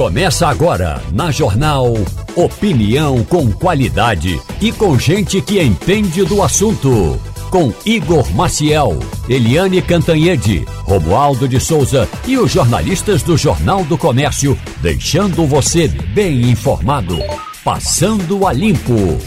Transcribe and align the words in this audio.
Começa 0.00 0.48
agora 0.48 0.98
na 1.12 1.30
Jornal 1.30 1.92
Opinião 2.34 3.22
com 3.22 3.52
qualidade 3.52 4.40
e 4.58 4.72
com 4.72 4.98
gente 4.98 5.42
que 5.42 5.60
entende 5.60 6.24
do 6.24 6.42
assunto. 6.42 7.20
Com 7.50 7.70
Igor 7.84 8.34
Maciel, 8.34 8.98
Eliane 9.28 9.82
Cantanhede, 9.82 10.64
Romualdo 10.84 11.46
de 11.46 11.60
Souza 11.60 12.08
e 12.26 12.38
os 12.38 12.50
jornalistas 12.50 13.22
do 13.22 13.36
Jornal 13.36 13.84
do 13.84 13.98
Comércio, 13.98 14.58
deixando 14.80 15.46
você 15.46 15.86
bem 15.86 16.48
informado. 16.50 17.18
Passando 17.62 18.46
a 18.46 18.54
Limpo. 18.54 19.18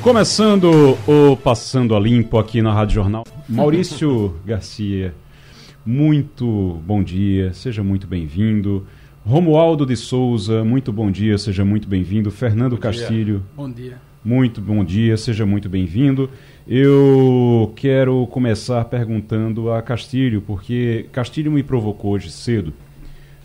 Começando 0.00 0.96
o 1.06 1.36
Passando 1.36 1.94
a 1.94 2.00
Limpo 2.00 2.38
aqui 2.38 2.62
na 2.62 2.72
Rádio 2.72 2.94
Jornal. 2.94 3.24
Maurício 3.46 4.34
Garcia 4.42 5.14
muito 5.84 6.80
bom 6.86 7.02
dia, 7.02 7.52
seja 7.52 7.82
muito 7.82 8.06
bem-vindo. 8.06 8.86
Romualdo 9.24 9.84
de 9.84 9.96
Souza, 9.96 10.64
muito 10.64 10.92
bom 10.92 11.10
dia, 11.10 11.36
seja 11.36 11.64
muito 11.64 11.86
bem-vindo. 11.86 12.30
Fernando 12.30 12.76
bom 12.76 12.80
Castilho. 12.82 13.38
Dia. 13.38 13.46
Bom 13.56 13.70
dia. 13.70 13.98
Muito 14.24 14.60
bom 14.62 14.82
dia, 14.82 15.16
seja 15.18 15.44
muito 15.44 15.68
bem-vindo. 15.68 16.30
Eu 16.66 17.72
quero 17.76 18.26
começar 18.28 18.82
perguntando 18.86 19.70
a 19.70 19.82
Castilho, 19.82 20.40
porque 20.40 21.06
Castilho 21.12 21.52
me 21.52 21.62
provocou 21.62 22.12
hoje 22.12 22.30
cedo, 22.30 22.72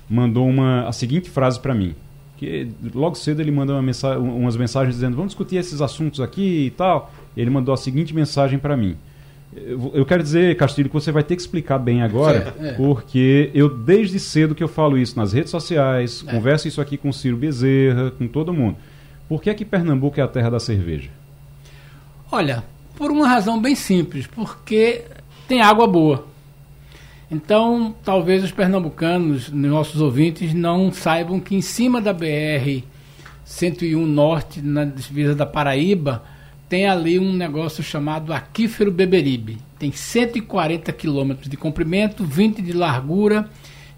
mandou 0.10 0.48
uma, 0.48 0.88
a 0.88 0.94
seguinte 0.94 1.30
frase 1.30 1.60
para 1.60 1.76
mim. 1.76 1.94
Que 2.38 2.70
logo 2.96 3.16
cedo 3.16 3.42
ele 3.42 3.52
manda 3.52 3.74
uma 3.74 3.82
mensagem, 3.82 4.24
umas 4.24 4.56
mensagens 4.56 4.96
dizendo: 4.96 5.18
Vamos 5.18 5.32
discutir 5.32 5.58
esses 5.58 5.82
assuntos 5.82 6.22
aqui 6.22 6.68
e 6.68 6.70
tal. 6.70 7.12
Ele 7.36 7.50
mandou 7.50 7.74
a 7.74 7.78
seguinte 7.78 8.16
mensagem 8.16 8.58
para 8.58 8.78
mim: 8.78 8.96
eu 9.94 10.06
quero 10.06 10.24
dizer, 10.24 10.56
Castilho, 10.58 10.90
que 10.90 10.94
você 10.94 11.12
vai 11.12 11.24
ter 11.24 11.36
que 11.36 11.42
explicar 11.42 11.78
bem 11.78 12.02
agora, 12.02 12.54
é, 12.60 12.70
é. 12.70 12.72
porque 12.74 13.52
eu 13.54 13.70
desde 13.70 14.20
cedo 14.20 14.56
que 14.56 14.64
eu 14.64 14.68
falo 14.68 14.98
isso 14.98 15.18
nas 15.18 15.34
redes 15.34 15.52
sociais, 15.52 16.24
é. 16.28 16.32
converso 16.32 16.68
isso 16.68 16.82
aqui 16.82 16.98
com 16.98 17.10
o 17.10 17.14
Ciro 17.14 17.38
Bezerra, 17.38 18.12
com 18.12 18.28
todo 18.28 18.54
mundo. 18.54 18.78
Por 19.28 19.42
que 19.42 19.50
é 19.50 19.54
que 19.54 19.64
Pernambuco 19.64 20.20
é 20.20 20.24
a 20.24 20.28
terra 20.28 20.50
da 20.50 20.60
cerveja? 20.60 21.10
Olha, 22.32 22.64
por 22.96 23.12
uma 23.12 23.28
razão 23.28 23.62
bem 23.62 23.76
simples, 23.76 24.28
porque 24.28 25.04
tem 25.48 25.62
água 25.62 25.88
boa. 25.88 26.28
Então, 27.32 27.94
talvez 28.04 28.44
os 28.44 28.52
pernambucanos, 28.52 29.52
nossos 29.52 30.02
ouvintes, 30.02 30.54
não 30.54 30.92
saibam 30.92 31.40
que 31.40 31.56
em 31.56 31.62
cima 31.62 32.02
da 32.02 32.12
BR 32.12 32.84
101 33.46 34.06
Norte, 34.06 34.62
na 34.62 34.84
divisa 34.86 35.36
da 35.36 35.46
Paraíba, 35.46 36.24
tem 36.70 36.88
ali 36.88 37.18
um 37.18 37.34
negócio 37.34 37.84
chamado 37.84 38.32
Aquífero 38.32 38.92
Beberibe. 38.92 39.58
Tem 39.80 39.92
140 39.92 40.94
quilômetros 40.94 41.50
de 41.50 41.58
comprimento, 41.58 42.24
20 42.24 42.62
de 42.62 42.74
largura 42.74 43.50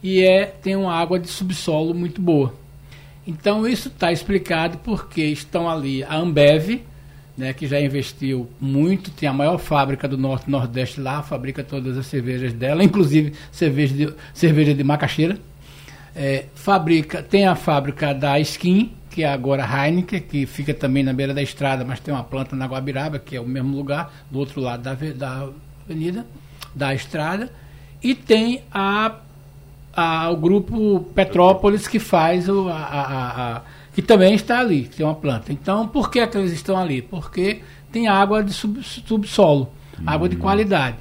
e 0.02 0.24
é, 0.24 0.46
tem 0.46 0.76
uma 0.78 0.94
água 0.94 1.20
de 1.20 1.28
subsolo 1.28 1.94
muito 1.94 2.22
boa. 2.22 2.56
Então 3.28 3.68
isso 3.68 3.90
está 3.90 4.12
explicado 4.12 4.78
porque 4.80 5.22
estão 5.22 5.70
ali 5.70 6.02
a 6.04 6.16
Ambev, 6.16 6.82
né, 7.38 7.54
que 7.54 7.68
já 7.68 7.80
investiu 7.80 8.50
muito, 8.60 9.12
tem 9.12 9.28
a 9.28 9.34
maior 9.34 9.58
fábrica 9.58 10.08
do 10.08 10.18
Norte 10.18 10.48
e 10.48 10.52
Nordeste 10.52 11.02
lá, 11.02 11.22
fabrica 11.22 11.64
todas 11.64 11.98
as 11.98 12.06
cervejas 12.06 12.54
dela, 12.54 12.84
inclusive 12.84 13.34
cerveja 13.52 13.94
de, 13.94 14.14
cerveja 14.34 14.74
de 14.74 14.84
macaxeira. 14.84 15.38
É, 16.16 16.46
fabrica, 16.56 17.22
tem 17.22 17.46
a 17.46 17.56
fábrica 17.56 18.14
da 18.14 18.40
Skin, 18.40 18.92
que 19.12 19.23
é 19.23 19.28
agora 19.28 19.64
Heineken, 19.64 20.22
que 20.22 20.45
fica 20.45 20.73
também 20.73 21.04
na 21.04 21.12
beira 21.12 21.34
da 21.34 21.42
estrada, 21.42 21.84
mas 21.84 22.00
tem 22.00 22.14
uma 22.14 22.23
planta 22.23 22.56
na 22.56 22.66
Guabiraba, 22.66 23.20
que 23.20 23.36
é 23.36 23.42
o 23.42 23.45
mesmo 23.45 23.76
lugar, 23.76 24.12
do 24.31 24.40
outro 24.40 24.62
lado 24.62 24.84
da, 24.84 24.94
da 24.94 25.50
avenida, 25.84 26.26
da 26.73 26.95
estrada. 26.95 27.52
E 28.02 28.16
tem 28.16 28.64
a, 28.72 29.18
a, 29.94 30.30
o 30.31 30.38
grupo 30.38 31.02
Petrópolis, 31.14 31.90
que 31.90 32.00
faz 32.00 32.48
o, 32.48 32.70
a, 32.70 32.78
a, 32.78 33.58
a, 33.58 33.62
que 33.94 34.02
também 34.02 34.34
está 34.34 34.59
ali, 34.59 34.84
que 34.84 34.95
tem 34.95 35.06
uma 35.06 35.14
planta. 35.14 35.52
Então, 35.52 35.90
por 35.90 36.09
que, 36.09 36.22
é 36.22 36.25
que 36.25 36.38
eles 36.38 36.53
estão 36.53 36.78
ali? 36.78 37.02
Porque 37.02 37.62
tem 37.91 38.07
água 38.07 38.41
de 38.41 38.53
sub, 38.53 38.81
subsolo, 38.81 39.69
água 40.06 40.30
de 40.30 40.38
hum. 40.38 40.40
qualidade. 40.40 40.96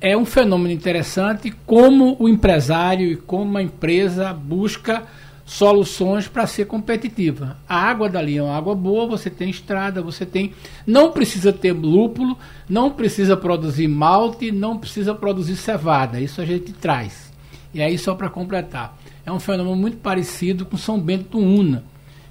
É 0.00 0.16
um 0.16 0.24
fenômeno 0.24 0.72
interessante 0.72 1.54
como 1.66 2.16
o 2.18 2.28
empresário 2.28 3.12
e 3.12 3.16
como 3.16 3.58
a 3.58 3.62
empresa 3.62 4.32
busca 4.32 5.04
soluções 5.52 6.26
para 6.26 6.46
ser 6.46 6.64
competitiva. 6.64 7.58
A 7.68 7.76
água 7.76 8.08
dali 8.08 8.38
é 8.38 8.42
uma 8.42 8.56
água 8.56 8.74
boa, 8.74 9.06
você 9.06 9.28
tem 9.28 9.50
estrada, 9.50 10.00
você 10.00 10.24
tem. 10.24 10.54
Não 10.86 11.12
precisa 11.12 11.52
ter 11.52 11.72
lúpulo, 11.72 12.38
não 12.66 12.90
precisa 12.90 13.36
produzir 13.36 13.86
malte, 13.86 14.50
não 14.50 14.78
precisa 14.78 15.14
produzir 15.14 15.56
cevada. 15.56 16.18
Isso 16.18 16.40
a 16.40 16.46
gente 16.46 16.72
traz. 16.72 17.30
E 17.74 17.82
aí, 17.82 17.98
só 17.98 18.14
para 18.14 18.30
completar, 18.30 18.96
é 19.26 19.30
um 19.30 19.38
fenômeno 19.38 19.76
muito 19.76 19.98
parecido 19.98 20.64
com 20.64 20.78
São 20.78 20.98
Bento 20.98 21.38
Una, 21.38 21.84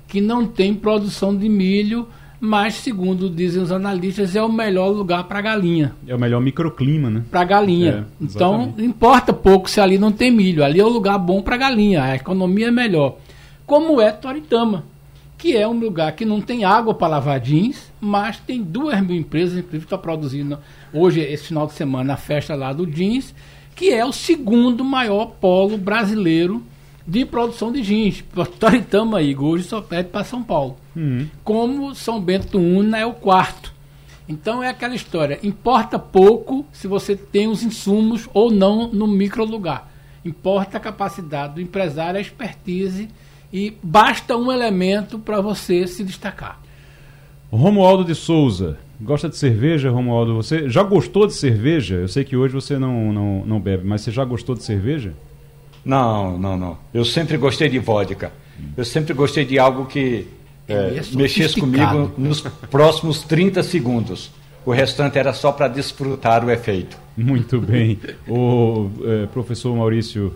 que 0.07 0.19
não 0.19 0.47
tem 0.47 0.73
produção 0.73 1.37
de 1.37 1.47
milho 1.47 2.07
mas 2.43 2.73
segundo 2.73 3.29
dizem 3.29 3.61
os 3.61 3.71
analistas 3.71 4.35
é 4.35 4.41
o 4.41 4.51
melhor 4.51 4.89
lugar 4.89 5.25
para 5.25 5.39
galinha. 5.41 5.93
É 6.07 6.15
o 6.15 6.19
melhor 6.19 6.41
microclima, 6.41 7.07
né? 7.07 7.23
Para 7.29 7.43
galinha. 7.43 8.07
É, 8.19 8.23
então 8.23 8.73
importa 8.79 9.31
pouco 9.31 9.69
se 9.69 9.79
ali 9.79 9.99
não 9.99 10.11
tem 10.11 10.31
milho. 10.31 10.63
Ali 10.63 10.79
é 10.79 10.83
o 10.83 10.89
lugar 10.89 11.19
bom 11.19 11.39
para 11.43 11.55
galinha. 11.55 12.01
A 12.03 12.15
economia 12.15 12.69
é 12.69 12.71
melhor. 12.71 13.17
Como 13.63 14.01
é 14.01 14.11
Toritama, 14.11 14.83
que 15.37 15.55
é 15.55 15.67
um 15.67 15.79
lugar 15.79 16.13
que 16.13 16.25
não 16.25 16.41
tem 16.41 16.63
água 16.63 16.95
para 16.95 17.09
lavar 17.09 17.39
jeans, 17.39 17.93
mas 18.01 18.39
tem 18.39 18.63
duas 18.63 18.99
mil 19.01 19.17
empresas, 19.17 19.59
inclusive 19.59 19.85
está 19.85 19.97
produzindo 19.99 20.57
hoje 20.91 21.19
esse 21.21 21.43
final 21.45 21.67
de 21.67 21.73
semana 21.73 22.15
a 22.15 22.17
festa 22.17 22.55
lá 22.55 22.73
do 22.73 22.87
jeans, 22.87 23.35
que 23.75 23.91
é 23.91 24.03
o 24.03 24.11
segundo 24.11 24.83
maior 24.83 25.27
polo 25.39 25.77
brasileiro 25.77 26.63
de 27.05 27.23
produção 27.23 27.71
de 27.71 27.83
jeans. 27.83 28.23
Toritama 28.59 29.19
aí, 29.19 29.37
hoje 29.37 29.65
só 29.65 29.79
pede 29.79 30.09
para 30.09 30.23
São 30.23 30.41
Paulo. 30.41 30.80
Uhum. 30.95 31.27
Como 31.43 31.95
São 31.95 32.19
Bento 32.19 32.57
Una 32.57 32.97
é 32.97 33.05
o 33.05 33.13
quarto. 33.13 33.73
Então 34.27 34.63
é 34.63 34.69
aquela 34.69 34.95
história. 34.95 35.39
Importa 35.43 35.99
pouco 35.99 36.65
se 36.71 36.87
você 36.87 37.15
tem 37.15 37.47
os 37.47 37.63
insumos 37.63 38.29
ou 38.33 38.51
não 38.51 38.87
no 38.87 39.07
micro 39.07 39.43
lugar. 39.43 39.91
Importa 40.23 40.77
a 40.77 40.79
capacidade 40.79 41.55
do 41.55 41.61
empresário, 41.61 42.17
a 42.17 42.21
expertise 42.21 43.09
e 43.51 43.73
basta 43.81 44.37
um 44.37 44.51
elemento 44.51 45.19
para 45.19 45.41
você 45.41 45.87
se 45.87 46.03
destacar. 46.03 46.61
Romualdo 47.51 48.05
de 48.05 48.15
Souza, 48.15 48.79
gosta 49.01 49.27
de 49.27 49.35
cerveja, 49.35 49.89
Romualdo? 49.89 50.35
Você 50.35 50.69
já 50.69 50.83
gostou 50.83 51.27
de 51.27 51.33
cerveja? 51.33 51.95
Eu 51.95 52.07
sei 52.07 52.23
que 52.23 52.37
hoje 52.37 52.53
você 52.53 52.79
não, 52.79 53.11
não, 53.11 53.45
não 53.45 53.59
bebe, 53.59 53.85
mas 53.85 54.01
você 54.01 54.11
já 54.11 54.23
gostou 54.23 54.55
de 54.55 54.63
cerveja? 54.63 55.13
Não, 55.83 56.37
não, 56.37 56.55
não. 56.55 56.77
Eu 56.93 57.03
sempre 57.03 57.35
gostei 57.35 57.67
de 57.67 57.79
vodka. 57.79 58.31
Eu 58.77 58.85
sempre 58.85 59.13
gostei 59.13 59.43
de 59.43 59.59
algo 59.59 59.85
que 59.85 60.27
é, 60.71 60.97
é 60.97 61.15
mexesse 61.15 61.59
comigo 61.59 62.11
nos 62.17 62.41
próximos 62.41 63.21
30 63.23 63.63
segundos. 63.63 64.31
O 64.65 64.71
restante 64.71 65.17
era 65.17 65.33
só 65.33 65.51
para 65.51 65.67
desfrutar 65.67 66.45
o 66.45 66.51
efeito. 66.51 66.97
Muito 67.17 67.59
bem. 67.59 67.99
O 68.27 68.89
é, 69.03 69.25
professor 69.27 69.75
Maurício. 69.75 70.33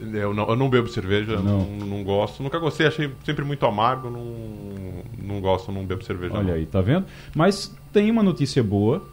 Eu 0.00 0.34
não, 0.34 0.48
eu 0.48 0.56
não 0.56 0.68
bebo 0.68 0.88
cerveja, 0.88 1.36
não. 1.36 1.64
não. 1.64 1.86
Não, 1.86 2.04
gosto. 2.04 2.42
Nunca 2.42 2.58
gostei, 2.58 2.86
achei 2.86 3.10
sempre 3.24 3.44
muito 3.44 3.64
amargo. 3.64 4.10
Não, 4.10 4.24
não 5.22 5.40
gosto, 5.40 5.70
não 5.70 5.84
bebo 5.84 6.02
cerveja. 6.02 6.34
Olha 6.34 6.44
não. 6.44 6.54
aí, 6.54 6.66
tá 6.66 6.80
vendo? 6.80 7.06
Mas 7.34 7.72
tem 7.92 8.10
uma 8.10 8.22
notícia 8.22 8.62
boa, 8.62 9.06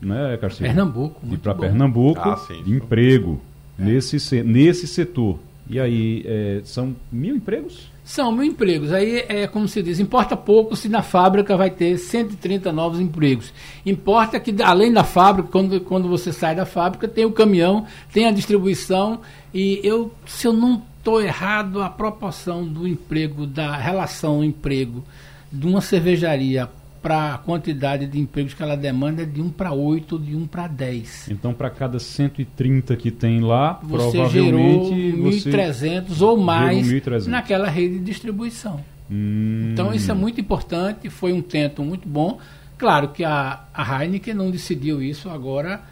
né, 0.00 0.38
Carcinho? 0.40 0.68
Pernambuco. 0.68 1.20
E 1.30 1.36
para 1.36 1.54
Pernambuco, 1.54 2.28
ah, 2.28 2.36
sim, 2.36 2.62
emprego 2.66 3.40
é. 3.78 3.84
nesse, 3.84 4.42
nesse 4.42 4.86
setor. 4.86 5.38
E 5.68 5.78
aí, 5.78 6.24
é, 6.26 6.60
são 6.64 6.96
mil 7.12 7.36
empregos? 7.36 7.90
São 8.10 8.32
mil 8.32 8.42
empregos. 8.42 8.92
Aí 8.92 9.24
é 9.28 9.46
como 9.46 9.68
se 9.68 9.80
diz, 9.80 10.00
importa 10.00 10.36
pouco 10.36 10.74
se 10.74 10.88
na 10.88 11.00
fábrica 11.00 11.56
vai 11.56 11.70
ter 11.70 11.96
130 11.96 12.72
novos 12.72 12.98
empregos. 12.98 13.54
Importa 13.86 14.40
que 14.40 14.60
além 14.60 14.92
da 14.92 15.04
fábrica, 15.04 15.48
quando, 15.48 15.80
quando 15.82 16.08
você 16.08 16.32
sai 16.32 16.56
da 16.56 16.66
fábrica, 16.66 17.06
tem 17.06 17.24
o 17.24 17.30
caminhão, 17.30 17.86
tem 18.12 18.26
a 18.26 18.32
distribuição. 18.32 19.20
E 19.54 19.80
eu, 19.84 20.12
se 20.26 20.44
eu 20.44 20.52
não 20.52 20.82
estou 20.98 21.22
errado, 21.22 21.80
a 21.80 21.88
proporção 21.88 22.66
do 22.66 22.84
emprego, 22.84 23.46
da 23.46 23.76
relação 23.76 24.42
emprego 24.42 25.04
de 25.52 25.68
uma 25.68 25.80
cervejaria 25.80 26.68
para 27.02 27.34
a 27.34 27.38
quantidade 27.38 28.06
de 28.06 28.18
empregos 28.18 28.54
que 28.54 28.62
ela 28.62 28.76
demanda 28.76 29.22
é 29.22 29.24
de 29.24 29.40
1 29.40 29.50
para 29.50 29.72
8, 29.72 30.18
de 30.18 30.36
1 30.36 30.46
para 30.46 30.66
10. 30.66 31.28
Então, 31.30 31.54
para 31.54 31.70
cada 31.70 31.98
130 31.98 32.94
que 32.96 33.10
tem 33.10 33.40
lá, 33.40 33.80
você 33.82 34.18
provavelmente 34.18 35.52
gerou 35.52 35.70
1.300 35.70 36.20
ou 36.20 36.36
mais 36.36 36.86
1, 37.26 37.30
naquela 37.30 37.68
rede 37.68 37.98
de 37.98 38.04
distribuição. 38.04 38.80
Hum. 39.10 39.70
Então, 39.72 39.92
isso 39.94 40.10
é 40.10 40.14
muito 40.14 40.40
importante, 40.40 41.08
foi 41.08 41.32
um 41.32 41.40
tento 41.40 41.82
muito 41.82 42.08
bom. 42.08 42.38
Claro 42.76 43.08
que 43.08 43.24
a, 43.24 43.64
a 43.74 44.02
Heineken 44.02 44.34
não 44.34 44.50
decidiu 44.50 45.02
isso 45.02 45.28
agora 45.28 45.82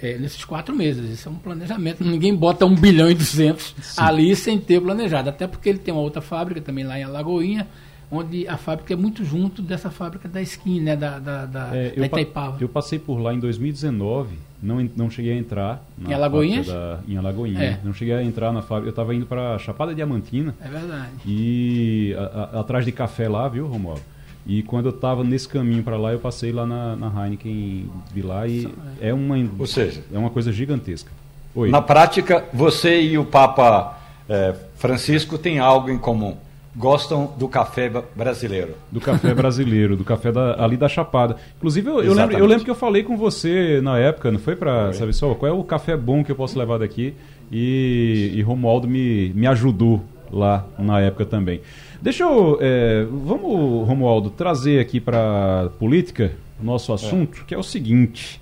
é, 0.00 0.16
nesses 0.16 0.44
quatro 0.44 0.74
meses. 0.74 1.10
Isso 1.10 1.28
é 1.28 1.32
um 1.32 1.36
planejamento. 1.36 2.04
Ninguém 2.04 2.34
bota 2.34 2.64
1 2.64 2.74
bilhão 2.74 3.10
e 3.10 3.14
200 3.14 3.74
Sim. 3.80 4.00
ali 4.00 4.34
sem 4.36 4.58
ter 4.58 4.80
planejado. 4.80 5.28
Até 5.28 5.46
porque 5.46 5.68
ele 5.68 5.78
tem 5.78 5.92
uma 5.92 6.02
outra 6.02 6.22
fábrica 6.22 6.60
também 6.60 6.84
lá 6.84 6.98
em 6.98 7.02
Alagoinha, 7.02 7.66
onde 8.10 8.48
a 8.48 8.56
fábrica 8.56 8.92
é 8.92 8.96
muito 8.96 9.24
junto 9.24 9.60
dessa 9.60 9.90
fábrica 9.90 10.28
da 10.28 10.40
esquina, 10.40 10.92
né, 10.92 10.96
da, 10.96 11.18
da, 11.18 11.46
da, 11.46 11.76
é, 11.76 11.90
da 11.90 12.06
Itaipava. 12.06 12.56
Eu 12.60 12.68
passei 12.68 12.98
por 12.98 13.18
lá 13.18 13.34
em 13.34 13.38
2019, 13.38 14.36
não, 14.62 14.88
não 14.96 15.10
cheguei 15.10 15.32
a 15.32 15.36
entrar. 15.36 15.84
em 15.98 16.12
Alagoinhas? 16.12 16.66
Da, 16.66 17.00
em 17.06 17.16
Alagoinhas. 17.16 17.62
É. 17.62 17.80
Não 17.84 17.92
cheguei 17.92 18.14
a 18.14 18.22
entrar 18.22 18.52
na 18.52 18.62
fábrica. 18.62 18.88
Eu 18.88 18.90
estava 18.90 19.14
indo 19.14 19.26
para 19.26 19.58
Chapada 19.58 19.94
Diamantina. 19.94 20.54
É 20.60 20.68
verdade. 20.68 21.12
E 21.26 22.14
a, 22.18 22.22
a, 22.56 22.60
atrás 22.60 22.84
de 22.84 22.92
café 22.92 23.28
lá, 23.28 23.48
viu, 23.48 23.66
Romualdo? 23.66 24.02
E 24.46 24.62
quando 24.62 24.86
eu 24.86 24.94
estava 24.94 25.22
nesse 25.22 25.46
caminho 25.46 25.82
para 25.82 25.98
lá, 25.98 26.12
eu 26.12 26.18
passei 26.18 26.50
lá 26.52 26.64
na, 26.64 26.96
na 26.96 27.24
Heineken 27.24 27.90
de 28.14 28.22
lá 28.22 28.46
e 28.48 28.66
é 28.98 29.12
uma, 29.12 29.36
Ou 29.58 29.66
seja, 29.66 30.02
é 30.10 30.18
uma 30.18 30.30
coisa 30.30 30.50
gigantesca. 30.50 31.10
Oi. 31.54 31.70
Na 31.70 31.82
prática, 31.82 32.44
você 32.52 33.00
e 33.02 33.18
o 33.18 33.26
Papa 33.26 33.98
é, 34.26 34.54
Francisco 34.76 35.36
têm 35.36 35.58
algo 35.58 35.90
em 35.90 35.98
comum. 35.98 36.36
Gostam 36.78 37.34
do 37.36 37.48
café 37.48 37.90
brasileiro. 38.14 38.74
Do 38.90 39.00
café 39.00 39.34
brasileiro, 39.34 39.96
do 39.96 40.04
café 40.04 40.30
da, 40.30 40.62
ali 40.64 40.76
da 40.76 40.88
Chapada. 40.88 41.36
Inclusive, 41.56 41.88
eu, 41.88 42.02
eu, 42.04 42.14
lembro, 42.14 42.38
eu 42.38 42.46
lembro 42.46 42.64
que 42.64 42.70
eu 42.70 42.74
falei 42.76 43.02
com 43.02 43.16
você 43.16 43.80
na 43.82 43.98
época, 43.98 44.30
não 44.30 44.38
foi 44.38 44.54
para 44.54 44.92
saber 44.92 45.12
só 45.12 45.34
qual 45.34 45.50
é 45.50 45.52
o 45.52 45.64
café 45.64 45.96
bom 45.96 46.22
que 46.22 46.30
eu 46.30 46.36
posso 46.36 46.56
levar 46.56 46.78
daqui? 46.78 47.14
E, 47.50 48.32
e 48.32 48.42
Romualdo 48.42 48.86
me, 48.86 49.30
me 49.34 49.48
ajudou 49.48 50.04
lá 50.30 50.64
na 50.78 51.00
época 51.00 51.26
também. 51.26 51.60
Deixa 52.00 52.22
eu. 52.22 52.58
É, 52.60 53.04
vamos, 53.10 53.88
Romualdo, 53.88 54.30
trazer 54.30 54.78
aqui 54.78 55.00
para 55.00 55.70
política 55.80 56.32
nosso 56.62 56.92
assunto, 56.92 57.40
é. 57.40 57.44
que 57.44 57.54
é 57.54 57.58
o 57.58 57.62
seguinte. 57.62 58.40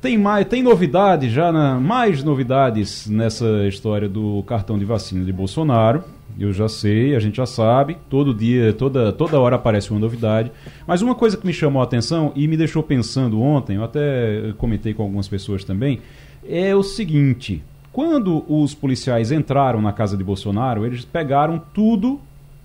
Tem, 0.00 0.18
mais, 0.18 0.46
tem 0.46 0.62
novidade 0.62 1.30
já, 1.30 1.50
na, 1.50 1.80
mais 1.80 2.22
novidades 2.22 3.06
nessa 3.06 3.66
história 3.66 4.08
do 4.08 4.42
cartão 4.46 4.76
de 4.78 4.84
vacina 4.84 5.24
de 5.24 5.32
Bolsonaro. 5.32 6.04
Eu 6.38 6.52
já 6.52 6.68
sei, 6.68 7.14
a 7.14 7.20
gente 7.20 7.36
já 7.36 7.46
sabe, 7.46 7.96
todo 8.10 8.34
dia, 8.34 8.72
toda, 8.72 9.12
toda 9.12 9.38
hora 9.38 9.56
aparece 9.56 9.90
uma 9.90 10.00
novidade. 10.00 10.50
Mas 10.86 11.00
uma 11.00 11.14
coisa 11.14 11.36
que 11.36 11.46
me 11.46 11.52
chamou 11.52 11.80
a 11.80 11.84
atenção 11.84 12.32
e 12.34 12.48
me 12.48 12.56
deixou 12.56 12.82
pensando 12.82 13.40
ontem, 13.40 13.76
eu 13.76 13.84
até 13.84 14.52
comentei 14.58 14.92
com 14.92 15.02
algumas 15.02 15.28
pessoas 15.28 15.62
também, 15.62 16.00
é 16.46 16.74
o 16.74 16.82
seguinte: 16.82 17.62
quando 17.92 18.44
os 18.48 18.74
policiais 18.74 19.30
entraram 19.30 19.80
na 19.80 19.92
casa 19.92 20.16
de 20.16 20.24
Bolsonaro, 20.24 20.84
eles 20.84 21.04
pegaram 21.04 21.62
tudo 21.72 22.20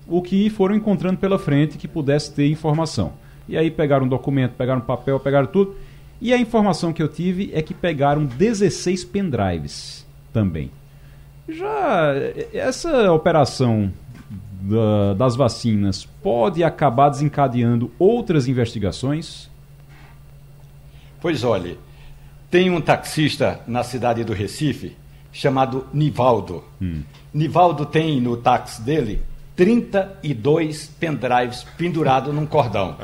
o 0.08 0.20
que 0.20 0.50
foram 0.50 0.74
encontrando 0.74 1.18
pela 1.18 1.38
frente 1.38 1.78
que 1.78 1.86
pudesse 1.86 2.34
ter 2.34 2.48
informação. 2.50 3.12
E 3.48 3.56
aí 3.56 3.70
pegaram 3.70 4.06
um 4.06 4.08
documento, 4.08 4.52
pegaram 4.52 4.80
papel, 4.80 5.20
pegaram 5.20 5.46
tudo. 5.46 5.76
E 6.20 6.34
a 6.34 6.38
informação 6.38 6.92
que 6.92 7.02
eu 7.02 7.08
tive 7.08 7.50
é 7.54 7.62
que 7.62 7.72
pegaram 7.72 8.24
16 8.24 9.04
pendrives 9.04 10.06
também. 10.32 10.70
Já 11.52 12.14
essa 12.52 13.12
operação 13.12 13.92
da, 14.60 15.14
das 15.14 15.36
vacinas 15.36 16.04
pode 16.22 16.62
acabar 16.62 17.08
desencadeando 17.08 17.90
outras 17.98 18.46
investigações? 18.46 19.48
Pois 21.20 21.44
olhe, 21.44 21.78
tem 22.50 22.70
um 22.70 22.80
taxista 22.80 23.60
na 23.66 23.82
cidade 23.82 24.24
do 24.24 24.32
Recife 24.32 24.96
chamado 25.32 25.86
Nivaldo. 25.92 26.64
Hum. 26.80 27.02
Nivaldo 27.32 27.86
tem 27.86 28.20
no 28.20 28.36
táxi 28.36 28.82
dele 28.82 29.22
32 29.54 30.86
pendrives 30.98 31.66
pendurados 31.76 32.34
num 32.34 32.46
cordão. 32.46 32.96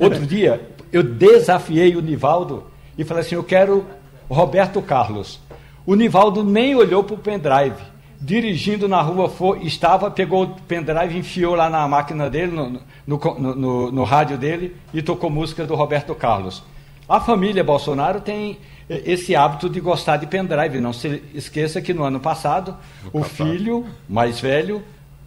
Outro 0.00 0.26
dia, 0.26 0.68
eu 0.92 1.02
desafiei 1.02 1.96
o 1.96 2.02
Nivaldo 2.02 2.64
e 2.98 3.04
falei 3.04 3.22
assim: 3.22 3.36
eu 3.36 3.44
quero 3.44 3.86
Roberto 4.28 4.82
Carlos. 4.82 5.40
O 5.84 5.94
Nivaldo 5.94 6.44
nem 6.44 6.74
olhou 6.74 7.02
para 7.02 7.14
o 7.14 7.18
pendrive. 7.18 7.92
Dirigindo 8.20 8.88
na 8.88 9.02
rua, 9.02 9.28
foi, 9.28 9.64
estava, 9.64 10.08
pegou 10.10 10.44
o 10.44 10.48
pendrive, 10.62 11.18
enfiou 11.18 11.56
lá 11.56 11.68
na 11.68 11.88
máquina 11.88 12.30
dele, 12.30 12.52
no, 12.52 12.80
no, 13.04 13.54
no, 13.56 13.92
no 13.92 14.04
rádio 14.04 14.38
dele, 14.38 14.76
e 14.94 15.02
tocou 15.02 15.28
música 15.28 15.66
do 15.66 15.74
Roberto 15.74 16.14
Carlos. 16.14 16.62
A 17.08 17.20
família 17.20 17.64
Bolsonaro 17.64 18.20
tem 18.20 18.58
esse 18.88 19.34
hábito 19.34 19.68
de 19.68 19.80
gostar 19.80 20.18
de 20.18 20.26
pendrive. 20.26 20.80
Não 20.80 20.92
se 20.92 21.22
esqueça 21.34 21.82
que 21.82 21.92
no 21.92 22.04
ano 22.04 22.20
passado, 22.20 22.76
o 23.12 23.24
filho 23.24 23.86
mais 24.08 24.40
velho 24.40 24.82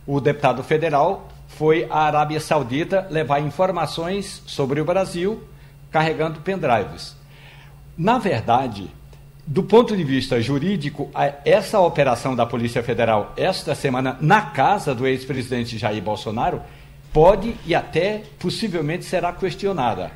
o 0.08 0.22
deputado 0.22 0.64
federal 0.64 1.28
foi 1.48 1.88
à 1.90 2.02
Arábia 2.02 2.40
Saudita 2.40 3.08
levar 3.10 3.40
informações 3.40 4.44
sobre 4.46 4.80
o 4.80 4.86
Brasil 4.86 5.44
carregando 5.92 6.42
pendrives. 6.42 7.16
Na 7.98 8.18
verdade, 8.18 8.90
do 9.48 9.62
ponto 9.62 9.96
de 9.96 10.04
vista 10.04 10.42
jurídico, 10.42 11.10
essa 11.44 11.80
operação 11.80 12.36
da 12.36 12.46
Polícia 12.46 12.82
Federal 12.82 13.34
esta 13.38 13.76
semana 13.76 14.18
na 14.20 14.42
casa 14.42 14.96
do 14.96 15.06
ex-presidente 15.06 15.78
Jair 15.78 16.02
Bolsonaro 16.02 16.62
pode 17.14 17.56
e 17.66 17.76
até 17.76 18.24
possivelmente 18.40 19.06
será 19.06 19.32
questionada. 19.32 20.12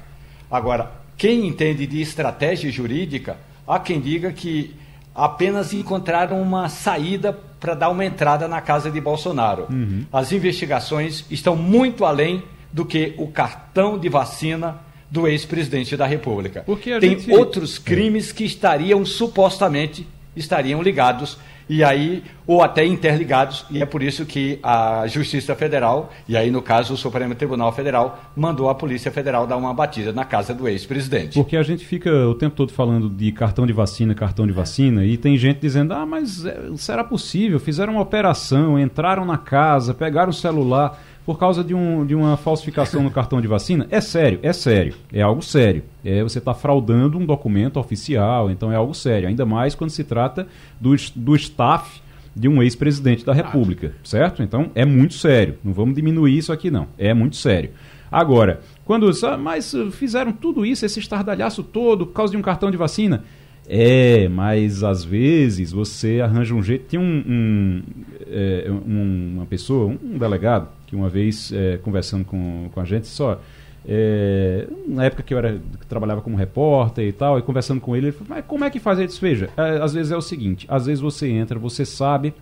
Agora, 0.50 0.92
quem 1.16 1.46
entende 1.46 1.86
de 1.86 2.02
estratégia 2.02 2.72
jurídica, 2.72 3.38
há 3.68 3.78
quem 3.78 4.02
diga 4.02 4.32
que 4.32 4.76
apenas 5.14 5.74
encontraram 5.74 6.42
uma 6.42 6.68
saída 6.68 7.32
para 7.60 7.76
dar 7.76 7.90
uma 7.90 8.06
entrada 8.06 8.48
na 8.48 8.62
casa 8.62 8.90
de 8.90 9.00
Bolsonaro. 9.00 9.68
Uhum. 9.70 10.06
As 10.12 10.32
investigações 10.32 11.24
estão 11.30 11.56
muito 11.56 12.04
além 12.04 12.42
do 12.72 12.84
que 12.86 13.14
o 13.18 13.28
cartão 13.28 13.98
de 13.98 14.10
vacina 14.10 14.80
do 15.10 15.28
ex-presidente 15.28 15.98
da 15.98 16.06
República. 16.06 16.64
Tem 17.00 17.18
gente... 17.18 17.32
outros 17.32 17.78
crimes 17.78 18.32
que 18.32 18.44
estariam 18.44 19.04
supostamente 19.06 20.08
estariam 20.36 20.82
ligados 20.82 21.38
e 21.70 21.84
aí 21.84 22.24
ou 22.48 22.64
até 22.64 22.84
interligados 22.84 23.64
e 23.70 23.82
é 23.82 23.86
por 23.86 24.02
isso 24.02 24.26
que 24.26 24.58
a 24.64 25.06
Justiça 25.06 25.56
Federal 25.56 26.12
e 26.28 26.36
aí 26.36 26.50
no 26.50 26.64
caso 26.64 26.96
o 26.96 26.98
Supremo 26.98 27.36
Tribunal 27.36 27.72
Federal 27.72 28.20
mandou 28.36 28.70
a 28.70 28.76
Polícia 28.76 29.12
Federal 29.12 29.46
dar 29.46 29.56
uma 29.56 29.72
batida 29.74 30.12
na 30.12 30.26
casa 30.26 30.54
do 30.54 30.68
ex-presidente. 30.68 31.36
Porque 31.36 31.56
a 31.56 31.62
gente 31.62 31.86
fica 31.86 32.12
o 32.28 32.34
tempo 32.34 32.56
todo 32.56 32.74
falando 32.74 33.08
de 33.08 33.32
cartão 33.32 33.68
de 33.68 33.74
vacina, 33.74 34.16
cartão 34.16 34.48
de 34.48 34.54
vacina 34.54 35.06
e 35.06 35.16
tem 35.16 35.38
gente 35.38 35.60
dizendo: 35.60 35.94
"Ah, 35.94 36.06
mas 36.06 36.44
é, 36.44 36.58
será 36.76 37.04
possível? 37.04 37.60
Fizeram 37.60 37.94
uma 37.94 38.02
operação, 38.02 38.80
entraram 38.80 39.24
na 39.24 39.38
casa, 39.38 39.94
pegaram 39.94 40.32
o 40.32 40.34
celular 40.34 41.00
por 41.30 41.38
causa 41.38 41.64
de, 41.64 41.76
um, 41.76 42.08
de 42.08 42.16
uma 42.16 42.36
falsificação 42.38 43.04
no 43.04 43.12
cartão 43.12 43.40
de 43.40 43.48
vacina? 43.48 43.86
É 43.92 44.02
sério, 44.02 44.40
é 44.42 44.52
sério, 44.52 44.96
é 45.14 45.22
algo 45.22 45.44
sério. 45.44 45.84
É, 46.04 46.24
você 46.24 46.40
está 46.40 46.56
fraudando 46.56 47.20
um 47.20 47.24
documento 47.24 47.80
oficial, 47.80 48.50
então 48.50 48.72
é 48.72 48.76
algo 48.76 48.96
sério. 48.96 49.28
Ainda 49.30 49.46
mais 49.46 49.76
quando 49.76 49.92
se 49.92 50.04
trata 50.04 50.48
do, 50.82 50.96
do 51.16 51.36
staff 51.36 52.02
de 52.36 52.48
um 52.48 52.64
ex-presidente 52.64 53.24
da 53.24 53.32
República, 53.32 53.94
certo? 54.04 54.42
Então 54.42 54.72
é 54.74 54.84
muito 54.84 55.14
sério. 55.14 55.60
Não 55.64 55.72
vamos 55.72 55.94
diminuir 55.94 56.36
isso 56.36 56.52
aqui, 56.52 56.72
não. 56.72 56.88
É 56.98 57.14
muito 57.14 57.36
sério. 57.36 57.70
Agora, 58.12 58.62
quando. 58.84 59.08
Ah, 59.24 59.38
mas 59.38 59.72
fizeram 59.92 60.32
tudo 60.32 60.66
isso, 60.66 60.84
esse 60.84 61.00
estardalhaço 61.00 61.62
todo, 61.62 62.08
por 62.08 62.14
causa 62.14 62.32
de 62.32 62.38
um 62.38 62.42
cartão 62.42 62.72
de 62.72 62.78
vacina. 62.78 63.24
É, 63.72 64.28
mas 64.30 64.84
às 64.84 65.04
vezes 65.04 65.72
você 65.72 66.22
arranja 66.22 66.56
um 66.56 66.64
jeito. 66.64 66.88
Tinha 66.88 67.00
um, 67.00 67.24
um, 67.28 67.84
é, 68.26 68.66
um 68.68 69.34
uma 69.36 69.46
pessoa, 69.46 69.96
um 70.04 70.18
delegado, 70.18 70.79
que 70.90 70.96
uma 70.96 71.08
vez, 71.08 71.52
é, 71.54 71.78
conversando 71.78 72.26
com, 72.26 72.68
com 72.74 72.80
a 72.82 72.84
gente, 72.84 73.06
só. 73.06 73.40
É, 73.88 74.68
na 74.88 75.06
época 75.06 75.22
que 75.22 75.34
eu 75.34 75.38
era, 75.38 75.62
que 75.80 75.86
trabalhava 75.88 76.20
como 76.20 76.36
repórter 76.36 77.08
e 77.08 77.12
tal, 77.12 77.38
e 77.38 77.44
conversando 77.44 77.80
com 77.80 77.96
ele, 77.96 78.08
ele 78.08 78.12
falou, 78.12 78.28
mas 78.30 78.46
como 78.46 78.64
é 78.64 78.72
que 78.72 78.80
faz 78.80 78.98
isso? 78.98 79.22
Veja, 79.22 79.50
é, 79.56 79.82
às 79.82 79.94
vezes 79.94 80.12
é 80.12 80.18
o 80.18 80.22
seguinte, 80.22 80.66
às 80.68 80.88
vezes 80.88 81.00
você 81.00 81.30
entra, 81.30 81.60
você 81.60 81.86
sabe 81.86 82.34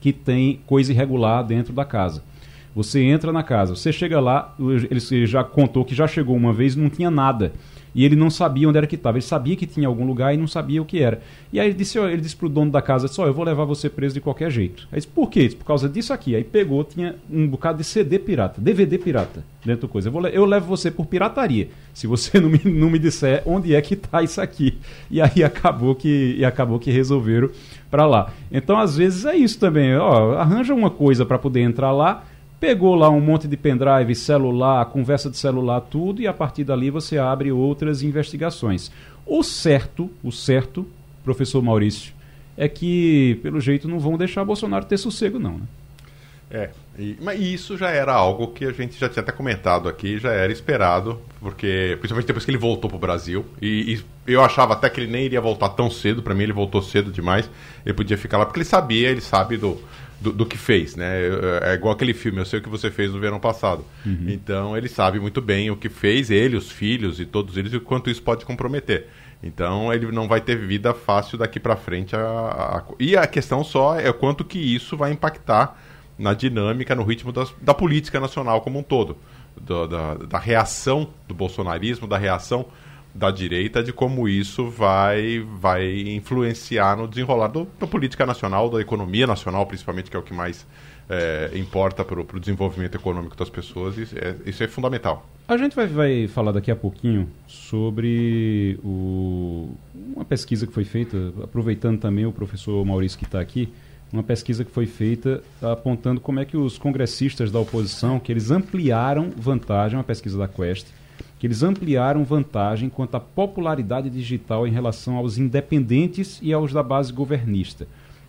que 0.00 0.14
tem 0.14 0.60
coisa 0.66 0.90
irregular 0.90 1.44
dentro 1.44 1.74
da 1.74 1.84
casa. 1.84 2.22
Você 2.74 3.02
entra 3.02 3.32
na 3.32 3.42
casa, 3.42 3.76
você 3.76 3.92
chega 3.92 4.18
lá, 4.18 4.54
ele 4.58 5.26
já 5.26 5.44
contou 5.44 5.84
que 5.84 5.94
já 5.94 6.06
chegou 6.06 6.34
uma 6.34 6.52
vez 6.54 6.74
e 6.74 6.78
não 6.78 6.88
tinha 6.88 7.10
nada 7.10 7.52
e 7.94 8.04
ele 8.04 8.16
não 8.16 8.30
sabia 8.30 8.68
onde 8.68 8.78
era 8.78 8.86
que 8.86 8.94
estava. 8.94 9.18
Ele 9.18 9.24
sabia 9.24 9.56
que 9.56 9.66
tinha 9.66 9.88
algum 9.88 10.06
lugar 10.06 10.34
e 10.34 10.36
não 10.36 10.46
sabia 10.46 10.80
o 10.80 10.84
que 10.84 11.00
era. 11.00 11.20
E 11.52 11.58
aí 11.58 11.68
ele 11.68 11.74
disse, 11.74 11.98
ele 11.98 12.20
disse 12.20 12.36
pro 12.36 12.48
dono 12.48 12.70
da 12.70 12.80
casa, 12.80 13.08
só 13.08 13.26
eu 13.26 13.34
vou 13.34 13.44
levar 13.44 13.64
você 13.64 13.88
preso 13.88 14.14
de 14.14 14.20
qualquer 14.20 14.50
jeito. 14.50 14.86
Aí 14.92 14.98
disse, 14.98 15.08
por 15.08 15.28
quê? 15.28 15.44
Disse, 15.44 15.56
por 15.56 15.64
causa 15.64 15.88
disso 15.88 16.12
aqui. 16.12 16.34
Aí 16.34 16.44
pegou, 16.44 16.84
tinha 16.84 17.16
um 17.30 17.46
bocado 17.46 17.78
de 17.78 17.84
CD 17.84 18.18
pirata, 18.18 18.60
DVD 18.60 18.98
pirata 18.98 19.44
dentro 19.64 19.82
do 19.82 19.88
coisa. 19.88 20.08
Eu, 20.08 20.12
vou, 20.12 20.26
eu 20.26 20.44
levo 20.44 20.66
você 20.66 20.90
por 20.90 21.06
pirataria, 21.06 21.68
se 21.92 22.06
você 22.06 22.38
não 22.40 22.48
me, 22.48 22.60
não 22.64 22.90
me 22.90 22.98
disser 22.98 23.42
onde 23.44 23.74
é 23.74 23.80
que 23.80 23.94
está 23.94 24.22
isso 24.22 24.40
aqui. 24.40 24.78
E 25.10 25.20
aí 25.20 25.42
acabou 25.44 25.94
que, 25.94 26.36
e 26.38 26.44
acabou 26.44 26.78
que 26.78 26.90
resolveram 26.90 27.50
para 27.90 28.06
lá. 28.06 28.32
Então, 28.52 28.78
às 28.78 28.96
vezes 28.96 29.24
é 29.24 29.36
isso 29.36 29.58
também. 29.58 29.96
Ó, 29.96 30.32
arranja 30.34 30.74
uma 30.74 30.90
coisa 30.90 31.26
para 31.26 31.38
poder 31.38 31.60
entrar 31.60 31.92
lá 31.92 32.24
Pegou 32.60 32.94
lá 32.94 33.08
um 33.08 33.22
monte 33.22 33.48
de 33.48 33.56
pendrive, 33.56 34.14
celular, 34.14 34.84
conversa 34.86 35.30
de 35.30 35.38
celular, 35.38 35.80
tudo, 35.80 36.20
e 36.20 36.26
a 36.26 36.32
partir 36.32 36.62
dali 36.62 36.90
você 36.90 37.16
abre 37.16 37.50
outras 37.50 38.02
investigações. 38.02 38.92
O 39.24 39.42
certo, 39.42 40.10
o 40.22 40.30
certo, 40.30 40.86
professor 41.24 41.62
Maurício, 41.62 42.12
é 42.58 42.68
que, 42.68 43.40
pelo 43.42 43.60
jeito, 43.60 43.88
não 43.88 43.98
vão 43.98 44.18
deixar 44.18 44.44
Bolsonaro 44.44 44.84
ter 44.84 44.98
sossego, 44.98 45.38
não. 45.38 45.54
Né? 45.54 45.64
É, 46.50 46.70
e, 46.98 47.16
mas 47.22 47.40
isso 47.40 47.78
já 47.78 47.90
era 47.90 48.12
algo 48.12 48.48
que 48.48 48.64
a 48.64 48.72
gente 48.72 48.98
já 48.98 49.08
tinha 49.08 49.22
até 49.22 49.30
comentado 49.30 49.88
aqui, 49.88 50.18
já 50.18 50.32
era 50.32 50.52
esperado, 50.52 51.18
porque 51.40 51.96
principalmente 52.00 52.26
depois 52.26 52.44
que 52.44 52.50
ele 52.50 52.58
voltou 52.58 52.90
para 52.90 52.96
o 52.96 53.00
Brasil, 53.00 53.46
e, 53.62 53.94
e, 53.94 54.32
eu 54.32 54.42
achava 54.42 54.74
até 54.74 54.90
que 54.90 55.00
ele 55.00 55.10
nem 55.10 55.24
iria 55.24 55.40
voltar 55.40 55.70
tão 55.70 55.88
cedo, 55.88 56.22
para 56.22 56.34
mim 56.34 56.42
ele 56.42 56.52
voltou 56.52 56.82
cedo 56.82 57.12
demais, 57.12 57.48
ele 57.86 57.94
podia 57.94 58.18
ficar 58.18 58.36
lá, 58.36 58.44
porque 58.44 58.58
ele 58.58 58.66
sabia, 58.66 59.08
ele 59.08 59.20
sabe 59.20 59.56
do, 59.56 59.80
do, 60.20 60.32
do, 60.32 60.46
que 60.46 60.58
fez, 60.58 60.96
né? 60.96 61.22
É 61.62 61.74
igual 61.74 61.94
aquele 61.94 62.12
filme, 62.12 62.38
eu 62.38 62.44
sei 62.44 62.58
o 62.58 62.62
que 62.62 62.68
você 62.68 62.90
fez 62.90 63.12
no 63.12 63.18
verão 63.18 63.40
passado. 63.40 63.84
Uhum. 64.04 64.26
Então 64.28 64.76
ele 64.76 64.88
sabe 64.88 65.18
muito 65.18 65.40
bem 65.40 65.70
o 65.70 65.76
que 65.76 65.88
fez, 65.88 66.30
ele, 66.30 66.56
os 66.56 66.70
filhos 66.70 67.18
e 67.18 67.24
todos 67.24 67.56
eles, 67.56 67.72
e 67.72 67.76
o 67.76 67.80
quanto 67.80 68.10
isso 68.10 68.22
pode 68.22 68.44
comprometer. 68.44 69.08
Então 69.42 69.92
ele 69.92 70.12
não 70.12 70.28
vai 70.28 70.40
ter 70.40 70.56
vida 70.56 70.92
fácil 70.92 71.38
daqui 71.38 71.58
para 71.58 71.74
frente. 71.74 72.14
A, 72.14 72.20
a, 72.20 72.84
e 72.98 73.16
a 73.16 73.26
questão 73.26 73.64
só 73.64 73.98
é 73.98 74.12
quanto 74.12 74.44
que 74.44 74.58
isso 74.58 74.96
vai 74.96 75.12
impactar 75.12 75.78
na 76.18 76.34
dinâmica, 76.34 76.94
no 76.94 77.02
ritmo 77.02 77.32
das, 77.32 77.52
da 77.62 77.72
política 77.72 78.20
nacional 78.20 78.60
como 78.60 78.78
um 78.78 78.82
todo. 78.82 79.16
Do, 79.56 79.86
da, 79.86 80.14
da 80.14 80.38
reação 80.38 81.10
do 81.26 81.34
bolsonarismo, 81.34 82.06
da 82.06 82.18
reação 82.18 82.66
da 83.14 83.30
direita 83.30 83.82
de 83.82 83.92
como 83.92 84.28
isso 84.28 84.68
vai, 84.68 85.44
vai 85.58 86.00
influenciar 86.10 86.96
no 86.96 87.08
desenrolar 87.08 87.48
do, 87.48 87.66
da 87.78 87.86
política 87.86 88.24
nacional, 88.24 88.70
da 88.70 88.80
economia 88.80 89.26
nacional, 89.26 89.66
principalmente, 89.66 90.10
que 90.10 90.16
é 90.16 90.20
o 90.20 90.22
que 90.22 90.32
mais 90.32 90.66
é, 91.08 91.50
importa 91.54 92.04
para 92.04 92.20
o 92.20 92.40
desenvolvimento 92.40 92.94
econômico 92.94 93.36
das 93.36 93.50
pessoas. 93.50 93.98
Isso 93.98 94.16
é, 94.16 94.36
isso 94.46 94.62
é, 94.62 94.68
fundamental. 94.68 95.28
A 95.48 95.56
gente 95.56 95.74
vai, 95.74 95.88
vai 95.88 96.28
falar 96.28 96.52
daqui 96.52 96.70
a 96.70 96.76
pouquinho 96.76 97.28
sobre 97.48 98.78
o, 98.84 99.74
uma 100.14 100.24
pesquisa 100.24 100.66
que 100.66 100.72
foi 100.72 100.84
feita, 100.84 101.32
aproveitando 101.42 101.98
também 101.98 102.24
o 102.24 102.32
professor 102.32 102.84
Maurício 102.86 103.18
que 103.18 103.24
está 103.24 103.40
aqui, 103.40 103.68
uma 104.12 104.22
pesquisa 104.22 104.64
que 104.64 104.70
foi 104.70 104.86
feita 104.86 105.42
apontando 105.60 106.20
como 106.20 106.40
é 106.40 106.44
que 106.44 106.56
os 106.56 106.78
congressistas 106.78 107.50
da 107.50 107.58
oposição, 107.58 108.18
que 108.18 108.30
eles 108.30 108.50
ampliaram 108.50 109.30
vantagem, 109.36 109.96
uma 109.96 110.04
pesquisa 110.04 110.38
da 110.38 110.48
Quest, 110.48 110.86
que 111.40 111.46
eles 111.46 111.62
ampliaram 111.62 112.22
vantagem 112.22 112.90
quanto 112.90 113.14
à 113.14 113.20
popularidade 113.20 114.10
digital 114.10 114.68
em 114.68 114.70
relação 114.70 115.16
aos 115.16 115.38
independentes 115.38 116.38
e 116.42 116.52
aos 116.52 116.70
da 116.70 116.82
base 116.82 117.10
governista. 117.14 117.88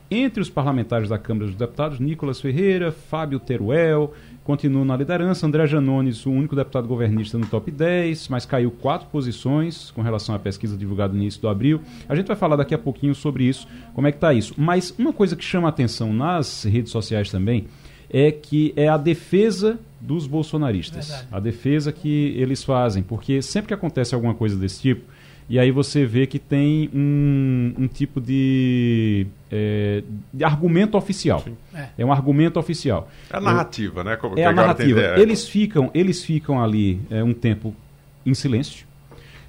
Entre 0.09 0.41
os 0.41 0.49
parlamentares 0.49 1.09
da 1.09 1.17
Câmara 1.17 1.45
dos 1.45 1.55
Deputados, 1.55 1.99
Nicolas 1.99 2.39
Ferreira, 2.39 2.89
Fábio 2.91 3.37
Teruel, 3.37 4.13
continuam 4.45 4.85
na 4.85 4.95
liderança, 4.95 5.45
André 5.45 5.67
Janones, 5.67 6.25
o 6.25 6.31
único 6.31 6.55
deputado 6.55 6.87
governista 6.87 7.37
no 7.37 7.45
top 7.45 7.69
10, 7.69 8.29
mas 8.29 8.45
caiu 8.45 8.71
quatro 8.71 9.07
posições 9.09 9.91
com 9.91 10.01
relação 10.01 10.33
à 10.33 10.39
pesquisa 10.39 10.77
divulgada 10.77 11.13
no 11.13 11.19
início 11.19 11.41
do 11.41 11.49
abril. 11.49 11.81
A 12.07 12.15
gente 12.15 12.27
vai 12.27 12.37
falar 12.37 12.55
daqui 12.55 12.73
a 12.73 12.77
pouquinho 12.77 13.13
sobre 13.13 13.43
isso, 13.43 13.67
como 13.93 14.07
é 14.07 14.11
que 14.11 14.17
está 14.17 14.33
isso. 14.33 14.53
Mas 14.57 14.93
uma 14.97 15.11
coisa 15.11 15.35
que 15.35 15.43
chama 15.43 15.67
atenção 15.67 16.13
nas 16.13 16.63
redes 16.63 16.93
sociais 16.93 17.29
também 17.29 17.67
é 18.09 18.31
que 18.31 18.73
é 18.77 18.87
a 18.87 18.97
defesa 18.97 19.79
dos 20.01 20.27
bolsonaristas. 20.27 21.07
Verdade. 21.07 21.27
A 21.31 21.39
defesa 21.39 21.91
que 21.91 22.33
eles 22.37 22.63
fazem, 22.63 23.03
porque 23.03 23.41
sempre 23.41 23.69
que 23.69 23.73
acontece 23.73 24.15
alguma 24.15 24.33
coisa 24.33 24.57
desse 24.57 24.81
tipo, 24.81 25.03
e 25.51 25.59
aí 25.59 25.69
você 25.69 26.05
vê 26.05 26.25
que 26.25 26.39
tem 26.39 26.89
um, 26.93 27.73
um 27.77 27.87
tipo 27.87 28.21
de, 28.21 29.27
é, 29.51 30.01
de 30.33 30.43
argumento 30.43 30.97
oficial. 30.97 31.43
É. 31.73 31.87
é. 31.97 32.05
um 32.05 32.11
argumento 32.11 32.57
oficial. 32.57 33.09
É 33.29 33.35
a 33.35 33.41
narrativa, 33.41 34.03
né? 34.03 34.15
Como 34.15 34.39
é 34.39 34.45
a 34.45 34.53
narrativa. 34.53 35.19
Eles 35.19 35.47
ficam, 35.47 35.91
eles 35.93 36.23
ficam 36.23 36.63
ali 36.63 37.01
é, 37.09 37.21
um 37.21 37.33
tempo 37.33 37.75
em 38.25 38.33
silêncio. 38.33 38.85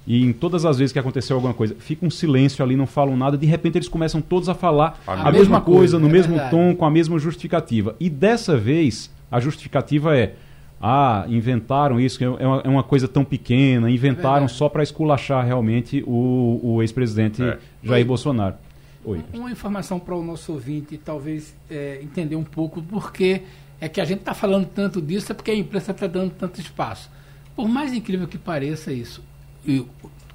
E 0.05 0.21
em 0.21 0.33
todas 0.33 0.65
as 0.65 0.77
vezes 0.77 0.91
que 0.91 0.99
aconteceu 0.99 1.37
alguma 1.37 1.53
coisa, 1.53 1.73
fica 1.79 2.05
um 2.05 2.09
silêncio 2.09 2.63
ali, 2.63 2.75
não 2.75 2.85
falam 2.85 3.15
nada, 3.15 3.37
de 3.37 3.45
repente 3.45 3.77
eles 3.77 3.87
começam 3.87 4.21
todos 4.21 4.49
a 4.49 4.53
falar 4.53 5.01
a, 5.07 5.13
a 5.13 5.15
mesma, 5.15 5.31
mesma, 5.31 5.61
coisa, 5.61 5.97
coisa 5.97 5.99
no 5.99 6.09
é 6.09 6.11
mesmo 6.11 6.33
verdade. 6.33 6.51
tom, 6.51 6.75
com 6.75 6.85
a 6.85 6.91
mesma 6.91 7.17
justificativa. 7.17 7.95
E 7.97 8.09
dessa 8.09 8.57
vez, 8.57 9.09
a 9.33 9.39
justificativa 9.39 10.15
é: 10.15 10.35
ah, 10.79 11.25
inventaram 11.27 11.99
isso, 11.99 12.23
é 12.23 12.27
uma, 12.27 12.61
é 12.61 12.69
uma 12.69 12.83
coisa 12.83 13.07
tão 13.07 13.25
pequena, 13.25 13.89
inventaram 13.89 14.45
é 14.45 14.47
só 14.47 14.69
para 14.69 14.83
esculachar 14.83 15.43
realmente 15.43 16.03
o, 16.05 16.59
o 16.61 16.81
ex-presidente 16.83 17.41
é. 17.41 17.57
Jair 17.81 18.03
Oi. 18.03 18.03
Bolsonaro. 18.03 18.55
Oi. 19.03 19.21
Uma 19.33 19.51
informação 19.51 19.99
para 19.99 20.15
o 20.15 20.23
nosso 20.23 20.53
ouvinte, 20.53 20.97
talvez 20.97 21.55
é, 21.69 21.99
entender 22.01 22.35
um 22.35 22.43
pouco 22.43 22.81
porque 22.81 23.41
é 23.81 23.89
que 23.89 23.99
a 23.99 24.05
gente 24.05 24.19
está 24.19 24.35
falando 24.35 24.67
tanto 24.67 25.01
disso, 25.01 25.31
é 25.31 25.35
porque 25.35 25.51
a 25.51 25.55
imprensa 25.55 25.91
está 25.91 26.05
dando 26.05 26.31
tanto 26.31 26.61
espaço. 26.61 27.09
Por 27.55 27.67
mais 27.67 27.91
incrível 27.91 28.27
que 28.27 28.37
pareça 28.37 28.93
isso, 28.93 29.23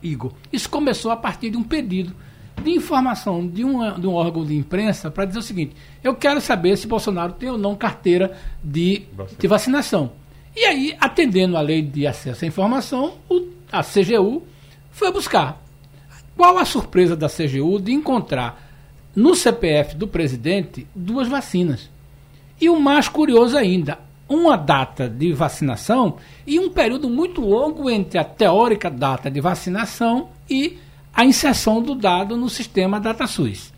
Igor, 0.02 0.32
isso 0.52 0.68
começou 0.68 1.10
a 1.10 1.16
partir 1.16 1.50
de 1.50 1.56
um 1.56 1.62
pedido 1.62 2.12
de 2.62 2.70
informação 2.70 3.46
de, 3.46 3.62
de 3.62 4.06
um 4.06 4.14
órgão 4.14 4.44
de 4.44 4.56
imprensa 4.56 5.10
para 5.10 5.24
dizer 5.24 5.38
o 5.38 5.42
seguinte: 5.42 5.74
eu 6.02 6.14
quero 6.14 6.40
saber 6.40 6.76
se 6.76 6.86
Bolsonaro 6.86 7.32
tem 7.32 7.50
ou 7.50 7.58
não 7.58 7.74
carteira 7.74 8.36
de, 8.62 9.02
de 9.38 9.46
vacinação. 9.46 10.12
E 10.54 10.64
aí, 10.64 10.96
atendendo 11.00 11.56
à 11.56 11.60
lei 11.60 11.82
de 11.82 12.06
acesso 12.06 12.44
à 12.44 12.48
informação, 12.48 13.14
o, 13.28 13.46
a 13.70 13.82
CGU 13.82 14.42
foi 14.90 15.12
buscar. 15.12 15.62
Qual 16.36 16.58
a 16.58 16.64
surpresa 16.64 17.16
da 17.16 17.28
CGU 17.28 17.80
de 17.80 17.92
encontrar 17.92 18.68
no 19.14 19.34
CPF 19.34 19.96
do 19.96 20.06
presidente 20.06 20.86
duas 20.94 21.28
vacinas? 21.28 21.90
E 22.60 22.68
o 22.68 22.80
mais 22.80 23.08
curioso 23.08 23.56
ainda, 23.56 23.98
uma 24.28 24.56
data 24.56 25.08
de 25.08 25.32
vacinação 25.32 26.16
e 26.46 26.58
um 26.58 26.70
período 26.70 27.08
muito 27.08 27.40
longo 27.40 27.88
entre 27.88 28.18
a 28.18 28.24
teórica 28.24 28.90
data 28.90 29.30
de 29.30 29.40
vacinação 29.40 30.28
e 30.50 30.78
a 31.18 31.24
inserção 31.24 31.82
do 31.82 31.96
dado 31.96 32.36
no 32.36 32.48
sistema 32.48 33.00
DataSUS. 33.00 33.72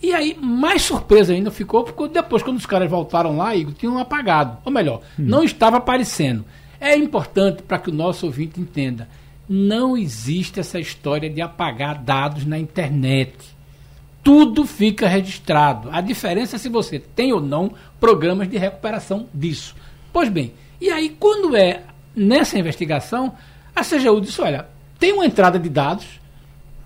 E 0.00 0.14
aí, 0.14 0.38
mais 0.40 0.82
surpresa 0.82 1.32
ainda 1.32 1.50
ficou, 1.50 1.82
porque 1.82 2.06
depois, 2.06 2.40
quando 2.40 2.56
os 2.56 2.66
caras 2.66 2.88
voltaram 2.88 3.36
lá, 3.36 3.52
Igor, 3.56 3.74
tinham 3.74 3.98
apagado. 3.98 4.58
Ou 4.64 4.70
melhor, 4.70 5.00
hum. 5.18 5.24
não 5.26 5.42
estava 5.42 5.78
aparecendo. 5.78 6.44
É 6.80 6.96
importante 6.96 7.64
para 7.64 7.80
que 7.80 7.90
o 7.90 7.92
nosso 7.92 8.26
ouvinte 8.26 8.60
entenda: 8.60 9.08
não 9.48 9.96
existe 9.96 10.60
essa 10.60 10.78
história 10.78 11.28
de 11.28 11.40
apagar 11.40 11.98
dados 12.00 12.46
na 12.46 12.56
internet. 12.56 13.34
Tudo 14.22 14.64
fica 14.64 15.08
registrado. 15.08 15.88
A 15.90 16.00
diferença 16.00 16.54
é 16.54 16.58
se 16.60 16.68
você 16.68 17.00
tem 17.00 17.32
ou 17.32 17.40
não 17.40 17.72
programas 17.98 18.48
de 18.48 18.56
recuperação 18.56 19.26
disso. 19.34 19.74
Pois 20.12 20.28
bem, 20.28 20.52
e 20.80 20.90
aí, 20.90 21.08
quando 21.18 21.56
é 21.56 21.82
nessa 22.14 22.56
investigação, 22.56 23.34
a 23.74 23.82
CGU 23.82 24.20
disse: 24.20 24.40
olha, 24.40 24.68
tem 24.96 25.12
uma 25.12 25.26
entrada 25.26 25.58
de 25.58 25.68
dados, 25.68 26.06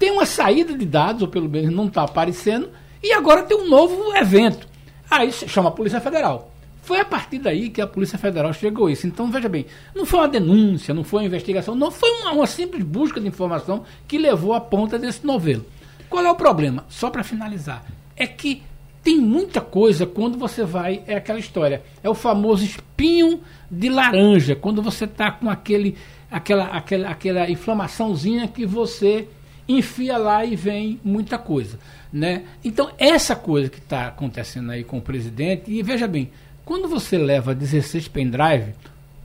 tem 0.03 0.11
uma 0.11 0.27
saída 0.27 0.77
de 0.77 0.85
dados, 0.85 1.23
ou 1.23 1.29
pelo 1.29 1.49
menos 1.49 1.73
não 1.73 1.87
está 1.87 2.03
aparecendo 2.03 2.71
e 3.01 3.13
agora 3.13 3.45
tem 3.45 3.57
um 3.57 3.69
novo 3.69 4.13
evento. 4.17 4.67
Aí 5.09 5.31
chama 5.31 5.69
a 5.69 5.73
Polícia 5.73 6.01
Federal. 6.01 6.53
Foi 6.83 6.99
a 6.99 7.05
partir 7.05 7.39
daí 7.39 7.71
que 7.71 7.81
a 7.81 7.87
Polícia 7.87 8.19
Federal 8.19 8.53
chegou 8.53 8.89
a 8.89 8.91
isso. 8.91 9.07
Então, 9.07 9.31
veja 9.31 9.49
bem, 9.49 9.65
não 9.95 10.05
foi 10.05 10.19
uma 10.19 10.29
denúncia, 10.29 10.93
não 10.93 11.05
foi 11.05 11.21
uma 11.21 11.27
investigação, 11.27 11.77
não 11.77 11.93
foi 11.93 12.11
uma, 12.21 12.33
uma 12.33 12.49
simples 12.49 12.83
busca 12.83 13.21
de 13.21 13.29
informação 13.29 13.85
que 14.09 14.19
levou 14.19 14.55
à 14.55 14.61
ponta 14.61 14.99
desse 14.99 15.25
novelo. 15.25 15.65
Qual 16.11 16.25
é 16.25 16.31
o 16.33 16.35
problema? 16.35 16.85
Só 16.89 17.09
para 17.09 17.23
finalizar, 17.23 17.85
é 18.17 18.27
que 18.27 18.61
tem 19.05 19.19
muita 19.19 19.61
coisa 19.61 20.05
quando 20.05 20.37
você 20.37 20.65
vai. 20.65 21.05
É 21.07 21.15
aquela 21.15 21.39
história. 21.39 21.81
É 22.03 22.11
o 22.11 22.15
famoso 22.15 22.65
espinho 22.65 23.41
de 23.71 23.89
laranja. 23.89 24.57
Quando 24.57 24.83
você 24.83 25.05
está 25.05 25.31
com 25.31 25.49
aquele, 25.49 25.97
aquela, 26.29 26.65
aquela, 26.65 27.09
aquela 27.09 27.49
inflamaçãozinha 27.49 28.49
que 28.49 28.67
você 28.67 29.29
enfia 29.69 30.17
lá 30.17 30.45
e 30.45 30.57
vem 30.57 31.01
muita 31.05 31.39
coisa. 31.39 31.79
Né? 32.13 32.45
Então, 32.63 32.91
essa 32.99 33.35
coisa 33.35 33.69
que 33.69 33.79
está 33.79 34.09
acontecendo 34.09 34.71
aí 34.71 34.85
com 34.85 34.99
o 34.99 35.03
presidente, 35.03 35.71
e 35.71 35.83
veja 35.83 36.07
bem, 36.07 36.31
quando 36.65 36.89
você 36.89 37.17
leva 37.17 37.55
16 37.55 38.09
pendrive, 38.09 38.75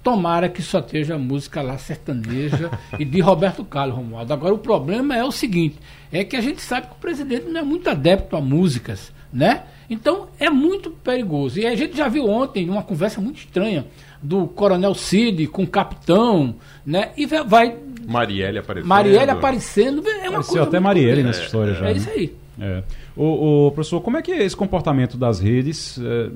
tomara 0.01 0.48
que 0.48 0.62
só 0.62 0.79
esteja 0.79 1.17
música 1.17 1.62
lá 1.62 1.77
sertaneja 1.77 2.72
e 2.98 3.03
de 3.03 3.20
Roberto 3.20 3.65
Carlos, 3.65 3.98
Romualdo. 3.98 4.32
Agora, 4.32 4.53
o 4.53 4.58
problema 4.58 5.15
é 5.15 5.24
o 5.24 5.32
seguinte, 5.32 5.75
é 6.12 6.24
que 6.24 6.38
a 6.38 6.41
gente 6.41 6.62
sabe 6.62 6.88
que 6.88 6.94
o 6.94 6.98
presidente 6.98 7.48
não 7.48 7.60
é 7.60 7.63
muito 7.63 7.89
adepto 7.89 8.36
a 8.38 8.41
músicas, 8.41 9.12
né? 9.34 9.63
Então, 9.89 10.29
é 10.39 10.50
muito 10.50 10.91
perigoso. 10.91 11.60
E 11.60 11.65
a 11.65 11.75
gente 11.75 11.96
já 11.96 12.08
viu 12.08 12.25
ontem 12.29 12.70
uma 12.70 12.84
conversa 12.84 13.20
muito 13.20 13.39
estranha 13.39 13.86
do 14.22 14.48
Coronel 14.48 14.94
Cid 14.94 15.48
com 15.48 15.63
o 15.63 15.67
capitão, 15.67 16.56
né? 16.86 17.12
E 17.17 17.25
vai... 17.25 17.77
Marielle 18.07 18.57
aparecendo. 18.59 18.89
Marielle 18.89 19.31
aparecendo. 19.31 20.07
É 20.07 20.11
uma 20.11 20.27
Apareceu 20.27 20.53
coisa 20.53 20.63
até 20.63 20.79
Marielle 20.79 21.23
nessa 21.23 21.43
história 21.43 21.71
é, 21.71 21.75
já. 21.75 21.89
É 21.89 21.91
isso 21.91 22.09
aí. 22.09 22.33
É. 22.59 22.83
O, 23.15 23.67
o, 23.67 23.71
professor, 23.71 24.01
como 24.01 24.17
é 24.17 24.21
que 24.21 24.31
é 24.31 24.43
esse 24.43 24.55
comportamento 24.55 25.17
das 25.17 25.39
redes? 25.39 25.99
É, 25.99 26.29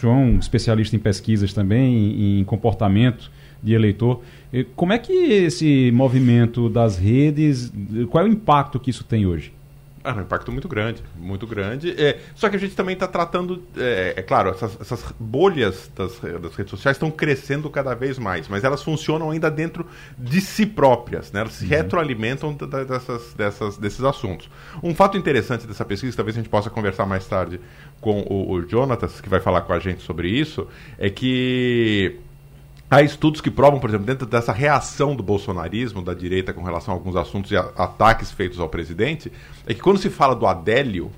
João, 0.00 0.36
especialista 0.38 0.94
em 0.94 0.98
pesquisas 0.98 1.52
também, 1.52 2.40
em 2.40 2.44
comportamento 2.44 3.30
de 3.62 3.74
eleitor. 3.74 4.20
Como 4.76 4.92
é 4.92 4.98
que 4.98 5.12
esse 5.12 5.90
movimento 5.92 6.68
das 6.68 6.96
redes, 6.96 7.72
qual 8.10 8.24
é 8.24 8.28
o 8.28 8.30
impacto 8.30 8.78
que 8.78 8.90
isso 8.90 9.02
tem 9.02 9.26
hoje? 9.26 9.52
Ah, 10.08 10.14
um 10.14 10.22
impacto 10.22 10.50
muito 10.50 10.66
grande, 10.66 11.02
muito 11.14 11.46
grande. 11.46 11.90
É, 12.02 12.18
só 12.34 12.48
que 12.48 12.56
a 12.56 12.58
gente 12.58 12.74
também 12.74 12.94
está 12.94 13.06
tratando, 13.06 13.62
é, 13.76 14.14
é, 14.16 14.22
claro, 14.22 14.48
essas, 14.48 14.80
essas 14.80 15.04
bolhas 15.20 15.92
das, 15.94 16.18
das, 16.18 16.56
redes 16.56 16.70
sociais 16.70 16.96
estão 16.96 17.10
crescendo 17.10 17.68
cada 17.68 17.94
vez 17.94 18.18
mais, 18.18 18.48
mas 18.48 18.64
elas 18.64 18.82
funcionam 18.82 19.30
ainda 19.30 19.50
dentro 19.50 19.86
de 20.16 20.40
si 20.40 20.64
próprias, 20.64 21.30
né? 21.30 21.40
Elas 21.40 21.52
se 21.52 21.64
uhum. 21.64 21.70
retroalimentam 21.70 22.54
dessas, 22.54 23.34
dessas, 23.34 23.76
desses 23.76 24.02
assuntos. 24.02 24.48
Um 24.82 24.94
fato 24.94 25.18
interessante 25.18 25.66
dessa 25.66 25.84
pesquisa, 25.84 26.16
talvez 26.16 26.38
a 26.38 26.40
gente 26.40 26.48
possa 26.48 26.70
conversar 26.70 27.04
mais 27.04 27.26
tarde 27.26 27.60
com 28.00 28.22
o, 28.22 28.52
o 28.52 28.66
Jonatas, 28.66 29.20
que 29.20 29.28
vai 29.28 29.40
falar 29.40 29.60
com 29.60 29.74
a 29.74 29.78
gente 29.78 30.02
sobre 30.02 30.30
isso, 30.30 30.66
é 30.96 31.10
que 31.10 32.18
Há 32.90 33.02
estudos 33.02 33.42
que 33.42 33.50
provam, 33.50 33.78
por 33.78 33.90
exemplo, 33.90 34.06
dentro 34.06 34.26
dessa 34.26 34.50
reação 34.50 35.14
do 35.14 35.22
bolsonarismo, 35.22 36.00
da 36.00 36.14
direita, 36.14 36.54
com 36.54 36.62
relação 36.62 36.94
a 36.94 36.96
alguns 36.96 37.16
assuntos 37.16 37.50
e 37.50 37.56
ataques 37.56 38.32
feitos 38.32 38.58
ao 38.58 38.68
presidente, 38.68 39.30
é 39.66 39.74
que 39.74 39.80
quando 39.80 39.98
se 39.98 40.08
fala 40.08 40.34
do 40.34 40.46
Adélio, 40.46 41.10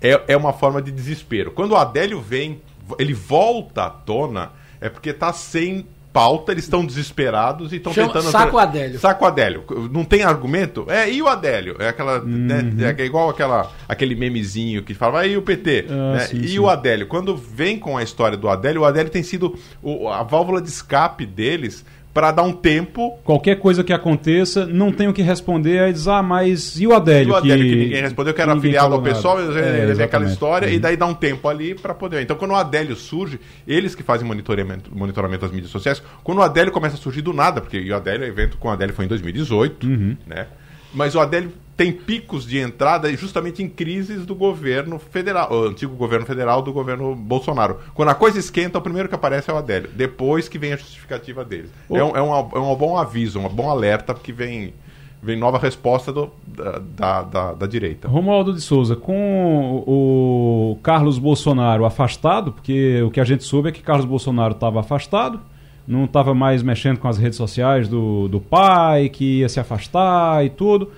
é, 0.00 0.20
é 0.26 0.36
uma 0.36 0.52
forma 0.52 0.82
de 0.82 0.90
desespero. 0.90 1.52
Quando 1.52 1.72
o 1.72 1.76
Adélio 1.76 2.20
vem, 2.20 2.60
ele 2.98 3.14
volta 3.14 3.84
à 3.84 3.90
tona, 3.90 4.50
é 4.80 4.88
porque 4.88 5.10
está 5.10 5.32
sem 5.32 5.86
pauta, 6.12 6.52
eles 6.52 6.64
estão 6.64 6.84
desesperados 6.84 7.72
e 7.72 7.76
estão 7.76 7.92
tentando. 7.92 8.30
Saco 8.30 8.58
Adélio. 8.58 8.98
Saco 8.98 9.24
Adélio. 9.24 9.64
Não 9.92 10.04
tem 10.04 10.22
argumento? 10.22 10.84
É, 10.88 11.10
e 11.10 11.20
o 11.22 11.28
Adélio? 11.28 11.76
É 11.78 11.88
aquela. 11.88 12.20
Né, 12.20 12.60
Uhum. 12.62 12.94
é 12.98 13.04
igual 13.04 13.28
aquela, 13.30 13.70
aquele 13.88 14.14
memezinho 14.14 14.82
que 14.82 14.94
fala, 14.94 15.26
e 15.26 15.36
o 15.36 15.42
PT? 15.42 15.86
Ah, 15.88 16.12
né? 16.14 16.20
sim, 16.20 16.38
e 16.38 16.48
sim. 16.48 16.58
o 16.58 16.68
Adélio? 16.68 17.06
Quando 17.06 17.36
vem 17.36 17.78
com 17.78 17.96
a 17.96 18.02
história 18.02 18.36
do 18.36 18.48
Adélio, 18.48 18.82
o 18.82 18.84
Adélio 18.84 19.10
tem 19.10 19.22
sido 19.22 19.56
o- 19.82 20.08
a 20.08 20.22
válvula 20.22 20.60
de 20.60 20.68
escape 20.68 21.24
deles 21.26 21.84
para 22.12 22.32
dar 22.32 22.42
um 22.42 22.52
tempo. 22.52 23.16
Qualquer 23.22 23.56
coisa 23.60 23.84
que 23.84 23.92
aconteça, 23.92 24.66
não 24.66 24.90
tenho 24.90 25.10
o 25.10 25.12
que 25.14 25.22
responder, 25.22 25.78
aí 25.80 25.92
diz, 25.92 26.08
ah, 26.08 26.22
mas 26.22 26.80
e 26.80 26.86
o 26.86 26.92
Adélio? 26.94 27.28
E 27.28 27.32
o 27.32 27.36
Adélio 27.36 27.64
que, 27.68 27.76
ninguém 27.76 28.02
respondeu, 28.02 28.34
que 28.34 28.40
era 28.42 28.52
afiliado 28.54 28.94
ao 28.94 29.02
pessoal, 29.02 29.38
nada. 29.38 29.58
ele 29.58 29.92
É, 29.92 29.94
vem 29.94 30.04
aquela 30.04 30.24
história 30.24 30.66
e 30.68 30.74
Uhum. 30.74 30.80
daí 30.80 30.96
dá 30.96 31.06
um 31.06 31.14
tempo 31.14 31.46
ali 31.48 31.74
para 31.74 31.94
poder. 31.94 32.20
Então, 32.22 32.36
quando 32.36 32.50
o 32.52 32.56
Adélio 32.56 32.96
surge, 32.96 33.38
eles 33.66 33.94
que 33.94 34.02
fazem 34.02 34.26
monitoramento, 34.26 34.90
monitoramento 34.92 35.42
das 35.42 35.52
mídias 35.52 35.70
sociais, 35.70 36.02
quando 36.24 36.38
o 36.38 36.42
Adélio 36.42 36.72
começa 36.72 36.96
a 36.96 36.98
surgir 36.98 37.22
do 37.22 37.32
nada, 37.32 37.60
porque 37.60 37.78
o 37.90 37.94
Adélio, 37.94 38.22
o 38.26 38.28
evento 38.28 38.56
com 38.58 38.68
o 38.68 38.70
Adélio 38.70 38.94
foi 38.94 39.04
em 39.04 39.08
2018, 39.08 39.86
Uhum. 39.86 40.16
né? 40.26 40.46
Mas 40.92 41.14
o 41.14 41.20
Adélio 41.20 41.52
tem 41.78 41.92
picos 41.92 42.44
de 42.44 42.58
entrada 42.58 43.08
justamente 43.16 43.62
em 43.62 43.68
crises 43.68 44.26
do 44.26 44.34
governo 44.34 44.98
federal, 44.98 45.48
o 45.52 45.62
antigo 45.68 45.94
governo 45.94 46.26
federal 46.26 46.60
do 46.60 46.72
governo 46.72 47.14
Bolsonaro. 47.14 47.78
Quando 47.94 48.08
a 48.08 48.14
coisa 48.16 48.36
esquenta, 48.38 48.78
o 48.78 48.82
primeiro 48.82 49.08
que 49.08 49.14
aparece 49.14 49.48
é 49.48 49.54
o 49.54 49.56
Adélio. 49.56 49.88
Depois 49.94 50.48
que 50.48 50.58
vem 50.58 50.72
a 50.72 50.76
justificativa 50.76 51.44
dele. 51.44 51.68
É, 51.88 52.02
um, 52.02 52.16
é, 52.16 52.20
um, 52.20 52.34
é 52.34 52.58
um 52.58 52.74
bom 52.74 52.96
aviso, 52.98 53.38
um 53.38 53.48
bom 53.48 53.70
alerta, 53.70 54.12
porque 54.12 54.32
vem, 54.32 54.74
vem 55.22 55.36
nova 55.38 55.56
resposta 55.56 56.12
do- 56.12 56.30
da, 56.44 56.80
da, 56.96 57.22
da- 57.22 57.52
da 57.52 57.66
direita. 57.68 58.08
Romualdo 58.08 58.52
de 58.52 58.60
Souza, 58.60 58.96
com 58.96 59.84
o 59.86 60.78
Carlos 60.82 61.16
Bolsonaro 61.18 61.84
afastado, 61.84 62.50
porque 62.52 63.00
o 63.02 63.10
que 63.12 63.20
a 63.20 63.24
gente 63.24 63.44
soube 63.44 63.68
é 63.68 63.72
que 63.72 63.82
Carlos 63.82 64.04
Bolsonaro 64.04 64.52
estava 64.54 64.80
afastado, 64.80 65.40
não 65.86 66.06
estava 66.06 66.34
mais 66.34 66.60
mexendo 66.62 66.98
com 66.98 67.06
as 67.06 67.18
redes 67.18 67.36
sociais 67.36 67.88
do, 67.88 68.26
do 68.26 68.40
pai, 68.40 69.08
que 69.08 69.38
ia 69.38 69.48
se 69.48 69.60
afastar 69.60 70.44
e 70.44 70.50
tudo. 70.50 70.90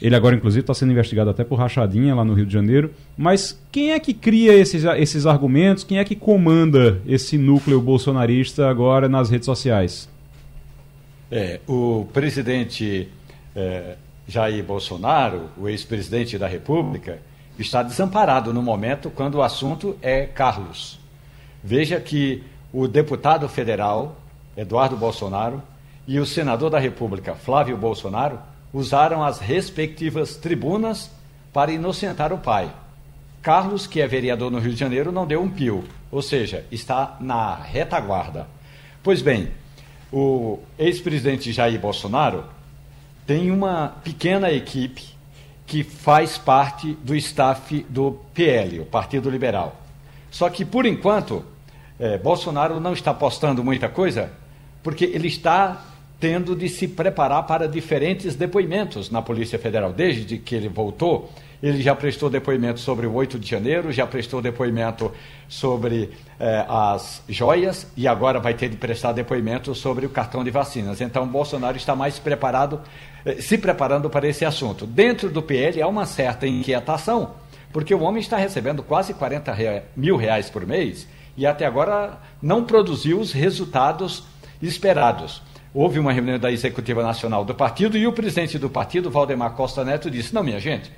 Ele 0.00 0.14
agora, 0.14 0.36
inclusive, 0.36 0.60
está 0.60 0.72
sendo 0.72 0.92
investigado 0.92 1.28
até 1.28 1.42
por 1.42 1.58
rachadinha 1.58 2.14
lá 2.14 2.24
no 2.24 2.32
Rio 2.32 2.46
de 2.46 2.52
Janeiro. 2.52 2.92
Mas 3.16 3.60
quem 3.72 3.92
é 3.92 3.98
que 3.98 4.14
cria 4.14 4.54
esses, 4.54 4.84
esses 4.84 5.26
argumentos? 5.26 5.82
Quem 5.82 5.98
é 5.98 6.04
que 6.04 6.14
comanda 6.14 7.00
esse 7.06 7.36
núcleo 7.36 7.80
bolsonarista 7.80 8.68
agora 8.68 9.08
nas 9.08 9.28
redes 9.28 9.46
sociais? 9.46 10.08
É, 11.30 11.60
o 11.66 12.06
presidente 12.12 13.08
é, 13.56 13.96
Jair 14.26 14.62
Bolsonaro, 14.62 15.50
o 15.56 15.68
ex-presidente 15.68 16.38
da 16.38 16.46
República, 16.46 17.18
está 17.58 17.82
desamparado 17.82 18.52
no 18.54 18.62
momento 18.62 19.10
quando 19.10 19.36
o 19.36 19.42
assunto 19.42 19.96
é 20.00 20.26
Carlos. 20.26 21.00
Veja 21.62 21.98
que 21.98 22.44
o 22.72 22.86
deputado 22.86 23.48
federal, 23.48 24.16
Eduardo 24.56 24.96
Bolsonaro, 24.96 25.60
e 26.06 26.20
o 26.20 26.24
senador 26.24 26.70
da 26.70 26.78
República, 26.78 27.34
Flávio 27.34 27.76
Bolsonaro, 27.76 28.38
usaram 28.72 29.22
as 29.22 29.38
respectivas 29.38 30.36
tribunas 30.36 31.10
para 31.52 31.72
inocentar 31.72 32.32
o 32.32 32.38
pai. 32.38 32.70
Carlos, 33.42 33.86
que 33.86 34.00
é 34.00 34.06
vereador 34.06 34.50
no 34.50 34.58
Rio 34.58 34.72
de 34.72 34.80
Janeiro, 34.80 35.12
não 35.12 35.26
deu 35.26 35.40
um 35.40 35.48
pio, 35.48 35.84
ou 36.10 36.20
seja, 36.20 36.66
está 36.70 37.16
na 37.20 37.54
retaguarda. 37.54 38.46
Pois 39.02 39.22
bem, 39.22 39.50
o 40.12 40.58
ex-presidente 40.78 41.52
Jair 41.52 41.80
Bolsonaro 41.80 42.44
tem 43.26 43.50
uma 43.50 43.96
pequena 44.02 44.50
equipe 44.50 45.04
que 45.66 45.84
faz 45.84 46.38
parte 46.38 46.94
do 47.02 47.14
staff 47.14 47.86
do 47.88 48.18
PL, 48.32 48.80
o 48.80 48.86
Partido 48.86 49.28
Liberal. 49.28 49.80
Só 50.30 50.48
que, 50.48 50.64
por 50.64 50.86
enquanto, 50.86 51.44
eh, 52.00 52.16
Bolsonaro 52.16 52.80
não 52.80 52.94
está 52.94 53.12
postando 53.12 53.62
muita 53.62 53.88
coisa, 53.88 54.32
porque 54.82 55.04
ele 55.04 55.28
está 55.28 55.84
tendo 56.20 56.56
de 56.56 56.68
se 56.68 56.88
preparar 56.88 57.44
para 57.46 57.68
diferentes 57.68 58.34
depoimentos 58.34 59.10
na 59.10 59.22
Polícia 59.22 59.58
Federal. 59.58 59.92
Desde 59.92 60.36
que 60.38 60.54
ele 60.54 60.68
voltou, 60.68 61.30
ele 61.62 61.80
já 61.80 61.94
prestou 61.94 62.28
depoimento 62.28 62.80
sobre 62.80 63.06
o 63.06 63.12
8 63.14 63.38
de 63.38 63.48
janeiro, 63.48 63.92
já 63.92 64.06
prestou 64.06 64.42
depoimento 64.42 65.12
sobre 65.48 66.10
eh, 66.40 66.64
as 66.68 67.22
joias 67.28 67.86
e 67.96 68.06
agora 68.08 68.40
vai 68.40 68.54
ter 68.54 68.68
de 68.68 68.76
prestar 68.76 69.12
depoimento 69.12 69.74
sobre 69.74 70.06
o 70.06 70.08
cartão 70.08 70.42
de 70.42 70.50
vacinas. 70.50 71.00
Então, 71.00 71.26
Bolsonaro 71.26 71.76
está 71.76 71.94
mais 71.94 72.18
preparado, 72.18 72.80
eh, 73.24 73.40
se 73.40 73.56
preparando 73.56 74.10
para 74.10 74.26
esse 74.28 74.44
assunto. 74.44 74.86
Dentro 74.86 75.30
do 75.30 75.42
PL 75.42 75.80
há 75.82 75.86
uma 75.88 76.04
certa 76.06 76.46
inquietação, 76.46 77.30
porque 77.72 77.94
o 77.94 78.00
homem 78.02 78.20
está 78.20 78.36
recebendo 78.36 78.82
quase 78.82 79.14
40 79.14 79.52
rea- 79.52 79.84
mil 79.96 80.16
reais 80.16 80.50
por 80.50 80.66
mês 80.66 81.06
e 81.36 81.46
até 81.46 81.64
agora 81.64 82.18
não 82.42 82.64
produziu 82.64 83.20
os 83.20 83.32
resultados 83.32 84.24
esperados. 84.60 85.42
Houve 85.74 85.98
uma 85.98 86.12
reunião 86.12 86.38
da 86.38 86.50
Executiva 86.50 87.02
Nacional 87.02 87.44
do 87.44 87.54
partido 87.54 87.96
e 87.98 88.06
o 88.06 88.12
presidente 88.12 88.58
do 88.58 88.70
partido, 88.70 89.10
Valdemar 89.10 89.52
Costa 89.52 89.84
Neto, 89.84 90.10
disse: 90.10 90.34
Não, 90.34 90.42
minha 90.42 90.58
gente, 90.58 90.90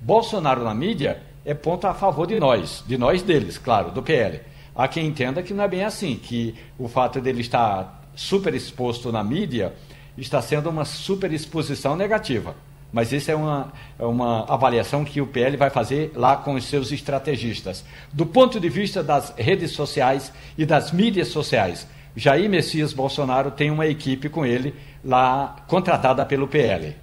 Bolsonaro 0.00 0.64
na 0.64 0.74
mídia 0.74 1.22
é 1.44 1.52
ponto 1.52 1.86
a 1.86 1.92
favor 1.92 2.26
de 2.26 2.40
nós, 2.40 2.82
de 2.86 2.96
nós 2.96 3.22
deles, 3.22 3.58
claro, 3.58 3.90
do 3.90 4.02
PL. 4.02 4.40
Há 4.74 4.88
quem 4.88 5.06
entenda 5.06 5.42
que 5.42 5.52
não 5.52 5.64
é 5.64 5.68
bem 5.68 5.84
assim, 5.84 6.16
que 6.16 6.54
o 6.78 6.88
fato 6.88 7.20
dele 7.20 7.42
estar 7.42 8.02
super 8.14 8.54
exposto 8.54 9.12
na 9.12 9.22
mídia 9.22 9.74
está 10.16 10.40
sendo 10.40 10.70
uma 10.70 10.84
super 10.84 11.32
exposição 11.32 11.94
negativa. 11.94 12.56
Mas 12.92 13.12
isso 13.12 13.30
é 13.30 13.34
uma, 13.34 13.72
é 13.98 14.04
uma 14.04 14.44
avaliação 14.44 15.04
que 15.04 15.20
o 15.20 15.26
PL 15.26 15.56
vai 15.56 15.68
fazer 15.68 16.12
lá 16.14 16.36
com 16.36 16.54
os 16.54 16.64
seus 16.64 16.92
estrategistas. 16.92 17.84
Do 18.12 18.24
ponto 18.24 18.60
de 18.60 18.68
vista 18.68 19.02
das 19.02 19.34
redes 19.36 19.72
sociais 19.72 20.32
e 20.56 20.64
das 20.64 20.92
mídias 20.92 21.28
sociais, 21.28 21.88
Jair 22.16 22.48
Messias 22.48 22.92
Bolsonaro 22.92 23.50
tem 23.50 23.70
uma 23.70 23.86
equipe 23.86 24.28
com 24.28 24.44
ele 24.46 24.74
lá 25.04 25.56
contratada 25.66 26.24
pelo 26.24 26.46
PL. 26.46 26.94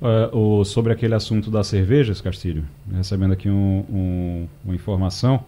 É, 0.00 0.30
o- 0.32 0.64
sobre 0.64 0.92
aquele 0.92 1.14
assunto 1.14 1.50
das 1.50 1.66
cervejas, 1.68 2.20
Castilho, 2.20 2.64
recebendo 2.92 3.32
aqui 3.32 3.48
um- 3.48 3.84
um- 3.90 4.48
uma 4.64 4.74
informação 4.74 5.44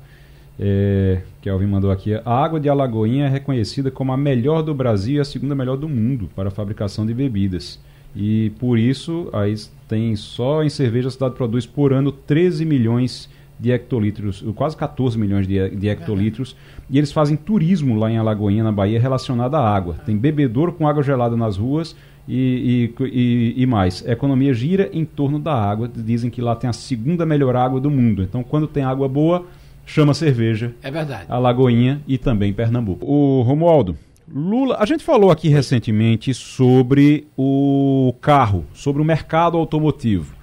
é, 0.57 1.23
que 1.43 1.49
Alvin 1.51 1.67
mandou 1.67 1.91
aqui. 1.91 2.15
A 2.25 2.45
água 2.45 2.61
de 2.61 2.69
Alagoinha 2.69 3.27
é 3.27 3.29
reconhecida 3.29 3.91
como 3.91 4.13
a 4.13 4.17
melhor 4.17 4.63
do 4.63 4.73
Brasil 4.73 5.17
e 5.17 5.21
a 5.21 5.25
segunda 5.25 5.53
melhor 5.53 5.77
do 5.77 5.89
mundo 5.89 6.31
para 6.37 6.47
a 6.49 6.53
fabricação 6.53 7.05
de 7.05 7.13
bebidas. 7.13 7.81
E 8.15 8.51
por 8.61 8.79
isso, 8.79 9.29
aí 9.33 9.53
tem 9.89 10.15
só 10.15 10.63
em 10.63 10.69
cerveja 10.69 11.09
a 11.09 11.11
cidade 11.11 11.35
produz 11.35 11.67
por 11.67 11.93
ano 11.93 12.13
13 12.13 12.65
milhões 12.65 13.29
de 13.59 13.71
hectolitros, 13.71 14.45
quase 14.55 14.77
14 14.77 15.19
milhões 15.19 15.47
de, 15.47 15.71
de 15.71 15.89
hectolitros. 15.89 16.57
E 16.91 16.99
eles 16.99 17.13
fazem 17.13 17.37
turismo 17.37 17.97
lá 17.97 18.11
em 18.11 18.19
Alagoinha, 18.19 18.65
na 18.65 18.73
Bahia, 18.73 19.01
relacionado 19.01 19.55
à 19.55 19.61
água. 19.75 19.95
Tem 20.05 20.17
bebedouro 20.17 20.73
com 20.73 20.87
água 20.89 21.03
gelada 21.03 21.37
nas 21.37 21.57
ruas 21.57 21.97
e, 22.29 22.93
e, 23.01 23.05
e- 23.07 23.55
e 23.63 23.67
mais. 23.67 24.05
A 24.07 24.13
economia 24.13 24.53
gira 24.53 24.91
em 24.93 25.05
torno 25.05 25.39
da 25.39 25.55
água. 25.55 25.89
Dizem 25.95 26.31
que 26.31 26.41
lá 26.43 26.55
tem 26.57 26.69
a 26.69 26.73
segunda 26.73 27.25
melhor 27.25 27.55
água 27.57 27.81
do 27.81 27.91
mundo. 27.91 28.23
Então, 28.23 28.43
quando 28.43 28.67
tem 28.67 28.83
água 28.83 29.09
boa, 29.09 29.47
chama 29.87 30.15
cerveja. 30.15 30.75
É 30.83 30.91
verdade. 30.91 31.27
Alagoinha 31.29 32.01
e 32.09 32.19
também 32.19 32.53
Pernambuco. 32.53 33.07
O 33.07 33.43
Romualdo, 33.43 33.97
Lula, 34.35 34.77
a 34.81 34.87
gente 34.87 35.05
falou 35.05 35.31
aqui 35.31 35.49
recentemente 35.49 36.35
sobre 36.35 37.27
o 37.37 38.15
carro, 38.21 38.65
sobre 38.75 39.01
o 39.01 39.05
mercado 39.05 39.57
automotivo. 39.57 40.35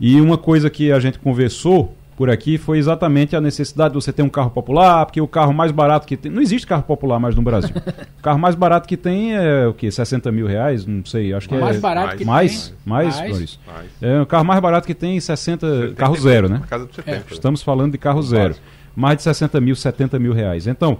E 0.00 0.20
uma 0.20 0.36
coisa 0.36 0.68
que 0.68 0.92
a 0.92 1.00
gente 1.00 1.18
conversou 1.18 1.94
por 2.16 2.28
aqui 2.28 2.58
foi 2.58 2.78
exatamente 2.78 3.34
a 3.34 3.40
necessidade 3.40 3.94
de 3.94 4.00
você 4.02 4.12
ter 4.12 4.22
um 4.22 4.28
carro 4.28 4.50
popular, 4.50 5.06
porque 5.06 5.20
o 5.20 5.26
carro 5.26 5.52
mais 5.52 5.72
barato 5.72 6.06
que 6.06 6.16
tem. 6.16 6.30
Não 6.30 6.42
existe 6.42 6.66
carro 6.66 6.82
popular 6.82 7.18
mais 7.18 7.34
no 7.34 7.42
Brasil. 7.42 7.74
o 8.18 8.22
carro 8.22 8.38
mais 8.38 8.54
barato 8.54 8.86
que 8.86 8.96
tem 8.96 9.34
é 9.34 9.66
o 9.66 9.72
quê? 9.72 9.90
60 9.90 10.30
mil 10.30 10.46
reais? 10.46 10.84
Não 10.86 11.04
sei, 11.04 11.32
acho 11.32 11.48
que 11.48 11.54
O 11.54 11.58
é. 11.58 11.60
mais 11.60 11.80
barato 11.80 12.16
que 12.16 12.24
mais, 12.24 12.68
tem. 12.68 12.76
mais, 12.84 13.16
Mais. 13.16 13.30
Maurício? 13.30 13.60
Mais. 13.66 13.86
É 14.00 14.20
o 14.20 14.26
carro 14.26 14.44
mais 14.44 14.60
barato 14.60 14.86
que 14.86 14.94
tem 14.94 15.18
60. 15.18 15.94
carro 15.96 16.16
zero, 16.16 16.48
né? 16.48 16.58
Na 16.58 16.66
casa 16.66 16.86
do 16.86 16.94
70. 16.94 17.32
Estamos 17.32 17.62
falando 17.62 17.92
de 17.92 17.98
carro 17.98 18.22
zero. 18.22 18.54
Mais 18.94 19.16
de 19.16 19.22
60 19.22 19.58
mil, 19.60 19.74
70 19.74 20.18
mil 20.18 20.34
reais. 20.34 20.66
Então, 20.66 20.98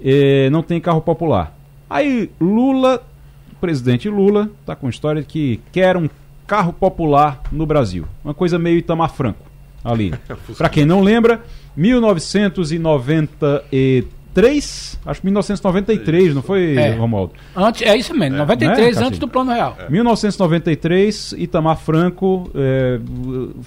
eh, 0.00 0.50
não 0.50 0.62
tem 0.62 0.78
carro 0.78 1.00
popular. 1.00 1.56
Aí 1.88 2.30
Lula, 2.38 3.02
o 3.50 3.56
presidente 3.56 4.08
Lula, 4.10 4.50
está 4.60 4.76
com 4.76 4.86
a 4.86 4.90
história 4.90 5.22
de 5.22 5.26
que 5.26 5.60
quer 5.72 5.96
um 5.96 6.08
carro 6.46 6.72
popular 6.72 7.40
no 7.50 7.64
Brasil. 7.64 8.06
Uma 8.22 8.34
coisa 8.34 8.58
meio 8.58 8.76
Itamar 8.76 9.10
Franco 9.10 9.49
ali. 9.84 10.12
Para 10.58 10.68
quem 10.68 10.84
não 10.84 11.00
lembra, 11.00 11.40
1993, 14.34 14.98
acho 15.06 15.20
que 15.20 15.26
1993, 15.26 16.34
não 16.34 16.42
foi, 16.42 16.76
É. 16.76 16.90
Romualdo? 16.94 17.32
Antes, 17.54 17.82
é 17.82 17.96
isso 17.96 18.14
mesmo, 18.14 18.36
93 18.38 18.96
Né, 18.96 19.06
antes 19.06 19.18
do 19.18 19.28
Plano 19.28 19.52
Real. 19.52 19.76
1993, 19.88 21.34
Itamar 21.38 21.76
Franco 21.78 22.50
eh, 22.54 23.00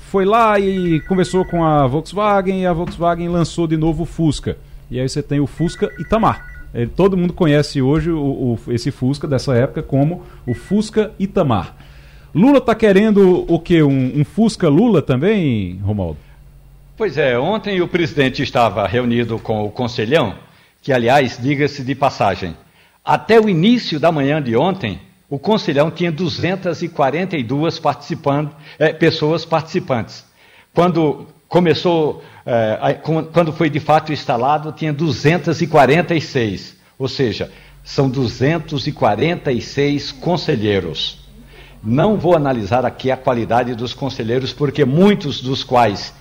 foi 0.10 0.26
lá 0.26 0.60
e 0.60 0.99
conversou 1.02 1.45
com 1.45 1.63
a 1.63 1.86
Volkswagen 1.88 2.62
e 2.62 2.65
a 2.65 2.73
Volkswagen 2.73 3.28
lançou 3.30 3.67
de 3.67 3.78
novo 3.78 4.04
o 4.04 4.06
Fusca. 4.06 4.58
E 4.89 4.99
aí 4.99 5.08
você 5.10 5.21
tem 5.23 5.39
o 5.39 5.47
Fusca 5.47 5.89
Itamar. 5.99 6.45
Eh, 6.73 6.88
todo 6.95 7.15
mundo 7.17 7.34
conhece 7.34 7.82
hoje 7.82 8.10
o, 8.12 8.17
o- 8.19 8.60
esse 8.71 8.89
Fusca 8.91 9.28
dessa 9.28 9.54
época 9.56 9.82
como 9.84 10.23
o 10.45 10.54
Fusca 10.54 11.12
Itamar. 11.19 11.76
Lula 12.34 12.60
tá 12.60 12.74
querendo 12.74 13.46
o 13.48 13.60
quê? 13.60 13.84
Um, 13.84 14.19
um 14.19 14.26
Fusca 14.26 14.67
Lula 14.67 15.04
também, 15.04 15.80
Romualdo? 15.84 16.17
Pois 16.98 17.15
é, 17.17 17.38
ontem 17.38 17.80
o 17.82 17.88
presidente 17.88 18.41
estava 18.41 18.88
reunido 18.88 19.38
com 19.38 19.63
o 19.63 19.69
conselhão, 19.69 20.36
que 20.82 20.91
aliás, 20.91 21.38
diga-se 21.41 21.84
de 21.84 21.93
passagem, 21.93 22.58
até 23.06 23.39
o 23.39 23.48
início 23.48 24.00
da 24.00 24.12
manhã 24.12 24.41
de 24.41 24.56
ontem, 24.56 25.00
o 25.30 25.38
conselhão 25.38 25.91
tinha 25.91 26.12
242 26.12 27.80
participando, 27.80 28.50
é, 28.80 28.91
pessoas 28.93 29.46
participantes. 29.46 30.26
Quando 30.74 31.28
começou, 31.48 32.24
é, 32.46 32.98
quando 33.32 33.54
foi 33.54 33.69
de 33.69 33.80
fato 33.80 34.12
instalado, 34.12 34.72
tinha 34.72 34.91
246. 34.91 36.78
Ou 36.98 37.08
seja, 37.08 37.52
são 37.84 38.10
246 38.10 40.12
conselheiros. 40.13 41.22
Não 41.84 42.17
vou 42.17 42.36
analisar 42.36 42.86
aqui 42.86 43.12
a 43.12 43.17
qualidade 43.17 43.76
dos 43.76 43.93
conselheiros, 43.93 44.54
porque 44.54 44.86
muitos 44.86 45.41
dos 45.41 45.63
quais 45.63 46.13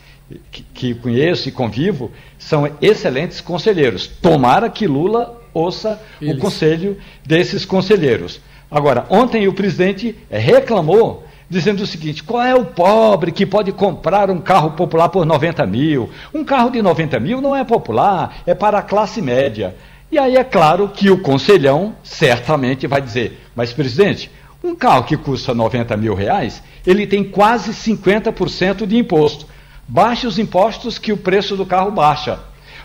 que, 0.50 0.62
que 0.62 0.94
conheço 0.94 1.48
e 1.48 1.52
convivo 1.52 2.10
são 2.38 2.68
excelentes 2.80 3.40
conselheiros. 3.40 4.06
Tomara 4.06 4.68
que 4.68 4.86
Lula 4.86 5.40
ouça 5.54 6.00
Eles. 6.20 6.36
o 6.36 6.38
conselho 6.38 6.98
desses 7.24 7.64
conselheiros. 7.64 8.40
Agora, 8.70 9.06
ontem 9.10 9.46
o 9.46 9.52
presidente 9.52 10.16
reclamou, 10.30 11.24
dizendo 11.48 11.82
o 11.82 11.86
seguinte: 11.86 12.24
qual 12.24 12.42
é 12.42 12.54
o 12.54 12.64
pobre 12.64 13.30
que 13.30 13.44
pode 13.44 13.70
comprar 13.70 14.30
um 14.30 14.40
carro 14.40 14.72
popular 14.72 15.10
por 15.10 15.26
90 15.26 15.66
mil? 15.66 16.10
Um 16.32 16.42
carro 16.42 16.70
de 16.70 16.80
90 16.80 17.20
mil 17.20 17.40
não 17.40 17.54
é 17.54 17.64
popular, 17.64 18.38
é 18.46 18.54
para 18.54 18.78
a 18.78 18.82
classe 18.82 19.20
média. 19.20 19.76
E 20.10 20.18
aí 20.18 20.36
é 20.36 20.44
claro 20.44 20.88
que 20.88 21.10
o 21.10 21.18
conselhão 21.18 21.94
certamente 22.02 22.86
vai 22.86 23.00
dizer: 23.00 23.40
mas 23.54 23.72
presidente, 23.72 24.30
um 24.62 24.74
carro 24.74 25.04
que 25.04 25.16
custa 25.16 25.52
90 25.52 25.96
mil 25.96 26.14
reais, 26.14 26.62
ele 26.86 27.06
tem 27.06 27.24
quase 27.24 27.72
50% 27.72 28.86
de 28.86 28.96
imposto. 28.96 29.46
Baixe 29.88 30.26
os 30.26 30.38
impostos 30.38 30.98
que 30.98 31.12
o 31.12 31.16
preço 31.16 31.56
do 31.56 31.66
carro 31.66 31.90
baixa. 31.90 32.38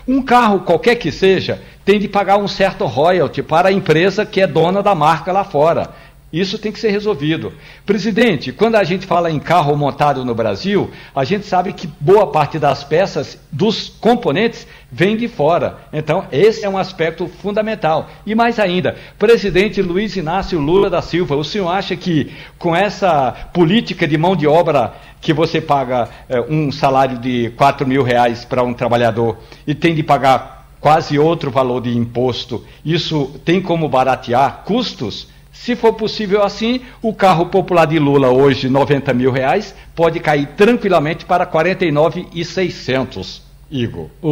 Um 0.06 0.22
carro, 0.22 0.60
qualquer 0.60 0.96
que 0.96 1.12
seja, 1.12 1.62
tem 1.84 1.98
de 1.98 2.08
pagar 2.08 2.38
um 2.38 2.48
certo 2.48 2.84
royalty 2.86 3.42
para 3.42 3.68
a 3.68 3.72
empresa 3.72 4.26
que 4.26 4.40
é 4.40 4.46
dona 4.46 4.82
da 4.82 4.94
marca 4.94 5.30
lá 5.30 5.44
fora. 5.44 5.94
Isso 6.32 6.58
tem 6.58 6.70
que 6.70 6.78
ser 6.78 6.90
resolvido. 6.90 7.52
Presidente, 7.86 8.52
quando 8.52 8.74
a 8.74 8.84
gente 8.84 9.06
fala 9.06 9.30
em 9.30 9.38
carro 9.38 9.74
montado 9.76 10.24
no 10.24 10.34
Brasil, 10.34 10.90
a 11.14 11.24
gente 11.24 11.46
sabe 11.46 11.72
que 11.72 11.88
boa 12.00 12.26
parte 12.26 12.58
das 12.58 12.84
peças, 12.84 13.38
dos 13.50 13.88
componentes, 13.88 14.66
vem 14.90 15.16
de 15.16 15.28
fora. 15.28 15.78
Então, 15.92 16.24
esse 16.32 16.64
é 16.64 16.68
um 16.68 16.78
aspecto 16.78 17.28
fundamental. 17.28 18.08
E 18.24 18.34
mais 18.34 18.58
ainda, 18.58 18.96
presidente 19.18 19.82
Luiz 19.82 20.16
Inácio 20.16 20.58
Lula 20.58 20.88
da 20.88 21.02
Silva, 21.02 21.36
o 21.36 21.44
senhor 21.44 21.68
acha 21.68 21.94
que 21.94 22.32
com 22.58 22.74
essa 22.74 23.32
política 23.52 24.08
de 24.08 24.16
mão 24.16 24.34
de 24.34 24.46
obra 24.46 24.94
que 25.20 25.32
você 25.32 25.60
paga 25.60 26.08
é, 26.28 26.40
um 26.40 26.72
salário 26.72 27.18
de 27.18 27.50
4 27.56 27.86
mil 27.86 28.02
reais 28.02 28.44
para 28.44 28.62
um 28.62 28.72
trabalhador 28.72 29.36
e 29.66 29.74
tem 29.74 29.94
de 29.94 30.02
pagar 30.02 30.66
quase 30.80 31.18
outro 31.18 31.50
valor 31.50 31.82
de 31.82 31.96
imposto, 31.96 32.64
isso 32.84 33.34
tem 33.44 33.60
como 33.60 33.88
baratear 33.88 34.62
custos? 34.64 35.28
Se 35.52 35.74
for 35.74 35.94
possível 35.94 36.44
assim, 36.44 36.82
o 37.02 37.12
carro 37.12 37.46
popular 37.46 37.84
de 37.84 37.98
Lula 37.98 38.30
hoje, 38.30 38.68
90 38.68 39.12
mil 39.12 39.32
reais, 39.32 39.74
pode 39.94 40.20
cair 40.20 40.46
tranquilamente 40.56 41.24
para 41.24 41.44
49,600. 41.44 43.47
Igor. 43.70 44.06
O, 44.22 44.30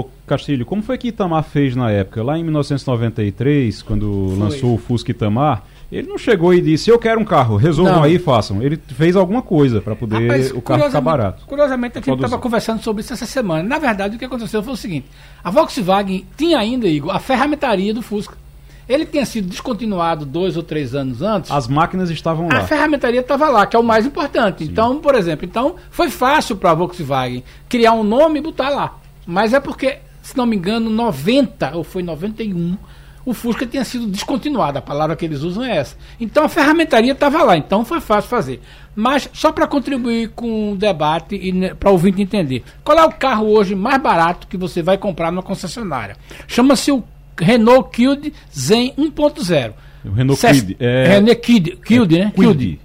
o 0.00 0.10
Castilho, 0.26 0.66
como 0.66 0.82
foi 0.82 0.98
que 0.98 1.08
Itamar 1.08 1.44
fez 1.44 1.76
na 1.76 1.90
época? 1.90 2.22
Lá 2.22 2.38
em 2.38 2.42
1993, 2.42 3.82
quando 3.82 4.28
foi. 4.28 4.38
lançou 4.38 4.74
o 4.74 4.78
Fusca 4.78 5.10
Itamar, 5.10 5.64
ele 5.90 6.08
não 6.08 6.16
chegou 6.16 6.54
e 6.54 6.60
disse, 6.60 6.90
eu 6.90 6.98
quero 6.98 7.20
um 7.20 7.24
carro, 7.24 7.56
resolvam 7.56 7.96
não. 7.96 8.02
aí 8.02 8.14
e 8.14 8.18
façam. 8.18 8.62
Ele 8.62 8.76
fez 8.76 9.14
alguma 9.14 9.42
coisa 9.42 9.80
para 9.80 9.94
poder 9.94 10.22
Rapaz, 10.22 10.50
o 10.50 10.62
carro 10.62 10.84
ficar 10.84 11.00
barato. 11.02 11.44
Curiosamente, 11.46 11.98
a 11.98 12.00
gente 12.00 12.14
estava 12.14 12.38
conversando 12.38 12.82
sobre 12.82 13.02
isso 13.02 13.12
essa 13.12 13.26
semana. 13.26 13.62
Na 13.62 13.78
verdade, 13.78 14.16
o 14.16 14.18
que 14.18 14.24
aconteceu 14.24 14.62
foi 14.62 14.72
o 14.72 14.76
seguinte, 14.76 15.06
a 15.44 15.50
Volkswagen 15.50 16.24
tinha 16.36 16.58
ainda, 16.58 16.88
Igor, 16.88 17.14
a 17.14 17.18
ferramentaria 17.18 17.92
do 17.92 18.00
Fusca. 18.00 18.41
Ele 18.88 19.06
tinha 19.06 19.24
sido 19.24 19.48
descontinuado 19.48 20.26
dois 20.26 20.56
ou 20.56 20.62
três 20.62 20.94
anos 20.94 21.22
antes. 21.22 21.50
As 21.50 21.68
máquinas 21.68 22.10
estavam 22.10 22.48
lá. 22.48 22.58
A 22.58 22.66
ferramentaria 22.66 23.20
estava 23.20 23.48
lá, 23.48 23.66
que 23.66 23.76
é 23.76 23.78
o 23.78 23.82
mais 23.82 24.04
importante. 24.04 24.64
Sim. 24.64 24.70
Então, 24.70 24.98
por 24.98 25.14
exemplo, 25.14 25.44
então 25.44 25.76
foi 25.90 26.10
fácil 26.10 26.56
para 26.56 26.70
a 26.70 26.74
Volkswagen 26.74 27.44
criar 27.68 27.92
um 27.92 28.02
nome 28.02 28.38
e 28.38 28.42
botar 28.42 28.68
lá. 28.68 28.98
Mas 29.26 29.52
é 29.52 29.60
porque, 29.60 29.98
se 30.22 30.36
não 30.36 30.46
me 30.46 30.56
engano, 30.56 30.90
90 30.90 31.76
ou 31.76 31.84
foi 31.84 32.02
91, 32.02 32.76
o 33.24 33.32
Fusca 33.32 33.66
tinha 33.66 33.84
sido 33.84 34.06
descontinuado. 34.06 34.78
A 34.78 34.82
palavra 34.82 35.14
que 35.16 35.24
eles 35.24 35.42
usam 35.42 35.64
é 35.64 35.76
essa. 35.76 35.96
Então 36.20 36.44
a 36.44 36.48
ferramentaria 36.48 37.12
estava 37.12 37.42
lá, 37.42 37.56
então 37.56 37.84
foi 37.84 38.00
fácil 38.00 38.28
fazer. 38.28 38.60
Mas 38.94 39.28
só 39.32 39.52
para 39.52 39.66
contribuir 39.66 40.30
com 40.30 40.72
o 40.72 40.76
debate 40.76 41.36
e 41.36 41.52
né, 41.52 41.74
para 41.74 41.88
o 41.88 41.92
ouvinte 41.92 42.20
entender. 42.20 42.62
Qual 42.84 42.98
é 42.98 43.04
o 43.04 43.12
carro 43.12 43.46
hoje 43.46 43.74
mais 43.74 44.00
barato 44.02 44.46
que 44.46 44.56
você 44.56 44.82
vai 44.82 44.98
comprar 44.98 45.30
numa 45.30 45.42
concessionária? 45.42 46.16
Chama-se 46.46 46.90
o 46.90 47.02
Renault 47.38 47.90
Kwid 47.94 48.32
Zen 48.56 48.94
1.0. 48.98 49.72
O 50.04 50.10
Renault 50.10 50.40
Kwid. 50.40 50.76
É... 50.78 51.08
Renault 51.08 51.40
Kwid, 51.40 51.76
Kwid, 51.76 52.18
né? 52.18 52.32
Kwid. 52.34 52.80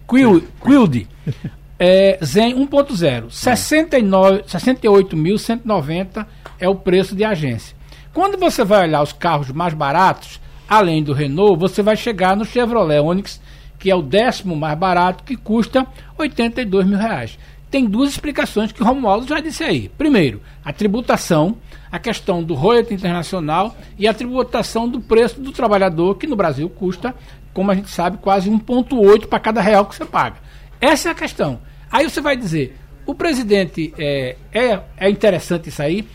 Kwid. 0.60 1.08
É, 1.80 2.18
Zen 2.26 2.56
1.0. 2.56 3.28
68.190 3.28 6.26
é 6.60 6.68
o 6.68 6.74
preço 6.74 7.16
de 7.16 7.24
agência. 7.24 7.78
Quando 8.12 8.36
você 8.36 8.64
vai 8.64 8.88
olhar 8.88 9.04
os 9.04 9.14
carros 9.14 9.52
mais 9.52 9.76
baratos, 9.76 10.42
além 10.68 11.04
do 11.04 11.14
Renault, 11.14 11.60
você 11.60 11.84
vai 11.84 11.96
chegar 11.96 12.36
no 12.36 12.46
Chevrolet 12.46 13.00
Onix, 13.00 13.40
que 13.78 13.92
é 13.92 13.96
o 13.96 14.02
décimo 14.02 14.56
mais 14.56 14.76
barato, 14.76 15.24
que 15.24 15.36
custa 15.36 15.86
82 16.18 16.88
mil 16.88 16.98
reais. 16.98 17.38
Tem 17.70 17.86
duas 17.86 18.10
explicações 18.10 18.72
que 18.72 18.82
o 18.82 18.86
Romualdo 18.86 19.28
já 19.28 19.40
disse 19.40 19.64
aí. 19.64 19.88
Primeiro, 19.98 20.42
a 20.66 20.74
tributação 20.74 21.58
a 21.92 22.00
questão 22.00 22.44
do 22.44 22.54
royalty 22.54 22.94
internacional 22.94 23.76
e 23.98 24.08
a 24.08 24.14
tributação 24.14 24.88
do 24.88 25.00
preço 25.00 25.40
do 25.40 25.52
trabalhador, 25.52 26.16
que 26.18 26.28
no 26.28 26.36
Brasil 26.36 26.70
custa, 26.70 27.16
como 27.54 27.72
a 27.72 27.76
gente 27.76 27.90
sabe, 27.90 28.18
quase 28.18 28.50
1,8 28.50 29.28
para 29.28 29.40
cada 29.40 29.62
real 29.62 29.86
que 29.86 29.96
você 29.96 30.06
paga. 30.06 30.38
Essa 30.80 31.10
é 31.10 31.12
a 31.12 31.16
questão. 31.16 31.60
Aí 31.92 32.10
você 32.10 32.22
vai 32.22 32.36
dizer, 32.36 32.78
o 33.06 33.16
presidente 33.16 33.94
é, 33.98 34.36
é, 34.54 34.80
é 34.98 35.10
interessante 35.10 35.70
isso 35.70 35.82
aí. 35.82 36.08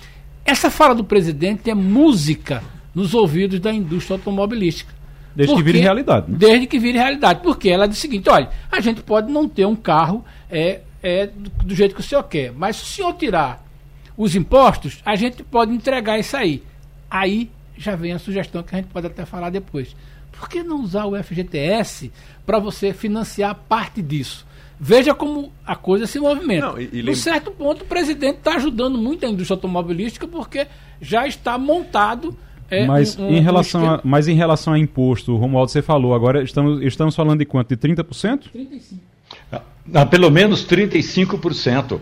Essa 0.45 0.71
fala 0.71 0.95
do 0.95 1.05
presidente 1.05 1.71
é 1.71 1.75
música 1.75 2.63
nos 2.95 3.15
ouvidos 3.15 3.59
da 3.59 3.73
indústria 3.73 4.17
automobilística. 4.17 4.93
Desde 5.35 5.55
Porque, 5.55 5.65
que 5.65 5.73
vire 5.73 5.83
realidade. 5.83 6.31
Né? 6.31 6.37
Desde 6.39 6.67
que 6.67 6.79
vire 6.79 6.99
realidade. 6.99 7.41
Porque 7.43 7.71
ela 7.71 7.89
diz 7.89 7.97
o 7.97 8.01
seguinte: 8.01 8.29
olha, 8.29 8.51
a 8.71 8.81
gente 8.81 9.03
pode 9.03 9.33
não 9.33 9.49
ter 9.49 9.65
um 9.65 9.75
carro 9.75 10.25
é, 10.51 10.81
é, 11.03 11.27
do, 11.27 11.51
do 11.65 11.75
jeito 11.75 11.95
que 11.95 12.01
o 12.01 12.05
senhor 12.05 12.23
quer, 12.25 12.53
mas 12.53 12.77
se 12.77 12.83
o 12.83 12.87
senhor 12.87 13.15
tirar 13.15 13.65
os 14.23 14.37
impostos, 14.37 15.01
a 15.05 15.17
gente 15.17 15.43
pode 15.43 15.73
entregar 15.73 16.17
isso 16.17 16.37
aí. 16.37 16.63
Aí 17.11 17.51
já 17.77 17.97
vem 17.97 18.13
a 18.13 18.21
sugestão 18.21 18.63
que 18.63 18.73
a 18.73 18.79
gente 18.79 18.87
pode 18.89 19.09
até 19.09 19.25
falar 19.25 19.51
depois. 19.51 19.97
Por 20.31 20.49
que 20.49 20.63
não 20.63 20.81
usar 20.81 21.07
o 21.07 21.21
FGTS 21.21 22.13
para 22.47 22.61
você 22.61 22.93
financiar 22.93 23.53
parte 23.69 24.01
disso? 24.01 24.47
Veja 24.79 25.13
como 25.13 25.53
a 25.67 25.75
coisa 25.75 26.07
se 26.07 26.21
movimenta. 26.21 26.67
Não, 26.69 26.81
e, 26.81 27.11
e 27.11 27.17
certo 27.17 27.51
ponto, 27.51 27.83
o 27.83 27.87
presidente 27.87 28.39
está 28.39 28.55
ajudando 28.55 28.97
muito 28.97 29.27
a 29.27 29.29
indústria 29.29 29.57
automobilística 29.57 30.27
porque 30.27 30.69
já 31.01 31.27
está 31.27 31.59
montado. 31.59 32.37
É, 32.71 32.87
mas, 32.87 33.19
um, 33.19 33.27
um, 33.27 33.33
em 33.33 33.41
relação 33.41 33.83
um 33.83 33.91
a, 33.91 34.01
mas 34.05 34.29
em 34.29 34.35
relação 34.35 34.73
a 34.73 34.79
imposto, 34.79 35.37
Romualdo, 35.37 35.71
você 35.71 35.83
falou, 35.83 36.15
agora 36.15 36.45
estamos, 36.45 36.81
estamos 36.83 37.17
falando 37.17 37.41
de 37.41 37.45
quanto? 37.45 37.69
De 37.69 37.77
30%? 37.77 38.51
35%. 38.55 38.99
Ah, 39.93 40.07
pelo 40.07 40.31
menos 40.31 40.65
35%. 40.65 42.01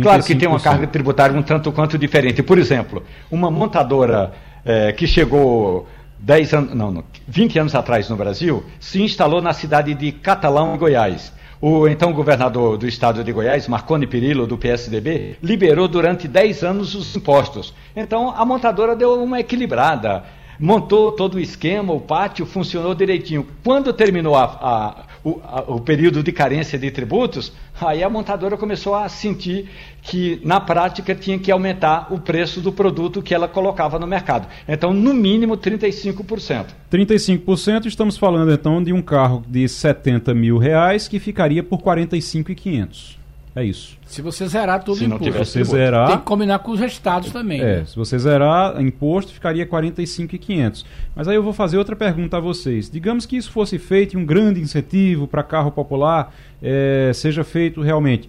Claro 0.00 0.22
que 0.22 0.34
tem 0.34 0.48
uma 0.48 0.60
carga 0.60 0.86
tributária 0.86 1.36
um 1.36 1.42
tanto 1.42 1.70
quanto 1.72 1.98
diferente. 1.98 2.42
Por 2.42 2.58
exemplo, 2.58 3.02
uma 3.30 3.50
montadora 3.50 4.32
é, 4.64 4.92
que 4.92 5.06
chegou 5.06 5.86
10 6.18 6.54
anos, 6.54 6.74
não, 6.74 6.90
não, 6.90 7.04
20 7.28 7.58
anos 7.58 7.74
atrás 7.74 8.08
no 8.08 8.16
Brasil, 8.16 8.64
se 8.80 9.02
instalou 9.02 9.42
na 9.42 9.52
cidade 9.52 9.94
de 9.94 10.12
Catalão, 10.12 10.74
em 10.74 10.78
Goiás. 10.78 11.32
O 11.60 11.86
então 11.86 12.12
governador 12.12 12.76
do 12.76 12.88
estado 12.88 13.22
de 13.22 13.30
Goiás, 13.32 13.68
Marconi 13.68 14.06
Perillo, 14.06 14.46
do 14.46 14.58
PSDB, 14.58 15.36
liberou 15.42 15.86
durante 15.86 16.26
10 16.26 16.64
anos 16.64 16.94
os 16.94 17.14
impostos. 17.14 17.72
Então 17.94 18.34
a 18.36 18.44
montadora 18.44 18.96
deu 18.96 19.22
uma 19.22 19.38
equilibrada 19.38 20.24
montou 20.62 21.10
todo 21.10 21.34
o 21.34 21.40
esquema, 21.40 21.92
o 21.92 22.00
pátio 22.00 22.46
funcionou 22.46 22.94
direitinho. 22.94 23.46
Quando 23.64 23.92
terminou 23.92 24.36
a, 24.36 24.44
a, 24.44 24.94
o, 25.24 25.40
a, 25.44 25.60
o, 25.62 25.80
período 25.80 26.22
de 26.22 26.32
carência 26.32 26.78
de 26.78 26.90
tributos, 26.90 27.52
aí 27.80 28.02
a 28.02 28.10
montadora 28.10 28.56
começou 28.56 28.94
a 28.94 29.08
sentir 29.08 29.68
que, 30.02 30.40
na 30.44 30.60
prática, 30.60 31.14
tinha 31.14 31.38
que 31.38 31.50
aumentar 31.50 32.12
o 32.12 32.18
preço 32.18 32.60
do 32.60 32.72
produto 32.72 33.22
que 33.22 33.34
ela 33.34 33.46
colocava 33.46 33.98
no 33.98 34.06
mercado. 34.06 34.48
Então, 34.66 34.92
no 34.92 35.14
mínimo, 35.14 35.56
35%. 35.56 36.66
35%, 36.90 37.86
estamos 37.86 38.16
falando 38.16 38.52
então 38.52 38.82
de 38.82 38.92
um 38.92 39.00
carro 39.00 39.44
de 39.46 39.68
70 39.68 40.34
mil 40.34 40.58
reais 40.58 41.06
que 41.06 41.18
ficaria 41.18 41.62
por 41.62 41.78
45,500. 41.80 43.21
É 43.54 43.62
isso. 43.62 43.98
Se 44.06 44.22
você 44.22 44.46
zerar 44.46 44.82
tudo 44.82 44.98
se 44.98 45.04
imposto. 45.04 45.24
Se 45.24 45.62
você 45.62 45.64
zerar, 45.64 46.08
tem 46.08 46.18
que 46.18 46.24
combinar 46.24 46.58
com 46.60 46.72
os 46.72 46.80
estados 46.80 47.30
também. 47.30 47.60
É, 47.60 47.80
né? 47.80 47.84
se 47.84 47.94
você 47.94 48.18
zerar 48.18 48.80
imposto, 48.80 49.32
ficaria 49.32 49.66
45,500. 49.66 50.86
Mas 51.14 51.28
aí 51.28 51.36
eu 51.36 51.42
vou 51.42 51.52
fazer 51.52 51.76
outra 51.76 51.94
pergunta 51.94 52.38
a 52.38 52.40
vocês. 52.40 52.88
Digamos 52.90 53.26
que 53.26 53.36
isso 53.36 53.52
fosse 53.52 53.78
feito 53.78 54.18
um 54.18 54.24
grande 54.24 54.58
incentivo 54.60 55.28
para 55.28 55.42
carro 55.42 55.70
popular, 55.70 56.34
é, 56.62 57.10
seja 57.14 57.44
feito 57.44 57.82
realmente. 57.82 58.28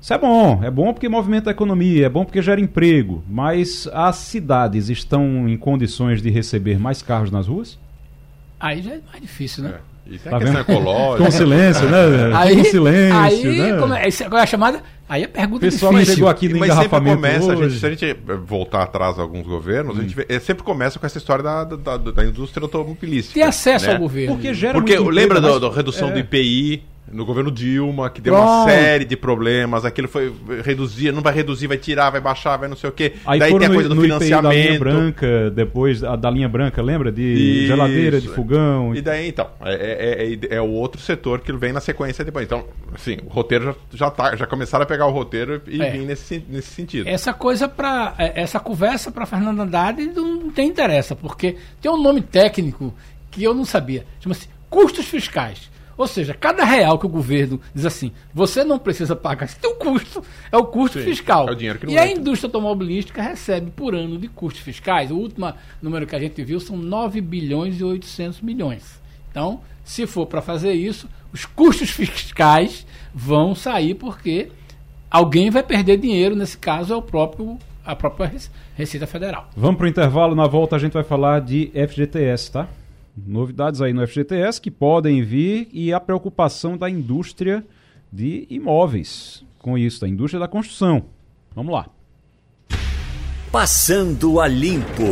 Isso 0.00 0.12
é 0.12 0.18
bom, 0.18 0.62
é 0.62 0.70
bom 0.70 0.92
porque 0.92 1.08
movimenta 1.08 1.50
a 1.50 1.52
economia, 1.52 2.06
é 2.06 2.08
bom 2.08 2.24
porque 2.24 2.40
gera 2.40 2.60
emprego, 2.60 3.24
mas 3.28 3.88
as 3.92 4.16
cidades 4.16 4.88
estão 4.88 5.48
em 5.48 5.56
condições 5.56 6.22
de 6.22 6.30
receber 6.30 6.78
mais 6.78 7.02
carros 7.02 7.30
nas 7.30 7.48
ruas? 7.48 7.78
Aí 8.60 8.82
já 8.82 8.92
é 8.92 9.00
mais 9.10 9.20
difícil, 9.20 9.64
né? 9.64 9.74
É. 9.76 9.97
E 10.08 10.18
tem 10.18 10.30
tá 10.30 10.36
a 10.36 10.40
questão 10.40 10.64
vendo? 10.64 10.70
ecológica. 10.72 11.24
Com 11.24 11.30
silêncio, 11.30 11.88
né? 11.90 11.98
Aí, 12.34 12.56
Com 12.56 12.64
silêncio, 12.64 13.18
aí, 13.18 13.44
né? 13.44 13.78
Como 13.78 13.94
é, 13.94 14.08
agora 14.24 14.42
é 14.42 14.44
a 14.44 14.46
chamada? 14.46 14.82
Aí 15.08 15.24
a 15.24 15.28
pergunta 15.28 15.66
é 15.66 15.70
Pessoal 15.70 15.92
difícil. 15.92 16.14
chegou 16.14 16.28
aqui 16.28 16.48
no 16.48 16.58
Mas 16.58 16.74
sempre 16.74 17.00
começa, 17.00 17.52
a 17.52 17.56
gente, 17.56 17.78
se 17.78 17.86
a 17.86 17.90
gente 17.90 18.16
voltar 18.44 18.82
atrás 18.82 19.18
a 19.18 19.22
alguns 19.22 19.46
governos, 19.46 19.96
hum. 19.96 20.00
a 20.00 20.02
gente 20.02 20.14
vê, 20.14 20.26
é, 20.28 20.38
sempre 20.38 20.62
começa 20.62 20.98
com 20.98 21.06
essa 21.06 21.16
história 21.16 21.42
da, 21.42 21.64
da, 21.64 21.96
da 21.96 22.24
indústria 22.24 22.62
automobilística. 22.62 23.34
Tem 23.34 23.42
acesso 23.42 23.86
né? 23.86 23.94
ao 23.94 23.98
governo. 24.00 24.34
Porque 24.34 24.52
gera 24.52 24.74
Porque 24.74 24.98
lembra 24.98 25.40
da 25.40 25.70
redução 25.70 26.08
é. 26.08 26.12
do 26.12 26.18
IPI, 26.18 26.82
no 27.12 27.24
governo 27.24 27.50
Dilma, 27.50 28.10
que 28.10 28.20
deu 28.20 28.34
Pronto. 28.34 28.48
uma 28.48 28.64
série 28.64 29.04
de 29.04 29.16
problemas, 29.16 29.84
aquilo 29.84 30.08
foi 30.08 30.32
reduzir, 30.64 31.12
não 31.12 31.22
vai 31.22 31.34
reduzir, 31.34 31.66
vai 31.66 31.78
tirar, 31.78 32.10
vai 32.10 32.20
baixar, 32.20 32.56
vai 32.56 32.68
não 32.68 32.76
sei 32.76 32.90
o 32.90 32.92
quê. 32.92 33.14
Aí 33.26 33.38
Daí 33.38 33.58
tem 33.58 33.66
a 33.66 33.72
coisa 33.72 33.88
no, 33.88 33.94
do 33.94 34.00
financiamento. 34.02 34.42
da 34.42 34.54
linha 34.54 34.78
branca, 34.78 35.50
depois 35.50 36.04
a, 36.04 36.16
da 36.16 36.30
linha 36.30 36.48
branca, 36.48 36.82
lembra? 36.82 37.10
De 37.10 37.22
Isso. 37.22 37.66
geladeira, 37.68 38.20
de 38.20 38.28
fogão. 38.28 38.94
E 38.94 39.00
daí, 39.00 39.28
então, 39.28 39.48
é, 39.62 39.74
é, 39.74 40.54
é, 40.54 40.56
é, 40.56 40.60
o 40.60 40.70
outro 40.70 41.00
setor 41.00 41.40
que 41.40 41.52
vem 41.52 41.72
na 41.72 41.80
sequência 41.80 42.24
depois. 42.24 42.44
Então, 42.44 42.64
assim, 42.94 43.18
o 43.24 43.28
roteiro 43.28 43.64
já, 43.64 44.06
já, 44.06 44.10
tá, 44.10 44.36
já 44.36 44.46
começaram 44.46 44.84
a 44.84 44.86
pegar 44.86 45.06
o 45.06 45.10
roteiro 45.10 45.62
e 45.66 45.80
é. 45.82 45.90
vir 45.90 46.06
nesse, 46.06 46.44
nesse 46.48 46.68
sentido. 46.68 47.08
Essa 47.08 47.32
coisa 47.32 47.68
para 47.68 48.14
é, 48.18 48.42
essa 48.42 48.60
conversa 48.60 49.10
para 49.10 49.26
Fernando 49.26 49.60
Andrade 49.60 50.06
não 50.06 50.50
tem 50.50 50.68
interessa, 50.68 51.16
porque 51.16 51.56
tem 51.80 51.90
um 51.90 52.00
nome 52.00 52.20
técnico 52.20 52.94
que 53.30 53.42
eu 53.42 53.54
não 53.54 53.64
sabia. 53.64 54.04
Chama-se 54.20 54.48
custos 54.68 55.06
fiscais. 55.06 55.70
Ou 55.98 56.06
seja, 56.06 56.32
cada 56.32 56.64
real 56.64 56.96
que 56.96 57.06
o 57.06 57.08
governo 57.08 57.60
diz 57.74 57.84
assim, 57.84 58.12
você 58.32 58.62
não 58.62 58.78
precisa 58.78 59.16
pagar, 59.16 59.48
tem 59.48 59.68
um 59.68 59.74
custo, 59.74 60.22
é 60.52 60.56
o 60.56 60.64
custo 60.64 61.00
Sim, 61.00 61.04
fiscal. 61.04 61.48
É 61.48 61.52
o 61.52 61.56
dinheiro 61.56 61.78
que 61.80 61.86
não 61.86 61.92
e 61.92 61.96
entra. 61.96 62.08
a 62.08 62.12
indústria 62.12 62.46
automobilística 62.46 63.20
recebe 63.20 63.72
por 63.72 63.96
ano 63.96 64.16
de 64.16 64.28
custos 64.28 64.62
fiscais, 64.62 65.10
o 65.10 65.16
último 65.16 65.52
número 65.82 66.06
que 66.06 66.14
a 66.14 66.20
gente 66.20 66.42
viu 66.44 66.60
são 66.60 66.76
9 66.76 67.20
bilhões 67.20 67.80
e 67.80 67.84
800 67.84 68.40
milhões. 68.42 69.02
Então, 69.28 69.60
se 69.82 70.06
for 70.06 70.24
para 70.26 70.40
fazer 70.40 70.72
isso, 70.72 71.08
os 71.32 71.44
custos 71.44 71.90
fiscais 71.90 72.86
vão 73.12 73.56
sair 73.56 73.94
porque 73.94 74.52
alguém 75.10 75.50
vai 75.50 75.64
perder 75.64 75.96
dinheiro, 75.96 76.36
nesse 76.36 76.56
caso 76.56 76.94
é 76.94 76.96
o 76.96 77.02
próprio 77.02 77.58
a 77.84 77.96
própria 77.96 78.30
Receita 78.76 79.06
Federal. 79.06 79.48
Vamos 79.56 79.78
para 79.78 79.86
o 79.86 79.88
intervalo, 79.88 80.34
na 80.34 80.46
volta 80.46 80.76
a 80.76 80.78
gente 80.78 80.92
vai 80.92 81.02
falar 81.02 81.40
de 81.40 81.72
FGTS, 81.74 82.52
tá? 82.52 82.68
Novidades 83.26 83.80
aí 83.80 83.92
no 83.92 84.06
FGTS 84.06 84.60
que 84.60 84.70
podem 84.70 85.22
vir 85.22 85.68
e 85.72 85.92
a 85.92 86.00
preocupação 86.00 86.76
da 86.76 86.88
indústria 86.88 87.64
de 88.12 88.46
imóveis 88.50 89.44
com 89.58 89.76
isso, 89.76 90.00
da 90.00 90.08
indústria 90.08 90.40
da 90.40 90.48
construção. 90.48 91.04
Vamos 91.54 91.72
lá. 91.72 91.88
Passando 93.50 94.40
a 94.40 94.46
limpo. 94.46 95.02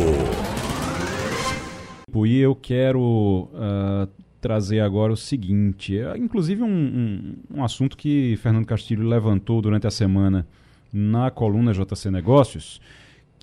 E 2.25 2.39
eu 2.39 2.55
quero 2.55 3.49
uh, 3.53 4.07
trazer 4.41 4.79
agora 4.79 5.13
o 5.13 5.17
seguinte, 5.17 5.97
é, 5.97 6.17
inclusive 6.17 6.63
um, 6.63 6.67
um, 6.67 7.35
um 7.59 7.63
assunto 7.63 7.95
que 7.95 8.35
Fernando 8.37 8.65
Castilho 8.65 9.07
levantou 9.07 9.61
durante 9.61 9.85
a 9.85 9.91
semana 9.91 10.47
na 10.91 11.29
coluna 11.29 11.73
JC 11.73 12.09
Negócios, 12.09 12.81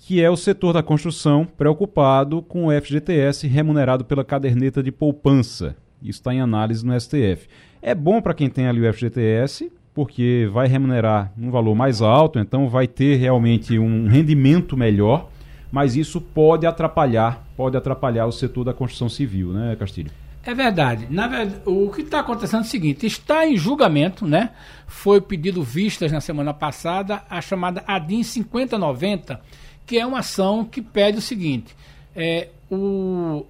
que 0.05 0.21
é 0.21 0.29
o 0.29 0.37
setor 0.37 0.71
da 0.71 0.83
construção 0.83 1.47
preocupado 1.57 2.43
com 2.43 2.67
o 2.67 2.71
FGTS 2.79 3.47
remunerado 3.47 4.05
pela 4.05 4.23
caderneta 4.23 4.83
de 4.83 4.91
poupança. 4.91 5.75
Isso 5.99 6.19
está 6.19 6.31
em 6.31 6.39
análise 6.39 6.85
no 6.85 6.93
STF. 6.99 7.47
É 7.81 7.95
bom 7.95 8.21
para 8.21 8.35
quem 8.35 8.47
tem 8.47 8.67
ali 8.67 8.87
o 8.87 8.93
FGTS, 8.93 9.71
porque 9.95 10.47
vai 10.53 10.67
remunerar 10.67 11.33
um 11.35 11.49
valor 11.49 11.73
mais 11.73 12.03
alto, 12.03 12.37
então 12.37 12.69
vai 12.69 12.85
ter 12.85 13.15
realmente 13.15 13.79
um 13.79 14.07
rendimento 14.07 14.77
melhor, 14.77 15.27
mas 15.71 15.95
isso 15.95 16.21
pode 16.21 16.67
atrapalhar, 16.67 17.43
pode 17.57 17.75
atrapalhar 17.75 18.27
o 18.27 18.31
setor 18.31 18.63
da 18.63 18.75
construção 18.75 19.09
civil, 19.09 19.53
né, 19.53 19.75
Castilho? 19.75 20.11
É 20.43 20.53
verdade. 20.53 21.07
Na 21.09 21.27
verdade, 21.27 21.61
o 21.65 21.89
que 21.89 22.01
está 22.01 22.19
acontecendo 22.19 22.59
é 22.59 22.65
o 22.65 22.69
seguinte: 22.69 23.07
está 23.07 23.47
em 23.47 23.57
julgamento, 23.57 24.27
né? 24.27 24.51
Foi 24.85 25.19
pedido 25.19 25.63
vistas 25.63 26.11
na 26.11 26.21
semana 26.21 26.53
passada 26.53 27.23
a 27.27 27.41
chamada 27.41 27.83
ADIM 27.87 28.21
5090 28.21 29.41
que 29.85 29.99
é 29.99 30.05
uma 30.05 30.19
ação 30.19 30.65
que 30.65 30.81
pede 30.81 31.17
o 31.17 31.21
seguinte: 31.21 31.75
é, 32.15 32.49
o, 32.69 33.45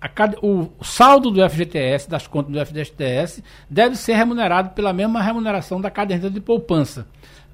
a, 0.00 0.10
o 0.42 0.70
saldo 0.82 1.30
do 1.30 1.48
FGTS, 1.48 2.08
das 2.08 2.26
contas 2.26 2.52
do 2.52 2.66
FGTS, 2.66 3.42
deve 3.68 3.96
ser 3.96 4.14
remunerado 4.14 4.70
pela 4.70 4.92
mesma 4.92 5.22
remuneração 5.22 5.80
da 5.80 5.90
caderneta 5.90 6.30
de 6.30 6.40
poupança. 6.40 7.06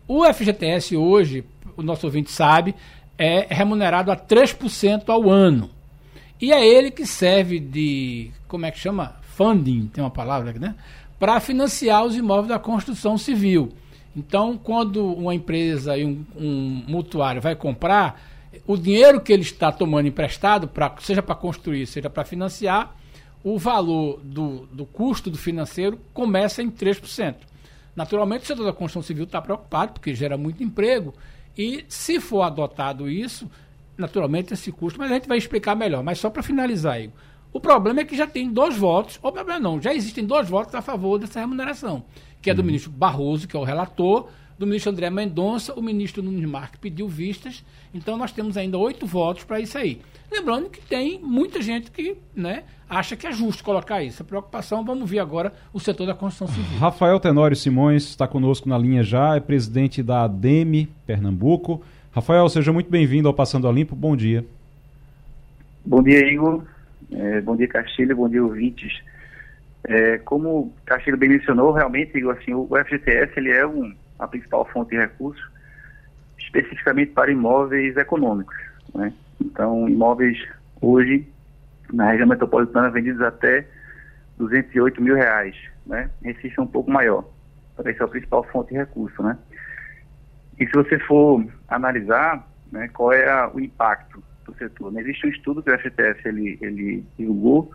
O 0.06 0.24
FGTS 0.24 0.96
hoje, 0.96 1.44
o 1.76 1.82
nosso 1.82 2.06
ouvinte 2.06 2.30
sabe, 2.30 2.74
é 3.18 3.46
remunerado 3.50 4.10
a 4.10 4.16
3% 4.16 5.08
ao 5.08 5.28
ano. 5.28 5.70
E 6.40 6.52
é 6.52 6.66
ele 6.66 6.90
que 6.90 7.04
serve 7.04 7.58
de, 7.58 8.30
como 8.46 8.64
é 8.64 8.70
que 8.70 8.78
chama? 8.78 9.16
Funding, 9.34 9.88
tem 9.92 10.02
uma 10.02 10.10
palavra 10.10 10.50
aqui, 10.50 10.58
né? 10.58 10.74
Para 11.18 11.40
financiar 11.40 12.04
os 12.04 12.16
imóveis 12.16 12.48
da 12.48 12.58
construção 12.58 13.18
civil. 13.18 13.72
Então, 14.16 14.58
quando 14.58 15.04
uma 15.04 15.34
empresa 15.34 15.96
e 15.96 16.04
um, 16.04 16.24
um 16.36 16.84
mutuário 16.88 17.40
vai 17.40 17.54
comprar, 17.54 18.20
o 18.66 18.76
dinheiro 18.76 19.20
que 19.20 19.32
ele 19.32 19.42
está 19.42 19.70
tomando 19.70 20.08
emprestado, 20.08 20.66
pra, 20.66 20.94
seja 21.00 21.22
para 21.22 21.34
construir, 21.34 21.86
seja 21.86 22.10
para 22.10 22.24
financiar, 22.24 22.96
o 23.44 23.58
valor 23.58 24.20
do, 24.22 24.66
do 24.72 24.84
custo 24.84 25.30
do 25.30 25.38
financeiro 25.38 25.98
começa 26.12 26.62
em 26.62 26.70
3%. 26.70 27.36
Naturalmente, 27.94 28.44
o 28.44 28.46
setor 28.46 28.64
da 28.64 28.72
construção 28.72 29.02
civil 29.02 29.24
está 29.24 29.40
preocupado, 29.40 29.92
porque 29.92 30.14
gera 30.14 30.36
muito 30.36 30.62
emprego, 30.62 31.14
e 31.56 31.84
se 31.88 32.20
for 32.20 32.42
adotado 32.42 33.08
isso, 33.10 33.50
naturalmente 33.96 34.54
esse 34.54 34.70
custo, 34.70 34.98
mas 34.98 35.10
a 35.10 35.14
gente 35.14 35.28
vai 35.28 35.38
explicar 35.38 35.74
melhor. 35.74 36.02
Mas 36.02 36.18
só 36.18 36.30
para 36.30 36.42
finalizar, 36.42 37.00
Igor, 37.00 37.14
o 37.52 37.60
problema 37.60 38.00
é 38.00 38.04
que 38.04 38.16
já 38.16 38.26
tem 38.26 38.50
dois 38.50 38.76
votos, 38.76 39.18
ou 39.22 39.32
problema 39.32 39.58
não, 39.58 39.80
já 39.80 39.92
existem 39.92 40.24
dois 40.24 40.48
votos 40.48 40.74
a 40.74 40.82
favor 40.82 41.18
dessa 41.18 41.40
remuneração 41.40 42.04
que 42.40 42.50
é 42.50 42.54
do 42.54 42.60
uhum. 42.60 42.66
ministro 42.66 42.90
Barroso, 42.90 43.46
que 43.46 43.56
é 43.56 43.58
o 43.58 43.64
relator, 43.64 44.28
do 44.58 44.66
ministro 44.66 44.90
André 44.90 45.08
Mendonça, 45.08 45.72
o 45.74 45.82
ministro 45.82 46.22
Nunes 46.22 46.44
Marques 46.44 46.80
pediu 46.80 47.06
vistas, 47.06 47.64
então 47.94 48.16
nós 48.16 48.32
temos 48.32 48.56
ainda 48.56 48.76
oito 48.76 49.06
votos 49.06 49.44
para 49.44 49.60
isso 49.60 49.78
aí. 49.78 50.00
Lembrando 50.30 50.68
que 50.68 50.80
tem 50.80 51.20
muita 51.22 51.62
gente 51.62 51.90
que 51.90 52.16
né, 52.34 52.64
acha 52.90 53.16
que 53.16 53.26
é 53.26 53.32
justo 53.32 53.62
colocar 53.62 54.02
isso. 54.02 54.22
A 54.22 54.24
preocupação, 54.24 54.84
vamos 54.84 55.08
ver 55.08 55.20
agora 55.20 55.52
o 55.72 55.78
setor 55.78 56.06
da 56.06 56.14
construção 56.14 56.48
civil. 56.48 56.78
Rafael 56.78 57.20
Tenório 57.20 57.56
Simões 57.56 58.04
está 58.04 58.26
conosco 58.26 58.68
na 58.68 58.76
linha 58.76 59.02
já, 59.02 59.36
é 59.36 59.40
presidente 59.40 60.02
da 60.02 60.24
ADEME 60.24 60.88
Pernambuco. 61.06 61.82
Rafael, 62.10 62.48
seja 62.48 62.72
muito 62.72 62.90
bem-vindo 62.90 63.28
ao 63.28 63.34
Passando 63.34 63.68
a 63.68 63.72
Limpo, 63.72 63.94
bom 63.94 64.16
dia. 64.16 64.44
Bom 65.84 66.02
dia, 66.02 66.20
Igor. 66.30 66.64
É, 67.12 67.40
bom 67.40 67.56
dia, 67.56 67.68
Castilho, 67.68 68.16
bom 68.16 68.28
dia, 68.28 68.42
ouvintes. 68.42 69.00
É, 69.88 70.18
como 70.18 70.74
Castilho 70.84 71.16
bem 71.16 71.30
mencionou, 71.30 71.72
realmente, 71.72 72.12
assim, 72.30 72.52
o 72.52 72.68
FGTS 72.68 73.32
ele 73.38 73.50
é 73.50 73.66
um, 73.66 73.94
a 74.18 74.28
principal 74.28 74.66
fonte 74.66 74.90
de 74.90 74.98
recursos, 74.98 75.42
especificamente 76.38 77.12
para 77.12 77.32
imóveis 77.32 77.96
econômicos. 77.96 78.54
Né? 78.94 79.14
Então, 79.40 79.88
imóveis 79.88 80.46
hoje, 80.82 81.26
na 81.90 82.10
região 82.10 82.28
metropolitana, 82.28 82.90
vendidos 82.90 83.22
até 83.22 83.66
208 84.36 85.00
mil 85.00 85.14
reais. 85.14 85.56
Né? 85.86 86.10
Recife 86.22 86.58
é 86.58 86.62
um 86.62 86.66
pouco 86.66 86.90
maior. 86.90 87.24
Então, 87.72 87.90
essa 87.90 88.02
é 88.02 88.04
a 88.04 88.08
principal 88.08 88.44
fonte 88.44 88.74
de 88.74 88.76
recurso. 88.76 89.22
Né? 89.22 89.38
E 90.60 90.66
se 90.66 90.72
você 90.72 90.98
for 90.98 91.42
analisar 91.66 92.46
né, 92.70 92.88
qual 92.88 93.14
é 93.14 93.26
a, 93.26 93.48
o 93.48 93.58
impacto 93.58 94.22
do 94.44 94.54
setor, 94.56 94.92
né? 94.92 95.00
existe 95.00 95.26
um 95.26 95.30
estudo 95.30 95.62
que 95.62 95.70
o 95.70 95.78
FGTS 95.78 96.28
ele, 96.28 96.58
ele 96.60 97.06
divulgou, 97.16 97.72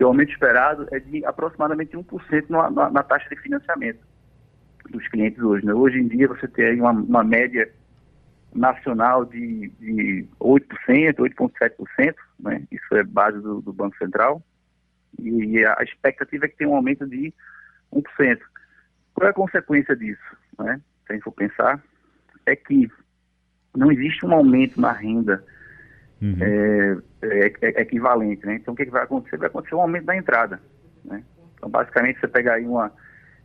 que 0.00 0.04
o 0.04 0.06
aumento 0.06 0.32
esperado 0.32 0.88
é 0.92 0.98
de 0.98 1.22
aproximadamente 1.26 1.94
1% 1.94 2.48
na, 2.48 2.70
na, 2.70 2.90
na 2.90 3.02
taxa 3.02 3.28
de 3.28 3.36
financiamento 3.36 4.00
dos 4.88 5.06
clientes 5.08 5.38
hoje. 5.42 5.66
Né? 5.66 5.74
Hoje 5.74 5.98
em 5.98 6.08
dia 6.08 6.26
você 6.26 6.48
tem 6.48 6.80
uma, 6.80 6.92
uma 6.92 7.22
média 7.22 7.70
nacional 8.54 9.26
de, 9.26 9.68
de 9.78 10.26
8%, 10.40 11.16
8,7%, 11.16 12.14
né? 12.38 12.62
isso 12.72 12.94
é 12.94 13.02
base 13.02 13.42
do, 13.42 13.60
do 13.60 13.74
Banco 13.74 13.94
Central, 13.98 14.42
e, 15.18 15.58
e, 15.58 15.66
a 15.66 15.82
expectativa 15.82 16.46
é 16.46 16.48
que 16.48 16.56
tenha 16.56 16.70
um 16.70 16.76
aumento 16.76 17.06
de 17.06 17.34
1%. 17.92 18.40
Qual 19.12 19.26
é 19.26 19.30
a 19.30 19.34
consequência 19.34 19.94
disso? 19.94 20.22
Né? 20.58 20.80
Se 21.04 21.12
a 21.12 21.14
gente 21.14 21.24
for 21.24 21.32
pensar, 21.32 21.78
é 22.46 22.56
que 22.56 22.90
não 23.76 23.92
existe 23.92 24.24
um 24.24 24.32
aumento 24.32 24.80
na 24.80 24.92
renda 24.92 25.44
uhum. 26.20 26.36
é, 26.40 26.96
é, 27.22 27.52
é, 27.62 27.80
equivalente, 27.82 28.44
né? 28.46 28.56
Então 28.56 28.74
o 28.74 28.76
que, 28.76 28.84
que, 28.84 28.90
vai 28.90 29.04
acontecer? 29.04 29.36
Vai 29.36 29.48
acontecer 29.48 29.74
um 29.74 29.82
aumento 29.82 30.04
da 30.04 30.16
entrada, 30.16 30.60
né? 31.04 31.22
Então 31.56 31.68
basicamente 31.68 32.20
você 32.20 32.28
pegar 32.28 32.54
aí 32.54 32.66
uma, 32.66 32.92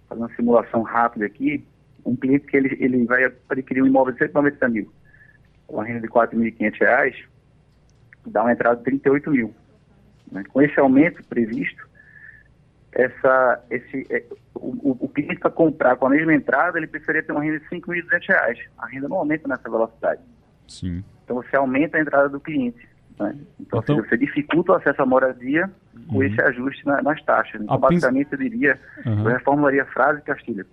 fazer 0.08 0.22
uma 0.22 0.36
simulação 0.36 0.82
rápida 0.82 1.26
aqui, 1.26 1.66
um 2.06 2.16
cliente 2.16 2.46
que 2.46 2.58
ele, 2.58 2.78
ele 2.80 3.06
vai 3.06 3.32
adquirir 3.50 3.82
um 3.82 3.88
imóvel 3.88 4.14
de 4.14 4.20
190 4.20 4.70
mil, 4.70 4.92
com 5.68 5.82
a 5.82 5.84
renda 5.86 6.02
de 6.02 6.08
4.500 6.08 6.80
reais, 6.80 7.16
dá 8.26 8.44
uma 8.44 8.52
entrada 8.52 8.78
de 8.78 8.84
38 8.84 9.32
mil. 9.32 9.54
Né? 10.32 10.44
Com 10.50 10.62
esse 10.62 10.80
aumento 10.80 11.24
previsto, 11.24 11.88
essa, 12.92 13.64
esse, 13.70 14.06
é, 14.10 14.24
o, 14.54 15.06
o 15.06 15.10
cliente 15.10 15.40
para 15.40 15.52
comprar 15.52 15.96
com 15.98 16.08
a 16.08 16.10
mesma 16.10 16.34
entrada, 16.34 16.78
ele 16.78 16.88
precisaria 16.88 17.22
ter 17.22 17.32
uma 17.32 17.44
renda 17.44 17.60
de 17.60 17.66
R$ 17.66 17.82
5.200. 17.82 18.58
A 18.78 18.88
renda 18.88 19.10
não 19.10 19.18
aumenta 19.18 19.48
nessa 19.48 19.70
velocidade. 19.70 20.22
Sim. 20.68 21.04
Então 21.26 21.36
você 21.38 21.56
aumenta 21.56 21.98
a 21.98 22.02
entrada 22.02 22.30
do 22.30 22.40
cliente. 22.40 22.88
Né? 23.20 23.36
Então, 23.60 23.80
então 23.80 23.98
você 23.98 24.18
dificulta 24.18 24.74
o 24.74 24.76
acesso 24.76 25.02
à 25.02 25.06
moradia 25.06 25.70
com 26.08 26.18
uhum. 26.18 26.24
esse 26.24 26.40
ajuste 26.42 26.86
na, 26.86 27.02
nas 27.02 27.22
taxas. 27.24 27.62
Então, 27.62 27.76
a 27.76 27.78
basicamente, 27.78 28.32
eu 28.32 28.38
diria, 28.38 28.80
uhum. 29.06 29.24
eu 29.24 29.34
reformularia 29.34 29.84
a 29.84 29.88
frase, 29.88 30.22
Castilha. 30.22 30.66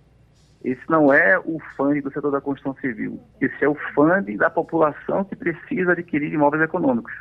Esse 0.63 0.81
não 0.89 1.11
é 1.11 1.37
o 1.39 1.59
fundo 1.75 2.01
do 2.01 2.13
setor 2.13 2.31
da 2.31 2.39
construção 2.39 2.73
civil. 2.79 3.19
Esse 3.41 3.65
é 3.65 3.67
o 3.67 3.75
fundo 3.93 4.37
da 4.37 4.49
população 4.49 5.23
que 5.25 5.35
precisa 5.35 5.91
adquirir 5.91 6.31
imóveis 6.31 6.63
econômicos. 6.63 7.13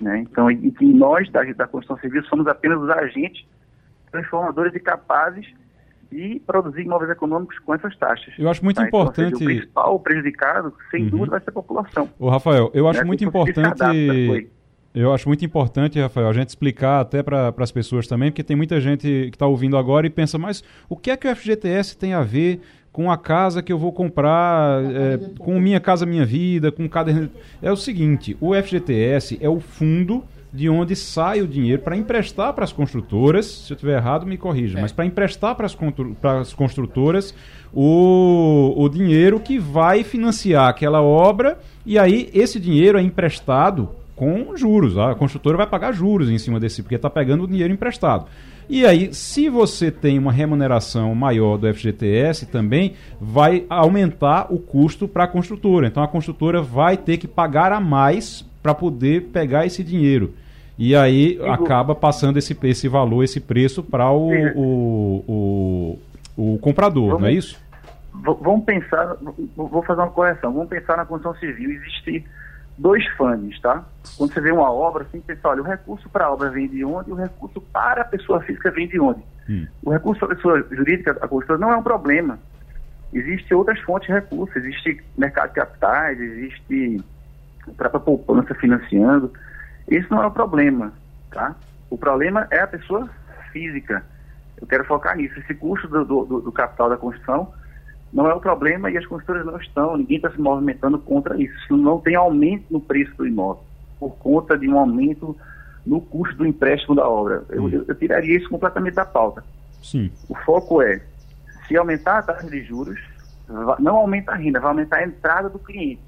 Né? 0.00 0.18
Então, 0.18 0.50
e 0.50 0.70
que 0.70 0.84
nós, 0.84 1.28
da, 1.30 1.42
da 1.42 1.66
construção 1.66 1.98
civil, 1.98 2.22
somos 2.24 2.46
apenas 2.46 2.80
os 2.80 2.90
agentes 2.90 3.44
transformadores 4.12 4.74
e 4.74 4.80
capazes 4.80 5.46
de 6.10 6.40
produzir 6.46 6.82
imóveis 6.82 7.10
econômicos 7.10 7.58
com 7.60 7.74
essas 7.74 7.96
taxas. 7.96 8.34
Eu 8.38 8.48
acho 8.48 8.64
muito 8.64 8.76
tá? 8.76 8.86
importante. 8.86 9.28
Então, 9.28 9.38
seja, 9.38 9.50
o 9.50 9.56
principal 9.56 10.00
prejudicado, 10.00 10.74
sem 10.90 11.04
uhum. 11.04 11.10
dúvida, 11.10 11.30
vai 11.30 11.40
ser 11.40 11.50
a 11.50 11.52
população. 11.52 12.08
O 12.18 12.28
Rafael, 12.28 12.70
eu 12.74 12.88
acho 12.88 13.00
né? 13.00 13.06
muito 13.06 13.24
importante. 13.24 14.48
Eu 14.92 15.14
acho 15.14 15.28
muito 15.28 15.44
importante, 15.44 16.00
Rafael, 16.00 16.28
a 16.28 16.32
gente 16.32 16.48
explicar 16.48 17.00
até 17.00 17.22
para 17.22 17.54
as 17.56 17.70
pessoas 17.70 18.08
também, 18.08 18.30
porque 18.32 18.42
tem 18.42 18.56
muita 18.56 18.80
gente 18.80 19.06
que 19.30 19.36
está 19.36 19.46
ouvindo 19.46 19.76
agora 19.76 20.04
e 20.04 20.10
pensa, 20.10 20.36
mas 20.36 20.64
o 20.88 20.96
que 20.96 21.12
é 21.12 21.16
que 21.16 21.28
o 21.28 21.36
FGTS 21.36 21.96
tem 21.96 22.12
a 22.12 22.22
ver 22.22 22.60
com 22.92 23.08
a 23.08 23.16
casa 23.16 23.62
que 23.62 23.72
eu 23.72 23.78
vou 23.78 23.92
comprar, 23.92 24.82
é, 24.82 25.18
com 25.38 25.60
Minha 25.60 25.78
Casa 25.78 26.04
Minha 26.04 26.26
Vida, 26.26 26.72
com 26.72 26.88
cada. 26.88 27.30
É 27.62 27.70
o 27.70 27.76
seguinte: 27.76 28.36
o 28.40 28.52
FGTS 28.52 29.38
é 29.40 29.48
o 29.48 29.60
fundo 29.60 30.24
de 30.52 30.68
onde 30.68 30.96
sai 30.96 31.40
o 31.40 31.48
dinheiro 31.48 31.82
para 31.82 31.96
emprestar 31.96 32.52
para 32.52 32.64
as 32.64 32.72
construtoras, 32.72 33.46
se 33.46 33.72
eu 33.72 33.74
estiver 33.74 33.96
errado, 33.96 34.26
me 34.26 34.36
corrija, 34.36 34.78
é. 34.78 34.82
mas 34.82 34.92
para 34.92 35.06
emprestar 35.06 35.54
para 35.54 35.66
as 35.66 36.52
construtoras 36.52 37.34
o, 37.72 38.74
o 38.76 38.88
dinheiro 38.88 39.38
que 39.38 39.58
vai 39.58 40.02
financiar 40.02 40.68
aquela 40.68 41.00
obra 41.02 41.58
e 41.86 41.98
aí 41.98 42.28
esse 42.34 42.58
dinheiro 42.58 42.98
é 42.98 43.02
emprestado 43.02 43.90
com 44.20 44.54
juros. 44.54 44.98
A 44.98 45.14
construtora 45.14 45.56
vai 45.56 45.66
pagar 45.66 45.92
juros 45.92 46.28
em 46.28 46.36
cima 46.36 46.60
desse, 46.60 46.82
porque 46.82 46.96
está 46.96 47.08
pegando 47.08 47.44
o 47.44 47.48
dinheiro 47.48 47.72
emprestado. 47.72 48.26
E 48.68 48.84
aí, 48.84 49.12
se 49.14 49.48
você 49.48 49.90
tem 49.90 50.18
uma 50.18 50.30
remuneração 50.30 51.14
maior 51.14 51.56
do 51.56 51.66
FGTS, 51.72 52.46
também 52.46 52.92
vai 53.18 53.64
aumentar 53.68 54.46
o 54.52 54.58
custo 54.58 55.08
para 55.08 55.24
a 55.24 55.26
construtora. 55.26 55.86
Então, 55.86 56.02
a 56.02 56.08
construtora 56.08 56.60
vai 56.60 56.98
ter 56.98 57.16
que 57.16 57.26
pagar 57.26 57.72
a 57.72 57.80
mais 57.80 58.44
para 58.62 58.74
poder 58.74 59.28
pegar 59.32 59.66
esse 59.66 59.82
dinheiro. 59.82 60.34
E 60.78 60.96
aí 60.96 61.38
acaba 61.46 61.94
passando 61.94 62.38
esse, 62.38 62.56
esse 62.62 62.88
valor, 62.88 63.22
esse 63.22 63.38
preço 63.38 63.82
para 63.82 64.10
o, 64.10 64.30
o, 64.54 65.24
o, 65.28 65.98
o, 66.54 66.58
comprador, 66.58 67.08
vamos, 67.08 67.20
não 67.20 67.28
é 67.28 67.32
isso? 67.32 67.60
Vamos 68.14 68.64
pensar, 68.64 69.16
vou 69.54 69.82
fazer 69.82 70.00
uma 70.00 70.10
correção, 70.10 70.52
vamos 70.52 70.70
pensar 70.70 70.96
na 70.96 71.04
construção 71.04 71.38
civil. 71.38 71.70
Existem 71.70 72.24
dois 72.78 73.06
fundos, 73.08 73.60
tá? 73.60 73.84
Quando 74.16 74.32
você 74.32 74.40
vê 74.40 74.50
uma 74.50 74.72
obra, 74.72 75.04
você 75.04 75.10
tem 75.10 75.20
que 75.20 75.26
pensar, 75.26 75.50
olha, 75.50 75.60
o 75.60 75.66
recurso 75.66 76.08
para 76.08 76.24
a 76.24 76.32
obra 76.32 76.48
vem 76.48 76.66
de 76.66 76.82
onde 76.82 77.12
o 77.12 77.14
recurso 77.14 77.60
para 77.60 78.00
a 78.00 78.06
pessoa 78.06 78.40
física 78.40 78.70
vem 78.70 78.88
de 78.88 78.98
onde. 78.98 79.20
Hum. 79.50 79.66
O 79.82 79.90
recurso 79.90 80.20
para 80.20 80.32
a 80.32 80.36
pessoa 80.36 80.66
jurídica, 80.70 81.10
a 81.10 81.28
construtora, 81.28 81.58
não 81.58 81.72
é 81.72 81.76
um 81.76 81.82
problema. 81.82 82.38
Existem 83.12 83.54
outras 83.54 83.78
fontes 83.80 84.06
de 84.06 84.14
recursos, 84.14 84.56
existe 84.56 85.02
mercado 85.18 85.50
de 85.50 85.56
capitais, 85.56 86.18
existe 86.18 87.04
própria 87.76 88.00
poupança 88.00 88.54
financiando. 88.54 89.32
Isso 89.88 90.08
não 90.10 90.22
é 90.22 90.26
o 90.26 90.30
problema, 90.30 90.92
tá? 91.30 91.54
O 91.88 91.98
problema 91.98 92.46
é 92.50 92.60
a 92.60 92.66
pessoa 92.66 93.08
física. 93.52 94.04
Eu 94.60 94.66
quero 94.66 94.84
focar 94.84 95.16
nisso. 95.16 95.38
Esse 95.40 95.54
custo 95.54 95.88
do, 95.88 96.04
do, 96.04 96.40
do 96.40 96.52
capital 96.52 96.88
da 96.88 96.96
construção 96.96 97.52
não 98.12 98.28
é 98.28 98.34
o 98.34 98.40
problema 98.40 98.90
e 98.90 98.98
as 98.98 99.06
construtoras 99.06 99.46
não 99.46 99.56
estão, 99.56 99.96
ninguém 99.96 100.16
está 100.16 100.30
se 100.30 100.40
movimentando 100.40 100.98
contra 100.98 101.40
isso. 101.40 101.76
Não 101.76 102.00
tem 102.00 102.14
aumento 102.14 102.64
no 102.70 102.80
preço 102.80 103.16
do 103.16 103.26
imóvel, 103.26 103.62
por 103.98 104.16
conta 104.16 104.58
de 104.58 104.68
um 104.68 104.78
aumento 104.78 105.36
no 105.86 106.00
custo 106.00 106.36
do 106.36 106.46
empréstimo 106.46 106.94
da 106.94 107.08
obra. 107.08 107.44
Eu, 107.48 107.68
eu, 107.68 107.84
eu 107.86 107.94
tiraria 107.94 108.36
isso 108.36 108.48
completamente 108.48 108.94
da 108.94 109.04
pauta. 109.04 109.44
Sim. 109.82 110.10
O 110.28 110.34
foco 110.34 110.82
é, 110.82 111.00
se 111.66 111.76
aumentar 111.76 112.18
a 112.18 112.22
taxa 112.22 112.48
de 112.48 112.62
juros, 112.62 113.00
não 113.78 113.96
aumenta 113.96 114.32
a 114.32 114.36
renda, 114.36 114.60
vai 114.60 114.70
aumentar 114.70 114.98
a 114.98 115.04
entrada 115.04 115.48
do 115.48 115.58
cliente. 115.58 116.02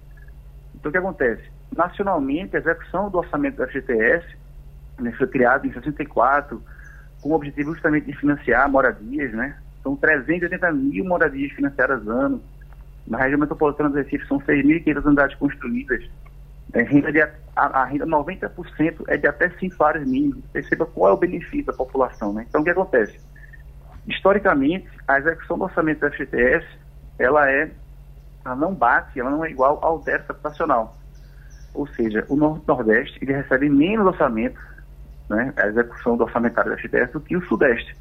Então 0.83 0.91
o 0.91 0.93
que 0.93 0.99
acontece? 0.99 1.43
nacionalmente, 1.77 2.57
a 2.57 2.61
execução 2.61 3.11
do 3.11 3.19
orçamento 3.19 3.57
da 3.57 3.67
FGTS 3.67 4.27
né, 4.99 5.13
foi 5.13 5.27
criado 5.27 5.67
em 5.67 5.73
64, 5.73 6.63
com 7.21 7.31
o 7.31 7.35
objetivo 7.35 7.73
justamente 7.73 8.07
de 8.07 8.17
financiar 8.17 8.69
moradias, 8.71 9.33
né? 9.33 9.57
São 9.83 9.97
380 9.97 10.73
mil 10.73 11.05
moradias 11.05 11.51
financiadas 11.53 12.07
ano. 12.07 12.43
Na 13.07 13.19
região 13.19 13.39
metropolitana 13.39 13.91
do 13.91 13.97
Recife 13.97 14.27
são 14.27 14.39
6.500 14.41 15.05
unidades 15.05 15.37
construídas. 15.37 16.05
É, 16.73 16.83
renda 16.83 17.13
de, 17.13 17.21
a, 17.21 17.31
a, 17.57 17.85
renda 17.85 18.07
90% 18.07 19.05
é 19.09 19.17
de 19.17 19.27
até 19.27 19.51
5 19.51 19.77
salários 19.77 20.09
mínimos. 20.09 20.45
Perceba 20.53 20.87
qual 20.87 21.11
é 21.11 21.15
o 21.15 21.17
benefício 21.17 21.67
da 21.67 21.73
população, 21.73 22.33
né? 22.33 22.47
Então, 22.49 22.61
o 22.61 22.65
que 22.65 22.71
acontece? 22.71 23.19
Historicamente, 24.07 24.89
a 25.07 25.19
execução 25.19 25.59
do 25.59 25.65
orçamento 25.65 26.01
da 26.01 26.11
FGTS, 26.11 26.67
ela 27.19 27.51
é, 27.51 27.71
ela 28.45 28.57
não 28.57 28.75
bate, 28.75 29.19
ela 29.19 29.31
não 29.31 29.45
é 29.45 29.51
igual 29.51 29.79
ao 29.83 29.99
déficit 29.99 30.33
habitacional. 30.33 30.97
Ou 31.75 31.87
seja, 31.89 32.25
o 32.29 32.37
Norte-Nordeste 32.37 33.19
ele 33.23 33.33
recebe 33.33 33.69
menos 33.69 34.07
orçamento, 34.07 34.61
né, 35.29 35.53
a 35.57 35.67
execução 35.67 36.17
do 36.17 36.25
orçamentário 36.25 36.71
da 36.71 36.77
FGTS, 36.77 37.13
do 37.13 37.21
que 37.21 37.37
o 37.37 37.47
Sudeste. 37.47 37.97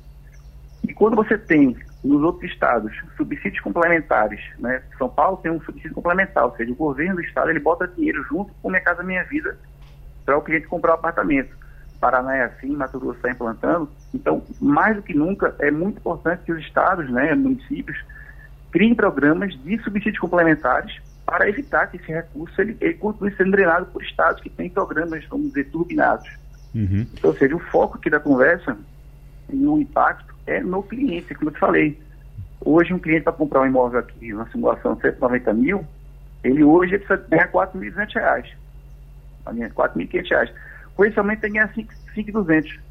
E 0.87 0.93
quando 0.93 1.15
você 1.15 1.37
tem 1.37 1.77
nos 2.03 2.21
outros 2.23 2.51
estados 2.51 2.91
subsídios 3.15 3.61
complementares, 3.61 4.41
né, 4.57 4.81
São 4.97 5.07
Paulo 5.07 5.37
tem 5.37 5.51
um 5.51 5.61
subsídio 5.61 5.93
complementar, 5.93 6.45
ou 6.45 6.55
seja, 6.55 6.71
o 6.71 6.75
governo 6.75 7.15
do 7.15 7.21
estado 7.21 7.49
ele 7.49 7.59
bota 7.59 7.87
dinheiro 7.87 8.23
junto 8.23 8.51
com 8.61 8.69
Minha 8.69 8.81
Casa 8.81 9.03
Minha 9.03 9.23
Vida 9.23 9.57
para 10.25 10.37
o 10.37 10.41
cliente 10.41 10.67
comprar 10.67 10.91
o 10.91 10.95
um 10.95 10.99
apartamento. 10.99 11.55
Paraná 11.99 12.35
é 12.35 12.43
assim, 12.45 12.75
Mato 12.75 12.99
Grosso 12.99 13.17
está 13.17 13.29
implantando. 13.29 13.87
Então, 14.13 14.43
mais 14.59 14.95
do 14.95 15.03
que 15.03 15.13
nunca, 15.13 15.55
é 15.59 15.69
muito 15.69 15.99
importante 15.99 16.41
que 16.43 16.51
os 16.51 16.59
estados, 16.59 17.09
né, 17.11 17.35
municípios, 17.35 18.03
criem 18.71 18.95
programas 18.95 19.53
de 19.63 19.77
subsídios 19.83 20.19
complementares 20.19 20.99
para 21.25 21.47
evitar 21.47 21.87
que 21.87 21.97
esse 21.97 22.11
recurso 22.11 22.59
ele, 22.61 22.75
ele 22.81 22.95
continue 22.95 23.33
sendo 23.35 23.51
drenado 23.51 23.85
por 23.87 24.03
estados 24.03 24.41
que 24.41 24.49
têm 24.49 24.69
programas, 24.69 25.23
vamos 25.29 25.47
dizer, 25.47 25.69
turbinados. 25.69 26.29
Uhum. 26.73 27.05
Então, 27.13 27.29
ou 27.29 27.37
seja, 27.37 27.55
o 27.55 27.59
foco 27.59 27.97
aqui 27.97 28.09
da 28.09 28.19
conversa 28.19 28.77
e 29.49 29.65
o 29.65 29.79
impacto 29.79 30.33
é 30.47 30.61
no 30.61 30.81
cliente, 30.83 31.35
como 31.35 31.49
eu 31.49 31.53
te 31.53 31.59
falei. 31.59 31.99
Hoje, 32.63 32.93
um 32.93 32.99
cliente 32.99 33.23
para 33.23 33.33
comprar 33.33 33.61
um 33.61 33.67
imóvel 33.67 33.99
aqui, 33.99 34.33
uma 34.33 34.49
simulação 34.49 34.95
de 34.95 35.01
190 35.01 35.53
mil, 35.53 35.85
ele 36.43 36.63
hoje 36.63 36.97
precisa 36.97 37.27
ganhar 37.29 37.45
R$ 37.45 37.51
4.200. 37.51 38.45
R$ 39.45 39.69
4.500. 39.69 40.51
Com 40.95 41.05
esse 41.05 41.19
aumento, 41.19 41.41
tem 41.41 41.51
que 41.51 41.57
ganhar 41.57 41.73
5.200 41.73 42.79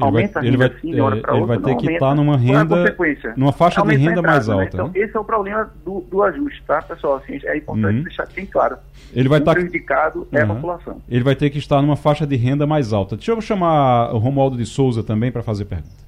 aumenta 0.00 0.40
vai, 0.40 0.48
a 0.48 0.50
renda 0.50 0.66
assim, 0.66 0.90
de 0.90 1.00
hora 1.00 1.16
para 1.16 1.34
outra. 1.34 1.54
Ele 1.54 1.60
vai 1.60 1.74
ter 1.74 1.80
que 1.80 1.92
estar 1.92 2.08
tá 2.08 2.14
numa 2.14 2.36
renda, 2.36 2.96
numa 3.36 3.52
faixa 3.52 3.82
de 3.82 3.96
renda 3.96 4.22
mais 4.22 4.48
né? 4.48 4.54
alta. 4.54 4.64
Né? 4.64 4.70
Então, 4.72 4.88
né? 4.88 4.92
esse 5.00 5.16
é 5.16 5.20
o 5.20 5.24
problema 5.24 5.70
do, 5.84 6.00
do 6.00 6.22
ajuste, 6.22 6.62
tá, 6.66 6.80
pessoal? 6.82 7.16
Assim, 7.16 7.38
é 7.44 7.56
importante 7.56 7.96
uhum. 7.98 8.02
deixar 8.04 8.26
bem 8.26 8.46
claro. 8.46 8.76
Ele 9.12 9.28
vai 9.28 9.38
o 9.38 9.42
estar... 9.42 9.52
Tá- 9.52 9.60
prejudicado 9.60 10.20
uhum. 10.20 10.38
é 10.38 10.42
a 10.42 10.46
população. 10.46 11.02
Ele 11.08 11.24
vai 11.24 11.36
ter 11.36 11.50
que 11.50 11.58
estar 11.58 11.82
numa 11.82 11.96
faixa 11.96 12.26
de 12.26 12.36
renda 12.36 12.66
mais 12.66 12.92
alta. 12.92 13.16
Deixa 13.16 13.32
eu 13.32 13.40
chamar 13.40 14.14
o 14.14 14.18
Romualdo 14.18 14.56
de 14.56 14.64
Souza 14.64 15.02
também 15.02 15.30
para 15.30 15.42
fazer 15.42 15.66
pergunta. 15.66 16.02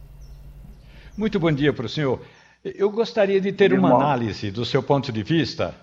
Muito 1.16 1.38
bom 1.38 1.52
dia 1.52 1.72
para 1.72 1.86
o 1.86 1.88
senhor. 1.88 2.20
Eu 2.64 2.90
gostaria 2.90 3.40
de 3.40 3.52
ter 3.52 3.72
uma 3.72 3.94
análise 3.94 4.50
do 4.50 4.64
seu 4.64 4.82
ponto 4.82 5.12
de 5.12 5.22
vista 5.22 5.74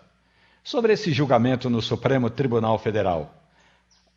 sobre 0.63 0.93
esse 0.93 1.11
julgamento 1.11 1.69
no 1.69 1.81
Supremo 1.81 2.29
Tribunal 2.29 2.77
Federal. 2.79 3.33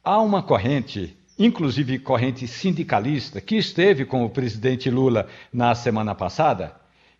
Há 0.02 0.20
uma 0.20 0.42
corrente 0.42 1.16
inclusive 1.38 1.98
corrente 1.98 2.46
sindicalista, 2.46 3.40
que 3.40 3.56
esteve 3.56 4.04
com 4.04 4.24
o 4.24 4.30
presidente 4.30 4.90
Lula 4.90 5.26
na 5.52 5.74
semana 5.74 6.14
passada, 6.14 6.74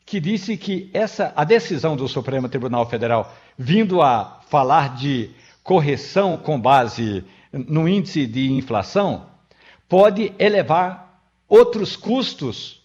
que 0.07 0.21
disse 0.21 0.57
que 0.57 0.91
essa 0.93 1.33
a 1.35 1.45
decisão 1.45 1.97
do 1.97 2.07
Supremo 2.07 2.49
Tribunal 2.49 2.89
Federal 2.89 3.35
vindo 3.59 4.03
a 4.03 4.41
falar 4.49 4.97
de 4.97 5.31
correção 5.63 6.37
com 6.37 6.61
base 6.61 7.25
no 7.53 7.89
índice 7.89 8.27
de 8.27 8.53
inflação 8.53 9.27
pode 9.89 10.33
elevar 10.39 11.21
outros 11.49 11.97
custos 11.97 12.83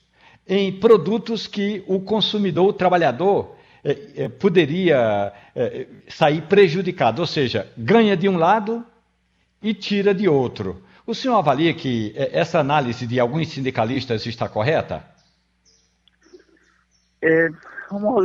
em 0.47 0.71
produtos 0.71 1.45
que 1.45 1.83
o 1.87 1.99
consumidor, 1.99 2.67
o 2.67 2.73
trabalhador, 2.73 3.55
eh, 3.83 3.97
eh, 4.15 4.29
poderia 4.29 5.31
eh, 5.55 5.87
sair 6.07 6.41
prejudicado, 6.43 7.21
ou 7.21 7.27
seja, 7.27 7.71
ganha 7.77 8.17
de 8.17 8.27
um 8.27 8.37
lado 8.37 8.83
e 9.61 9.73
tira 9.73 10.13
de 10.13 10.27
outro. 10.27 10.83
O 11.09 11.15
senhor 11.15 11.39
avalia 11.39 11.73
que 11.73 12.13
é, 12.15 12.39
essa 12.39 12.59
análise 12.59 13.07
de 13.07 13.19
alguns 13.19 13.51
sindicalistas 13.51 14.23
está 14.27 14.47
correta? 14.47 15.03
É, 17.19 17.49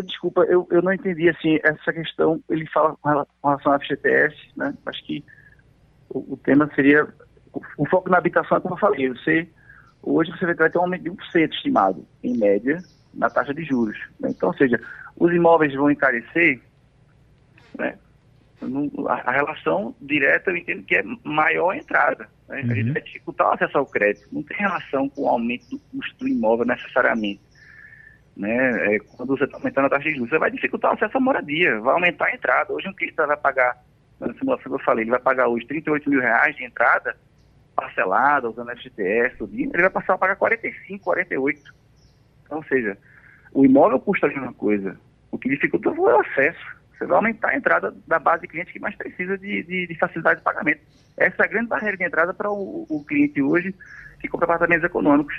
desculpa, 0.05 0.43
eu, 0.43 0.69
eu 0.71 0.83
não 0.83 0.93
entendi 0.93 1.31
assim 1.31 1.59
essa 1.65 1.91
questão. 1.95 2.39
Ele 2.47 2.67
fala 2.67 2.95
com 3.01 3.09
relação 3.09 3.73
à 3.73 3.81
FGTS, 3.81 4.37
né? 4.55 4.75
Acho 4.85 5.03
que 5.03 5.25
o, 6.11 6.35
o 6.35 6.37
tema 6.37 6.71
seria 6.75 7.09
o, 7.55 7.63
o, 7.79 7.89
foco 7.89 8.11
na 8.11 8.19
habitação, 8.19 8.59
é 8.59 8.61
como 8.61 8.75
eu 8.75 8.79
falei. 8.79 9.09
Você 9.09 9.49
hoje 10.03 10.31
você 10.33 10.45
vai 10.53 10.69
ter 10.69 10.77
um 10.77 10.83
aumento 10.83 11.05
de 11.05 11.11
1% 11.11 11.55
estimado, 11.55 12.07
em 12.23 12.37
média, 12.37 12.83
na 13.15 13.31
taxa 13.31 13.55
de 13.55 13.65
juros. 13.65 13.97
Né? 14.21 14.29
Então, 14.29 14.51
ou 14.51 14.57
seja, 14.59 14.79
os 15.17 15.33
imóveis 15.33 15.75
vão 15.75 15.91
encarecer, 15.91 16.61
né? 17.79 17.97
A, 19.09 19.33
relação 19.33 19.95
direta 20.01 20.51
eu 20.51 20.57
entendo 20.57 20.83
que 20.85 20.97
é 20.97 21.03
maior 21.25 21.71
a 21.71 21.77
entrada. 21.77 22.29
Né? 22.49 22.63
Uhum. 22.63 22.71
A 22.71 22.75
gente 22.75 22.87
uhum. 22.89 22.93
vai 22.93 23.03
dificultar 23.03 23.49
o 23.49 23.53
acesso 23.53 23.79
ao 23.79 23.87
crédito. 23.87 24.29
Não 24.33 24.43
tem 24.43 24.57
relação 24.57 25.09
com 25.09 25.23
o 25.23 25.29
aumento 25.29 25.69
do 25.71 25.79
custo 25.79 26.17
do 26.19 26.29
imóvel 26.29 26.67
necessariamente. 26.67 27.41
Né? 28.37 28.95
É, 28.95 28.99
quando 29.17 29.37
você 29.37 29.45
está 29.45 29.57
aumentando 29.57 29.87
a 29.87 29.91
taxa 29.91 30.09
de 30.09 30.15
juros, 30.17 30.31
você 30.31 30.39
vai 30.39 30.51
dificultar 30.51 30.91
o 30.91 30.95
acesso 30.95 31.17
à 31.17 31.21
moradia, 31.21 31.81
vai 31.81 31.95
aumentar 31.95 32.27
a 32.27 32.35
entrada. 32.35 32.73
Hoje 32.73 32.89
um 32.89 32.95
cliente 32.95 33.17
vai 33.17 33.37
pagar, 33.37 33.83
na 34.19 34.35
simulação 34.35 34.65
que 34.65 34.81
eu 34.81 34.85
falei, 34.85 35.05
ele 35.05 35.11
vai 35.11 35.21
pagar 35.21 35.49
hoje 35.49 35.67
38 35.67 36.11
mil 36.11 36.21
reais 36.21 36.57
de 36.57 36.65
entrada 36.65 37.17
parcelada, 37.75 38.49
usando 38.49 38.71
FGTS, 38.71 39.37
ele 39.53 39.71
vai 39.73 39.91
passar 39.91 40.15
a 40.15 40.19
pagar 40.19 40.37
45, 40.37 41.05
48. 41.05 41.75
Então, 42.45 42.59
ou 42.59 42.65
seja, 42.65 42.97
o 43.53 43.65
imóvel 43.65 44.01
custa 44.01 44.27
a 44.27 44.31
mesma 44.31 44.53
coisa. 44.53 44.99
O 45.31 45.39
que 45.39 45.49
dificulta 45.49 45.89
é 45.89 45.93
o 45.93 46.21
acesso. 46.21 46.77
Você 47.05 47.09
vai 47.09 47.19
aumentar 47.19 47.51
a 47.51 47.57
entrada 47.57 47.95
da 48.07 48.19
base 48.19 48.43
de 48.43 48.49
clientes 48.49 48.73
que 48.73 48.81
mais 48.81 48.97
precisa 48.97 49.37
de, 49.37 49.63
de, 49.63 49.87
de 49.87 49.99
facilidade 49.99 50.39
de 50.39 50.45
pagamento. 50.45 50.81
Essa 51.19 51.43
é 51.43 51.45
a 51.45 51.49
grande 51.49 51.69
barreira 51.69 51.99
de 51.99 52.05
entrada 52.05 52.33
para 52.33 52.51
o, 52.51 52.87
o, 52.89 53.05
cliente 53.05 53.43
hoje 53.43 53.75
que 54.19 54.27
compra 54.27 54.47
apartamentos 54.47 54.85
econômicos. 54.85 55.35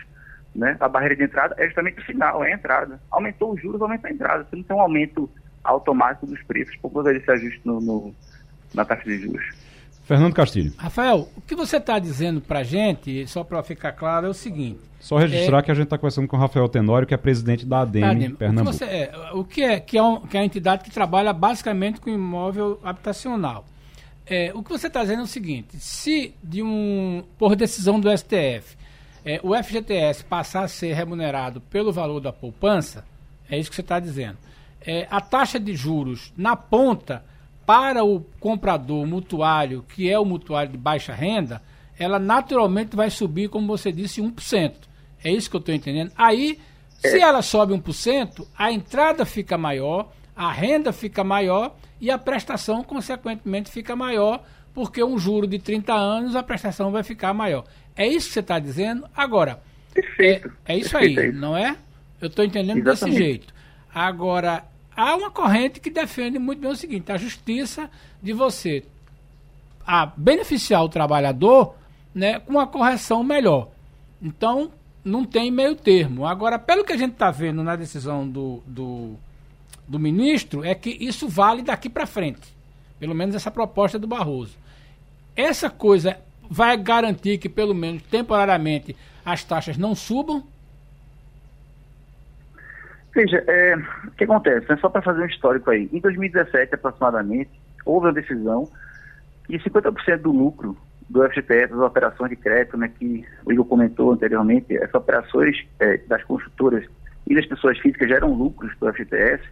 Né? 0.54 0.78
A 0.80 0.88
barreira 0.88 1.16
de 1.16 1.24
entrada 1.24 1.56
é 1.58 1.66
justamente 1.66 2.00
o 2.00 2.06
final, 2.06 2.44
é 2.44 2.52
a 2.52 2.56
entrada. 2.56 3.02
Aumentou 3.10 3.54
os 3.54 3.60
juros, 3.60 3.82
aumenta 3.82 4.08
a 4.08 4.12
entrada. 4.12 4.44
Você 4.44 4.56
não 4.56 4.64
tem 4.64 4.78
um 4.78 4.82
aumento 4.82 5.28
automático 5.64 6.28
dos 6.28 6.42
preços 6.44 6.76
por 6.78 6.94
causa 6.94 7.12
desse 7.12 7.32
ajuste 7.32 7.62
no, 7.66 7.82
no, 7.82 8.16
na 8.72 8.86
taxa 8.86 9.04
de 9.04 9.18
juros. 9.18 9.65
Fernando 10.06 10.34
Castilho. 10.34 10.72
Rafael, 10.78 11.28
o 11.36 11.42
que 11.42 11.56
você 11.56 11.78
está 11.78 11.98
dizendo 11.98 12.40
para 12.40 12.60
a 12.60 12.64
gente, 12.64 13.28
só 13.28 13.44
para 13.44 13.62
ficar 13.64 13.92
claro, 13.92 14.28
é 14.28 14.30
o 14.30 14.34
seguinte. 14.34 14.80
Só 15.00 15.18
registrar 15.18 15.60
é, 15.60 15.62
que 15.64 15.72
a 15.72 15.74
gente 15.74 15.86
está 15.86 15.98
conversando 15.98 16.28
com 16.28 16.38
o 16.38 16.40
Rafael 16.40 16.70
Tenório, 16.70 17.08
que 17.08 17.14
é 17.14 17.18
presidente 17.18 17.66
da 17.66 17.82
ADEM, 17.82 18.04
ADEM. 18.04 18.36
Pernambuco. 18.36 18.70
O 18.70 18.80
que, 18.80 18.86
você, 18.86 18.86
é, 18.86 19.12
o 19.34 19.44
que 19.44 19.64
é 19.64 19.80
que 19.80 19.98
é, 19.98 20.04
um, 20.04 20.22
que 20.22 20.38
é 20.38 20.40
a 20.40 20.46
entidade 20.46 20.84
que 20.84 20.92
trabalha 20.92 21.34
basicamente 21.34 22.00
com 22.00 22.10
imóvel 22.10 22.80
habitacional. 22.84 23.66
É, 24.28 24.52
o 24.56 24.64
que 24.64 24.70
você 24.70 24.88
está 24.88 25.02
dizendo 25.02 25.22
é 25.22 25.24
o 25.24 25.28
seguinte: 25.28 25.78
se 25.78 26.34
de 26.44 26.62
um 26.62 27.24
por 27.38 27.56
decisão 27.56 28.00
do 28.00 28.16
STF 28.16 28.78
é, 29.26 29.40
o 29.42 29.56
FGTS 29.56 30.24
passar 30.24 30.64
a 30.64 30.68
ser 30.68 30.94
remunerado 30.94 31.60
pelo 31.60 31.92
valor 31.92 32.20
da 32.20 32.32
poupança, 32.32 33.04
é 33.50 33.58
isso 33.58 33.70
que 33.70 33.76
você 33.76 33.82
está 33.82 34.00
dizendo. 34.00 34.38
É, 34.80 35.08
a 35.10 35.20
taxa 35.20 35.60
de 35.60 35.76
juros 35.76 36.32
na 36.38 36.56
ponta 36.56 37.26
para 37.66 38.04
o 38.04 38.22
comprador 38.40 39.06
mutuário, 39.06 39.84
que 39.84 40.10
é 40.10 40.20
o 40.20 40.26
mutuário 40.26 40.72
de 40.72 40.78
baixa 40.78 41.14
renda, 41.14 41.62
ela 41.98 42.20
naturalmente 42.20 42.96
vai 42.96 43.10
subir, 43.10 43.50
como 43.50 43.68
você 43.68 43.92
disse, 43.92 44.22
1%. 44.22 44.74
É 45.24 45.32
isso 45.32 45.50
que 45.50 45.56
eu 45.56 45.60
estou 45.60 45.74
entendendo. 45.74 46.12
Aí, 46.18 46.60
se 47.00 47.20
ela 47.20 47.42
sobe 47.42 47.74
1%, 47.74 48.46
a 48.58 48.72
entrada 48.72 49.26
fica 49.26 49.58
maior, 49.58 50.12
a 50.36 50.52
renda 50.52 50.92
fica 50.92 51.24
maior 51.24 51.76
e 52.00 52.12
a 52.12 52.18
prestação, 52.18 52.84
consequentemente, 52.84 53.72
fica 53.72 53.96
maior, 53.96 54.44
porque 54.74 55.04
um 55.04 55.18
juro 55.18 55.48
de 55.48 55.58
30 55.58 55.94
anos, 55.94 56.36
a 56.36 56.44
prestação 56.44 56.92
vai 56.92 57.04
ficar 57.04 57.34
maior. 57.34 57.64
É 57.96 58.06
isso 58.06 58.28
que 58.28 58.34
você 58.34 58.40
está 58.42 58.60
dizendo? 58.60 59.08
Agora, 59.16 59.62
Perfeito. 59.94 60.52
É, 60.66 60.76
é 60.76 60.78
isso 60.78 60.92
Perfeito. 60.92 61.20
aí, 61.22 61.32
não 61.32 61.56
é? 61.56 61.78
Eu 62.20 62.28
estou 62.28 62.44
entendendo 62.44 62.80
Exatamente. 62.80 63.16
desse 63.16 63.18
jeito. 63.18 63.54
Agora, 63.94 64.66
há 64.96 65.16
uma 65.16 65.30
corrente 65.30 65.80
que 65.80 65.90
defende 65.90 66.40
muito 66.40 66.60
bem 66.60 66.72
o 66.72 66.76
seguinte: 66.76 67.12
a 67.12 67.18
justiça 67.18 67.90
de 68.22 68.34
você 68.34 68.84
a 69.86 70.06
beneficiar 70.06 70.84
o 70.84 70.90
trabalhador 70.90 71.76
né, 72.14 72.40
com 72.40 72.54
uma 72.54 72.66
correção 72.66 73.24
melhor. 73.24 73.70
Então, 74.22 74.72
não 75.04 75.24
tem 75.24 75.52
meio 75.52 75.76
termo. 75.76 76.26
Agora, 76.26 76.58
pelo 76.58 76.84
que 76.84 76.94
a 76.94 76.98
gente 76.98 77.12
está 77.12 77.30
vendo 77.30 77.62
na 77.62 77.76
decisão 77.76 78.28
do, 78.28 78.64
do, 78.66 79.14
do, 79.88 80.00
ministro, 80.00 80.64
é 80.64 80.74
que 80.74 80.90
isso 80.90 81.28
vale 81.28 81.62
daqui 81.62 81.88
para 81.90 82.08
frente. 82.08 82.56
Pelo 83.00 83.14
menos 83.14 83.36
essa 83.36 83.52
proposta 83.52 84.00
do 84.00 84.08
Barroso. 84.08 84.58
Essa 85.36 85.70
coisa 85.70 86.18
vai 86.50 86.76
garantir 86.78 87.38
que, 87.38 87.50
pelo 87.50 87.76
menos 87.76 88.02
temporariamente, 88.04 88.96
as 89.24 89.44
taxas 89.44 89.78
não 89.78 89.94
subam 89.94 90.44
Veja, 93.16 93.42
é, 93.48 93.76
o 93.78 94.12
que 94.12 94.26
acontece? 94.26 94.70
É 94.70 94.76
só 94.76 94.90
para 94.90 95.02
fazer 95.02 95.22
um 95.22 95.26
histórico 95.26 95.72
aí. 95.72 95.90
Em 95.94 96.02
2017, 96.02 96.76
aproximadamente, 96.76 97.50
houve 97.86 98.10
a 98.10 98.12
decisão 98.12 98.70
que 99.46 99.58
50% 99.58 100.18
do 100.18 100.32
lucro 100.32 100.78
do 101.10 101.24
FGTS, 101.30 101.72
das 101.72 101.80
operações 101.80 102.30
de 102.32 102.36
crédito, 102.36 102.76
né, 102.78 102.92
que 103.00 103.24
o 103.46 103.54
Igor 103.54 103.66
comentou 103.66 104.12
anteriormente, 104.12 104.76
essas 104.76 104.96
operações 104.96 105.66
é, 105.80 105.98
das 105.98 106.24
construtoras 106.26 106.86
e 107.26 107.34
das 107.34 107.46
pessoas 107.46 107.78
físicas 107.80 108.10
geram 108.10 108.34
lucros 108.34 108.76
do 108.80 108.92
FGTS, 108.92 109.44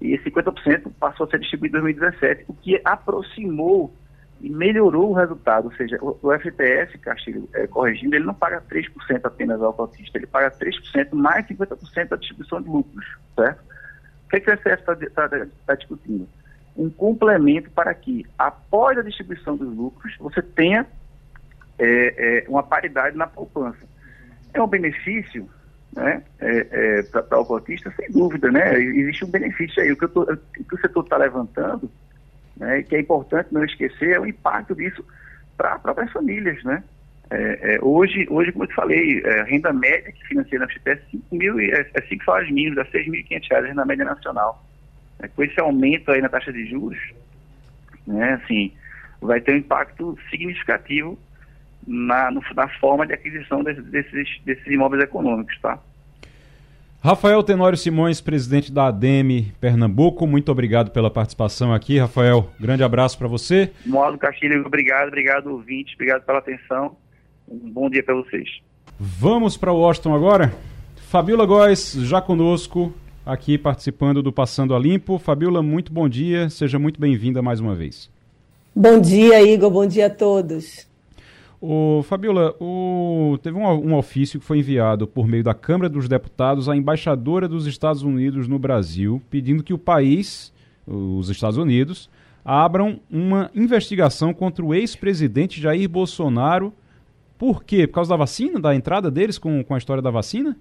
e 0.00 0.14
esse 0.14 0.30
50% 0.30 0.92
passou 1.00 1.26
a 1.26 1.30
ser 1.30 1.40
distribuído 1.40 1.78
em 1.78 1.82
2017, 1.82 2.44
o 2.48 2.54
que 2.54 2.80
aproximou 2.84 3.92
e 4.40 4.48
melhorou 4.48 5.10
o 5.10 5.14
resultado, 5.14 5.66
ou 5.66 5.72
seja, 5.72 5.98
o, 6.00 6.18
o 6.22 6.38
FTS, 6.38 6.96
Castilho, 6.98 7.48
é, 7.52 7.66
corrigindo, 7.66 8.16
ele 8.16 8.24
não 8.24 8.34
paga 8.34 8.62
3% 8.70 9.20
apenas 9.24 9.60
ao 9.60 9.72
cotista, 9.72 10.16
ele 10.16 10.26
paga 10.26 10.50
3% 10.50 11.12
mais 11.12 11.46
50% 11.46 12.08
da 12.08 12.16
distribuição 12.16 12.62
de 12.62 12.68
lucros, 12.68 13.06
certo? 13.34 13.60
O 14.26 14.30
que, 14.30 14.36
é 14.36 14.40
que 14.40 14.50
o 14.50 14.56
FTS 14.56 14.80
está 14.80 14.96
tá, 14.96 15.28
tá, 15.28 15.46
tá 15.66 15.74
discutindo? 15.74 16.28
Um 16.76 16.88
complemento 16.88 17.70
para 17.70 17.92
que, 17.92 18.24
após 18.38 18.96
a 18.96 19.02
distribuição 19.02 19.56
dos 19.56 19.76
lucros, 19.76 20.16
você 20.18 20.40
tenha 20.40 20.86
é, 21.78 22.44
é, 22.44 22.48
uma 22.48 22.62
paridade 22.62 23.16
na 23.16 23.26
poupança. 23.26 23.84
É 24.54 24.62
um 24.62 24.66
benefício 24.66 25.48
né, 25.94 26.22
é, 26.38 26.66
é 26.70 27.02
para 27.02 27.40
o 27.40 27.44
cotista, 27.44 27.92
sem 27.96 28.10
dúvida, 28.10 28.50
né? 28.50 28.78
Existe 28.78 29.24
um 29.24 29.30
benefício 29.30 29.82
aí. 29.82 29.90
O 29.90 29.96
que, 29.96 30.06
tô, 30.06 30.22
o, 30.22 30.36
que 30.36 30.74
o 30.74 30.80
setor 30.80 31.02
está 31.02 31.16
levantando 31.16 31.90
né, 32.60 32.82
que 32.82 32.94
é 32.94 33.00
importante 33.00 33.48
não 33.52 33.64
esquecer, 33.64 34.10
é 34.10 34.20
o 34.20 34.26
impacto 34.26 34.74
disso 34.74 35.04
para 35.56 35.74
as 35.74 35.82
próprias 35.82 36.12
famílias, 36.12 36.62
né? 36.62 36.84
É, 37.30 37.74
é, 37.74 37.78
hoje, 37.80 38.26
hoje, 38.28 38.52
como 38.52 38.64
eu 38.64 38.68
te 38.68 38.74
falei, 38.74 39.22
é, 39.24 39.40
a 39.40 39.44
renda 39.44 39.72
média 39.72 40.12
que 40.12 40.26
financia 40.26 40.58
na 40.58 40.68
FGTS 40.68 41.00
é 41.00 41.10
5 41.10 41.36
mil, 41.36 41.60
é, 41.60 41.90
é 41.94 42.02
5 42.02 42.24
salários 42.24 42.50
mínimos, 42.50 42.78
é 42.78 42.84
6.500 42.84 43.48
reais 43.50 43.64
a 43.64 43.68
renda 43.68 43.84
média 43.84 44.04
nacional. 44.04 44.64
É, 45.20 45.28
com 45.28 45.42
esse 45.42 45.58
aumento 45.60 46.10
aí 46.10 46.20
na 46.20 46.28
taxa 46.28 46.52
de 46.52 46.66
juros, 46.66 46.98
né, 48.06 48.34
assim, 48.34 48.72
vai 49.20 49.40
ter 49.40 49.52
um 49.52 49.58
impacto 49.58 50.18
significativo 50.28 51.18
na, 51.86 52.30
no, 52.30 52.42
na 52.54 52.68
forma 52.80 53.06
de 53.06 53.14
aquisição 53.14 53.62
desses, 53.62 53.84
desses, 53.84 54.40
desses 54.44 54.66
imóveis 54.66 55.02
econômicos, 55.02 55.58
tá? 55.60 55.78
Rafael 57.02 57.42
Tenório 57.42 57.78
Simões, 57.78 58.20
presidente 58.20 58.70
da 58.70 58.88
ADEME 58.88 59.54
Pernambuco, 59.58 60.26
muito 60.26 60.52
obrigado 60.52 60.90
pela 60.90 61.10
participação 61.10 61.72
aqui, 61.72 61.98
Rafael. 61.98 62.50
Grande 62.60 62.82
abraço 62.82 63.16
para 63.16 63.26
você. 63.26 63.70
Modo 63.86 64.18
Castilho, 64.18 64.66
obrigado, 64.66 65.08
obrigado 65.08 65.46
ouvinte, 65.46 65.94
obrigado 65.94 66.26
pela 66.26 66.40
atenção. 66.40 66.94
Um 67.48 67.70
bom 67.70 67.88
dia 67.88 68.02
para 68.02 68.14
vocês. 68.14 68.46
Vamos 68.98 69.56
para 69.56 69.72
Washington 69.72 70.14
agora. 70.14 70.52
Fabiola 71.08 71.46
Góes, 71.46 71.94
já 71.94 72.20
conosco, 72.20 72.92
aqui 73.24 73.56
participando 73.56 74.22
do 74.22 74.30
Passando 74.30 74.74
a 74.74 74.78
Limpo. 74.78 75.18
Fabiola, 75.18 75.62
muito 75.62 75.90
bom 75.90 76.06
dia, 76.06 76.50
seja 76.50 76.78
muito 76.78 77.00
bem-vinda 77.00 77.40
mais 77.40 77.60
uma 77.60 77.74
vez. 77.74 78.10
Bom 78.76 79.00
dia, 79.00 79.40
Igor, 79.42 79.70
bom 79.70 79.86
dia 79.86 80.08
a 80.08 80.10
todos. 80.10 80.89
O 81.60 82.02
Fabiola, 82.04 82.56
o, 82.58 83.38
teve 83.42 83.58
um, 83.58 83.66
um, 83.66 83.94
ofício 83.94 84.40
que 84.40 84.46
foi 84.46 84.60
enviado 84.60 85.06
por 85.06 85.28
meio 85.28 85.44
da 85.44 85.52
Câmara 85.52 85.90
dos 85.90 86.08
Deputados 86.08 86.70
à 86.70 86.76
embaixadora 86.76 87.46
dos 87.46 87.66
Estados 87.66 88.02
Unidos 88.02 88.48
no 88.48 88.58
Brasil, 88.58 89.20
pedindo 89.28 89.62
que 89.62 89.74
o 89.74 89.78
país, 89.78 90.52
os 90.86 91.28
Estados 91.28 91.58
Unidos, 91.58 92.08
abram 92.42 92.98
uma 93.10 93.50
investigação 93.54 94.32
contra 94.32 94.64
o 94.64 94.74
ex-presidente 94.74 95.60
Jair 95.60 95.86
Bolsonaro. 95.86 96.72
Por 97.36 97.62
quê? 97.62 97.86
Por 97.86 97.94
causa 97.94 98.08
da 98.08 98.16
vacina, 98.16 98.58
da 98.58 98.74
entrada 98.74 99.10
deles 99.10 99.36
com, 99.36 99.62
com 99.62 99.74
a 99.74 99.78
história 99.78 100.02
da 100.02 100.10
vacina? 100.10 100.56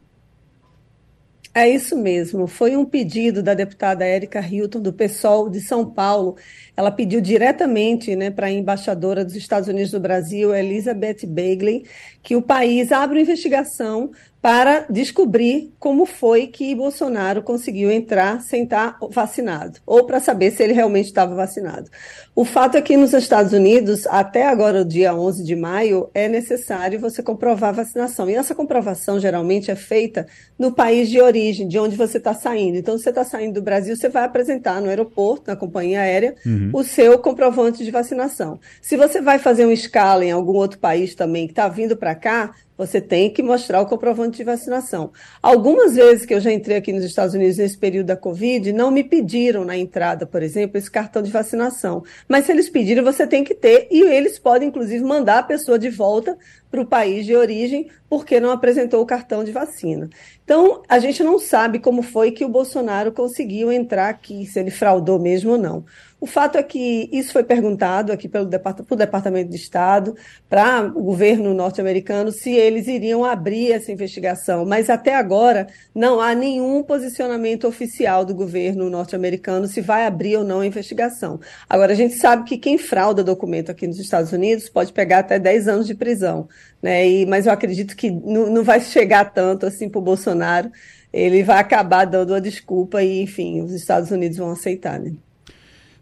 É 1.53 1.67
isso 1.67 1.97
mesmo. 1.97 2.45
Foi 2.45 2.77
um 2.77 2.85
pedido 2.85 3.41
da 3.41 3.53
deputada 3.53 4.05
Érica 4.05 4.39
Hilton, 4.39 4.81
do 4.81 4.93
PSOL 4.93 5.49
de 5.49 5.59
São 5.59 5.89
Paulo. 5.89 6.35
Ela 6.79 6.91
pediu 6.91 7.19
diretamente 7.19 8.15
né, 8.15 8.31
para 8.31 8.47
a 8.47 8.51
embaixadora 8.51 9.25
dos 9.25 9.35
Estados 9.35 9.67
Unidos 9.67 9.91
do 9.91 9.99
Brasil, 9.99 10.55
Elizabeth 10.55 11.27
Bagley, 11.27 11.83
que 12.23 12.37
o 12.37 12.41
país 12.41 12.93
abra 12.93 13.17
uma 13.17 13.21
investigação 13.21 14.11
para 14.41 14.85
descobrir 14.89 15.73
como 15.77 16.05
foi 16.05 16.47
que 16.47 16.73
Bolsonaro 16.73 17.43
conseguiu 17.43 17.91
entrar 17.91 18.41
sem 18.41 18.63
estar 18.63 18.97
vacinado, 19.11 19.79
ou 19.85 20.05
para 20.05 20.19
saber 20.21 20.51
se 20.51 20.63
ele 20.63 20.71
realmente 20.71 21.07
estava 21.07 21.35
vacinado. 21.35 21.89
O 22.33 22.45
fato 22.45 22.77
é 22.77 22.81
que 22.81 22.95
nos 22.95 23.13
Estados 23.13 23.51
Unidos, 23.51 24.07
até 24.07 24.47
agora, 24.47 24.81
o 24.81 24.85
dia 24.85 25.13
11 25.13 25.43
de 25.43 25.57
maio, 25.57 26.09
é 26.13 26.29
necessário 26.29 26.97
você 26.97 27.21
comprovar 27.21 27.71
a 27.71 27.83
vacinação. 27.83 28.29
E 28.29 28.35
essa 28.35 28.55
comprovação 28.55 29.19
geralmente 29.19 29.69
é 29.69 29.75
feita 29.75 30.25
no 30.57 30.71
país 30.71 31.09
de 31.09 31.19
origem, 31.19 31.67
de 31.67 31.77
onde 31.77 31.97
você 31.97 32.17
está 32.17 32.33
saindo. 32.33 32.77
Então, 32.77 32.97
se 32.97 33.03
você 33.03 33.09
está 33.09 33.25
saindo 33.25 33.55
do 33.55 33.61
Brasil, 33.61 33.93
você 33.93 34.07
vai 34.07 34.23
apresentar 34.23 34.79
no 34.79 34.87
aeroporto, 34.87 35.45
na 35.47 35.55
companhia 35.57 35.99
aérea, 35.99 36.33
uhum. 36.45 36.68
O 36.73 36.83
seu 36.83 37.19
comprovante 37.19 37.83
de 37.83 37.91
vacinação. 37.91 38.59
Se 38.81 38.97
você 38.97 39.21
vai 39.21 39.39
fazer 39.39 39.65
uma 39.65 39.73
escala 39.73 40.25
em 40.25 40.31
algum 40.31 40.53
outro 40.53 40.79
país 40.79 41.15
também 41.15 41.47
que 41.47 41.53
está 41.53 41.67
vindo 41.67 41.95
para 41.95 42.15
cá, 42.15 42.53
você 42.79 43.01
tem 43.01 43.29
que 43.29 43.43
mostrar 43.43 43.81
o 43.81 43.85
comprovante 43.85 44.37
de 44.37 44.43
vacinação. 44.45 45.11
Algumas 45.43 45.97
vezes 45.97 46.25
que 46.25 46.33
eu 46.33 46.39
já 46.39 46.49
entrei 46.49 46.77
aqui 46.77 46.93
nos 46.93 47.03
Estados 47.03 47.35
Unidos 47.35 47.57
nesse 47.57 47.77
período 47.77 48.07
da 48.07 48.15
Covid, 48.15 48.71
não 48.71 48.89
me 48.89 49.03
pediram 49.03 49.65
na 49.65 49.75
entrada, 49.75 50.25
por 50.25 50.41
exemplo, 50.41 50.77
esse 50.77 50.89
cartão 50.89 51.21
de 51.21 51.29
vacinação. 51.29 52.03
Mas 52.25 52.45
se 52.45 52.53
eles 52.53 52.69
pedirem, 52.69 53.03
você 53.03 53.27
tem 53.27 53.43
que 53.43 53.53
ter, 53.53 53.89
e 53.91 54.01
eles 54.01 54.39
podem, 54.39 54.69
inclusive, 54.69 55.03
mandar 55.03 55.39
a 55.39 55.43
pessoa 55.43 55.77
de 55.77 55.89
volta 55.89 56.37
para 56.71 56.79
o 56.79 56.85
país 56.85 57.25
de 57.25 57.35
origem 57.35 57.89
porque 58.07 58.39
não 58.39 58.51
apresentou 58.51 59.01
o 59.01 59.05
cartão 59.05 59.43
de 59.43 59.51
vacina. 59.51 60.09
Então, 60.43 60.81
a 60.87 60.99
gente 60.99 61.21
não 61.21 61.37
sabe 61.37 61.79
como 61.79 62.01
foi 62.01 62.31
que 62.31 62.45
o 62.45 62.49
Bolsonaro 62.49 63.11
conseguiu 63.11 63.71
entrar 63.71 64.09
aqui, 64.09 64.45
se 64.45 64.59
ele 64.59 64.71
fraudou 64.71 65.19
mesmo 65.19 65.51
ou 65.51 65.57
não. 65.57 65.83
O 66.19 66.25
fato 66.25 66.57
é 66.57 66.63
que 66.63 67.07
isso 67.13 67.31
foi 67.31 67.43
perguntado 67.43 68.11
aqui 68.11 68.27
pelo 68.27 68.45
Departamento, 68.45 69.49
de 69.49 69.55
Estado, 69.55 70.15
para 70.49 70.85
o 70.87 71.01
governo 71.01 71.53
norte-americano, 71.53 72.31
se 72.31 72.51
eles 72.69 72.87
iriam 72.87 73.25
abrir 73.25 73.71
essa 73.71 73.91
investigação. 73.91 74.65
Mas 74.65 74.89
até 74.89 75.15
agora 75.15 75.67
não 75.93 76.21
há 76.21 76.33
nenhum 76.33 76.81
posicionamento 76.81 77.67
oficial 77.67 78.23
do 78.23 78.33
governo 78.33 78.89
norte-americano 78.89 79.67
se 79.67 79.81
vai 79.81 80.05
abrir 80.05 80.37
ou 80.37 80.43
não 80.43 80.61
a 80.61 80.65
investigação. 80.65 81.39
Agora, 81.69 81.91
a 81.91 81.95
gente 81.95 82.15
sabe 82.15 82.45
que 82.45 82.57
quem 82.57 82.77
frauda 82.77 83.23
documento 83.23 83.69
aqui 83.69 83.85
nos 83.85 83.99
Estados 83.99 84.31
Unidos 84.31 84.69
pode 84.69 84.93
pegar 84.93 85.19
até 85.19 85.37
10 85.37 85.67
anos 85.67 85.87
de 85.87 85.95
prisão. 85.95 86.47
Né? 86.81 87.07
E, 87.07 87.25
mas 87.25 87.45
eu 87.45 87.51
acredito 87.51 87.95
que 87.95 88.09
não, 88.09 88.49
não 88.49 88.63
vai 88.63 88.79
chegar 88.81 89.25
tanto 89.25 89.65
assim 89.65 89.89
para 89.89 89.99
o 89.99 90.03
Bolsonaro. 90.03 90.71
Ele 91.11 91.43
vai 91.43 91.59
acabar 91.59 92.05
dando 92.05 92.33
a 92.33 92.39
desculpa 92.39 93.03
e, 93.03 93.21
enfim, 93.21 93.61
os 93.61 93.73
Estados 93.73 94.11
Unidos 94.11 94.37
vão 94.37 94.51
aceitar. 94.51 94.99
Né? 94.99 95.13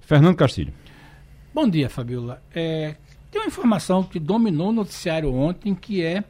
Fernando 0.01 0.35
Castilho. 0.35 0.73
Bom 1.53 1.67
dia, 1.67 1.89
Fabiola. 1.89 2.41
É, 2.53 2.95
tem 3.31 3.41
uma 3.41 3.47
informação 3.47 4.03
que 4.03 4.19
dominou 4.19 4.69
o 4.69 4.73
noticiário 4.73 5.33
ontem, 5.33 5.73
que 5.73 6.03
é 6.03 6.23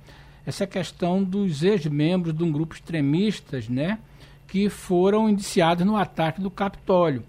essa 0.48 0.66
questão 0.66 1.22
dos 1.22 1.62
ex-membros 1.62 2.34
de 2.34 2.42
um 2.42 2.50
grupo 2.50 2.74
extremistas, 2.74 3.68
né, 3.68 4.00
que 4.48 4.70
foram 4.70 5.30
indiciados 5.30 5.86
no 5.86 5.98
ataque 5.98 6.40
do 6.40 6.50
Capitólio. 6.50 7.22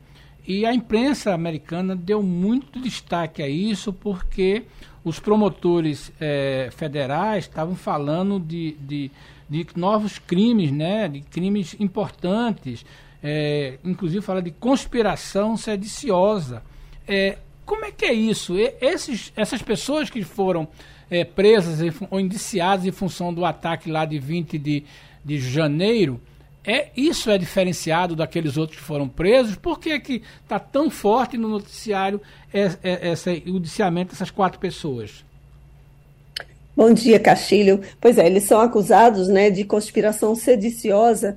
E 0.47 0.65
a 0.65 0.73
imprensa 0.73 1.35
americana 1.35 1.97
deu 1.97 2.23
muito 2.23 2.81
destaque 2.81 3.43
a 3.43 3.49
isso, 3.49 3.93
porque 3.93 4.63
os 5.05 5.19
promotores 5.19 6.13
é, 6.21 6.71
federais 6.71 7.45
estavam 7.45 7.75
falando 7.75 8.39
de, 8.39 8.77
de, 8.81 9.11
de 9.51 9.67
novos 9.75 10.21
crimes, 10.21 10.71
né, 10.71 11.09
de 11.09 11.21
crimes 11.23 11.75
importantes, 11.81 12.87
é, 13.21 13.81
inclusive 13.85 14.25
fala 14.25 14.41
de 14.41 14.53
conspiração 14.53 15.57
sediciosa. 15.57 16.63
É, 17.07 17.39
como 17.69 17.85
é 17.85 17.93
que 17.93 18.07
é 18.07 18.13
isso? 18.15 18.55
Esses, 18.81 19.31
essas 19.37 19.61
pessoas 19.61 20.09
que 20.09 20.25
foram 20.25 20.67
é, 21.11 21.23
presas 21.23 21.95
ou 22.11 22.19
indiciadas 22.19 22.87
em 22.87 22.91
função 22.91 23.33
do 23.33 23.45
ataque 23.45 23.91
lá 23.91 24.07
de 24.07 24.19
20 24.19 24.57
de, 24.57 24.85
de 25.23 25.39
janeiro, 25.39 26.19
é, 26.65 26.89
isso 26.97 27.31
é 27.31 27.37
diferenciado 27.37 28.17
daqueles 28.17 28.57
outros 28.57 28.79
que 28.79 28.85
foram 28.85 29.07
presos? 29.07 29.55
Por 29.55 29.79
que 29.79 30.01
que 30.01 30.23
está 30.43 30.59
tão 30.59 30.89
forte 30.89 31.37
no 31.37 31.47
noticiário 31.47 32.23
esse, 32.53 32.79
esse, 32.83 33.43
o 33.47 33.59
indiciamento 33.59 34.13
dessas 34.13 34.31
quatro 34.31 34.59
pessoas? 34.59 35.23
Bom 36.75 36.95
dia, 36.95 37.21
Castilho. 37.21 37.83
Pois 38.01 38.17
é, 38.17 38.27
eles 38.27 38.45
são 38.45 38.61
acusados 38.63 39.29
né, 39.29 39.51
de 39.51 39.65
conspiração 39.65 40.35
sediciosa 40.35 41.37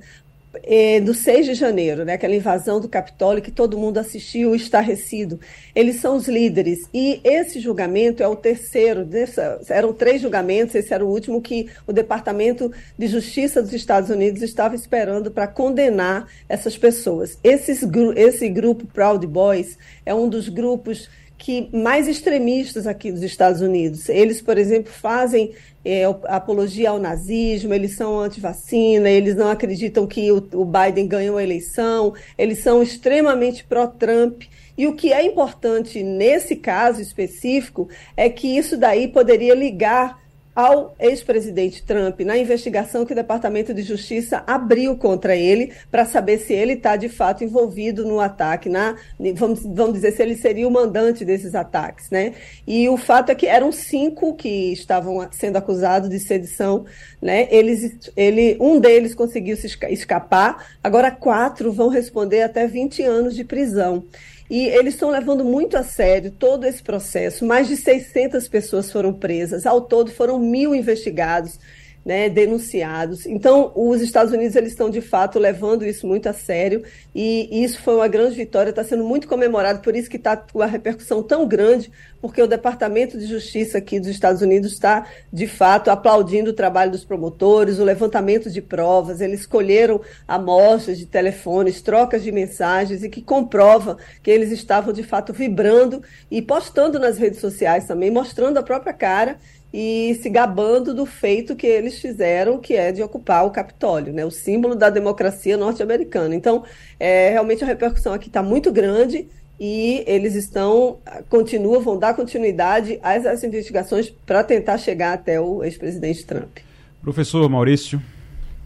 do 1.04 1.14
6 1.14 1.46
de 1.46 1.54
janeiro, 1.54 2.04
né, 2.04 2.14
aquela 2.14 2.34
invasão 2.34 2.78
do 2.78 2.88
Capitólio 2.88 3.42
que 3.42 3.50
todo 3.50 3.78
mundo 3.78 3.98
assistiu 3.98 4.54
estarrecido. 4.54 5.40
Eles 5.74 5.96
são 5.96 6.16
os 6.16 6.28
líderes. 6.28 6.80
E 6.92 7.20
esse 7.24 7.58
julgamento 7.58 8.22
é 8.22 8.28
o 8.28 8.36
terceiro, 8.36 9.04
dessa, 9.04 9.60
eram 9.68 9.92
três 9.92 10.20
julgamentos, 10.20 10.74
esse 10.74 10.92
era 10.92 11.04
o 11.04 11.08
último 11.08 11.40
que 11.40 11.68
o 11.86 11.92
Departamento 11.92 12.70
de 12.98 13.06
Justiça 13.06 13.62
dos 13.62 13.72
Estados 13.72 14.10
Unidos 14.10 14.42
estava 14.42 14.74
esperando 14.74 15.30
para 15.30 15.46
condenar 15.46 16.28
essas 16.48 16.76
pessoas. 16.76 17.38
Esses, 17.42 17.82
esse 18.16 18.48
grupo 18.48 18.86
Proud 18.86 19.26
Boys 19.26 19.78
é 20.04 20.14
um 20.14 20.28
dos 20.28 20.48
grupos 20.48 21.08
que 21.42 21.68
mais 21.72 22.06
extremistas 22.06 22.86
aqui 22.86 23.10
dos 23.10 23.24
Estados 23.24 23.60
Unidos. 23.60 24.08
Eles, 24.08 24.40
por 24.40 24.56
exemplo, 24.56 24.92
fazem 24.92 25.52
é, 25.84 26.04
apologia 26.28 26.90
ao 26.90 27.00
nazismo, 27.00 27.74
eles 27.74 27.96
são 27.96 28.20
anti-vacina, 28.20 29.10
eles 29.10 29.34
não 29.34 29.50
acreditam 29.50 30.06
que 30.06 30.30
o, 30.30 30.36
o 30.52 30.64
Biden 30.64 31.08
ganhou 31.08 31.36
a 31.36 31.42
eleição, 31.42 32.14
eles 32.38 32.60
são 32.60 32.80
extremamente 32.80 33.64
pró-Trump. 33.64 34.44
E 34.78 34.86
o 34.86 34.94
que 34.94 35.12
é 35.12 35.26
importante 35.26 36.00
nesse 36.00 36.54
caso 36.54 37.02
específico 37.02 37.88
é 38.16 38.28
que 38.28 38.56
isso 38.56 38.76
daí 38.76 39.08
poderia 39.08 39.56
ligar 39.56 40.21
ao 40.54 40.94
ex-presidente 40.98 41.82
Trump 41.82 42.20
na 42.20 42.36
investigação 42.36 43.06
que 43.06 43.12
o 43.12 43.16
Departamento 43.16 43.72
de 43.72 43.82
Justiça 43.82 44.42
abriu 44.46 44.96
contra 44.96 45.34
ele 45.34 45.72
para 45.90 46.04
saber 46.04 46.38
se 46.38 46.52
ele 46.52 46.74
está 46.74 46.96
de 46.96 47.08
fato 47.08 47.42
envolvido 47.42 48.04
no 48.04 48.20
ataque, 48.20 48.68
na, 48.68 48.96
vamos, 49.34 49.62
vamos 49.62 49.94
dizer 49.94 50.12
se 50.12 50.22
ele 50.22 50.36
seria 50.36 50.68
o 50.68 50.70
mandante 50.70 51.24
desses 51.24 51.54
ataques, 51.54 52.10
né? 52.10 52.34
E 52.66 52.88
o 52.88 52.96
fato 52.96 53.30
é 53.30 53.34
que 53.34 53.46
eram 53.46 53.72
cinco 53.72 54.34
que 54.34 54.72
estavam 54.72 55.26
sendo 55.32 55.56
acusados 55.56 56.10
de 56.10 56.18
sedição, 56.18 56.84
né? 57.20 57.48
Eles, 57.50 58.10
ele, 58.16 58.56
um 58.60 58.78
deles 58.78 59.14
conseguiu 59.14 59.56
se 59.56 59.66
escapar, 59.88 60.66
agora 60.82 61.10
quatro 61.10 61.72
vão 61.72 61.88
responder 61.88 62.42
até 62.42 62.66
20 62.66 63.02
anos 63.02 63.34
de 63.34 63.44
prisão. 63.44 64.04
E 64.52 64.66
eles 64.66 64.92
estão 64.92 65.08
levando 65.08 65.42
muito 65.42 65.78
a 65.78 65.82
sério 65.82 66.30
todo 66.30 66.66
esse 66.66 66.82
processo. 66.82 67.42
Mais 67.42 67.68
de 67.68 67.74
600 67.74 68.46
pessoas 68.48 68.92
foram 68.92 69.10
presas. 69.10 69.64
Ao 69.64 69.80
todo, 69.80 70.10
foram 70.10 70.38
mil 70.38 70.74
investigados 70.74 71.58
né, 72.04 72.28
denunciados. 72.28 73.26
Então, 73.26 73.72
os 73.74 74.00
Estados 74.00 74.32
Unidos 74.32 74.56
eles 74.56 74.72
estão 74.72 74.90
de 74.90 75.00
fato 75.00 75.38
levando 75.38 75.84
isso 75.84 76.06
muito 76.06 76.28
a 76.28 76.32
sério. 76.32 76.82
E 77.14 77.62
isso 77.62 77.80
foi 77.80 77.94
uma 77.94 78.08
grande 78.08 78.34
vitória, 78.34 78.70
está 78.70 78.82
sendo 78.82 79.04
muito 79.04 79.28
comemorado, 79.28 79.80
por 79.80 79.94
isso 79.94 80.10
que 80.10 80.16
está 80.16 80.36
com 80.36 80.60
a 80.60 80.66
repercussão 80.66 81.22
tão 81.22 81.46
grande, 81.46 81.92
porque 82.20 82.42
o 82.42 82.46
Departamento 82.46 83.18
de 83.18 83.26
Justiça 83.26 83.78
aqui 83.78 84.00
dos 84.00 84.08
Estados 84.08 84.42
Unidos 84.42 84.72
está 84.72 85.06
de 85.32 85.46
fato 85.46 85.90
aplaudindo 85.90 86.50
o 86.50 86.54
trabalho 86.54 86.90
dos 86.90 87.04
promotores, 87.04 87.78
o 87.78 87.84
levantamento 87.84 88.50
de 88.50 88.62
provas, 88.62 89.20
eles 89.20 89.40
escolheram 89.40 90.00
amostras 90.26 90.98
de 90.98 91.06
telefones, 91.06 91.82
trocas 91.82 92.22
de 92.22 92.32
mensagens 92.32 93.02
e 93.02 93.08
que 93.08 93.22
comprova 93.22 93.96
que 94.22 94.30
eles 94.30 94.50
estavam 94.50 94.92
de 94.92 95.02
fato 95.02 95.32
vibrando 95.32 96.02
e 96.30 96.40
postando 96.40 96.98
nas 96.98 97.18
redes 97.18 97.40
sociais 97.40 97.86
também, 97.86 98.10
mostrando 98.10 98.58
a 98.58 98.62
própria 98.62 98.92
cara 98.92 99.38
e 99.72 100.18
se 100.20 100.28
gabando 100.28 100.92
do 100.94 101.06
feito 101.06 101.56
que 101.56 101.66
eles 101.66 101.98
fizeram, 101.98 102.58
que 102.58 102.74
é 102.74 102.92
de 102.92 103.02
ocupar 103.02 103.46
o 103.46 103.50
Capitólio, 103.50 104.12
né, 104.12 104.24
o 104.24 104.30
símbolo 104.30 104.74
da 104.74 104.90
democracia 104.90 105.56
norte-americana. 105.56 106.34
Então, 106.34 106.64
é, 107.00 107.30
realmente 107.30 107.64
a 107.64 107.66
repercussão 107.66 108.12
aqui 108.12 108.28
está 108.28 108.42
muito 108.42 108.70
grande 108.70 109.26
e 109.58 110.02
eles 110.06 110.34
estão, 110.34 110.98
continuam, 111.28 111.80
vão 111.80 111.98
dar 111.98 112.14
continuidade 112.14 112.98
às, 113.02 113.24
às 113.24 113.44
investigações 113.44 114.10
para 114.10 114.44
tentar 114.44 114.76
chegar 114.76 115.14
até 115.14 115.40
o 115.40 115.64
ex-presidente 115.64 116.26
Trump. 116.26 116.58
Professor 117.00 117.48
Maurício. 117.48 118.02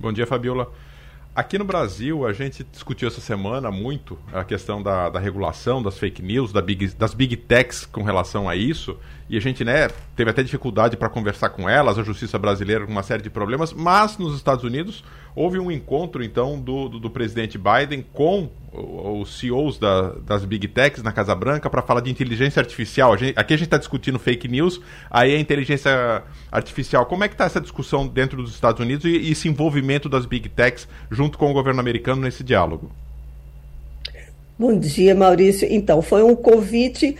Bom 0.00 0.12
dia, 0.12 0.26
Fabiola. 0.26 0.72
Aqui 1.36 1.58
no 1.58 1.66
Brasil, 1.66 2.26
a 2.26 2.32
gente 2.32 2.64
discutiu 2.64 3.06
essa 3.06 3.20
semana 3.20 3.70
muito 3.70 4.18
a 4.32 4.42
questão 4.42 4.82
da, 4.82 5.10
da 5.10 5.20
regulação 5.20 5.82
das 5.82 5.98
fake 5.98 6.22
news, 6.22 6.50
da 6.50 6.62
big, 6.62 6.86
das 6.94 7.12
big 7.12 7.36
techs 7.36 7.84
com 7.84 8.02
relação 8.02 8.48
a 8.48 8.56
isso. 8.56 8.96
E 9.28 9.36
a 9.36 9.40
gente 9.40 9.62
né, 9.62 9.88
teve 10.14 10.30
até 10.30 10.42
dificuldade 10.42 10.96
para 10.96 11.10
conversar 11.10 11.50
com 11.50 11.68
elas, 11.68 11.98
a 11.98 12.02
justiça 12.02 12.38
brasileira 12.38 12.86
com 12.86 12.92
uma 12.92 13.02
série 13.02 13.22
de 13.22 13.28
problemas. 13.28 13.74
Mas 13.74 14.16
nos 14.16 14.34
Estados 14.34 14.64
Unidos 14.64 15.04
houve 15.34 15.58
um 15.58 15.70
encontro, 15.70 16.24
então, 16.24 16.58
do, 16.58 16.88
do, 16.88 17.00
do 17.00 17.10
presidente 17.10 17.58
Biden 17.58 18.06
com 18.14 18.48
os 18.72 19.38
CEOs 19.38 19.78
da, 19.78 20.12
das 20.24 20.44
big 20.44 20.68
techs 20.68 21.02
na 21.02 21.10
Casa 21.10 21.34
Branca 21.34 21.68
para 21.68 21.82
falar 21.82 22.00
de 22.00 22.10
inteligência 22.10 22.60
artificial. 22.60 23.12
A 23.12 23.16
gente, 23.16 23.38
aqui 23.38 23.54
a 23.54 23.56
gente 23.56 23.66
está 23.66 23.78
discutindo 23.78 24.18
fake 24.18 24.48
news, 24.48 24.80
aí 25.10 25.34
a 25.34 25.40
inteligência 25.40 26.22
artificial. 26.52 27.06
Como 27.06 27.24
é 27.24 27.28
que 27.28 27.34
está 27.34 27.44
essa 27.44 27.60
discussão 27.60 28.06
dentro 28.06 28.42
dos 28.42 28.54
Estados 28.54 28.80
Unidos 28.80 29.04
e, 29.04 29.16
e 29.16 29.32
esse 29.32 29.48
envolvimento 29.48 30.08
das 30.08 30.26
big 30.26 30.48
techs 30.48 30.86
junto 31.10 31.25
com 31.34 31.50
o 31.50 31.52
governo 31.52 31.80
americano 31.80 32.22
nesse 32.22 32.44
diálogo? 32.44 32.90
Bom 34.58 34.78
dia, 34.78 35.14
Maurício. 35.14 35.68
Então, 35.70 36.00
foi 36.00 36.22
um 36.22 36.34
convite 36.34 37.16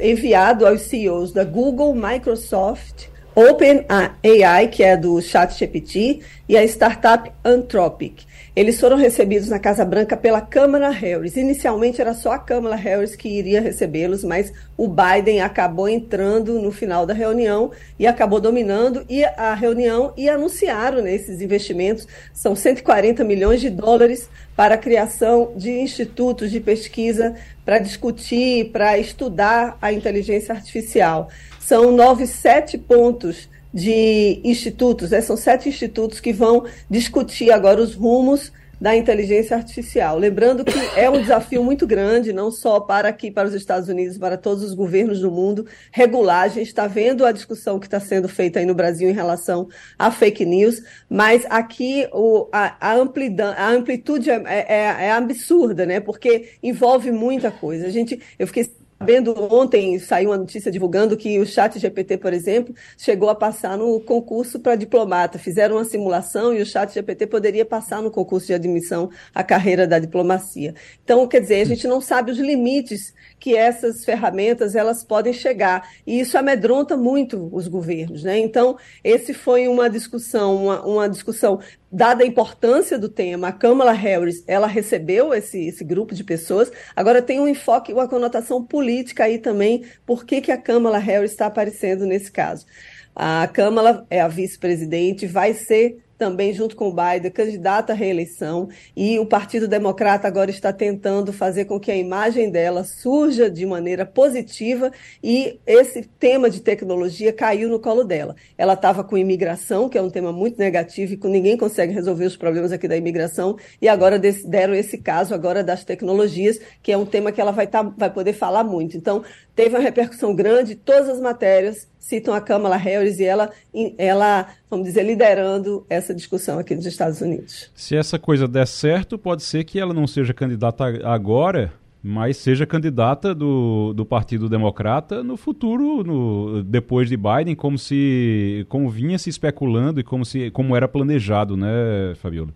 enviado 0.00 0.66
aos 0.66 0.82
CEOs 0.82 1.32
da 1.32 1.44
Google, 1.44 1.94
Microsoft, 1.94 3.08
OpenAI, 3.34 4.68
que 4.68 4.82
é 4.82 4.96
do 4.96 5.20
ChatGPT, 5.20 6.20
e 6.48 6.56
a 6.56 6.64
startup 6.64 7.30
Anthropic. 7.44 8.27
Eles 8.58 8.80
foram 8.80 8.96
recebidos 8.96 9.48
na 9.48 9.60
Casa 9.60 9.84
Branca 9.84 10.16
pela 10.16 10.40
Câmara 10.40 10.90
Harris. 10.90 11.36
Inicialmente 11.36 12.00
era 12.00 12.12
só 12.12 12.32
a 12.32 12.38
Câmara 12.40 12.74
Harris 12.74 13.14
que 13.14 13.28
iria 13.28 13.60
recebê-los, 13.60 14.24
mas 14.24 14.52
o 14.76 14.88
Biden 14.88 15.40
acabou 15.40 15.88
entrando 15.88 16.60
no 16.60 16.72
final 16.72 17.06
da 17.06 17.14
reunião 17.14 17.70
e 17.96 18.04
acabou 18.04 18.40
dominando 18.40 19.04
e 19.08 19.24
a 19.24 19.54
reunião 19.54 20.12
e 20.16 20.28
anunciaram 20.28 21.00
nesses 21.00 21.40
investimentos 21.40 22.08
são 22.32 22.56
140 22.56 23.22
milhões 23.22 23.60
de 23.60 23.70
dólares 23.70 24.28
para 24.56 24.74
a 24.74 24.78
criação 24.78 25.52
de 25.54 25.70
institutos 25.70 26.50
de 26.50 26.58
pesquisa 26.58 27.36
para 27.64 27.78
discutir, 27.78 28.72
para 28.72 28.98
estudar 28.98 29.78
a 29.80 29.92
inteligência 29.92 30.52
artificial. 30.52 31.28
São 31.60 31.92
nove, 31.92 32.26
sete 32.26 32.76
pontos 32.76 33.48
de 33.72 34.40
institutos, 34.44 35.10
né? 35.10 35.20
são 35.20 35.36
sete 35.36 35.68
institutos 35.68 36.20
que 36.20 36.32
vão 36.32 36.64
discutir 36.88 37.50
agora 37.50 37.80
os 37.80 37.94
rumos 37.94 38.52
da 38.80 38.96
inteligência 38.96 39.56
artificial. 39.56 40.18
Lembrando 40.18 40.64
que 40.64 40.78
é 40.94 41.10
um 41.10 41.20
desafio 41.20 41.64
muito 41.64 41.86
grande, 41.86 42.32
não 42.32 42.50
só 42.50 42.78
para 42.78 43.08
aqui, 43.08 43.30
para 43.30 43.48
os 43.48 43.54
Estados 43.54 43.88
Unidos, 43.88 44.16
para 44.16 44.36
todos 44.36 44.62
os 44.62 44.74
governos 44.74 45.20
do 45.20 45.30
mundo, 45.30 45.66
regular. 45.90 46.44
A 46.44 46.48
gente 46.48 46.68
está 46.68 46.86
vendo 46.86 47.26
a 47.26 47.32
discussão 47.32 47.78
que 47.78 47.86
está 47.86 47.98
sendo 47.98 48.28
feita 48.28 48.60
aí 48.60 48.66
no 48.66 48.74
Brasil 48.74 49.08
em 49.08 49.14
relação 49.14 49.68
a 49.98 50.10
fake 50.10 50.44
news, 50.44 50.80
mas 51.10 51.44
aqui 51.50 52.08
o, 52.12 52.48
a, 52.52 52.92
a, 52.92 52.94
amplidão, 52.94 53.52
a 53.56 53.70
amplitude 53.70 54.30
é, 54.30 54.42
é, 54.46 55.06
é 55.06 55.12
absurda, 55.12 55.84
né? 55.84 55.98
Porque 55.98 56.50
envolve 56.62 57.10
muita 57.10 57.50
coisa. 57.50 57.86
A 57.86 57.90
gente, 57.90 58.20
eu 58.38 58.46
fiquei 58.46 58.70
Sabendo 58.98 59.32
ontem, 59.54 59.96
saiu 60.00 60.30
uma 60.30 60.36
notícia 60.36 60.72
divulgando 60.72 61.16
que 61.16 61.38
o 61.38 61.46
chat 61.46 61.78
GPT, 61.78 62.18
por 62.18 62.32
exemplo, 62.32 62.74
chegou 62.96 63.30
a 63.30 63.34
passar 63.34 63.78
no 63.78 64.00
concurso 64.00 64.58
para 64.58 64.74
diplomata. 64.74 65.38
Fizeram 65.38 65.76
uma 65.76 65.84
simulação 65.84 66.52
e 66.52 66.60
o 66.60 66.66
chat 66.66 66.92
GPT 66.92 67.28
poderia 67.28 67.64
passar 67.64 68.02
no 68.02 68.10
concurso 68.10 68.48
de 68.48 68.54
admissão 68.54 69.08
à 69.32 69.44
carreira 69.44 69.86
da 69.86 70.00
diplomacia. 70.00 70.74
Então, 71.04 71.28
quer 71.28 71.40
dizer, 71.40 71.60
a 71.60 71.64
gente 71.64 71.86
não 71.86 72.00
sabe 72.00 72.32
os 72.32 72.38
limites 72.38 73.14
que 73.38 73.56
essas 73.56 74.04
ferramentas 74.04 74.74
elas 74.74 75.04
podem 75.04 75.32
chegar. 75.32 75.88
E 76.06 76.20
isso 76.20 76.36
amedronta 76.36 76.96
muito 76.96 77.48
os 77.52 77.68
governos. 77.68 78.24
Né? 78.24 78.38
Então, 78.38 78.76
esse 79.02 79.32
foi 79.32 79.68
uma 79.68 79.88
discussão, 79.88 80.64
uma, 80.64 80.86
uma 80.86 81.08
discussão 81.08 81.60
dada 81.90 82.22
a 82.22 82.26
importância 82.26 82.98
do 82.98 83.08
tema, 83.08 83.48
a 83.48 83.52
Kamala 83.52 83.92
Harris, 83.92 84.44
ela 84.46 84.66
recebeu 84.66 85.32
esse, 85.32 85.68
esse 85.68 85.82
grupo 85.82 86.14
de 86.14 86.22
pessoas. 86.22 86.70
Agora 86.94 87.22
tem 87.22 87.40
um 87.40 87.48
enfoque, 87.48 87.92
uma 87.92 88.08
conotação 88.08 88.62
política 88.62 89.24
aí 89.24 89.38
também, 89.38 89.84
por 90.04 90.24
que, 90.24 90.40
que 90.40 90.52
a 90.52 90.58
Kamala 90.58 90.98
Harris 90.98 91.30
está 91.30 91.46
aparecendo 91.46 92.04
nesse 92.04 92.30
caso. 92.30 92.66
A 93.14 93.48
Kamala 93.48 94.06
é 94.10 94.20
a 94.20 94.28
vice-presidente, 94.28 95.26
vai 95.26 95.54
ser 95.54 95.98
também 96.18 96.52
junto 96.52 96.74
com 96.74 96.88
o 96.88 96.92
Biden, 96.92 97.30
candidata 97.30 97.92
à 97.92 97.96
reeleição, 97.96 98.68
e 98.96 99.18
o 99.18 99.24
Partido 99.24 99.68
Democrata 99.68 100.26
agora 100.26 100.50
está 100.50 100.72
tentando 100.72 101.32
fazer 101.32 101.64
com 101.66 101.78
que 101.78 101.90
a 101.90 101.96
imagem 101.96 102.50
dela 102.50 102.82
surja 102.82 103.48
de 103.48 103.64
maneira 103.64 104.04
positiva 104.04 104.90
e 105.22 105.58
esse 105.64 106.02
tema 106.02 106.50
de 106.50 106.60
tecnologia 106.60 107.32
caiu 107.32 107.68
no 107.68 107.78
colo 107.78 108.02
dela. 108.02 108.34
Ela 108.56 108.74
estava 108.74 109.04
com 109.04 109.16
imigração, 109.16 109.88
que 109.88 109.96
é 109.96 110.02
um 110.02 110.10
tema 110.10 110.32
muito 110.32 110.58
negativo 110.58 111.14
e 111.14 111.16
que 111.16 111.28
ninguém 111.28 111.56
consegue 111.56 111.92
resolver 111.92 112.26
os 112.26 112.36
problemas 112.36 112.72
aqui 112.72 112.88
da 112.88 112.96
imigração, 112.96 113.56
e 113.80 113.88
agora 113.88 114.18
deram 114.18 114.74
esse 114.74 114.98
caso 114.98 115.32
agora 115.32 115.62
das 115.62 115.84
tecnologias, 115.84 116.60
que 116.82 116.90
é 116.90 116.98
um 116.98 117.06
tema 117.06 117.30
que 117.30 117.40
ela 117.40 117.52
vai, 117.52 117.66
tá, 117.66 117.82
vai 117.82 118.10
poder 118.10 118.32
falar 118.32 118.64
muito. 118.64 118.96
Então, 118.96 119.22
teve 119.58 119.74
uma 119.74 119.82
repercussão 119.82 120.36
grande, 120.36 120.76
todas 120.76 121.08
as 121.08 121.20
matérias 121.20 121.88
citam 121.98 122.32
a 122.32 122.40
Kamala 122.40 122.76
Harris 122.76 123.18
e 123.18 123.24
ela, 123.24 123.50
ela, 123.98 124.46
vamos 124.70 124.86
dizer, 124.86 125.02
liderando 125.02 125.84
essa 125.90 126.14
discussão 126.14 126.60
aqui 126.60 126.76
nos 126.76 126.86
Estados 126.86 127.20
Unidos. 127.20 127.68
Se 127.74 127.96
essa 127.96 128.20
coisa 128.20 128.46
der 128.46 128.68
certo, 128.68 129.18
pode 129.18 129.42
ser 129.42 129.64
que 129.64 129.80
ela 129.80 129.92
não 129.92 130.06
seja 130.06 130.32
candidata 130.32 130.84
agora, 131.02 131.72
mas 132.00 132.36
seja 132.36 132.64
candidata 132.64 133.34
do, 133.34 133.92
do 133.94 134.06
Partido 134.06 134.48
Democrata 134.48 135.24
no 135.24 135.36
futuro, 135.36 136.04
no, 136.04 136.62
depois 136.62 137.08
de 137.08 137.16
Biden, 137.16 137.56
como 137.56 137.76
se 137.76 138.64
como 138.68 138.88
vinha 138.88 139.18
se 139.18 139.28
especulando 139.28 139.98
e 139.98 140.04
como 140.04 140.24
se 140.24 140.52
como 140.52 140.76
era 140.76 140.86
planejado, 140.86 141.56
né, 141.56 142.14
Fabiola? 142.22 142.54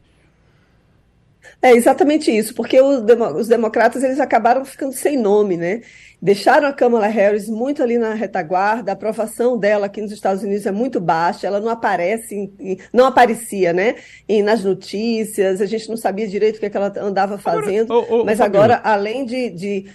É 1.60 1.72
exatamente 1.72 2.30
isso, 2.30 2.54
porque 2.54 2.80
os, 2.80 3.02
os 3.36 3.48
democratas 3.48 4.02
eles 4.02 4.20
acabaram 4.20 4.64
ficando 4.64 4.92
sem 4.92 5.16
nome, 5.16 5.56
né? 5.56 5.82
Deixaram 6.22 6.68
a 6.68 6.72
Kamala 6.72 7.08
Harris 7.08 7.48
muito 7.48 7.82
ali 7.82 7.98
na 7.98 8.14
retaguarda, 8.14 8.92
a 8.92 8.94
aprovação 8.94 9.58
dela 9.58 9.86
aqui 9.86 10.00
nos 10.00 10.12
Estados 10.12 10.44
Unidos 10.44 10.64
é 10.66 10.70
muito 10.70 11.00
baixa, 11.00 11.48
ela 11.48 11.58
não 11.58 11.68
aparece, 11.68 12.52
não 12.92 13.06
aparecia, 13.06 13.72
né, 13.72 13.96
e 14.28 14.40
nas 14.40 14.62
notícias, 14.62 15.60
a 15.60 15.66
gente 15.66 15.88
não 15.88 15.96
sabia 15.96 16.28
direito 16.28 16.56
o 16.56 16.60
que, 16.60 16.66
é 16.66 16.70
que 16.70 16.76
ela 16.76 16.92
andava 16.98 17.38
fazendo, 17.38 17.92
agora, 17.92 18.06
oh, 18.08 18.20
oh, 18.20 18.24
mas 18.24 18.40
agora, 18.40 18.80
além 18.84 19.26
de, 19.26 19.50
de, 19.50 19.86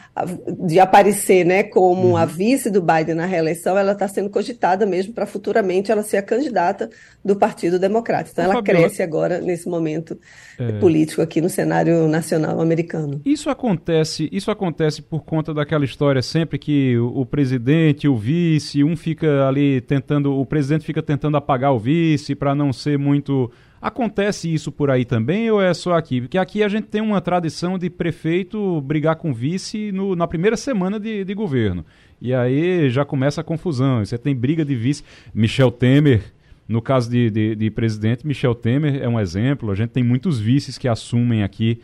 de, 0.65 0.80
aparecer, 0.82 1.45
né, 1.45 1.63
como 1.63 2.09
uhum. 2.09 2.17
a 2.17 2.25
vice 2.25 2.69
do 2.69 2.82
Biden 2.82 3.15
na 3.15 3.25
reeleição, 3.25 3.78
ela 3.78 3.93
está 3.93 4.07
sendo 4.09 4.30
cogitada 4.30 4.86
mesmo 4.86 5.13
para 5.13 5.25
futuramente 5.25 5.93
ela 5.93 6.03
ser 6.03 6.17
a 6.17 6.21
candidata 6.21 6.89
do 7.23 7.38
Partido 7.38 7.80
Democrata. 7.80 8.30
Então, 8.32 8.43
ela 8.43 8.55
Fabiola, 8.55 8.80
cresce 8.82 9.01
agora 9.01 9.39
nesse 9.39 9.69
momento 9.69 10.19
é... 10.59 10.73
político 10.73 11.21
aqui 11.21 11.39
no 11.39 11.49
cenário 11.49 12.07
nacional 12.07 12.59
americano. 12.59 13.21
Isso 13.23 13.49
acontece, 13.49 14.28
isso 14.32 14.51
acontece 14.51 15.01
por 15.01 15.23
conta 15.23 15.53
daquela 15.53 15.86
história 15.86 16.16
história 16.18 16.22
sempre 16.22 16.57
que 16.57 16.97
o, 16.97 17.22
o 17.22 17.26
presidente, 17.26 18.07
o 18.07 18.15
vice, 18.15 18.84
um 18.84 18.95
fica 18.95 19.47
ali 19.47 19.82
tentando, 19.82 20.34
o 20.34 20.45
presidente 20.45 20.86
fica 20.86 21.01
tentando 21.01 21.38
apagar 21.38 21.74
o 21.74 21.80
vice 21.80 22.36
para 22.36 22.55
não 22.55 22.74
ser 22.74 22.97
muito 22.97 23.51
Acontece 23.80 24.51
isso 24.51 24.72
por 24.72 24.89
aí 24.89 25.05
também 25.05 25.51
ou 25.51 25.61
é 25.61 25.72
só 25.72 25.93
aqui? 25.93 26.22
Porque 26.22 26.39
aqui 26.39 26.63
a 26.63 26.68
gente 26.68 26.86
tem 26.86 26.99
uma 26.99 27.22
tradição 27.22 27.78
de 27.78 27.91
prefeito 27.91 28.82
brigar 28.82 29.18
com 29.18 29.32
vice 29.32 29.91
no, 29.91 30.15
na 30.15 30.26
primeira 30.28 30.57
semana 30.57 30.99
de, 30.99 31.24
de, 31.24 31.34
governo. 31.36 31.86
E 32.20 32.34
aí 32.34 32.89
já 32.89 33.05
começa 33.05 33.39
a 33.39 33.43
confusão. 33.43 34.03
Você 34.03 34.18
tem 34.18 34.36
briga 34.36 34.65
de 34.65 34.76
vice. 34.76 35.03
Michel 35.32 35.70
Temer, 35.70 36.24
no 36.68 36.82
caso 36.82 37.07
de, 37.07 37.30
de, 37.30 37.55
de 37.55 37.70
presidente, 37.70 38.26
Michel 38.26 38.55
Temer 38.55 38.95
é 38.99 39.07
um 39.07 39.20
exemplo. 39.20 39.70
A 39.70 39.76
gente 39.76 39.91
tem 39.91 40.03
muitos 40.03 40.39
vices 40.39 40.80
que 40.80 40.88
assumem 40.88 41.43
aqui 41.43 41.80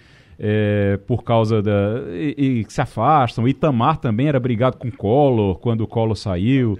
é, 0.46 1.00
por 1.08 1.24
causa 1.24 1.62
da. 1.62 2.02
E, 2.12 2.66
e, 2.68 2.72
se 2.72 2.82
afastam. 2.82 3.48
Itamar 3.48 3.96
também 3.96 4.28
era 4.28 4.38
brigado 4.42 4.76
com 4.76 4.92
Collor 4.92 5.56
quando 5.56 5.82
o 5.82 5.88
Collor 5.88 6.18
saiu. 6.18 6.78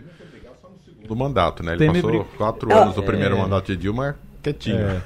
Do 1.08 1.16
mandato, 1.16 1.64
né? 1.64 1.72
Ele 1.72 1.80
Temer 1.80 2.02
passou 2.02 2.12
brig... 2.12 2.38
quatro 2.38 2.74
anos 2.74 2.96
do 2.96 3.04
primeiro 3.04 3.38
é... 3.38 3.40
mandato 3.40 3.68
de 3.68 3.78
Dilma 3.78 4.18
quietinho. 4.42 4.78
É. 4.78 5.02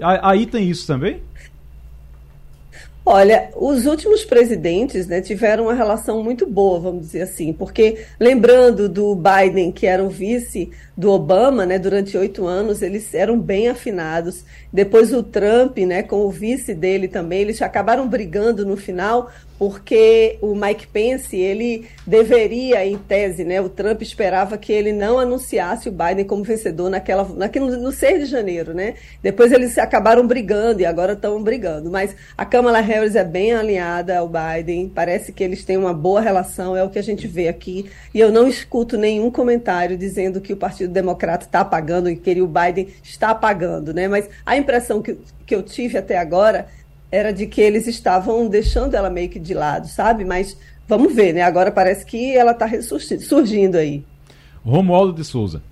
Aí 0.00 0.46
tem 0.46 0.68
isso 0.68 0.84
também? 0.84 1.22
Olha, 3.04 3.50
os 3.56 3.84
últimos 3.84 4.24
presidentes 4.24 5.08
né, 5.08 5.20
tiveram 5.20 5.64
uma 5.64 5.74
relação 5.74 6.22
muito 6.22 6.46
boa, 6.46 6.78
vamos 6.78 7.06
dizer 7.06 7.22
assim, 7.22 7.52
porque 7.52 8.04
lembrando 8.18 8.88
do 8.88 9.16
Biden, 9.16 9.72
que 9.72 9.88
era 9.88 10.04
o 10.04 10.08
vice 10.08 10.70
do 10.96 11.10
Obama, 11.10 11.66
né, 11.66 11.80
durante 11.80 12.16
oito 12.16 12.46
anos, 12.46 12.80
eles 12.80 13.12
eram 13.12 13.40
bem 13.40 13.68
afinados. 13.68 14.44
Depois 14.72 15.12
o 15.12 15.20
Trump, 15.20 15.78
né, 15.78 16.04
com 16.04 16.24
o 16.24 16.30
vice 16.30 16.74
dele 16.74 17.08
também, 17.08 17.40
eles 17.40 17.60
acabaram 17.60 18.06
brigando 18.06 18.64
no 18.64 18.76
final, 18.76 19.28
porque 19.62 20.38
o 20.40 20.56
Mike 20.56 20.88
Pence, 20.88 21.36
ele 21.36 21.86
deveria, 22.04 22.84
em 22.84 22.98
tese, 22.98 23.44
né, 23.44 23.60
o 23.60 23.68
Trump 23.68 24.02
esperava 24.02 24.58
que 24.58 24.72
ele 24.72 24.92
não 24.92 25.20
anunciasse 25.20 25.88
o 25.88 25.92
Biden 25.92 26.24
como 26.24 26.42
vencedor 26.42 26.90
naquela, 26.90 27.22
naquele, 27.36 27.66
no 27.76 27.92
6 27.92 28.24
de 28.24 28.26
janeiro, 28.26 28.74
né? 28.74 28.94
Depois 29.22 29.52
eles 29.52 29.78
acabaram 29.78 30.26
brigando 30.26 30.80
e 30.80 30.84
agora 30.84 31.12
estão 31.12 31.40
brigando. 31.40 31.92
Mas 31.92 32.16
a 32.36 32.44
Kamala 32.44 32.80
Harris 32.80 33.14
é 33.14 33.22
bem 33.22 33.52
alinhada 33.52 34.18
ao 34.18 34.28
Biden, 34.28 34.88
parece 34.92 35.32
que 35.32 35.44
eles 35.44 35.64
têm 35.64 35.76
uma 35.76 35.94
boa 35.94 36.20
relação, 36.20 36.76
é 36.76 36.82
o 36.82 36.90
que 36.90 36.98
a 36.98 37.02
gente 37.02 37.28
vê 37.28 37.46
aqui. 37.46 37.88
E 38.12 38.18
eu 38.18 38.32
não 38.32 38.48
escuto 38.48 38.98
nenhum 38.98 39.30
comentário 39.30 39.96
dizendo 39.96 40.40
que 40.40 40.52
o 40.52 40.56
Partido 40.56 40.92
Democrata 40.92 41.46
está 41.46 41.60
apagando 41.60 42.10
e 42.10 42.16
que 42.16 42.42
o 42.42 42.48
Biden 42.48 42.88
está 43.00 43.30
apagando, 43.30 43.94
né? 43.94 44.08
Mas 44.08 44.28
a 44.44 44.56
impressão 44.56 45.00
que, 45.00 45.16
que 45.46 45.54
eu 45.54 45.62
tive 45.62 45.98
até 45.98 46.18
agora 46.18 46.66
era 47.12 47.30
de 47.30 47.46
que 47.46 47.60
eles 47.60 47.86
estavam 47.86 48.48
deixando 48.48 48.94
ela 48.94 49.10
meio 49.10 49.28
que 49.28 49.38
de 49.38 49.52
lado, 49.52 49.86
sabe? 49.86 50.24
Mas 50.24 50.56
vamos 50.88 51.14
ver, 51.14 51.34
né? 51.34 51.42
Agora 51.42 51.70
parece 51.70 52.06
que 52.06 52.34
ela 52.34 52.52
está 52.52 52.66
surgindo 53.20 53.76
aí. 53.76 54.02
Romualdo 54.64 55.12
de 55.12 55.22
Souza. 55.22 55.62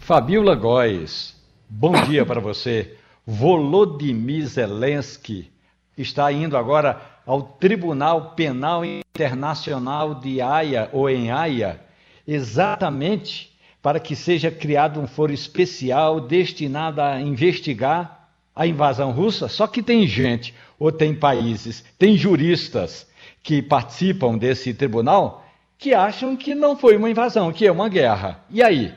Fabiola 0.00 0.56
Góes, 0.56 1.36
bom 1.68 1.92
dia 2.02 2.26
para 2.26 2.40
você. 2.40 2.96
Volodymyr 3.24 4.46
Zelensky 4.46 5.52
está 5.96 6.32
indo 6.32 6.56
agora 6.56 7.00
ao 7.24 7.42
Tribunal 7.42 8.32
Penal 8.32 8.84
Internacional 8.84 10.14
de 10.16 10.40
Haia 10.40 10.88
ou 10.92 11.08
em 11.08 11.30
Haia, 11.30 11.80
exatamente 12.26 13.56
para 13.80 14.00
que 14.00 14.16
seja 14.16 14.50
criado 14.50 14.98
um 14.98 15.06
foro 15.06 15.32
especial 15.32 16.20
destinado 16.20 17.00
a 17.00 17.20
investigar 17.20 18.17
a 18.58 18.66
invasão 18.66 19.12
russa, 19.12 19.46
só 19.46 19.68
que 19.68 19.80
tem 19.80 20.04
gente, 20.04 20.52
ou 20.80 20.90
tem 20.90 21.14
países, 21.14 21.84
tem 21.96 22.16
juristas 22.16 23.06
que 23.40 23.62
participam 23.62 24.36
desse 24.36 24.74
tribunal 24.74 25.44
que 25.78 25.94
acham 25.94 26.36
que 26.36 26.56
não 26.56 26.76
foi 26.76 26.96
uma 26.96 27.08
invasão, 27.08 27.52
que 27.52 27.64
é 27.64 27.70
uma 27.70 27.88
guerra. 27.88 28.44
E 28.50 28.60
aí? 28.60 28.92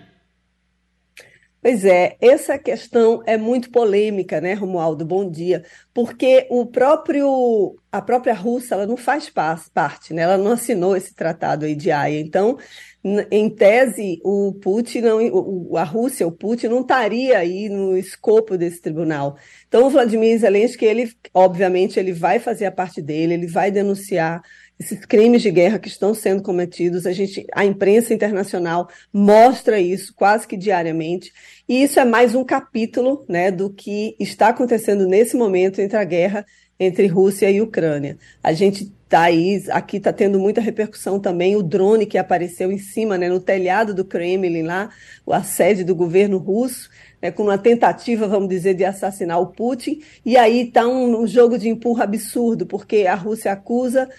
Pois 1.61 1.85
é, 1.85 2.17
essa 2.19 2.57
questão 2.57 3.21
é 3.23 3.37
muito 3.37 3.69
polêmica, 3.69 4.41
né, 4.41 4.55
Romualdo? 4.55 5.05
Bom 5.05 5.29
dia. 5.29 5.63
Porque 5.93 6.47
o 6.49 6.65
próprio, 6.65 7.77
a 7.91 8.01
própria 8.01 8.33
Rússia 8.33 8.73
ela 8.73 8.87
não 8.87 8.97
faz 8.97 9.29
parte, 9.29 10.11
né? 10.11 10.23
Ela 10.23 10.39
não 10.39 10.53
assinou 10.53 10.97
esse 10.97 11.13
tratado 11.13 11.65
aí 11.65 11.75
de 11.75 11.91
Haia. 11.91 12.19
Então, 12.19 12.57
em 13.03 13.49
tese, 13.49 14.21
o 14.23 14.53
Putin 14.53 15.01
não, 15.01 15.75
a 15.75 15.83
Rússia, 15.83 16.27
o 16.27 16.31
Putin 16.31 16.67
não 16.67 16.81
estaria 16.81 17.37
aí 17.37 17.67
no 17.67 17.97
escopo 17.97 18.55
desse 18.57 18.79
tribunal. 18.79 19.37
Então, 19.67 19.87
o 19.87 19.89
Vladimir 19.89 20.37
Zelensky, 20.37 20.85
ele, 20.85 21.11
obviamente, 21.33 21.99
ele 21.99 22.13
vai 22.13 22.39
fazer 22.39 22.65
a 22.65 22.71
parte 22.71 23.01
dele, 23.01 23.33
ele 23.33 23.47
vai 23.47 23.71
denunciar 23.71 24.43
esses 24.79 25.03
crimes 25.05 25.41
de 25.41 25.49
guerra 25.49 25.79
que 25.79 25.87
estão 25.87 26.13
sendo 26.13 26.43
cometidos. 26.43 27.07
A 27.07 27.11
gente, 27.11 27.45
a 27.53 27.65
imprensa 27.65 28.13
internacional 28.13 28.87
mostra 29.11 29.79
isso 29.79 30.13
quase 30.15 30.47
que 30.47 30.57
diariamente. 30.57 31.33
E 31.67 31.83
isso 31.83 31.99
é 31.99 32.05
mais 32.05 32.35
um 32.35 32.43
capítulo, 32.43 33.25
né, 33.27 33.51
do 33.51 33.69
que 33.71 34.15
está 34.19 34.49
acontecendo 34.49 35.07
nesse 35.07 35.35
momento 35.35 35.79
entre 35.79 35.97
a 35.97 36.03
guerra 36.03 36.45
entre 36.79 37.05
Rússia 37.05 37.49
e 37.49 37.61
Ucrânia. 37.61 38.17
A 38.43 38.53
gente 38.53 38.91
tá 39.11 39.23
aí, 39.23 39.61
aqui 39.71 39.97
está 39.97 40.13
tendo 40.13 40.39
muita 40.39 40.61
repercussão 40.61 41.19
também 41.19 41.57
o 41.57 41.61
drone 41.61 42.05
que 42.05 42.17
apareceu 42.17 42.71
em 42.71 42.77
cima, 42.77 43.17
né, 43.17 43.27
no 43.27 43.41
telhado 43.41 43.93
do 43.93 44.05
Kremlin 44.05 44.61
lá, 44.61 44.89
a 45.29 45.43
sede 45.43 45.83
do 45.83 45.93
governo 45.93 46.37
russo, 46.37 46.89
né, 47.21 47.29
com 47.29 47.43
uma 47.43 47.57
tentativa, 47.57 48.25
vamos 48.25 48.47
dizer, 48.47 48.73
de 48.73 48.85
assassinar 48.85 49.41
o 49.41 49.47
Putin. 49.47 50.01
E 50.25 50.37
aí 50.37 50.61
está 50.61 50.87
um, 50.87 51.23
um 51.23 51.27
jogo 51.27 51.57
de 51.57 51.67
empurra 51.67 52.05
absurdo, 52.05 52.65
porque 52.65 53.05
a 53.05 53.13
Rússia 53.13 53.51
acusa 53.51 54.09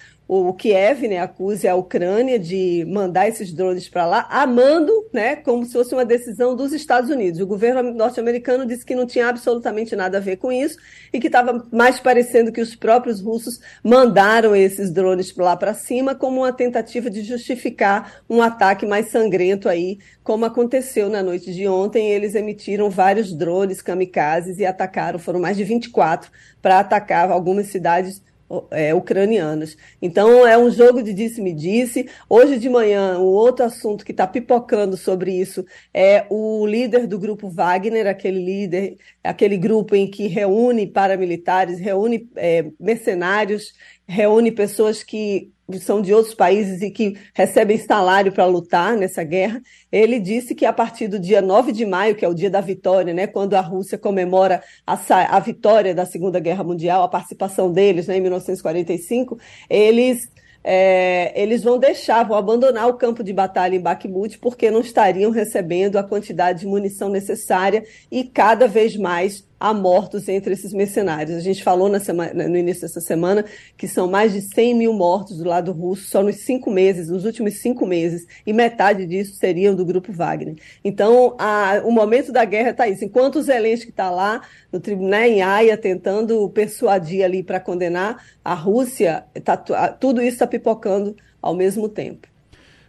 o 0.41 0.55
Kiev 0.55 1.07
né, 1.07 1.19
acusa 1.19 1.71
a 1.71 1.75
Ucrânia 1.75 2.39
de 2.39 2.87
mandar 2.89 3.29
esses 3.29 3.53
drones 3.53 3.87
para 3.87 4.07
lá, 4.07 4.27
amando, 4.31 4.91
né, 5.13 5.37
como 5.37 5.67
se 5.67 5.75
fosse 5.75 5.93
uma 5.95 6.07
decisão 6.07 6.57
dos 6.57 6.73
Estados 6.73 7.11
Unidos. 7.11 7.39
O 7.39 7.47
governo 7.47 7.93
norte-americano 7.93 8.65
disse 8.65 8.83
que 8.83 8.95
não 8.95 9.07
tinha 9.07 9.29
absolutamente 9.29 9.95
nada 9.95 10.17
a 10.17 10.21
ver 10.23 10.37
com 10.39 10.51
isso 10.51 10.79
e 11.13 11.21
que 11.21 11.27
estava 11.27 11.69
mais 11.71 12.01
parecendo 12.01 12.51
que 12.51 12.63
os 12.63 12.75
próprios 12.75 13.21
russos 13.21 13.61
mandaram 13.85 14.57
esses 14.57 14.91
drones 14.91 15.37
lá 15.37 15.55
para 15.55 15.75
cima 15.75 16.15
como 16.15 16.41
uma 16.41 16.53
tentativa 16.53 17.11
de 17.11 17.23
justificar 17.23 18.23
um 18.29 18.41
ataque 18.41 18.87
mais 18.87 19.11
sangrento 19.11 19.69
aí, 19.69 19.99
como 20.25 20.47
aconteceu 20.47 21.11
na 21.11 21.23
noite 21.23 21.53
de 21.53 21.69
ontem. 21.69 22.11
Eles 22.11 22.35
emitiram 22.35 22.89
vários 22.89 23.35
drones 23.35 23.83
kamikazes 23.83 24.59
e 24.59 24.65
atacaram, 24.65 25.19
foram 25.19 25.41
mais 25.41 25.59
de 25.59 25.65
24 25.65 26.31
para 26.63 26.79
atacar 26.79 27.31
algumas 27.31 27.67
cidades 27.67 28.23
é, 28.71 28.95
ucranianas. 28.95 29.77
Então 30.01 30.47
é 30.47 30.57
um 30.59 30.71
jogo 30.71 31.03
de 31.03 31.13
disse-me-disse. 31.13 32.09
Hoje 32.29 32.59
de 32.59 32.69
manhã, 32.69 33.19
um 33.19 33.25
outro 33.25 33.65
assunto 33.65 34.05
que 34.05 34.13
está 34.13 34.27
pipocando 34.27 34.97
sobre 34.97 35.33
isso 35.33 35.65
é 35.93 36.27
o 36.29 36.67
líder 36.67 37.07
do 37.07 37.19
grupo 37.19 37.49
Wagner, 37.49 38.07
aquele 38.07 38.45
líder, 38.45 38.97
aquele 39.23 39.57
grupo 39.57 39.95
em 39.95 40.11
que 40.11 40.27
reúne 40.27 40.87
paramilitares, 40.87 41.79
reúne 41.79 42.29
é, 42.37 42.67
mercenários, 42.79 43.75
reúne 44.07 44.51
pessoas 44.51 45.03
que 45.03 45.53
são 45.81 46.03
de 46.03 46.13
outros 46.13 46.35
países 46.35 46.83
e 46.83 46.91
que 46.91 47.17
recebem 47.35 47.79
salário 47.79 48.33
para 48.33 48.45
lutar 48.45 48.97
nessa 48.97 49.23
guerra, 49.23 49.63
ele 49.91 50.19
disse 50.19 50.55
que 50.55 50.67
a 50.67 50.73
partir 50.73 51.09
do 51.09 51.19
dia 51.19 51.41
9 51.41 51.73
de 51.73 51.87
maio, 51.87 52.15
que 52.15 52.25
é 52.25 52.29
o 52.29 52.35
dia 52.35 52.51
da 52.51 52.61
vitória, 52.61 53.15
né, 53.15 53.27
quando 53.27 53.55
a 53.55 53.61
Rússia 53.61 53.97
comemora 53.97 54.63
a, 54.87 54.99
a 55.37 55.41
vitória 55.41 55.95
da 55.95 56.05
Segunda 56.05 56.39
Guerra 56.41 56.65
Mundial, 56.65 57.03
a 57.03 57.09
participação 57.09 57.73
deles 57.73 58.07
né, 58.07 58.19
em 58.19 58.21
1945, 58.21 59.39
eles 59.71 60.31
é, 60.65 61.33
eles 61.35 61.63
vão 61.63 61.77
deixar, 61.77 62.23
vão 62.23 62.37
abandonar 62.37 62.89
o 62.89 62.95
campo 62.95 63.25
de 63.25 63.33
batalha 63.33 63.75
em 63.75 63.81
Bakhmut 63.81 64.39
porque 64.39 64.71
não 64.71 64.81
estariam 64.81 65.33
recebendo 65.33 65.97
a 65.97 66.05
quantidade 66.05 66.61
de 66.61 66.67
munição 66.67 67.09
necessária 67.09 67.83
e 68.11 68.23
cada 68.23 68.69
vez 68.69 68.97
mais 68.97 69.45
há 69.63 69.73
mortos 69.73 70.29
entre 70.29 70.53
esses 70.53 70.73
mercenários. 70.73 71.37
A 71.37 71.41
gente 71.41 71.63
falou 71.63 71.89
na 71.89 72.01
semana, 72.01 72.49
no 72.49 72.57
início 72.57 72.83
dessa 72.83 73.01
semana 73.01 73.45
que 73.77 73.87
são 73.87 74.11
mais 74.11 74.33
de 74.33 74.41
100 74.41 74.75
mil 74.75 74.93
mortos 74.93 75.39
do 75.39 75.49
lado 75.49 75.71
russo 75.71 76.09
só 76.09 76.21
nos 76.21 76.37
cinco 76.37 76.69
meses, 76.69 77.09
nos 77.09 77.25
últimos 77.25 77.61
cinco 77.61 77.87
meses, 77.87 78.27
e 78.45 78.53
metade 78.53 79.07
disso 79.07 79.37
seriam 79.37 79.73
do 79.73 79.85
grupo 79.85 80.13
Wagner. 80.13 80.57
Então, 80.85 81.37
a, 81.39 81.81
o 81.85 81.93
momento 81.93 82.33
da 82.33 82.45
guerra 82.45 82.71
está 82.71 82.89
isso. 82.89 83.05
Enquanto 83.05 83.37
o 83.37 83.43
Zelensky 83.43 83.91
está 83.91 84.11
lá 84.11 84.43
no 84.73 84.81
tribunal 84.81 85.13
né, 85.13 85.29
em 85.29 85.43
Haia 85.43 85.77
tentando 85.77 86.49
persuadir 86.49 87.23
ali 87.23 87.43
para 87.43 87.61
condenar 87.61 88.25
a 88.43 88.55
Rússia, 88.55 89.25
tá, 89.45 89.57
tudo 89.57 90.21
isso 90.23 90.33
está 90.33 90.47
pipocando 90.47 91.15
ao 91.41 91.55
mesmo 91.55 91.89
tempo. 91.89 92.27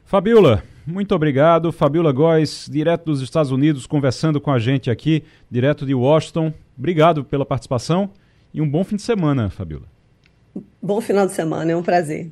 Fabiola, 0.06 0.64
muito 0.88 1.14
obrigado. 1.14 1.72
Fabiola 1.72 2.12
Góes, 2.12 2.70
direto 2.72 3.06
dos 3.06 3.22
Estados 3.22 3.52
Unidos, 3.52 3.86
conversando 3.86 4.40
com 4.40 4.52
a 4.52 4.58
gente 4.60 4.90
aqui, 4.90 5.24
direto 5.52 5.86
de 5.86 5.94
Washington. 5.94 6.54
Obrigado 6.78 7.24
pela 7.24 7.46
participação 7.46 8.10
e 8.54 8.62
um 8.62 8.70
bom 8.70 8.84
fim 8.84 8.96
de 8.96 9.02
semana, 9.02 9.50
Fabiola. 9.50 9.86
Bom 10.82 11.02
final 11.02 11.26
de 11.26 11.34
semana, 11.34 11.72
é 11.72 11.76
um 11.76 11.84
prazer. 11.84 12.32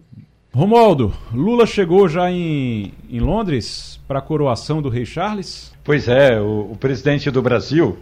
Romualdo, 0.54 1.14
Lula 1.34 1.66
chegou 1.66 2.10
já 2.10 2.30
em, 2.30 2.94
em 3.10 3.20
Londres 3.20 4.00
para 4.08 4.20
a 4.20 4.22
coroação 4.22 4.82
do 4.82 4.89
rei 4.89 5.06
Charles? 5.06 5.74
Pois 5.84 6.08
é, 6.08 6.39
o, 6.39 6.72
o 6.72 6.78
presidente 6.78 7.32
do 7.32 7.42
Brasil 7.42 7.98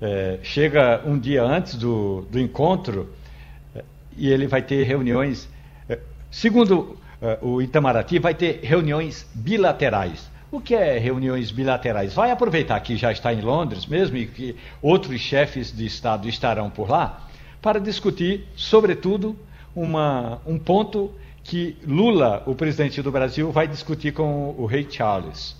é, 0.00 0.38
chega 0.42 1.02
um 1.04 1.18
dia 1.18 1.42
antes 1.42 1.74
do, 1.74 2.22
do 2.30 2.38
encontro 2.38 3.08
é, 3.74 3.82
e 4.16 4.28
ele 4.30 4.46
vai 4.46 4.62
ter 4.62 4.84
reuniões. 4.84 5.48
É, 5.88 5.98
segundo 6.30 6.96
é, 7.20 7.38
o 7.42 7.60
Itamaraty, 7.60 8.20
vai 8.20 8.32
ter 8.32 8.60
reuniões 8.62 9.28
bilaterais. 9.34 10.30
O 10.50 10.62
que 10.62 10.74
é 10.74 10.98
reuniões 10.98 11.50
bilaterais? 11.50 12.14
Vai 12.14 12.30
aproveitar 12.30 12.80
que 12.80 12.96
já 12.96 13.12
está 13.12 13.34
em 13.34 13.42
Londres 13.42 13.84
mesmo 13.84 14.16
e 14.16 14.26
que 14.26 14.56
outros 14.80 15.20
chefes 15.20 15.70
de 15.70 15.84
Estado 15.84 16.26
estarão 16.26 16.70
por 16.70 16.88
lá 16.88 17.28
para 17.60 17.78
discutir, 17.78 18.46
sobretudo, 18.56 19.36
uma, 19.76 20.40
um 20.46 20.58
ponto 20.58 21.12
que 21.44 21.76
Lula, 21.86 22.42
o 22.46 22.54
presidente 22.54 23.02
do 23.02 23.12
Brasil, 23.12 23.52
vai 23.52 23.68
discutir 23.68 24.14
com 24.14 24.54
o 24.56 24.64
rei 24.64 24.86
Charles. 24.88 25.54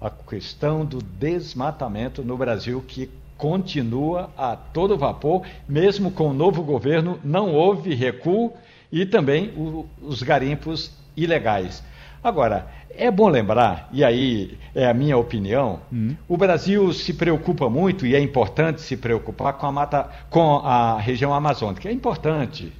A 0.00 0.10
questão 0.10 0.84
do 0.84 0.98
desmatamento 0.98 2.24
no 2.24 2.36
Brasil, 2.36 2.82
que 2.86 3.08
continua 3.38 4.30
a 4.36 4.56
todo 4.56 4.98
vapor, 4.98 5.46
mesmo 5.68 6.10
com 6.10 6.30
o 6.30 6.34
novo 6.34 6.64
governo, 6.64 7.20
não 7.22 7.52
houve 7.52 7.94
recuo 7.94 8.52
e 8.90 9.06
também 9.06 9.50
o, 9.56 9.86
os 10.02 10.24
garimpos 10.24 10.90
ilegais. 11.16 11.84
Agora, 12.24 12.66
é 12.88 13.10
bom 13.10 13.28
lembrar, 13.28 13.86
e 13.92 14.02
aí 14.02 14.56
é 14.74 14.86
a 14.88 14.94
minha 14.94 15.14
opinião, 15.14 15.80
hum. 15.92 16.16
o 16.26 16.38
Brasil 16.38 16.90
se 16.94 17.12
preocupa 17.12 17.68
muito 17.68 18.06
e 18.06 18.14
é 18.14 18.18
importante 18.18 18.80
se 18.80 18.96
preocupar 18.96 19.52
com 19.52 19.66
a 19.66 19.72
mata, 19.72 20.08
com 20.30 20.56
a 20.60 20.98
região 20.98 21.34
amazônica. 21.34 21.86
É 21.86 21.92
importante. 21.92 22.72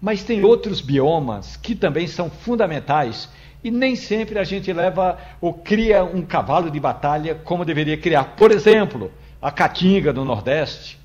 Mas 0.00 0.22
tem 0.22 0.44
outros 0.44 0.80
biomas 0.80 1.56
que 1.56 1.74
também 1.74 2.06
são 2.06 2.30
fundamentais 2.30 3.28
e 3.64 3.72
nem 3.72 3.96
sempre 3.96 4.38
a 4.38 4.44
gente 4.44 4.72
leva 4.72 5.18
ou 5.40 5.52
cria 5.52 6.04
um 6.04 6.22
cavalo 6.22 6.70
de 6.70 6.78
batalha 6.78 7.34
como 7.34 7.64
deveria 7.64 7.96
criar. 7.96 8.36
Por 8.36 8.52
exemplo, 8.52 9.10
a 9.40 9.50
Caatinga 9.50 10.12
do 10.12 10.24
Nordeste, 10.24 10.96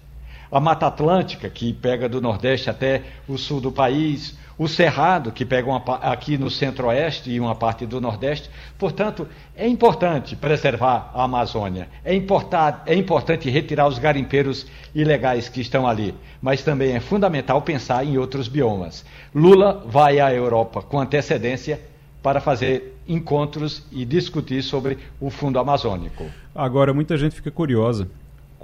a 0.52 0.60
Mata 0.60 0.86
Atlântica, 0.86 1.50
que 1.50 1.74
pega 1.74 2.08
do 2.08 2.22
Nordeste 2.22 2.70
até 2.70 3.02
o 3.28 3.39
sul 3.39 3.60
do 3.60 3.72
país, 3.72 4.38
o 4.58 4.68
Cerrado, 4.68 5.32
que 5.32 5.45
pega 5.45 5.70
uma, 5.70 5.84
aqui 5.97 6.38
no 6.38 6.49
centro-oeste 6.49 7.30
e 7.30 7.39
uma 7.39 7.53
parte 7.53 7.86
do 7.86 8.01
nordeste. 8.01 8.49
Portanto, 8.78 9.28
é 9.55 9.68
importante 9.68 10.36
preservar 10.36 11.12
a 11.14 11.24
Amazônia, 11.24 11.88
é, 12.03 12.16
importar, 12.16 12.84
é 12.86 12.95
importante 12.95 13.49
retirar 13.49 13.88
os 13.88 13.99
garimpeiros 13.99 14.66
ilegais 14.95 15.47
que 15.47 15.62
estão 15.62 15.88
ali, 15.88 16.14
mas 16.41 16.64
também 16.64 16.95
é 16.95 16.99
fundamental 16.99 17.62
pensar 17.62 18.03
em 18.03 18.18
outros 18.18 18.47
biomas. 18.47 19.05
Lula 19.34 19.84
vai 19.86 20.20
à 20.20 20.34
Europa 20.34 20.82
com 20.82 20.99
antecedência 20.99 21.80
para 22.24 22.41
fazer 22.41 22.97
encontros 23.08 23.86
e 23.91 24.03
discutir 24.03 24.62
sobre 24.64 24.97
o 25.22 25.30
fundo 25.30 25.60
amazônico. 25.60 26.26
Agora, 26.53 26.93
muita 26.93 27.16
gente 27.16 27.36
fica 27.36 27.51
curiosa 27.51 28.10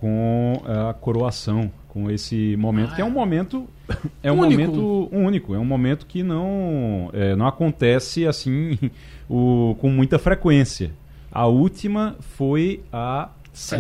com 0.04 0.62
a 0.66 0.94
coroação 0.94 1.72
com 1.88 2.12
esse 2.12 2.58
momento, 2.58 2.92
ah, 2.92 2.96
que 2.96 3.02
é 3.02 3.06
um 3.06 3.10
momento 3.10 3.70
é 4.22 4.30
um 4.30 4.40
único. 4.40 4.52
momento 4.52 5.10
único, 5.16 5.56
é 5.56 5.60
um 5.60 5.64
momento 5.64 6.06
que 6.06 6.22
não 6.22 7.10
é, 7.14 7.38
não 7.38 7.48
acontece 7.48 8.28
assim 8.28 8.78
o, 9.30 9.78
com 9.80 9.90
muita 9.90 10.20
frequência. 10.20 10.92
A 11.32 11.48
última 11.48 12.18
foi 12.20 12.84
há 12.92 13.30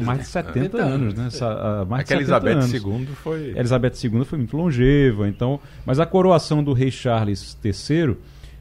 mais 0.01 0.19
de 0.19 0.27
70 0.27 0.77
anos, 0.77 1.13
né? 1.13 1.27
Essa, 1.27 1.83
mais 1.89 2.03
é 2.03 2.05
que 2.05 2.13
Elizabeth 2.13 2.67
II 2.73 3.05
foi. 3.15 3.53
Elizabeth 3.57 3.93
II 4.01 4.23
foi 4.23 4.37
muito 4.37 4.55
longeva, 4.55 5.27
então. 5.27 5.59
Mas 5.85 5.99
a 5.99 6.05
coroação 6.05 6.63
do 6.63 6.71
rei 6.71 6.89
Charles 6.89 7.57
III 7.61 8.15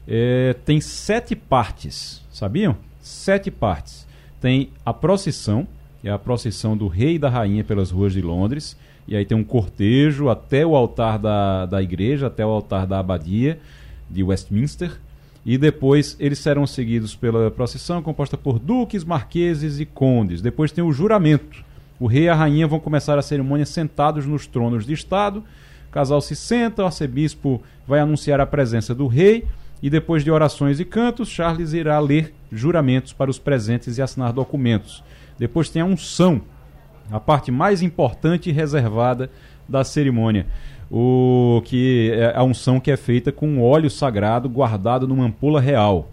é, 0.05 0.53
tem 0.65 0.81
sete 0.81 1.33
partes, 1.33 2.21
sabiam? 2.29 2.75
Sete 2.99 3.49
partes. 3.49 4.05
Tem 4.41 4.69
a 4.85 4.93
procissão, 4.93 5.65
é 6.03 6.09
a 6.09 6.19
procissão 6.19 6.75
do 6.75 6.87
rei 6.87 7.15
e 7.15 7.19
da 7.19 7.29
rainha 7.29 7.63
pelas 7.63 7.91
ruas 7.91 8.13
de 8.13 8.21
Londres 8.21 8.75
e 9.07 9.15
aí 9.15 9.25
tem 9.25 9.37
um 9.37 9.43
cortejo 9.43 10.29
até 10.29 10.65
o 10.65 10.75
altar 10.75 11.19
da, 11.19 11.65
da 11.65 11.81
igreja, 11.81 12.27
até 12.27 12.45
o 12.45 12.49
altar 12.49 12.87
da 12.87 12.99
abadia 12.99 13.59
de 14.09 14.23
Westminster. 14.23 14.99
E 15.45 15.57
depois 15.57 16.15
eles 16.19 16.39
serão 16.39 16.65
seguidos 16.65 17.15
pela 17.15 17.51
procissão 17.51 18.01
composta 18.01 18.37
por 18.37 18.59
duques, 18.59 19.03
marqueses 19.03 19.79
e 19.79 19.85
condes. 19.85 20.41
Depois 20.41 20.71
tem 20.71 20.83
o 20.83 20.93
juramento. 20.93 21.63
O 21.99 22.07
rei 22.07 22.23
e 22.23 22.29
a 22.29 22.35
rainha 22.35 22.65
vão 22.65 22.79
começar 22.79 23.17
a 23.17 23.21
cerimônia 23.21 23.65
sentados 23.65 24.25
nos 24.25 24.47
tronos 24.47 24.85
de 24.85 24.93
Estado. 24.93 25.43
O 25.89 25.91
casal 25.91 26.21
se 26.21 26.35
senta, 26.35 26.81
o 26.81 26.85
arcebispo 26.85 27.61
vai 27.85 27.99
anunciar 27.99 28.39
a 28.39 28.45
presença 28.45 28.95
do 28.95 29.07
rei. 29.07 29.45
E 29.81 29.89
depois 29.89 30.23
de 30.23 30.31
orações 30.31 30.79
e 30.79 30.85
cantos, 30.85 31.27
Charles 31.27 31.73
irá 31.73 31.99
ler 31.99 32.33
juramentos 32.49 33.11
para 33.11 33.29
os 33.29 33.37
presentes 33.37 33.97
e 33.97 34.01
assinar 34.01 34.31
documentos. 34.31 35.03
Depois 35.43 35.69
tem 35.69 35.81
a 35.81 35.85
unção, 35.85 36.41
a 37.11 37.19
parte 37.19 37.51
mais 37.51 37.81
importante 37.81 38.49
e 38.49 38.53
reservada 38.53 39.29
da 39.67 39.83
cerimônia. 39.83 40.47
o 40.89 41.61
que 41.65 42.13
é 42.13 42.33
a 42.33 42.41
unção 42.45 42.79
que 42.79 42.89
é 42.89 42.95
feita 42.95 43.29
com 43.29 43.61
óleo 43.61 43.89
sagrado 43.89 44.47
guardado 44.47 45.05
numa 45.05 45.25
ampola 45.25 45.59
real. 45.59 46.09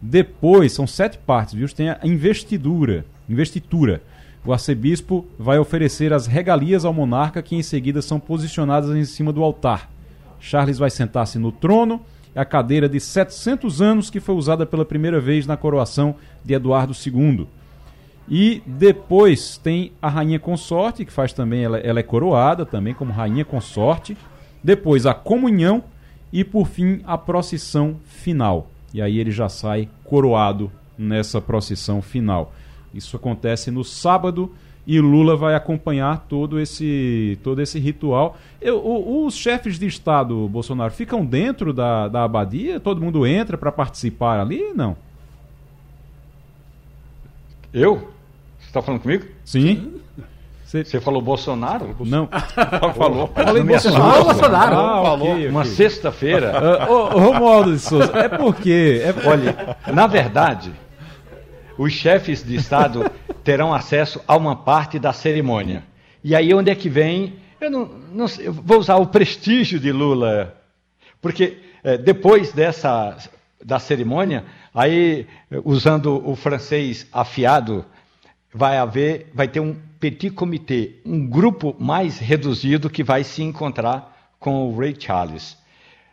Depois, 0.00 0.70
são 0.70 0.86
sete 0.86 1.18
partes, 1.18 1.54
viu? 1.54 1.68
Tem 1.70 1.90
a 1.90 1.98
investidura, 2.04 3.04
investitura. 3.28 4.00
O 4.46 4.52
arcebispo 4.52 5.26
vai 5.36 5.58
oferecer 5.58 6.12
as 6.12 6.28
regalias 6.28 6.84
ao 6.84 6.94
monarca 6.94 7.42
que 7.42 7.56
em 7.56 7.64
seguida 7.64 8.00
são 8.00 8.20
posicionadas 8.20 8.94
em 8.94 9.04
cima 9.04 9.32
do 9.32 9.42
altar. 9.42 9.90
Charles 10.38 10.78
vai 10.78 10.88
sentar-se 10.88 11.36
no 11.36 11.50
trono, 11.50 12.00
a 12.32 12.44
cadeira 12.44 12.88
de 12.88 13.00
700 13.00 13.82
anos 13.82 14.08
que 14.08 14.20
foi 14.20 14.36
usada 14.36 14.64
pela 14.64 14.84
primeira 14.84 15.18
vez 15.18 15.48
na 15.48 15.56
coroação 15.56 16.14
de 16.44 16.54
Eduardo 16.54 16.92
II. 16.94 17.48
E 18.34 18.62
depois 18.66 19.58
tem 19.58 19.92
a 20.00 20.08
rainha 20.08 20.38
consorte, 20.38 21.04
que 21.04 21.12
faz 21.12 21.34
também, 21.34 21.64
ela, 21.64 21.76
ela 21.76 22.00
é 22.00 22.02
coroada 22.02 22.64
também 22.64 22.94
como 22.94 23.12
rainha 23.12 23.44
consorte. 23.44 24.16
Depois 24.64 25.04
a 25.04 25.12
comunhão 25.12 25.84
e 26.32 26.42
por 26.42 26.66
fim 26.66 27.02
a 27.04 27.18
procissão 27.18 27.96
final. 28.06 28.70
E 28.94 29.02
aí 29.02 29.18
ele 29.18 29.30
já 29.30 29.50
sai 29.50 29.86
coroado 30.02 30.72
nessa 30.96 31.42
procissão 31.42 32.00
final. 32.00 32.54
Isso 32.94 33.16
acontece 33.16 33.70
no 33.70 33.84
sábado 33.84 34.50
e 34.86 34.98
Lula 34.98 35.36
vai 35.36 35.54
acompanhar 35.54 36.24
todo 36.26 36.58
esse, 36.58 37.38
todo 37.42 37.60
esse 37.60 37.78
ritual. 37.78 38.38
Eu, 38.62 38.82
os 39.26 39.34
chefes 39.34 39.78
de 39.78 39.86
Estado, 39.86 40.48
Bolsonaro, 40.48 40.94
ficam 40.94 41.22
dentro 41.22 41.70
da, 41.74 42.08
da 42.08 42.24
abadia? 42.24 42.80
Todo 42.80 43.02
mundo 43.02 43.26
entra 43.26 43.58
para 43.58 43.70
participar 43.70 44.40
ali? 44.40 44.72
Não. 44.74 44.96
Eu? 47.74 48.11
Você 48.72 48.78
está 48.78 48.82
falando 48.86 49.02
comigo? 49.02 49.26
Sim. 49.44 50.00
Você, 50.64 50.82
Você 50.82 50.98
falou 50.98 51.20
Bolsonaro? 51.20 51.94
Não. 52.00 52.26
falou. 52.96 53.28
Falei 53.28 53.62
Bolsonaro. 53.62 54.24
Bolsonaro. 54.24 54.76
Ah, 54.76 55.02
falou. 55.02 55.32
Okay, 55.34 55.48
Uma 55.48 55.66
sexta-feira. 55.66 56.52
Uh, 56.88 56.90
ô, 56.90 57.08
Romualdo 57.08 57.72
de 57.74 57.78
Souza, 57.78 58.10
é 58.16 58.30
porque. 58.30 59.02
É... 59.04 59.28
Olha, 59.28 59.76
na 59.92 60.06
verdade, 60.06 60.72
os 61.76 61.92
chefes 61.92 62.42
de 62.42 62.54
Estado 62.54 63.10
terão 63.44 63.74
acesso 63.74 64.22
a 64.26 64.34
uma 64.38 64.56
parte 64.56 64.98
da 64.98 65.12
cerimônia. 65.12 65.84
E 66.24 66.34
aí 66.34 66.54
onde 66.54 66.70
é 66.70 66.74
que 66.74 66.88
vem? 66.88 67.34
Eu 67.60 67.70
não, 67.70 67.90
não 68.10 68.26
sei, 68.26 68.46
eu 68.46 68.54
vou 68.54 68.78
usar 68.78 68.96
o 68.96 69.06
prestígio 69.06 69.78
de 69.78 69.92
Lula, 69.92 70.56
porque 71.20 71.58
é, 71.84 71.98
depois 71.98 72.52
dessa 72.52 73.18
da 73.62 73.78
cerimônia, 73.78 74.44
aí 74.74 75.26
usando 75.62 76.26
o 76.26 76.34
francês 76.34 77.06
afiado, 77.12 77.84
vai 78.52 78.76
haver, 78.78 79.30
vai 79.32 79.48
ter 79.48 79.60
um 79.60 79.74
petit 79.98 80.30
comité, 80.30 80.90
um 81.04 81.26
grupo 81.26 81.74
mais 81.78 82.18
reduzido 82.18 82.90
que 82.90 83.02
vai 83.02 83.24
se 83.24 83.42
encontrar 83.42 84.30
com 84.38 84.68
o 84.68 84.78
Ray 84.78 84.94
Charles. 84.98 85.56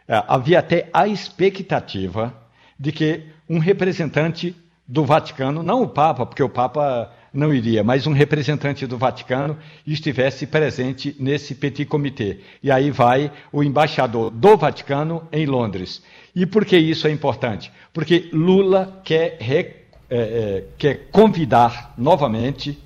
É, 0.08 0.24
havia 0.28 0.60
até 0.60 0.90
a 0.94 1.08
expectativa 1.08 2.34
de 2.80 2.92
que 2.92 3.24
um 3.50 3.60
representante 3.60 4.56
do 4.88 5.06
Vaticano, 5.06 5.62
não 5.62 5.84
o 5.84 5.88
Papa, 5.88 6.26
porque 6.26 6.42
o 6.42 6.50
Papa 6.50 7.12
não 7.34 7.54
iria, 7.54 7.84
mas 7.84 8.08
um 8.08 8.12
representante 8.12 8.88
do 8.88 8.98
Vaticano 8.98 9.58
estivesse 9.86 10.48
presente 10.48 11.16
nesse 11.20 11.54
petit 11.54 11.86
comité. 11.86 12.38
E 12.64 12.72
aí 12.72 12.90
vai 12.90 13.32
o 13.52 13.64
embaixador 13.64 14.32
do 14.32 14.58
Vaticano 14.58 15.28
em 15.32 15.46
Londres. 15.46 16.02
E 16.36 16.46
por 16.46 16.66
que 16.66 16.78
isso 16.78 17.08
é 17.08 17.12
importante? 17.12 17.72
Porque 17.94 18.30
Lula 18.34 19.02
quer, 19.04 19.38
é, 20.10 20.18
é, 20.18 20.64
quer 20.78 21.08
convidar 21.12 21.94
novamente 21.98 22.78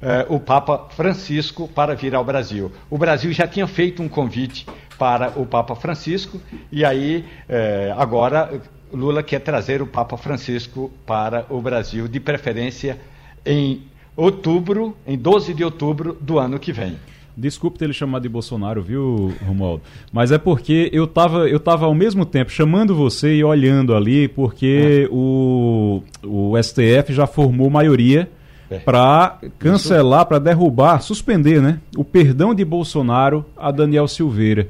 é, 0.00 0.26
o 0.28 0.40
Papa 0.40 0.88
Francisco 0.90 1.68
para 1.68 1.94
vir 1.94 2.14
ao 2.14 2.24
Brasil. 2.24 2.72
O 2.90 2.98
Brasil 2.98 3.32
já 3.32 3.46
tinha 3.46 3.66
feito 3.66 4.02
um 4.02 4.08
convite 4.08 4.66
para 4.98 5.38
o 5.38 5.46
Papa 5.46 5.74
Francisco, 5.74 6.40
e 6.70 6.84
aí 6.84 7.24
é, 7.48 7.94
agora 7.96 8.60
Lula 8.92 9.22
quer 9.22 9.40
trazer 9.40 9.80
o 9.80 9.86
Papa 9.86 10.16
Francisco 10.16 10.90
para 11.06 11.46
o 11.48 11.60
Brasil, 11.60 12.06
de 12.06 12.20
preferência 12.20 12.98
em 13.44 13.82
outubro, 14.16 14.96
em 15.06 15.16
12 15.16 15.54
de 15.54 15.64
outubro 15.64 16.16
do 16.20 16.38
ano 16.38 16.58
que 16.58 16.72
vem. 16.72 16.98
Desculpe 17.36 17.78
ter 17.78 17.86
lhe 17.86 17.94
chamado 17.94 18.22
de 18.22 18.28
Bolsonaro, 18.28 18.82
viu, 18.82 19.32
Romualdo? 19.46 19.82
Mas 20.12 20.30
é 20.30 20.38
porque 20.38 20.90
eu 20.92 21.04
estava 21.04 21.48
eu 21.48 21.58
tava 21.58 21.86
ao 21.86 21.94
mesmo 21.94 22.26
tempo 22.26 22.50
chamando 22.50 22.94
você 22.94 23.36
e 23.36 23.44
olhando 23.44 23.94
ali, 23.94 24.28
porque 24.28 25.06
é. 25.06 25.08
o, 25.10 26.02
o 26.22 26.62
STF 26.62 27.12
já 27.12 27.26
formou 27.26 27.70
maioria 27.70 28.28
é. 28.70 28.78
para 28.78 29.38
cancelar, 29.58 30.26
para 30.26 30.38
derrubar, 30.38 31.00
suspender, 31.00 31.62
né? 31.62 31.80
O 31.96 32.04
perdão 32.04 32.54
de 32.54 32.64
Bolsonaro 32.64 33.44
a 33.56 33.70
Daniel 33.70 34.06
Silveira. 34.06 34.68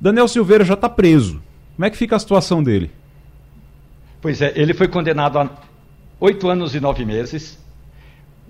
Daniel 0.00 0.26
Silveira 0.26 0.64
já 0.64 0.74
está 0.74 0.88
preso. 0.88 1.42
Como 1.76 1.84
é 1.84 1.90
que 1.90 1.96
fica 1.96 2.16
a 2.16 2.18
situação 2.18 2.62
dele? 2.62 2.90
Pois 4.22 4.40
é, 4.40 4.52
ele 4.54 4.72
foi 4.72 4.88
condenado 4.88 5.38
a 5.38 5.50
oito 6.18 6.48
anos 6.48 6.74
e 6.74 6.80
nove 6.80 7.04
meses. 7.04 7.58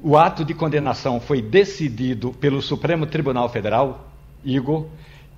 O 0.02 0.16
ato 0.16 0.46
de 0.46 0.54
condenação 0.54 1.20
foi 1.20 1.42
decidido 1.42 2.32
pelo 2.32 2.62
Supremo 2.62 3.04
Tribunal 3.04 3.50
Federal, 3.50 4.08
Igor, 4.42 4.86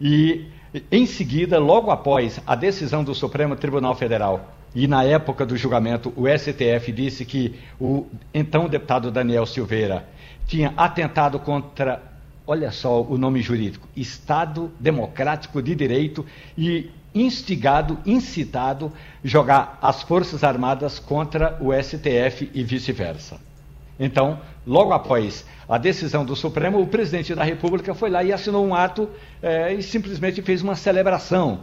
e 0.00 0.46
em 0.90 1.04
seguida, 1.04 1.58
logo 1.58 1.90
após 1.90 2.40
a 2.46 2.54
decisão 2.54 3.02
do 3.02 3.12
Supremo 3.12 3.56
Tribunal 3.56 3.96
Federal, 3.96 4.54
e 4.72 4.86
na 4.86 5.02
época 5.02 5.44
do 5.44 5.56
julgamento, 5.56 6.12
o 6.16 6.26
STF 6.28 6.92
disse 6.92 7.24
que 7.24 7.58
o 7.80 8.06
então 8.32 8.68
deputado 8.68 9.10
Daniel 9.10 9.46
Silveira 9.46 10.08
tinha 10.46 10.72
atentado 10.76 11.40
contra, 11.40 12.00
olha 12.46 12.70
só 12.70 13.02
o 13.02 13.18
nome 13.18 13.42
jurídico, 13.42 13.88
Estado 13.96 14.70
Democrático 14.78 15.60
de 15.60 15.74
Direito 15.74 16.24
e 16.56 16.88
instigado, 17.12 17.98
incitado 18.06 18.92
jogar 19.24 19.76
as 19.82 20.02
Forças 20.02 20.44
Armadas 20.44 21.00
contra 21.00 21.58
o 21.60 21.72
STF 21.74 22.48
e 22.54 22.62
vice-versa. 22.62 23.51
Então, 23.98 24.40
logo 24.66 24.92
após 24.92 25.44
a 25.68 25.78
decisão 25.78 26.24
do 26.24 26.34
Supremo, 26.34 26.80
o 26.80 26.86
presidente 26.86 27.34
da 27.34 27.44
República 27.44 27.94
foi 27.94 28.10
lá 28.10 28.22
e 28.22 28.32
assinou 28.32 28.66
um 28.66 28.74
ato 28.74 29.08
é, 29.42 29.72
e 29.74 29.82
simplesmente 29.82 30.42
fez 30.42 30.62
uma 30.62 30.74
celebração 30.74 31.60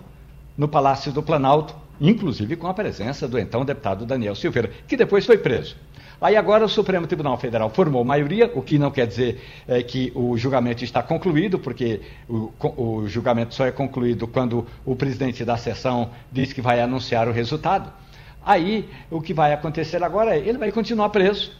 no 0.58 0.68
Palácio 0.68 1.12
do 1.12 1.24
Planalto, 1.24 1.76
inclusive 2.00 2.56
com 2.56 2.68
a 2.68 2.74
presença 2.74 3.28
do 3.28 3.38
então 3.40 3.64
deputado 3.66 4.06
Daniel 4.06 4.36
Silveira, 4.36 4.72
que 4.88 4.98
depois 4.98 5.26
foi 5.26 5.38
preso. 5.38 5.76
Aí 6.22 6.36
agora 6.36 6.66
o 6.66 6.70
Supremo 6.70 7.08
Tribunal 7.08 7.38
Federal 7.38 7.70
formou 7.70 8.04
maioria, 8.04 8.52
o 8.54 8.62
que 8.62 8.78
não 8.78 8.92
quer 8.92 9.08
dizer 9.08 9.42
é, 9.66 9.82
que 9.82 10.12
o 10.14 10.38
julgamento 10.38 10.84
está 10.84 11.02
concluído, 11.02 11.58
porque 11.58 12.02
o, 12.28 12.52
o 12.76 13.08
julgamento 13.08 13.56
só 13.56 13.66
é 13.66 13.72
concluído 13.72 14.28
quando 14.28 14.68
o 14.86 14.98
presidente 14.98 15.46
da 15.46 15.56
sessão 15.56 16.10
diz 16.30 16.52
que 16.52 16.62
vai 16.62 16.82
anunciar 16.82 17.30
o 17.30 17.32
resultado. 17.32 17.90
Aí 18.46 18.90
o 19.10 19.22
que 19.22 19.34
vai 19.34 19.54
acontecer 19.54 20.04
agora 20.04 20.36
é 20.36 20.40
ele 20.40 20.58
vai 20.58 20.74
continuar 20.74 21.10
preso, 21.10 21.52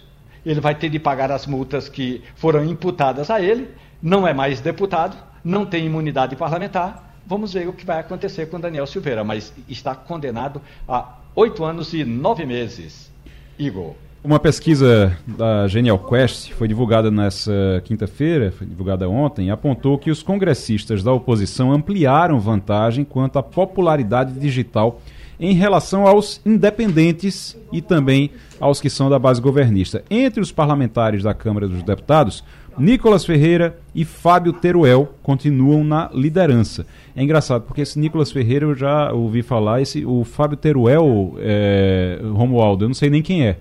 ele 0.46 0.60
vai 0.60 0.76
ter 0.76 0.90
de 0.90 1.00
pagar 1.00 1.32
as 1.32 1.46
multas 1.46 1.90
que 1.90 2.22
foram 2.36 2.64
imputadas 2.66 3.30
a 3.30 3.42
ele, 3.42 3.70
não 4.02 4.28
é 4.28 4.34
mais 4.34 4.62
deputado, 4.62 5.18
não 5.44 5.66
tem 5.66 5.86
imunidade 5.86 6.36
parlamentar. 6.36 7.18
Vamos 7.26 7.54
ver 7.54 7.68
o 7.68 7.74
que 7.74 7.86
vai 7.86 8.00
acontecer 8.00 8.48
com 8.48 8.60
Daniel 8.60 8.88
Silveira, 8.88 9.24
mas 9.24 9.54
está 9.68 9.94
condenado 9.94 10.62
a 10.88 11.18
oito 11.36 11.64
anos 11.64 11.94
e 11.94 12.04
nove 12.04 12.46
meses. 12.46 13.12
Igor. 13.58 13.94
Uma 14.22 14.40
pesquisa 14.40 15.18
da 15.26 15.66
Genial 15.68 15.98
Quest 15.98 16.52
foi 16.52 16.68
divulgada 16.68 17.10
nessa 17.10 17.82
quinta-feira, 17.86 18.52
foi 18.52 18.68
divulgada 18.68 19.08
ontem, 19.08 19.50
apontou 19.50 19.98
que 19.98 20.12
os 20.12 20.22
congressistas 20.22 21.02
da 21.02 21.14
oposição 21.14 21.72
ampliaram 21.72 22.38
vantagem 22.38 23.06
quanto 23.06 23.40
à 23.40 23.44
popularidade 23.44 24.38
digital 24.38 25.00
em 25.40 25.54
relação 25.54 26.06
aos 26.06 26.42
independentes 26.46 27.56
e 27.72 27.82
também 27.82 28.32
aos 28.60 28.82
que 28.82 28.90
são 28.90 29.10
da 29.10 29.18
base 29.18 29.40
governista. 29.40 30.04
Entre 30.10 30.42
os 30.42 30.52
parlamentares 30.52 31.24
da 31.24 31.34
Câmara 31.34 31.68
dos 31.68 31.82
Deputados, 31.82 32.44
Nicolas 32.78 33.26
Ferreira 33.26 33.78
e 33.94 34.06
Fábio 34.06 34.54
Teruel 34.54 35.14
continuam 35.22 35.84
na 35.84 36.10
liderança. 36.14 36.86
É 37.16 37.22
engraçado, 37.22 37.64
porque 37.64 37.82
esse 37.82 38.00
Nicolas 38.00 38.32
Ferreira 38.32 38.66
eu 38.66 38.76
já 38.76 39.12
ouvi 39.12 39.42
falar, 39.42 39.82
esse, 39.82 40.06
o 40.06 40.24
Fábio 40.24 40.58
Teruel, 40.58 41.36
é, 41.40 42.20
Romualdo, 42.34 42.86
eu 42.86 42.90
não 42.90 42.96
sei 42.96 43.10
nem 43.10 43.22
quem 43.22 43.46
é. 43.46 43.58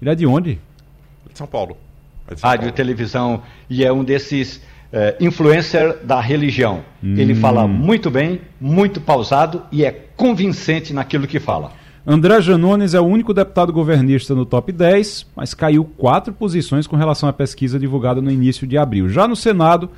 Ele 0.00 0.10
é 0.10 0.14
de 0.14 0.26
onde? 0.26 0.58
De 1.30 1.38
São 1.38 1.46
Paulo. 1.46 1.76
É 2.28 2.34
de 2.34 2.40
São 2.40 2.48
Rádio, 2.48 2.64
Paulo. 2.64 2.76
televisão, 2.76 3.42
e 3.68 3.84
é 3.84 3.92
um 3.92 4.02
desses 4.02 4.62
é, 4.94 5.16
influencer 5.20 5.98
da 6.04 6.20
religião. 6.20 6.84
Hum. 7.02 7.16
Ele 7.18 7.34
fala 7.34 7.66
muito 7.66 8.08
bem, 8.12 8.40
muito 8.60 9.00
pausado 9.00 9.62
e 9.72 9.84
é 9.84 9.90
convincente 9.90 10.94
naquilo 10.94 11.26
que 11.26 11.40
fala. 11.40 11.72
André 12.06 12.40
Janones 12.40 12.94
é 12.94 13.00
o 13.00 13.04
único 13.04 13.34
deputado 13.34 13.72
governista 13.72 14.36
no 14.36 14.46
top 14.46 14.70
10, 14.70 15.26
mas 15.34 15.52
caiu 15.52 15.84
quatro 15.84 16.32
posições 16.32 16.86
com 16.86 16.94
relação 16.94 17.28
à 17.28 17.32
pesquisa 17.32 17.76
divulgada 17.76 18.20
no 18.20 18.30
início 18.30 18.68
de 18.68 18.78
abril. 18.78 19.08
Já 19.08 19.26
no 19.26 19.34
Senado, 19.34 19.90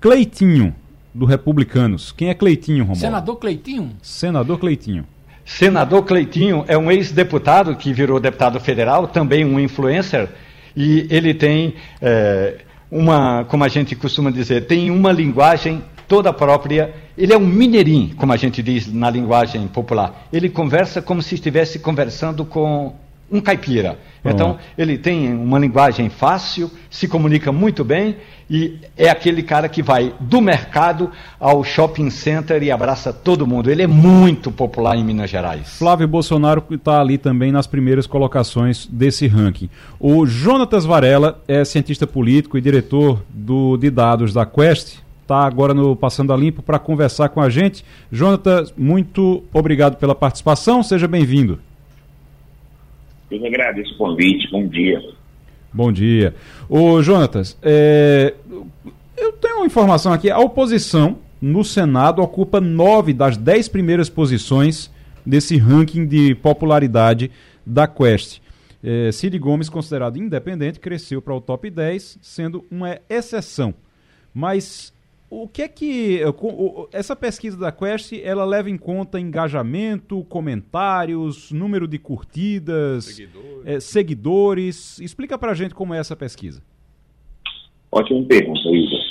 Cleitinho, 0.00 0.72
do 1.12 1.24
Republicanos. 1.24 2.12
Quem 2.12 2.28
é 2.28 2.34
Cleitinho, 2.34 2.84
Romulo? 2.84 3.00
Senador 3.00 3.36
Cleitinho? 3.36 3.90
Senador 4.00 4.58
Cleitinho. 4.58 5.04
Senador 5.44 6.04
Cleitinho 6.04 6.64
é 6.68 6.78
um 6.78 6.90
ex-deputado 6.90 7.74
que 7.74 7.92
virou 7.92 8.20
deputado 8.20 8.60
federal, 8.60 9.08
também 9.08 9.44
um 9.44 9.58
influencer, 9.58 10.28
e 10.76 11.06
ele 11.10 11.32
tem 11.32 11.74
é, 12.02 12.58
uma, 12.90 13.44
como 13.44 13.64
a 13.64 13.68
gente 13.68 13.94
costuma 13.96 14.30
dizer, 14.30 14.66
tem 14.66 14.90
uma 14.90 15.12
linguagem 15.12 15.82
toda 16.06 16.32
própria. 16.32 16.94
Ele 17.16 17.32
é 17.32 17.36
um 17.36 17.46
mineirinho, 17.46 18.14
como 18.16 18.32
a 18.32 18.36
gente 18.36 18.62
diz 18.62 18.92
na 18.92 19.10
linguagem 19.10 19.66
popular. 19.68 20.26
Ele 20.32 20.48
conversa 20.48 21.02
como 21.02 21.22
se 21.22 21.34
estivesse 21.34 21.78
conversando 21.78 22.44
com 22.44 22.94
um 23.30 23.40
caipira. 23.40 23.98
Então, 24.24 24.58
ele 24.76 24.98
tem 24.98 25.32
uma 25.32 25.58
linguagem 25.58 26.08
fácil, 26.08 26.70
se 26.90 27.06
comunica 27.06 27.52
muito 27.52 27.84
bem 27.84 28.16
e 28.48 28.78
é 28.96 29.08
aquele 29.08 29.42
cara 29.42 29.68
que 29.68 29.82
vai 29.82 30.14
do 30.20 30.40
mercado 30.40 31.10
ao 31.38 31.62
shopping 31.64 32.10
center 32.10 32.62
e 32.62 32.70
abraça 32.70 33.12
todo 33.12 33.46
mundo. 33.46 33.70
Ele 33.70 33.82
é 33.82 33.86
muito 33.86 34.50
popular 34.50 34.96
em 34.96 35.04
Minas 35.04 35.30
Gerais. 35.30 35.78
Flávio 35.78 36.08
Bolsonaro 36.08 36.62
está 36.70 37.00
ali 37.00 37.18
também 37.18 37.52
nas 37.52 37.66
primeiras 37.66 38.06
colocações 38.06 38.86
desse 38.86 39.26
ranking. 39.26 39.68
O 39.98 40.26
Jonatas 40.26 40.84
Varela 40.84 41.40
é 41.46 41.64
cientista 41.64 42.06
político 42.06 42.56
e 42.56 42.60
diretor 42.60 43.22
do, 43.28 43.76
de 43.76 43.90
dados 43.90 44.32
da 44.32 44.46
Quest. 44.46 44.98
Está 45.22 45.44
agora 45.44 45.74
no 45.74 45.96
Passando 45.96 46.32
a 46.32 46.36
Limpo 46.36 46.62
para 46.62 46.78
conversar 46.78 47.30
com 47.30 47.40
a 47.40 47.50
gente. 47.50 47.84
Jonatas, 48.12 48.72
muito 48.76 49.42
obrigado 49.52 49.96
pela 49.96 50.14
participação. 50.14 50.84
Seja 50.84 51.08
bem-vindo. 51.08 51.58
Eu 53.30 53.44
agradeço 53.46 53.94
o 53.94 53.98
convite. 53.98 54.50
Bom 54.50 54.66
dia. 54.66 55.02
Bom 55.72 55.92
dia. 55.92 56.34
Ô, 56.68 57.02
Jonatas, 57.02 57.58
é... 57.62 58.34
eu 59.16 59.32
tenho 59.32 59.56
uma 59.58 59.66
informação 59.66 60.12
aqui. 60.12 60.30
A 60.30 60.38
oposição 60.38 61.18
no 61.40 61.62
Senado 61.64 62.22
ocupa 62.22 62.60
nove 62.60 63.12
das 63.12 63.36
dez 63.36 63.68
primeiras 63.68 64.08
posições 64.08 64.90
desse 65.24 65.56
ranking 65.56 66.06
de 66.06 66.34
popularidade 66.36 67.30
da 67.64 67.86
Quest. 67.86 68.40
É, 68.82 69.10
Cid 69.10 69.36
Gomes, 69.38 69.68
considerado 69.68 70.16
independente, 70.16 70.78
cresceu 70.78 71.20
para 71.20 71.34
o 71.34 71.40
top 71.40 71.68
10, 71.68 72.18
sendo 72.22 72.64
uma 72.70 72.98
exceção. 73.10 73.74
Mas 74.32 74.92
o 75.28 75.48
que 75.48 75.62
é 75.62 75.68
que 75.68 76.20
essa 76.92 77.16
pesquisa 77.16 77.56
da 77.56 77.72
Quest 77.72 78.12
ela 78.22 78.44
leva 78.44 78.70
em 78.70 78.76
conta 78.78 79.18
engajamento, 79.18 80.24
comentários, 80.24 81.50
número 81.50 81.88
de 81.88 81.98
curtidas, 81.98 83.06
seguidores? 83.06 83.66
É, 83.66 83.80
seguidores. 83.80 84.98
Explica 85.00 85.36
para 85.36 85.50
a 85.50 85.54
gente 85.54 85.74
como 85.74 85.94
é 85.94 85.98
essa 85.98 86.14
pesquisa. 86.14 86.62
Ótima 87.90 88.22
pergunta, 88.24 88.60
Isa. 88.70 89.06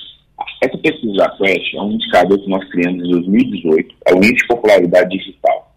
Essa 0.64 0.78
pesquisa 0.78 1.16
da 1.16 1.30
Quest 1.38 1.74
é 1.74 1.82
um 1.82 1.92
indicador 1.92 2.40
que 2.40 2.50
nós 2.50 2.64
criamos 2.70 3.04
em 3.06 3.12
2018, 3.12 3.96
é 4.08 4.14
o 4.14 4.18
índice 4.18 4.36
de 4.36 4.48
popularidade 4.48 5.18
digital. 5.18 5.76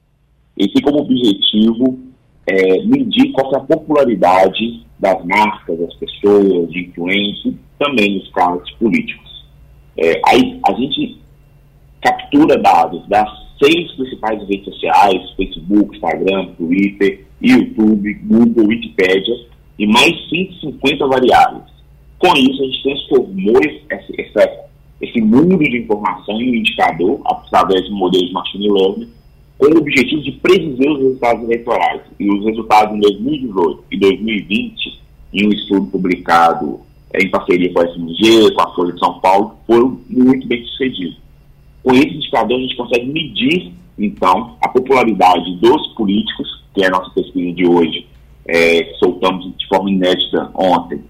E 0.57 0.69
tem 0.69 0.83
como 0.83 1.01
objetivo 1.01 1.99
é, 2.47 2.83
medir 2.85 3.33
qual 3.33 3.53
é 3.55 3.57
a 3.57 3.61
popularidade 3.61 4.87
das 4.99 5.25
marcas, 5.25 5.79
das 5.79 5.95
pessoas, 5.95 6.71
de 6.71 6.87
influência, 6.87 7.53
também 7.79 8.19
nos 8.19 8.29
cargos 8.31 8.71
políticos. 8.73 9.28
É, 9.99 10.21
aí 10.27 10.61
a 10.67 10.73
gente 10.75 11.19
captura 12.01 12.57
dados 12.57 13.07
das 13.09 13.29
seis 13.63 13.91
principais 13.93 14.41
redes 14.49 14.65
sociais, 14.65 15.31
Facebook, 15.37 15.97
Instagram, 15.97 16.47
Twitter, 16.57 17.27
YouTube, 17.43 18.15
Google, 18.25 18.67
Wikipedia, 18.69 19.35
e 19.79 19.87
mais 19.87 20.13
150 20.29 21.07
variáveis. 21.07 21.65
Com 22.19 22.33
isso, 22.37 22.63
a 22.63 22.67
gente 22.67 22.83
transformou 22.83 23.61
esse, 23.61 24.13
esse, 24.19 24.59
esse 25.01 25.21
mundo 25.21 25.59
de 25.59 25.79
informação 25.79 26.41
em 26.41 26.51
um 26.51 26.55
indicador, 26.55 27.21
através 27.25 27.85
de 27.85 27.91
modelos 27.91 28.29
de 28.29 28.33
machine 28.33 28.69
learning, 28.71 29.09
com 29.57 29.67
o 29.67 29.79
objetivo 29.79 30.23
de 30.23 30.33
predizer 30.33 30.91
os 30.91 30.99
resultados 30.99 31.45
eleitorais. 31.45 32.03
E 32.19 32.29
os 32.29 32.45
resultados 32.45 32.97
em 32.97 33.01
2018 33.01 33.85
e 33.91 33.99
2020, 33.99 35.01
em 35.35 35.47
um 35.47 35.51
estudo 35.51 35.87
publicado 35.87 36.81
em 37.15 37.31
parceria 37.31 37.73
com 37.73 37.81
a 37.81 37.89
SMG, 37.89 38.53
com 38.55 38.63
a 38.63 38.75
Folha 38.75 38.93
de 38.93 38.99
São 38.99 39.19
Paulo, 39.21 39.57
foram 39.67 40.01
muito 40.09 40.47
bem 40.47 40.65
sucedidos. 40.67 41.19
Com 41.83 41.93
esse 41.93 42.09
indicador, 42.09 42.59
a 42.59 42.61
gente 42.61 42.77
consegue 42.77 43.07
medir, 43.07 43.73
então, 43.99 44.57
a 44.61 44.69
popularidade 44.69 45.57
dos 45.57 45.89
políticos, 45.95 46.65
que 46.75 46.85
é 46.85 46.87
a 46.87 46.91
nossa 46.91 47.11
pesquisa 47.11 47.55
de 47.55 47.67
hoje, 47.67 48.07
é, 48.47 48.83
que 48.83 48.95
soltamos 48.99 49.57
de 49.57 49.67
forma 49.67 49.91
inédita 49.91 50.51
ontem, 50.55 51.03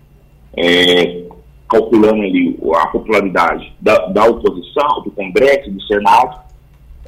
é, 0.57 1.25
calculando 1.69 2.23
ali 2.23 2.59
a 2.75 2.87
popularidade 2.89 3.73
da, 3.81 4.07
da, 4.07 4.25
oposição, 4.25 5.03
do 5.05 5.11
Congresso, 5.11 5.71
do 5.71 5.83
Senado, 5.83 6.41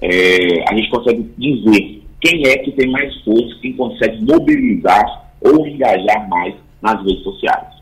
é, 0.02 0.64
a 0.68 0.74
gente 0.74 0.90
consegue 0.90 1.30
dizer 1.38 2.02
quem 2.20 2.46
é 2.46 2.58
que 2.58 2.72
tem 2.72 2.90
mais 2.90 3.14
força, 3.22 3.56
quem 3.62 3.72
consegue 3.72 4.22
mobilizar 4.24 5.32
ou 5.40 5.66
engajar 5.66 6.28
mais 6.28 6.54
nas 6.82 7.02
redes 7.04 7.22
sociais. 7.22 7.79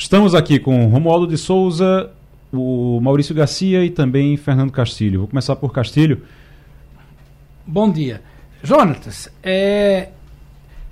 Estamos 0.00 0.34
aqui 0.34 0.58
com 0.58 0.86
Romualdo 0.86 1.26
de 1.26 1.36
Souza, 1.36 2.10
o 2.50 2.98
Maurício 3.02 3.34
Garcia 3.34 3.84
e 3.84 3.90
também 3.90 4.34
Fernando 4.34 4.72
Castilho. 4.72 5.20
Vou 5.20 5.28
começar 5.28 5.54
por 5.56 5.74
Castilho. 5.74 6.22
Bom 7.66 7.92
dia. 7.92 8.22
Jonatas, 8.62 9.28
é, 9.42 10.08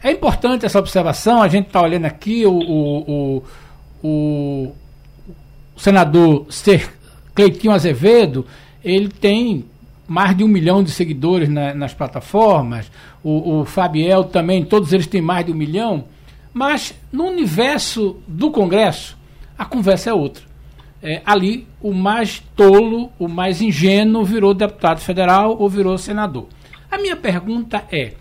é 0.02 0.12
importante 0.12 0.66
essa 0.66 0.78
observação. 0.78 1.40
A 1.40 1.48
gente 1.48 1.68
está 1.68 1.80
olhando 1.80 2.04
aqui 2.04 2.44
o, 2.44 2.52
o, 2.52 3.42
o, 4.02 4.72
o 5.74 5.80
senador 5.80 6.46
Cleitinho 7.34 7.72
Azevedo, 7.72 8.44
ele 8.84 9.08
tem 9.08 9.64
mais 10.06 10.36
de 10.36 10.44
um 10.44 10.48
milhão 10.48 10.84
de 10.84 10.90
seguidores 10.90 11.48
na, 11.48 11.72
nas 11.72 11.94
plataformas. 11.94 12.92
O, 13.24 13.60
o 13.60 13.64
Fabiel 13.64 14.24
também, 14.24 14.66
todos 14.66 14.92
eles 14.92 15.06
têm 15.06 15.22
mais 15.22 15.46
de 15.46 15.50
um 15.50 15.56
milhão. 15.56 16.04
Mas 16.58 16.92
no 17.12 17.26
universo 17.26 18.16
do 18.26 18.50
Congresso, 18.50 19.16
a 19.56 19.64
conversa 19.64 20.10
é 20.10 20.12
outra. 20.12 20.42
É, 21.00 21.22
ali, 21.24 21.68
o 21.80 21.94
mais 21.94 22.42
tolo, 22.56 23.12
o 23.16 23.28
mais 23.28 23.62
ingênuo 23.62 24.24
virou 24.24 24.52
deputado 24.52 24.98
federal 24.98 25.56
ou 25.56 25.68
virou 25.68 25.96
senador. 25.96 26.48
A 26.90 26.98
minha 26.98 27.14
pergunta 27.14 27.84
é: 27.92 28.14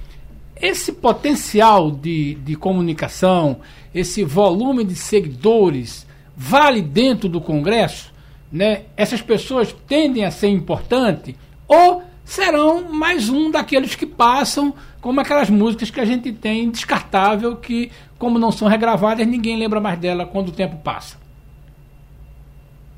esse 0.55 0.91
potencial 0.91 1.89
de, 1.89 2.35
de 2.35 2.55
comunicação, 2.55 3.57
esse 3.91 4.23
volume 4.23 4.83
de 4.83 4.93
seguidores, 4.93 6.05
vale 6.35 6.83
dentro 6.83 7.27
do 7.27 7.41
Congresso? 7.41 8.13
Né? 8.51 8.83
Essas 8.95 9.19
pessoas 9.19 9.75
tendem 9.87 10.25
a 10.25 10.29
ser 10.29 10.49
importantes? 10.49 11.33
Ou 11.67 12.03
serão 12.23 12.93
mais 12.93 13.29
um 13.29 13.49
daqueles 13.49 13.95
que 13.95 14.05
passam, 14.05 14.75
como 15.01 15.19
aquelas 15.19 15.49
músicas 15.49 15.89
que 15.89 15.99
a 15.99 16.05
gente 16.05 16.31
tem 16.33 16.69
descartável, 16.69 17.55
que, 17.55 17.91
como 18.17 18.39
não 18.39 18.51
são 18.51 18.67
regravadas, 18.67 19.27
ninguém 19.27 19.57
lembra 19.57 19.79
mais 19.79 19.99
dela 19.99 20.25
quando 20.25 20.49
o 20.49 20.51
tempo 20.51 20.77
passa? 20.77 21.17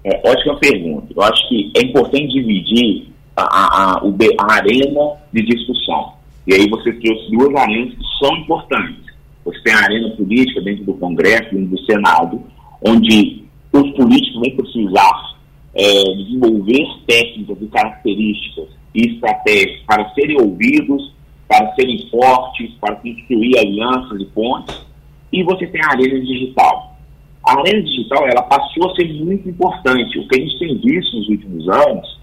É, 0.03 0.29
ótima 0.29 0.57
pergunta. 0.57 1.13
Eu 1.15 1.21
acho 1.23 1.49
que 1.49 1.71
é 1.75 1.81
importante 1.81 2.33
dividir 2.33 3.07
a, 3.35 3.43
a, 3.43 3.93
a, 3.93 4.01
a 4.01 4.53
arena 4.53 5.17
de 5.33 5.43
discussão. 5.43 6.13
E 6.47 6.53
aí 6.53 6.69
você 6.69 6.91
trouxe 6.93 7.31
duas 7.31 7.55
arenas 7.55 7.93
que 7.93 8.25
são 8.25 8.35
importantes. 8.37 9.09
Você 9.45 9.61
tem 9.61 9.73
a 9.73 9.83
arena 9.83 10.09
política 10.11 10.61
dentro 10.61 10.85
do 10.85 10.93
Congresso, 10.95 11.53
dentro 11.53 11.67
do 11.67 11.85
Senado, 11.85 12.41
onde 12.85 13.43
os 13.73 13.91
políticos 13.91 14.41
vão 14.41 14.55
precisar 14.55 15.37
é, 15.75 16.03
desenvolver 16.15 16.85
técnicas 17.05 17.57
e 17.61 17.67
características 17.67 18.67
e 18.95 19.13
estratégias 19.13 19.81
para 19.85 20.09
serem 20.13 20.41
ouvidos, 20.41 21.13
para 21.49 21.73
serem 21.73 22.07
fortes, 22.11 22.71
para 22.79 22.95
construir 22.97 23.57
alianças 23.57 24.21
e 24.21 24.25
pontes. 24.25 24.85
E 25.33 25.43
você 25.43 25.65
tem 25.65 25.81
a 25.83 25.89
arena 25.89 26.19
digital. 26.21 26.95
A 27.43 27.59
arena 27.59 27.81
digital 27.81 28.27
ela 28.27 28.43
passou 28.43 28.91
a 28.91 28.95
ser 28.95 29.11
muito 29.15 29.49
importante. 29.49 30.19
O 30.19 30.27
que 30.27 30.39
a 30.39 30.43
gente 30.43 30.59
tem 30.59 30.77
visto 30.77 31.17
nos 31.17 31.27
últimos 31.27 31.67
anos 31.67 32.19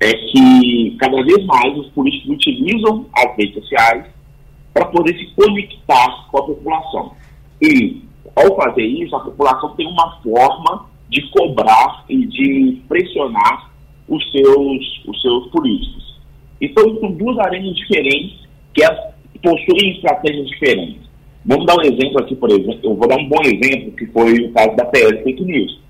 é 0.00 0.12
que 0.12 0.96
cada 1.00 1.22
vez 1.24 1.44
mais 1.46 1.78
os 1.78 1.88
políticos 1.88 2.34
utilizam 2.34 3.06
as 3.16 3.36
redes 3.36 3.54
sociais 3.54 4.04
para 4.74 4.84
poder 4.86 5.16
se 5.18 5.26
conectar 5.34 6.28
com 6.30 6.38
a 6.38 6.42
população. 6.42 7.12
E, 7.62 8.02
ao 8.36 8.54
fazer 8.54 8.84
isso, 8.84 9.16
a 9.16 9.20
população 9.20 9.74
tem 9.76 9.86
uma 9.86 10.20
forma 10.22 10.86
de 11.08 11.22
cobrar 11.30 12.04
e 12.08 12.26
de 12.26 12.82
pressionar 12.86 13.70
os 14.06 14.30
seus, 14.30 15.02
os 15.06 15.22
seus 15.22 15.46
políticos. 15.48 16.20
Então, 16.60 16.84
são 17.00 17.12
duas 17.12 17.38
arenas 17.38 17.74
diferentes 17.74 18.47
que 19.32 19.38
possuem 19.40 19.92
estratégias 19.92 20.46
diferentes. 20.48 21.08
Vamos 21.44 21.66
dar 21.66 21.76
um 21.76 21.82
exemplo 21.82 22.20
aqui, 22.20 22.34
por 22.34 22.50
exemplo, 22.50 22.80
eu 22.82 22.94
vou 22.94 23.08
dar 23.08 23.16
um 23.16 23.28
bom 23.28 23.42
exemplo, 23.42 23.92
que 23.92 24.06
foi 24.06 24.34
o 24.34 24.52
caso 24.52 24.76
da 24.76 24.84
PL 24.84 25.22
Fake 25.22 25.44
News. 25.44 25.80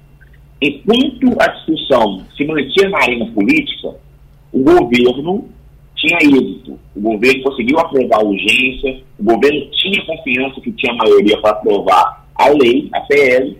Enquanto 0.60 1.40
a 1.40 1.46
discussão 1.48 2.24
se 2.36 2.44
mantinha 2.44 2.88
na 2.90 2.98
arena 2.98 3.26
política, 3.26 3.94
o 4.52 4.62
governo 4.62 5.48
tinha 5.96 6.18
êxito. 6.18 6.78
O 6.94 7.00
governo 7.00 7.42
conseguiu 7.42 7.78
aprovar 7.78 8.20
a 8.20 8.24
urgência, 8.24 9.00
o 9.18 9.24
governo 9.24 9.66
tinha 9.72 10.04
confiança 10.04 10.60
que 10.60 10.72
tinha 10.72 10.94
maioria 10.94 11.40
para 11.40 11.50
aprovar 11.50 12.26
a 12.34 12.48
lei, 12.50 12.88
a 12.92 13.00
PL, 13.02 13.58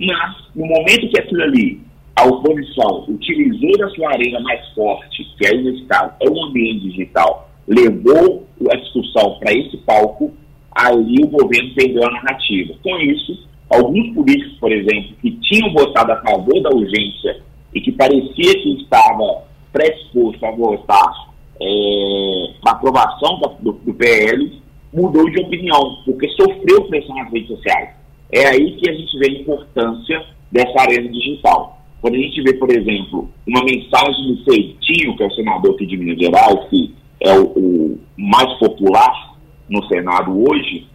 mas 0.00 0.36
no 0.54 0.66
momento 0.66 1.08
que 1.08 1.20
aquilo 1.20 1.42
ali 1.42 1.80
a 2.16 2.24
oposição 2.24 3.04
utilizou 3.08 3.78
da 3.78 3.88
sua 3.90 4.10
arena 4.10 4.40
mais 4.40 4.66
forte, 4.70 5.24
que 5.38 5.46
aí 5.46 5.62
nesse 5.62 5.84
caso 5.84 6.12
é 6.20 6.28
o 6.28 6.44
ambiente 6.44 6.90
digital, 6.90 7.47
levou 7.68 8.46
a 8.70 8.76
discussão 8.76 9.38
para 9.38 9.52
esse 9.52 9.76
palco, 9.78 10.32
aí 10.72 11.16
o 11.22 11.28
governo 11.28 11.74
perdeu 11.74 12.04
a 12.04 12.10
narrativa. 12.10 12.74
Com 12.82 12.98
isso, 12.98 13.46
alguns 13.68 14.14
políticos, 14.14 14.56
por 14.58 14.72
exemplo, 14.72 15.14
que 15.20 15.30
tinham 15.42 15.72
votado 15.72 16.12
a 16.12 16.22
favor 16.22 16.60
da 16.62 16.70
urgência 16.70 17.42
e 17.74 17.80
que 17.80 17.92
parecia 17.92 18.62
que 18.62 18.82
estava 18.82 19.44
predisposto 19.72 20.44
a 20.46 20.50
votar 20.50 21.28
é, 21.60 22.50
a 22.66 22.70
aprovação 22.70 23.40
do, 23.60 23.72
do 23.72 23.94
PL, 23.94 24.60
mudou 24.92 25.28
de 25.30 25.40
opinião, 25.42 25.98
porque 26.04 26.28
sofreu 26.30 26.84
pressão 26.84 27.14
nas 27.16 27.30
redes 27.30 27.48
sociais. 27.48 27.90
É 28.32 28.46
aí 28.46 28.76
que 28.76 28.88
a 28.88 28.94
gente 28.94 29.18
vê 29.18 29.26
a 29.26 29.40
importância 29.40 30.24
dessa 30.50 30.80
arena 30.80 31.08
digital. 31.10 31.78
Quando 32.00 32.14
a 32.14 32.18
gente 32.18 32.40
vê, 32.42 32.54
por 32.54 32.70
exemplo, 32.70 33.28
uma 33.46 33.64
mensagem 33.64 34.34
do 34.34 34.44
Feitinho, 34.44 35.16
que 35.16 35.22
é 35.22 35.26
o 35.26 35.32
senador 35.32 35.74
aqui 35.74 35.86
de 35.86 35.96
Minas 35.96 36.18
Gerais, 36.18 36.68
que 36.70 36.94
é 37.20 37.38
o, 37.38 37.44
o 37.44 38.00
mais 38.16 38.52
popular 38.58 39.36
no 39.68 39.84
Senado 39.86 40.48
hoje, 40.48 40.86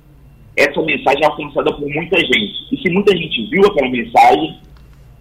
essa 0.55 0.81
mensagem 0.81 1.23
é 1.23 1.25
alcançada 1.25 1.73
por 1.73 1.87
muita 1.87 2.19
gente. 2.19 2.67
E 2.71 2.77
se 2.77 2.89
muita 2.91 3.15
gente 3.15 3.49
viu 3.49 3.65
aquela 3.65 3.89
mensagem, 3.89 4.59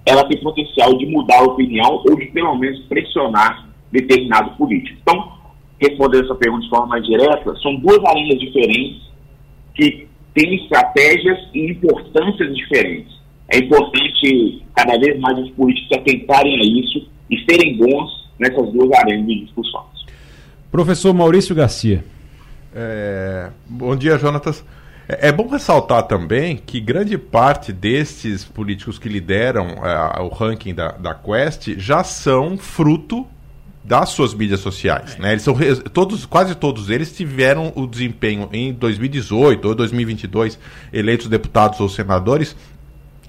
ela 0.04 0.24
tem 0.24 0.40
potencial 0.40 0.96
de 0.96 1.06
mudar 1.06 1.38
a 1.38 1.44
opinião 1.44 2.02
ou 2.08 2.16
de 2.16 2.26
pelo 2.26 2.54
menos 2.56 2.80
pressionar 2.86 3.68
determinado 3.90 4.56
político. 4.56 4.98
Então, 5.02 5.32
respondendo 5.80 6.24
essa 6.24 6.34
pergunta 6.34 6.64
de 6.64 6.70
forma 6.70 6.86
mais 6.86 7.04
direta, 7.04 7.56
são 7.56 7.76
duas 7.76 8.04
arenas 8.04 8.38
diferentes 8.38 9.02
que 9.74 10.06
têm 10.34 10.54
estratégias 10.56 11.38
e 11.54 11.70
importâncias 11.70 12.54
diferentes. 12.54 13.12
É 13.52 13.58
importante 13.58 14.62
cada 14.74 14.98
vez 14.98 15.18
mais 15.20 15.38
os 15.38 15.50
políticos 15.50 15.98
atentarem 15.98 16.54
a 16.56 16.64
isso 16.64 17.08
e 17.30 17.38
serem 17.50 17.76
bons 17.76 18.30
nessas 18.38 18.72
duas 18.72 18.90
arenas 18.92 19.26
de 19.26 19.44
discussões. 19.44 19.91
Professor 20.72 21.12
Maurício 21.12 21.54
Garcia. 21.54 22.02
É, 22.74 23.50
bom 23.68 23.94
dia, 23.94 24.16
Jonatas. 24.16 24.64
É, 25.06 25.28
é 25.28 25.32
bom 25.32 25.46
ressaltar 25.46 26.04
também 26.04 26.56
que 26.56 26.80
grande 26.80 27.18
parte 27.18 27.74
destes 27.74 28.42
políticos 28.42 28.98
que 28.98 29.06
lideram 29.06 29.66
é, 29.84 30.22
o 30.22 30.28
ranking 30.28 30.74
da, 30.74 30.92
da 30.92 31.14
Quest 31.14 31.74
já 31.76 32.02
são 32.02 32.56
fruto 32.56 33.26
das 33.84 34.10
suas 34.10 34.32
mídias 34.32 34.60
sociais. 34.60 35.18
Né? 35.18 35.32
Eles 35.32 35.42
são 35.42 35.54
todos, 35.92 36.24
quase 36.24 36.54
todos 36.54 36.88
eles 36.88 37.14
tiveram 37.14 37.70
o 37.76 37.86
desempenho 37.86 38.48
em 38.50 38.72
2018 38.72 39.68
ou 39.68 39.74
2022 39.74 40.58
eleitos 40.90 41.28
deputados 41.28 41.80
ou 41.80 41.88
senadores 41.90 42.56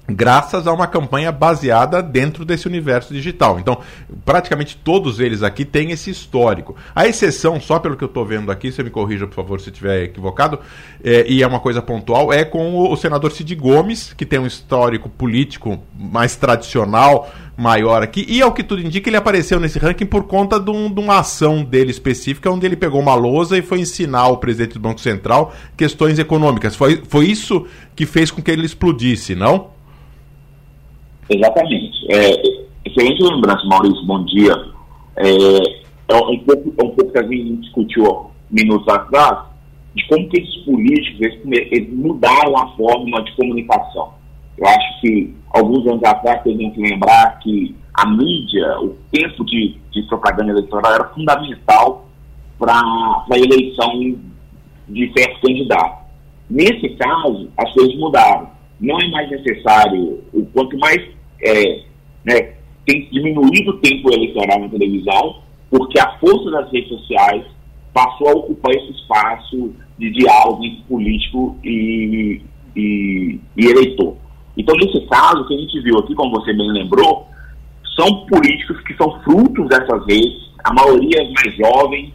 graças 0.08 0.66
a 0.66 0.72
uma 0.72 0.86
campanha 0.86 1.32
baseada 1.32 2.02
dentro 2.02 2.44
desse 2.44 2.66
universo 2.66 3.12
digital. 3.14 3.58
Então, 3.58 3.78
praticamente 4.24 4.76
todos 4.76 5.18
eles 5.18 5.42
aqui 5.42 5.64
têm 5.64 5.90
esse 5.90 6.10
histórico. 6.10 6.76
A 6.94 7.06
exceção, 7.06 7.60
só 7.60 7.78
pelo 7.78 7.96
que 7.96 8.04
eu 8.04 8.08
estou 8.08 8.24
vendo 8.24 8.52
aqui, 8.52 8.70
você 8.70 8.82
me 8.82 8.90
corrija, 8.90 9.26
por 9.26 9.34
favor, 9.34 9.60
se 9.60 9.70
estiver 9.70 10.04
equivocado, 10.04 10.58
é, 11.02 11.24
e 11.26 11.42
é 11.42 11.46
uma 11.46 11.60
coisa 11.60 11.80
pontual, 11.80 12.32
é 12.32 12.44
com 12.44 12.76
o, 12.76 12.96
senador 12.96 13.32
Cid 13.32 13.54
Gomes, 13.54 14.12
que 14.12 14.26
tem 14.26 14.38
um 14.38 14.46
histórico 14.46 15.08
político 15.08 15.82
mais 15.94 16.36
tradicional, 16.36 17.30
maior 17.56 18.02
aqui, 18.02 18.26
e 18.28 18.42
ao 18.42 18.52
que 18.52 18.64
tudo 18.64 18.82
indica, 18.82 19.08
ele 19.08 19.16
apareceu 19.16 19.60
nesse 19.60 19.78
ranking 19.78 20.06
por 20.06 20.24
conta 20.24 20.58
de, 20.58 20.70
um, 20.70 20.92
de 20.92 21.00
uma 21.00 21.20
ação 21.20 21.62
dele 21.62 21.90
específica, 21.90 22.50
onde 22.50 22.66
ele 22.66 22.76
pegou 22.76 23.00
uma 23.00 23.14
lousa 23.14 23.56
e 23.56 23.62
foi 23.62 23.80
ensinar 23.80 24.26
o 24.28 24.38
presidente 24.38 24.74
do 24.74 24.80
Banco 24.80 25.00
Central 25.00 25.54
questões 25.76 26.18
econômicas. 26.18 26.74
Foi, 26.74 27.00
foi 27.08 27.26
isso 27.26 27.64
que 27.94 28.06
fez 28.06 28.30
com 28.30 28.42
que 28.42 28.50
ele 28.50 28.66
explodisse, 28.66 29.36
não? 29.36 29.73
Exatamente. 31.28 32.06
É, 32.10 32.42
excelente 32.84 33.22
lembrança, 33.22 33.64
Maurício, 33.66 34.04
bom 34.04 34.24
dia. 34.24 34.52
É, 35.16 35.26
é, 36.08 36.16
um 36.16 36.38
pouco, 36.40 36.74
é 36.78 36.84
um 36.84 36.90
pouco 36.90 37.12
que 37.12 37.18
a 37.18 37.22
gente 37.22 37.56
discutiu 37.62 38.30
minutos 38.50 38.86
atrás, 38.88 39.46
de 39.94 40.06
como 40.08 40.28
que 40.28 40.40
esses 40.40 40.56
políticos 40.64 41.20
eles, 41.20 41.68
eles 41.70 41.92
mudaram 41.92 42.56
a 42.58 42.68
forma 42.76 43.22
de 43.22 43.32
comunicação. 43.36 44.12
Eu 44.58 44.66
acho 44.66 45.00
que 45.00 45.34
alguns 45.50 45.86
anos 45.86 46.04
atrás 46.04 46.42
tem 46.42 46.70
que 46.70 46.80
lembrar 46.80 47.38
que 47.40 47.74
a 47.94 48.06
mídia, 48.06 48.80
o 48.80 48.96
tempo 49.10 49.44
de, 49.44 49.76
de 49.92 50.02
propaganda 50.02 50.50
eleitoral 50.50 50.92
era 50.92 51.08
fundamental 51.08 52.06
para 52.58 52.74
a 52.74 53.38
eleição 53.38 54.16
de 54.88 55.12
certo 55.16 55.40
candidato. 55.40 56.04
Nesse 56.50 56.90
caso, 56.90 57.48
as 57.56 57.72
coisas 57.72 57.96
mudaram. 57.96 58.50
Não 58.80 58.98
é 59.00 59.08
mais 59.08 59.30
necessário, 59.30 60.22
o 60.32 60.44
quanto 60.46 60.76
mais 60.78 61.13
é, 61.44 61.82
né, 62.24 62.54
tem 62.86 63.08
diminuído 63.10 63.72
o 63.72 63.78
tempo 63.78 64.12
eleitoral 64.12 64.60
na 64.60 64.68
televisão, 64.68 65.42
porque 65.70 65.98
a 65.98 66.18
força 66.18 66.50
das 66.50 66.70
redes 66.72 66.88
sociais 66.88 67.44
passou 67.92 68.28
a 68.28 68.32
ocupar 68.32 68.74
esse 68.74 68.92
espaço 68.92 69.72
de 69.98 70.10
diálogo 70.10 70.64
entre 70.64 70.82
político 70.82 71.56
e, 71.62 72.40
e, 72.74 73.38
e 73.56 73.66
eleitor. 73.66 74.16
Então, 74.56 74.74
nesse 74.76 75.00
caso, 75.06 75.46
que 75.46 75.54
a 75.54 75.58
gente 75.58 75.80
viu 75.80 75.98
aqui, 75.98 76.14
como 76.14 76.30
você 76.30 76.52
bem 76.52 76.70
lembrou, 76.72 77.28
são 77.96 78.26
políticos 78.26 78.80
que 78.82 78.94
são 78.96 79.20
frutos 79.22 79.68
dessas 79.68 80.04
redes, 80.06 80.50
a 80.64 80.72
maioria 80.72 81.24
mais 81.24 81.56
jovens, 81.56 82.12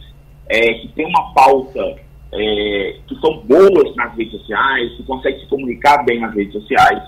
é, 0.48 0.74
que 0.74 0.88
tem 0.88 1.06
uma 1.06 1.32
pauta, 1.32 1.96
é, 2.32 2.96
que 3.06 3.14
são 3.20 3.38
boas 3.44 3.94
nas 3.96 4.14
redes 4.16 4.32
sociais, 4.32 4.92
que 4.96 5.02
conseguem 5.04 5.40
se 5.40 5.46
comunicar 5.46 6.04
bem 6.04 6.20
nas 6.20 6.34
redes 6.34 6.52
sociais, 6.52 7.02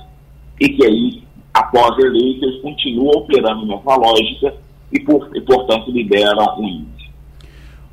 e 0.61 0.69
que 0.69 0.85
aí 0.85 1.23
após 1.53 1.99
eleitos, 1.99 2.61
continua 2.61 3.19
operando 3.19 3.67
nessa 3.67 3.97
lógica 3.97 4.55
e, 4.93 5.01
por, 5.01 5.31
e 5.35 5.41
portanto, 5.41 5.91
lidera 5.91 6.59
o 6.59 6.65
índice. 6.65 7.11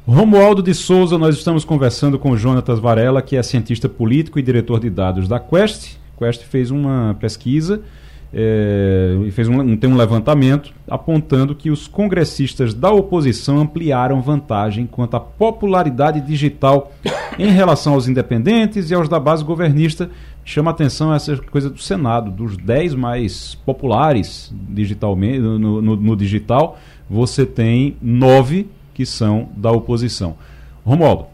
Romualdo 0.08 0.64
de 0.64 0.74
Souza, 0.74 1.18
nós 1.18 1.36
estamos 1.36 1.64
conversando 1.64 2.18
com 2.18 2.36
Jonatas 2.36 2.80
Varela, 2.80 3.22
que 3.22 3.36
é 3.36 3.44
cientista 3.44 3.88
político 3.88 4.40
e 4.40 4.42
diretor 4.42 4.80
de 4.80 4.90
dados 4.90 5.28
da 5.28 5.40
Quest. 5.40 5.98
Quest 6.18 6.44
fez 6.44 6.72
uma 6.72 7.16
pesquisa 7.20 7.84
é, 8.32 9.18
fez 9.32 9.48
um, 9.48 9.76
tem 9.76 9.90
um 9.90 9.98
levantamento 9.98 10.72
apontando 10.88 11.56
que 11.56 11.72
os 11.72 11.88
congressistas 11.88 12.74
da 12.74 12.92
oposição 12.92 13.60
ampliaram 13.60 14.22
vantagem 14.22 14.86
quanto 14.86 15.16
à 15.16 15.20
popularidade 15.20 16.22
digital 16.22 16.92
em 17.40 17.50
relação 17.50 17.94
aos 17.94 18.08
independentes 18.08 18.92
e 18.92 18.94
aos 18.94 19.10
da 19.10 19.20
base 19.20 19.44
governista. 19.44 20.10
Chama 20.50 20.72
atenção 20.72 21.14
essa 21.14 21.38
coisa 21.38 21.70
do 21.70 21.80
Senado, 21.80 22.32
dos 22.32 22.58
10 22.58 22.96
mais 22.96 23.54
populares 23.54 24.52
digitalmente, 24.52 25.38
no, 25.38 25.80
no, 25.80 25.96
no 25.96 26.16
digital, 26.16 26.80
você 27.08 27.46
tem 27.46 27.96
nove 28.02 28.68
que 28.92 29.06
são 29.06 29.50
da 29.56 29.72
oposição. 29.72 30.38
Romualdo. 30.84 31.28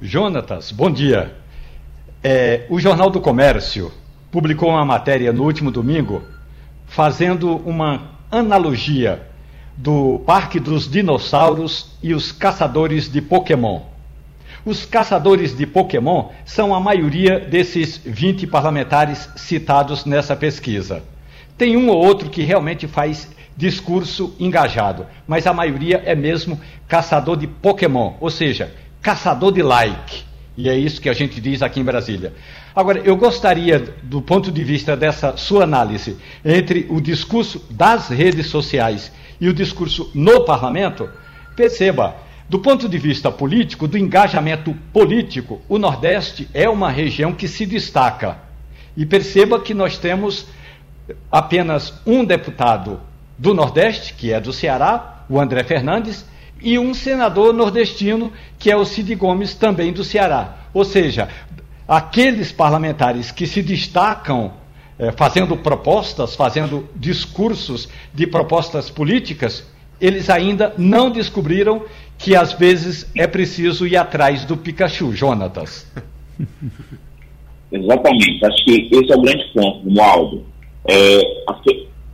Jonatas, 0.00 0.70
bom 0.70 0.88
dia. 0.88 1.34
É, 2.22 2.66
o 2.70 2.78
Jornal 2.78 3.10
do 3.10 3.20
Comércio 3.20 3.90
publicou 4.30 4.68
uma 4.68 4.84
matéria 4.84 5.32
no 5.32 5.42
último 5.42 5.72
domingo 5.72 6.22
fazendo 6.86 7.56
uma 7.66 8.12
analogia 8.30 9.26
do 9.76 10.20
Parque 10.24 10.60
dos 10.60 10.88
Dinossauros 10.88 11.96
e 12.00 12.14
os 12.14 12.30
caçadores 12.30 13.10
de 13.10 13.20
Pokémon. 13.20 13.92
Os 14.64 14.86
caçadores 14.86 15.54
de 15.54 15.66
Pokémon 15.66 16.30
são 16.42 16.74
a 16.74 16.80
maioria 16.80 17.38
desses 17.38 18.00
20 18.02 18.46
parlamentares 18.46 19.28
citados 19.36 20.06
nessa 20.06 20.34
pesquisa. 20.34 21.02
Tem 21.58 21.76
um 21.76 21.90
ou 21.90 22.02
outro 22.02 22.30
que 22.30 22.42
realmente 22.42 22.88
faz 22.88 23.28
discurso 23.54 24.34
engajado, 24.40 25.06
mas 25.28 25.46
a 25.46 25.52
maioria 25.52 26.02
é 26.06 26.14
mesmo 26.14 26.58
caçador 26.88 27.36
de 27.36 27.46
Pokémon, 27.46 28.14
ou 28.18 28.30
seja, 28.30 28.72
caçador 29.02 29.52
de 29.52 29.62
like. 29.62 30.24
E 30.56 30.68
é 30.68 30.76
isso 30.78 31.00
que 31.00 31.10
a 31.10 31.12
gente 31.12 31.42
diz 31.42 31.60
aqui 31.60 31.80
em 31.80 31.84
Brasília. 31.84 32.32
Agora, 32.74 33.00
eu 33.00 33.16
gostaria, 33.16 33.78
do 34.02 34.22
ponto 34.22 34.50
de 34.50 34.64
vista 34.64 34.96
dessa 34.96 35.36
sua 35.36 35.64
análise, 35.64 36.16
entre 36.42 36.86
o 36.88 37.02
discurso 37.02 37.62
das 37.70 38.08
redes 38.08 38.46
sociais 38.46 39.12
e 39.38 39.46
o 39.46 39.52
discurso 39.52 40.10
no 40.14 40.44
parlamento, 40.44 41.08
perceba, 41.54 42.16
do 42.48 42.58
ponto 42.58 42.88
de 42.88 42.98
vista 42.98 43.30
político, 43.30 43.88
do 43.88 43.96
engajamento 43.96 44.74
político, 44.92 45.60
o 45.68 45.78
Nordeste 45.78 46.48
é 46.52 46.68
uma 46.68 46.90
região 46.90 47.32
que 47.32 47.48
se 47.48 47.64
destaca. 47.64 48.38
E 48.96 49.06
perceba 49.06 49.60
que 49.60 49.72
nós 49.72 49.98
temos 49.98 50.46
apenas 51.30 51.94
um 52.06 52.24
deputado 52.24 53.00
do 53.38 53.54
Nordeste, 53.54 54.14
que 54.14 54.32
é 54.32 54.40
do 54.40 54.52
Ceará, 54.52 55.24
o 55.28 55.40
André 55.40 55.64
Fernandes, 55.64 56.24
e 56.60 56.78
um 56.78 56.94
senador 56.94 57.52
nordestino, 57.52 58.32
que 58.58 58.70
é 58.70 58.76
o 58.76 58.84
Cid 58.84 59.14
Gomes, 59.14 59.54
também 59.54 59.92
do 59.92 60.04
Ceará. 60.04 60.56
Ou 60.72 60.84
seja, 60.84 61.28
aqueles 61.86 62.52
parlamentares 62.52 63.30
que 63.30 63.46
se 63.46 63.62
destacam 63.62 64.52
eh, 64.98 65.12
fazendo 65.12 65.56
propostas, 65.56 66.34
fazendo 66.34 66.88
discursos 66.96 67.88
de 68.14 68.26
propostas 68.26 68.88
políticas, 68.88 69.64
eles 70.00 70.30
ainda 70.30 70.74
não 70.78 71.10
descobriram 71.10 71.82
que 72.18 72.34
às 72.34 72.52
vezes 72.52 73.10
é 73.16 73.26
preciso 73.26 73.86
ir 73.86 73.96
atrás 73.96 74.44
do 74.44 74.56
Pikachu, 74.56 75.12
Jonatas. 75.12 75.90
Exatamente, 77.70 78.44
acho 78.44 78.64
que 78.64 78.88
esse 78.92 79.12
é 79.12 79.16
o 79.16 79.22
grande 79.22 79.44
ponto, 79.52 79.90
Moaldo. 79.90 80.44
É, 80.88 81.20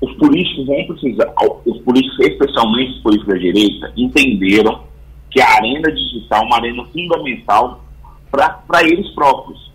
os 0.01 0.13
políticos 0.15 0.67
vão 0.67 0.87
precisar, 0.87 1.35
os 1.67 1.79
políticos, 1.81 2.19
especialmente 2.21 2.93
os 2.93 3.03
políticos 3.03 3.35
da 3.35 3.41
direita, 3.41 3.93
entenderam 3.97 4.83
que 5.31 5.41
a 5.41 5.57
arena 5.57 5.93
digital 5.93 6.43
é 6.43 6.47
uma 6.47 6.57
arena 6.57 6.85
fundamental 6.87 7.85
para 8.31 8.83
eles 8.83 9.09
próprios, 9.11 9.71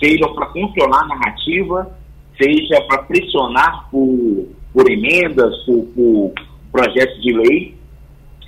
seja 0.00 0.26
para 0.28 0.46
funcionar 0.50 1.04
a 1.04 1.06
narrativa, 1.06 1.96
seja 2.36 2.80
para 2.82 3.02
pressionar 3.04 3.88
por 3.90 4.48
por 4.72 4.90
emendas, 4.90 5.56
por, 5.64 5.84
por 5.86 6.32
projetos 6.70 7.20
de 7.22 7.32
lei, 7.32 7.74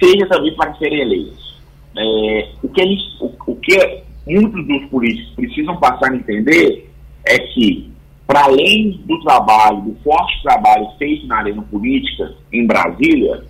seja 0.03 0.27
também 0.27 0.55
para 0.55 0.75
serem 0.75 1.01
eleitos. 1.01 1.61
É, 1.97 2.49
o, 2.63 2.69
que 2.69 2.81
eles, 2.81 3.01
o, 3.21 3.33
o 3.47 3.57
que 3.57 4.03
muitos 4.27 4.67
dos 4.67 4.85
políticos 4.87 5.35
precisam 5.35 5.77
passar 5.77 6.13
a 6.13 6.17
entender 6.17 6.91
é 7.27 7.39
que, 7.39 7.91
para 8.27 8.45
além 8.45 9.01
do 9.05 9.21
trabalho, 9.21 9.83
do 9.83 9.95
forte 10.03 10.43
trabalho 10.43 10.89
feito 10.99 11.27
na 11.27 11.39
arena 11.39 11.63
política 11.63 12.35
em 12.53 12.67
Brasília, 12.67 13.45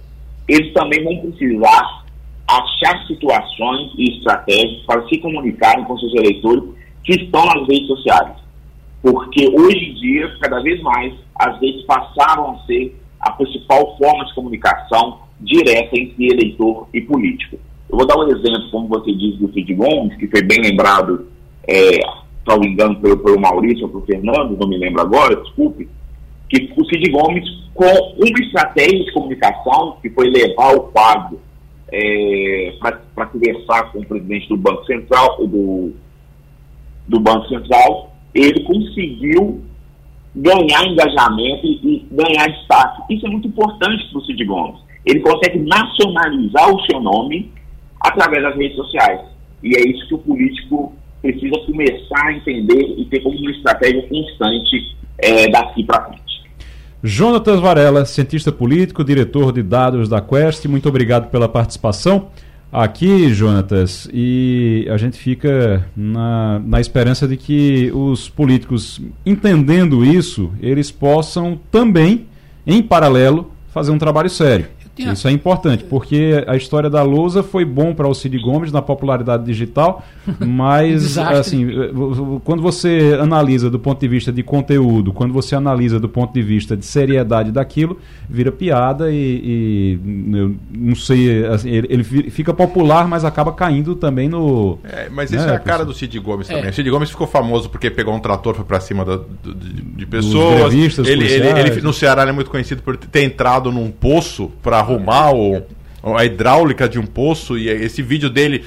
eles 0.49 0.73
também 0.73 1.05
vão 1.05 1.31
precisar 1.31 2.05
achar 2.49 3.07
situações 3.07 3.93
e 3.97 4.17
estratégias 4.17 4.83
para 4.85 5.07
se 5.07 5.19
comunicarem 5.19 5.85
com 5.85 5.99
seus 5.99 6.15
eleitores 6.15 6.65
que 7.05 7.13
estão 7.13 7.45
nas 7.47 7.69
redes 7.69 7.87
sociais. 7.87 8.37
Porque 9.03 9.49
hoje 9.49 9.91
em 9.91 9.95
dia, 9.95 10.37
cada 10.41 10.61
vez 10.61 10.83
mais, 10.83 11.15
as 11.39 11.61
redes 11.61 11.85
passaram 11.85 12.51
a 12.51 12.59
ser 12.67 12.99
a 13.21 13.33
principal 13.33 13.97
forma 13.97 14.25
de 14.25 14.35
comunicação 14.35 15.21
direta 15.41 15.99
entre 15.99 16.27
eleitor 16.27 16.89
e 16.93 17.01
político. 17.01 17.59
Eu 17.89 17.99
vou 17.99 18.07
dar 18.07 18.17
um 18.19 18.29
exemplo, 18.29 18.71
como 18.71 18.89
você 18.89 19.13
disse, 19.13 19.39
do 19.39 19.53
Cid 19.53 19.75
Gomes, 19.75 20.17
que 20.17 20.29
foi 20.29 20.43
bem 20.43 20.61
lembrado, 20.61 21.27
é, 21.67 21.99
salvo 22.47 22.65
engano, 22.65 23.01
pelo, 23.01 23.19
pelo 23.19 23.41
Maurício 23.41 23.85
ou 23.85 23.89
pelo 23.89 24.07
Fernando, 24.07 24.57
não 24.57 24.69
me 24.69 24.79
lembro 24.79 25.01
agora, 25.01 25.37
desculpe, 25.37 25.89
que 26.49 26.73
o 26.77 26.85
Cid 26.85 27.11
Gomes, 27.11 27.45
com 27.75 27.85
uma 27.85 28.41
estratégia 28.41 29.05
de 29.05 29.13
comunicação, 29.13 29.97
que 30.03 30.11
foi 30.11 30.31
levar 30.31 30.75
o 30.75 30.83
quadro 30.93 31.41
é, 31.93 32.75
para 32.79 33.27
conversar 33.27 33.91
com 33.93 34.01
o 34.01 34.07
presidente 34.07 34.49
do 34.49 34.57
Banco 34.57 34.85
Central, 34.85 35.47
do, 35.47 35.93
do 37.09 37.21
Banco 37.21 37.49
Central, 37.49 38.13
ele 38.35 38.63
conseguiu 38.63 39.61
ganhar 40.35 40.85
engajamento 40.87 41.67
e, 41.67 41.81
e 41.83 42.07
ganhar 42.11 42.47
destaque. 42.49 43.15
Isso 43.15 43.27
é 43.27 43.31
muito 43.31 43.49
importante 43.49 44.09
para 44.11 44.19
o 44.19 44.25
Cid 44.25 44.45
Gomes. 44.45 44.90
Ele 45.11 45.21
consegue 45.21 45.59
nacionalizar 45.59 46.73
o 46.73 46.81
seu 46.87 47.01
nome 47.01 47.51
através 48.01 48.43
das 48.43 48.57
redes 48.57 48.77
sociais. 48.77 49.21
E 49.63 49.77
é 49.77 49.89
isso 49.89 50.07
que 50.07 50.15
o 50.15 50.19
político 50.19 50.95
precisa 51.21 51.59
começar 51.67 52.27
a 52.27 52.33
entender 52.33 52.95
e 52.97 53.05
ter 53.07 53.21
como 53.21 53.37
uma 53.37 53.51
estratégia 53.51 54.03
constante 54.09 54.97
é, 55.19 55.51
daqui 55.51 55.85
para 55.85 56.05
frente. 56.05 56.41
Jonatas 57.03 57.61
Varela, 57.61 58.05
cientista 58.05 58.53
político, 58.53 59.03
diretor 59.03 59.53
de 59.53 59.63
dados 59.63 60.09
da 60.09 60.21
Quest, 60.21 60.67
muito 60.67 60.89
obrigado 60.89 61.31
pela 61.31 61.49
participação 61.49 62.29
aqui, 62.73 63.33
Jonatas, 63.33 64.09
e 64.13 64.87
a 64.91 64.97
gente 64.97 65.19
fica 65.19 65.85
na, 65.97 66.61
na 66.61 66.81
esperança 66.81 67.27
de 67.27 67.37
que 67.37 67.91
os 67.93 68.29
políticos, 68.29 69.01
entendendo 69.27 70.05
isso, 70.05 70.53
eles 70.61 70.91
possam 70.91 71.59
também, 71.71 72.27
em 72.67 72.83
paralelo, 72.83 73.51
fazer 73.73 73.91
um 73.91 73.99
trabalho 73.99 74.31
sério. 74.31 74.67
Tinha... 75.01 75.13
Isso 75.13 75.29
é 75.29 75.33
importante, 75.33 75.85
porque 75.85 76.45
a 76.47 76.57
história 76.57 76.91
da 76.91 77.03
lousa 77.03 77.43
foi 77.43 77.65
bom 77.65 77.95
para 77.95 78.07
o 78.07 78.15
Cid 78.15 78.39
Gomes 78.39 78.71
na 78.71 78.83
popularidade 78.83 79.45
digital, 79.45 80.05
mas 80.39 81.17
assim, 81.19 81.69
quando 82.45 82.63
você 82.63 83.19
analisa 83.21 83.71
do 83.71 83.79
ponto 83.79 84.01
de 84.01 84.09
vista 84.09 84.33
de 84.33 84.43
conteúdo, 84.43 85.13
quando 85.13 85.33
você 85.33 85.55
analisa 85.55 85.99
do 85.99 86.09
ponto 86.09 86.33
de 86.33 86.43
vista 86.43 86.77
de 86.77 86.85
seriedade 86.85 87.51
daquilo, 87.51 87.99
vira 88.29 88.53
piada 88.53 89.11
e, 89.11 89.99
e 90.05 90.37
eu 90.37 90.55
não 90.71 90.95
sei, 90.95 91.47
assim, 91.47 91.71
ele, 91.71 91.87
ele, 91.91 92.05
fica 92.05 92.53
popular, 92.53 93.09
mas 93.09 93.25
acaba 93.25 93.53
caindo 93.53 93.95
também 93.95 94.29
no. 94.29 94.79
É, 94.85 95.09
mas 95.11 95.33
isso 95.33 95.47
né, 95.47 95.53
é 95.53 95.57
a 95.57 95.59
cara 95.59 95.85
do 95.85 95.93
Cid 95.93 96.19
Gomes 96.19 96.47
também. 96.47 96.67
É. 96.67 96.71
O 96.71 96.75
Cid 96.75 96.91
Gomes 96.91 97.11
ficou 97.11 97.27
famoso 97.27 97.69
porque 97.69 97.91
pegou 97.91 98.15
um 98.15 98.21
trator 98.21 98.55
foi 98.55 98.65
para 98.65 98.81
cima 98.81 99.05
da, 99.05 99.17
de, 99.17 99.83
de, 99.83 100.07
pessoas. 100.07 100.73
Ele, 100.73 101.25
ele, 101.25 101.49
ele, 101.49 101.81
no 101.81 101.93
Ceará 101.93 102.23
ele 102.23 102.31
é 102.31 102.35
muito 102.35 102.51
conhecido 102.51 102.83
por 102.83 102.97
ter 102.97 103.23
entrado 103.23 103.73
num 103.73 103.91
poço 103.91 104.51
para 104.63 104.81
arrumar 104.91 105.35
o, 105.35 105.63
a 106.03 106.25
hidráulica 106.25 106.89
de 106.89 106.99
um 106.99 107.07
poço 107.07 107.57
e 107.57 107.69
esse 107.69 108.03
vídeo 108.03 108.31
dele 108.31 108.65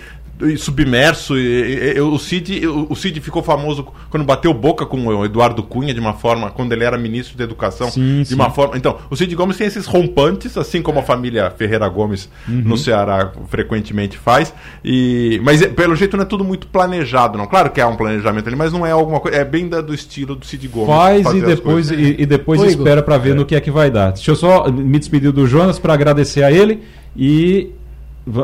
submerso. 0.57 1.37
E, 1.37 1.95
e, 1.95 2.01
o, 2.01 2.17
Cid, 2.17 2.67
o 2.67 2.95
Cid 2.95 3.19
ficou 3.21 3.43
famoso 3.43 3.87
quando 4.09 4.25
bateu 4.25 4.53
boca 4.53 4.85
com 4.85 5.05
o 5.07 5.25
Eduardo 5.25 5.63
Cunha 5.63 5.93
de 5.93 5.99
uma 5.99 6.13
forma, 6.13 6.51
quando 6.51 6.71
ele 6.73 6.83
era 6.83 6.97
ministro 6.97 7.37
da 7.37 7.43
Educação, 7.43 7.89
sim, 7.89 8.21
de 8.21 8.29
sim. 8.29 8.35
uma 8.35 8.49
forma. 8.49 8.77
Então, 8.77 8.97
o 9.09 9.15
Cid 9.15 9.33
Gomes 9.35 9.57
tem 9.57 9.67
esses 9.67 9.85
rompantes, 9.85 10.57
assim 10.57 10.81
como 10.81 10.99
a 10.99 11.03
família 11.03 11.51
Ferreira 11.51 11.87
Gomes 11.87 12.29
uhum. 12.47 12.61
no 12.65 12.77
Ceará 12.77 13.31
frequentemente 13.47 14.17
faz. 14.17 14.53
E, 14.83 15.39
mas 15.43 15.65
pelo 15.67 15.95
jeito 15.95 16.17
não 16.17 16.23
é 16.23 16.27
tudo 16.27 16.43
muito 16.43 16.67
planejado, 16.67 17.37
não. 17.37 17.47
Claro 17.47 17.69
que 17.69 17.81
há 17.81 17.87
um 17.87 17.95
planejamento 17.95 18.47
ali, 18.47 18.55
mas 18.55 18.71
não 18.71 18.85
é 18.85 18.91
alguma 18.91 19.19
coisa. 19.19 19.37
É 19.37 19.45
bem 19.45 19.67
da, 19.67 19.81
do 19.81 19.93
estilo 19.93 20.35
do 20.35 20.45
Cid 20.45 20.67
Gomes. 20.67 20.87
Faz 20.87 21.33
e 21.33 21.41
depois, 21.41 21.91
e, 21.91 22.15
e, 22.19 22.25
depois 22.25 22.61
espera 22.63 23.01
para 23.01 23.17
ver 23.17 23.31
é. 23.31 23.33
no 23.33 23.45
que 23.45 23.55
é 23.55 23.61
que 23.61 23.71
vai 23.71 23.89
dar. 23.89 24.11
Deixa 24.11 24.31
eu 24.31 24.35
só 24.35 24.69
me 24.71 24.99
despedir 24.99 25.31
do 25.31 25.47
Jonas 25.47 25.79
para 25.79 25.93
agradecer 25.93 26.43
a 26.43 26.51
ele 26.51 26.81
e 27.15 27.71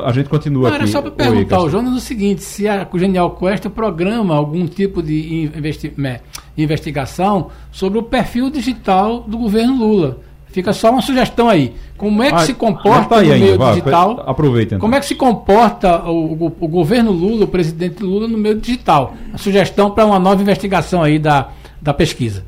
a 0.05 0.11
gente 0.11 0.27
continua 0.27 0.63
Não, 0.63 0.75
aqui. 0.75 0.83
Era 0.83 0.87
só 0.87 1.01
para 1.01 1.11
perguntar 1.11 1.57
ao 1.57 1.69
Jonas 1.69 1.93
o 1.93 1.99
seguinte: 1.99 2.43
se 2.43 2.67
a 2.67 2.87
Genial 2.93 3.31
Quest 3.31 3.67
programa 3.69 4.35
algum 4.35 4.67
tipo 4.67 5.01
de 5.01 5.49
investi 5.55 5.93
investigação 6.57 7.49
sobre 7.71 7.97
o 7.97 8.03
perfil 8.03 8.49
digital 8.49 9.21
do 9.21 9.37
governo 9.37 9.77
Lula. 9.77 10.19
Fica 10.47 10.73
só 10.73 10.89
uma 10.91 11.01
sugestão 11.01 11.47
aí. 11.47 11.75
Como 11.95 12.23
é 12.23 12.29
que 12.29 12.35
ah, 12.35 12.39
se 12.39 12.53
comporta 12.55 13.15
tá 13.15 13.21
no 13.21 13.27
meio 13.27 13.57
vai, 13.57 13.75
digital? 13.75 14.23
Aproveita. 14.25 14.75
Então. 14.75 14.79
Como 14.79 14.95
é 14.95 14.99
que 14.99 15.05
se 15.05 15.15
comporta 15.15 16.09
o, 16.09 16.33
o, 16.33 16.45
o, 16.59 16.67
governo 16.67 17.11
Lula, 17.11 17.45
o 17.45 17.47
presidente 17.47 18.01
Lula 18.01 18.27
no 18.27 18.37
meio 18.37 18.59
digital? 18.59 19.13
A 19.31 19.37
sugestão 19.37 19.91
para 19.91 20.05
uma 20.05 20.17
nova 20.17 20.41
investigação 20.41 21.03
aí 21.03 21.19
da, 21.19 21.49
da 21.79 21.93
pesquisa. 21.93 22.43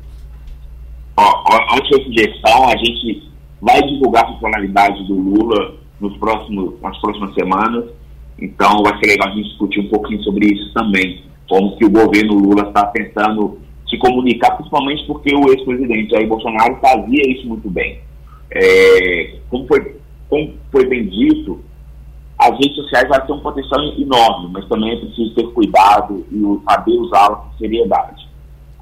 Antes 1.16 1.90
da 1.90 2.04
sugestão, 2.04 2.68
a 2.68 2.76
gente 2.76 3.22
vai 3.60 3.80
divulgar 3.82 4.24
a 4.24 4.32
popularidade 4.32 5.04
do 5.04 5.14
Lula 5.14 5.81
nos 6.02 6.16
próximos, 6.18 6.74
nas 6.82 6.98
próximas 7.00 7.32
semanas. 7.34 7.84
Então 8.38 8.82
vai 8.82 8.98
ser 8.98 9.06
legal 9.06 9.28
a 9.28 9.32
gente 9.32 9.48
discutir 9.48 9.80
um 9.80 9.88
pouquinho 9.88 10.22
sobre 10.24 10.52
isso 10.52 10.74
também. 10.74 11.22
Como 11.48 11.76
que 11.76 11.84
o 11.84 11.90
governo 11.90 12.34
Lula 12.34 12.68
está 12.68 12.86
tentando 12.86 13.58
se 13.88 13.96
comunicar, 13.98 14.56
principalmente 14.56 15.06
porque 15.06 15.34
o 15.34 15.48
ex-presidente 15.50 16.10
Jair 16.10 16.26
Bolsonaro 16.26 16.76
fazia 16.80 17.30
isso 17.30 17.46
muito 17.46 17.70
bem. 17.70 18.00
É, 18.50 19.36
como, 19.48 19.66
foi, 19.66 19.96
como 20.28 20.54
foi 20.72 20.86
bem 20.86 21.06
dito, 21.06 21.60
as 22.38 22.50
redes 22.52 22.74
sociais 22.74 23.08
vão 23.08 23.20
ter 23.20 23.32
um 23.32 23.40
potencial 23.40 23.80
enorme, 23.96 24.50
mas 24.52 24.66
também 24.66 24.92
é 24.92 24.96
preciso 24.96 25.34
ter 25.34 25.46
cuidado 25.52 26.26
e 26.32 26.60
saber 26.68 26.92
usá-las 26.92 27.38
com 27.38 27.58
seriedade. 27.58 28.26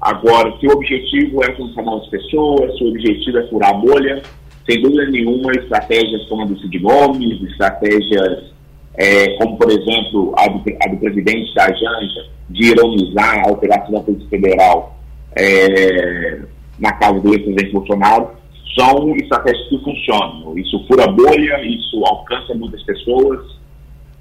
Agora, 0.01 0.57
se 0.59 0.65
o 0.65 0.71
objetivo 0.71 1.43
é 1.43 1.49
alcançar 1.49 1.83
novas 1.83 2.07
pessoas, 2.07 2.75
se 2.75 2.83
o 2.83 2.89
objetivo 2.89 3.37
é 3.37 3.47
furar 3.47 3.69
a 3.69 3.73
bolha, 3.73 4.23
sem 4.71 4.81
dúvida 4.81 5.05
nenhuma, 5.07 5.51
estratégias 5.51 6.25
como 6.27 6.43
a 6.43 6.45
do 6.45 6.57
Cid 6.59 6.79
Gomes, 6.79 7.43
estratégias 7.43 8.51
é, 8.97 9.35
como, 9.37 9.57
por 9.57 9.69
exemplo, 9.69 10.33
a 10.37 10.47
do, 10.47 10.63
a 10.81 10.87
do, 10.87 10.97
presidente 10.97 11.53
da 11.53 11.67
Janja, 11.67 12.29
de 12.49 12.71
ironizar 12.71 13.45
a 13.45 13.51
operação 13.51 13.91
da 13.91 13.99
Polícia 14.01 14.29
Federal 14.29 14.97
é, 15.37 16.41
na 16.79 16.93
casa 16.93 17.19
do 17.19 17.33
ex-presidente 17.33 17.73
Bolsonaro, 17.73 18.29
são 18.77 19.13
estratégias 19.17 19.67
que 19.67 19.77
funcionam. 19.79 20.57
Isso 20.57 20.85
fura 20.87 21.07
bolha, 21.07 21.61
isso 21.65 22.03
alcança 22.05 22.53
muitas 22.53 22.81
pessoas 22.83 23.39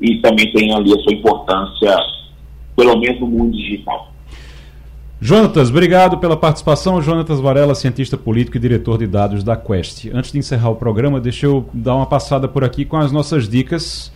e 0.01 0.17
também 0.19 0.53
tem 0.53 0.75
ali 0.75 0.93
a 0.93 1.03
sua 1.03 1.13
importância, 1.13 1.97
pelo 2.77 2.99
menos 2.99 3.21
no 3.21 3.27
mundo 3.27 3.57
digital. 3.57 4.11
Jonatas, 5.23 5.69
obrigado 5.69 6.17
pela 6.17 6.35
participação. 6.35 7.03
Jonatas 7.03 7.41
Varela, 7.41 7.75
cientista 7.75 8.17
político 8.17 8.57
e 8.57 8.61
diretor 8.61 8.97
de 8.97 9.07
dados 9.07 9.45
da 9.45 9.55
Quest. 9.55 10.07
Antes 10.15 10.33
de 10.33 10.39
encerrar 10.39 10.71
o 10.71 10.77
programa, 10.77 11.21
deixa 11.21 11.45
eu 11.45 11.69
dar 11.75 11.95
uma 11.95 12.07
passada 12.07 12.49
por 12.49 12.65
aqui 12.65 12.87
com 12.87 12.97
as 12.97 13.13
nossas 13.13 13.47
dicas 13.47 14.11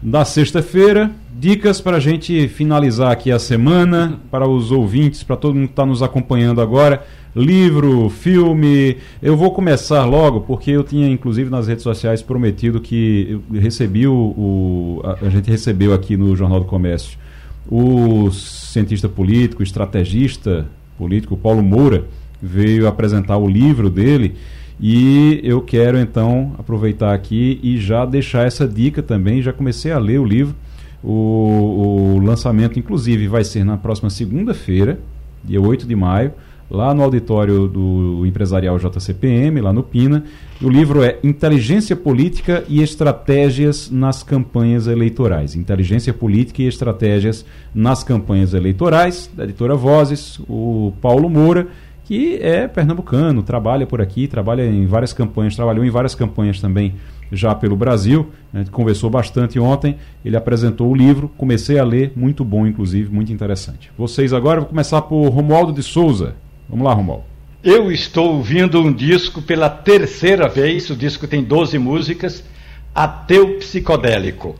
da 0.00 0.24
sexta-feira. 0.24 1.10
Dicas 1.38 1.78
para 1.78 1.98
a 1.98 2.00
gente 2.00 2.48
finalizar 2.48 3.12
aqui 3.12 3.30
a 3.30 3.38
semana, 3.38 4.18
para 4.30 4.48
os 4.48 4.72
ouvintes, 4.72 5.22
para 5.22 5.36
todo 5.36 5.54
mundo 5.54 5.66
que 5.66 5.72
está 5.72 5.84
nos 5.84 6.02
acompanhando 6.02 6.62
agora. 6.62 7.04
Livro, 7.34 8.08
filme. 8.08 8.96
Eu 9.22 9.36
vou 9.36 9.52
começar 9.52 10.06
logo, 10.06 10.40
porque 10.40 10.70
eu 10.70 10.82
tinha, 10.82 11.06
inclusive, 11.06 11.50
nas 11.50 11.68
redes 11.68 11.82
sociais 11.82 12.22
prometido 12.22 12.80
que 12.80 13.42
eu 13.52 13.60
recebi 13.60 14.06
o. 14.06 14.14
o 14.14 15.02
a, 15.04 15.26
a 15.26 15.28
gente 15.28 15.50
recebeu 15.50 15.92
aqui 15.92 16.16
no 16.16 16.34
Jornal 16.34 16.60
do 16.60 16.66
Comércio 16.66 17.25
o 17.70 18.30
cientista 18.30 19.08
político, 19.08 19.62
estrategista 19.62 20.66
político 20.96 21.36
Paulo 21.36 21.62
Moura 21.62 22.04
veio 22.40 22.86
apresentar 22.86 23.36
o 23.36 23.48
livro 23.48 23.90
dele 23.90 24.34
e 24.80 25.40
eu 25.42 25.60
quero 25.60 25.98
então 25.98 26.54
aproveitar 26.58 27.14
aqui 27.14 27.58
e 27.62 27.78
já 27.78 28.04
deixar 28.04 28.46
essa 28.46 28.68
dica 28.68 29.02
também. 29.02 29.40
Já 29.40 29.52
comecei 29.52 29.90
a 29.90 29.98
ler 29.98 30.20
o 30.20 30.24
livro. 30.24 30.54
O, 31.02 32.16
o 32.16 32.20
lançamento, 32.22 32.78
inclusive, 32.78 33.28
vai 33.28 33.44
ser 33.44 33.64
na 33.64 33.76
próxima 33.76 34.10
segunda-feira, 34.10 34.98
dia 35.44 35.60
8 35.60 35.86
de 35.86 35.94
maio 35.94 36.32
lá 36.70 36.92
no 36.92 37.02
auditório 37.02 37.68
do 37.68 38.26
empresarial 38.26 38.78
JCPM, 38.78 39.60
lá 39.60 39.72
no 39.72 39.82
Pina. 39.82 40.24
O 40.62 40.70
livro 40.70 41.02
é 41.02 41.18
Inteligência 41.22 41.94
Política 41.94 42.64
e 42.66 42.80
Estratégias 42.80 43.90
nas 43.90 44.22
Campanhas 44.22 44.86
Eleitorais. 44.86 45.54
Inteligência 45.54 46.14
Política 46.14 46.62
e 46.62 46.66
Estratégias 46.66 47.44
nas 47.74 48.02
Campanhas 48.02 48.54
Eleitorais, 48.54 49.30
da 49.36 49.44
editora 49.44 49.76
Vozes, 49.76 50.40
o 50.48 50.94
Paulo 51.02 51.28
Moura, 51.28 51.68
que 52.04 52.38
é 52.40 52.66
pernambucano, 52.66 53.42
trabalha 53.42 53.86
por 53.86 54.00
aqui, 54.00 54.26
trabalha 54.26 54.64
em 54.64 54.86
várias 54.86 55.12
campanhas, 55.12 55.54
trabalhou 55.54 55.84
em 55.84 55.90
várias 55.90 56.14
campanhas 56.14 56.58
também 56.58 56.94
já 57.30 57.54
pelo 57.54 57.76
Brasil. 57.76 58.30
A 58.54 58.58
gente 58.58 58.70
conversou 58.70 59.10
bastante 59.10 59.58
ontem, 59.58 59.96
ele 60.24 60.38
apresentou 60.38 60.90
o 60.90 60.94
livro, 60.94 61.30
comecei 61.36 61.78
a 61.78 61.84
ler, 61.84 62.12
muito 62.16 62.42
bom, 62.42 62.66
inclusive, 62.66 63.12
muito 63.12 63.30
interessante. 63.30 63.92
Vocês 63.98 64.32
agora, 64.32 64.60
vou 64.60 64.70
começar 64.70 65.02
por 65.02 65.28
Romualdo 65.28 65.70
de 65.70 65.82
Souza. 65.82 66.34
Vamos 66.66 66.86
lá, 66.86 66.94
Romualdo. 66.94 67.35
Eu 67.66 67.90
estou 67.90 68.34
ouvindo 68.34 68.80
um 68.80 68.92
disco 68.92 69.42
pela 69.42 69.68
terceira 69.68 70.48
vez, 70.48 70.88
o 70.88 70.94
disco 70.94 71.26
tem 71.26 71.42
12 71.42 71.76
músicas, 71.80 72.44
Ateu 72.94 73.58
Psicodélico. 73.58 74.54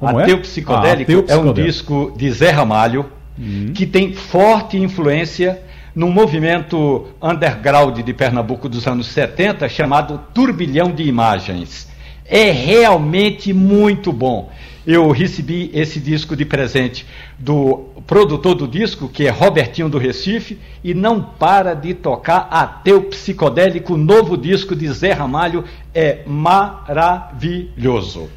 Como 0.00 0.18
Ateu, 0.18 0.38
é? 0.38 0.40
Psicodélico 0.40 1.12
ah, 1.12 1.14
Ateu 1.14 1.22
Psicodélico 1.22 1.32
é 1.32 1.62
um 1.62 1.64
disco 1.64 2.12
de 2.16 2.28
Zé 2.32 2.50
Ramalho, 2.50 3.06
uhum. 3.38 3.72
que 3.72 3.86
tem 3.86 4.14
forte 4.14 4.76
influência 4.76 5.62
num 5.94 6.10
movimento 6.10 7.06
underground 7.22 8.00
de 8.00 8.12
Pernambuco 8.12 8.68
dos 8.68 8.84
anos 8.84 9.06
70 9.06 9.68
chamado 9.68 10.20
Turbilhão 10.34 10.90
de 10.90 11.04
Imagens. 11.04 11.88
É 12.24 12.50
realmente 12.50 13.52
muito 13.52 14.12
bom. 14.12 14.50
Eu 14.86 15.10
recebi 15.10 15.70
esse 15.74 16.00
disco 16.00 16.34
de 16.34 16.44
presente 16.44 17.06
do 17.38 17.90
produtor 18.06 18.54
do 18.54 18.66
disco, 18.66 19.08
que 19.08 19.26
é 19.26 19.30
Robertinho 19.30 19.88
do 19.88 19.98
Recife, 19.98 20.58
e 20.82 20.94
não 20.94 21.22
para 21.22 21.74
de 21.74 21.94
tocar 21.94 22.48
Ateu 22.50 23.02
Psicodélico, 23.02 23.96
novo 23.96 24.36
disco 24.36 24.74
de 24.74 24.90
Zé 24.90 25.12
Ramalho, 25.12 25.64
é 25.94 26.22
maravilhoso. 26.26 28.28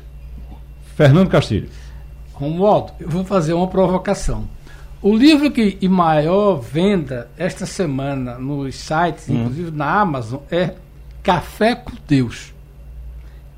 Fernando 0.95 1.29
Castilho. 1.29 1.69
Romualdo, 2.33 2.93
eu 2.99 3.09
vou 3.09 3.23
fazer 3.23 3.53
uma 3.53 3.67
provocação. 3.67 4.47
O 5.01 5.15
livro 5.15 5.51
que 5.51 5.77
em 5.81 5.89
maior 5.89 6.55
venda 6.55 7.29
esta 7.37 7.65
semana 7.65 8.37
nos 8.37 8.75
sites, 8.75 9.29
hum. 9.29 9.41
inclusive 9.41 9.71
na 9.71 9.99
Amazon, 9.99 10.41
é 10.51 10.75
Café 11.21 11.75
com 11.75 11.93
Deus. 12.07 12.53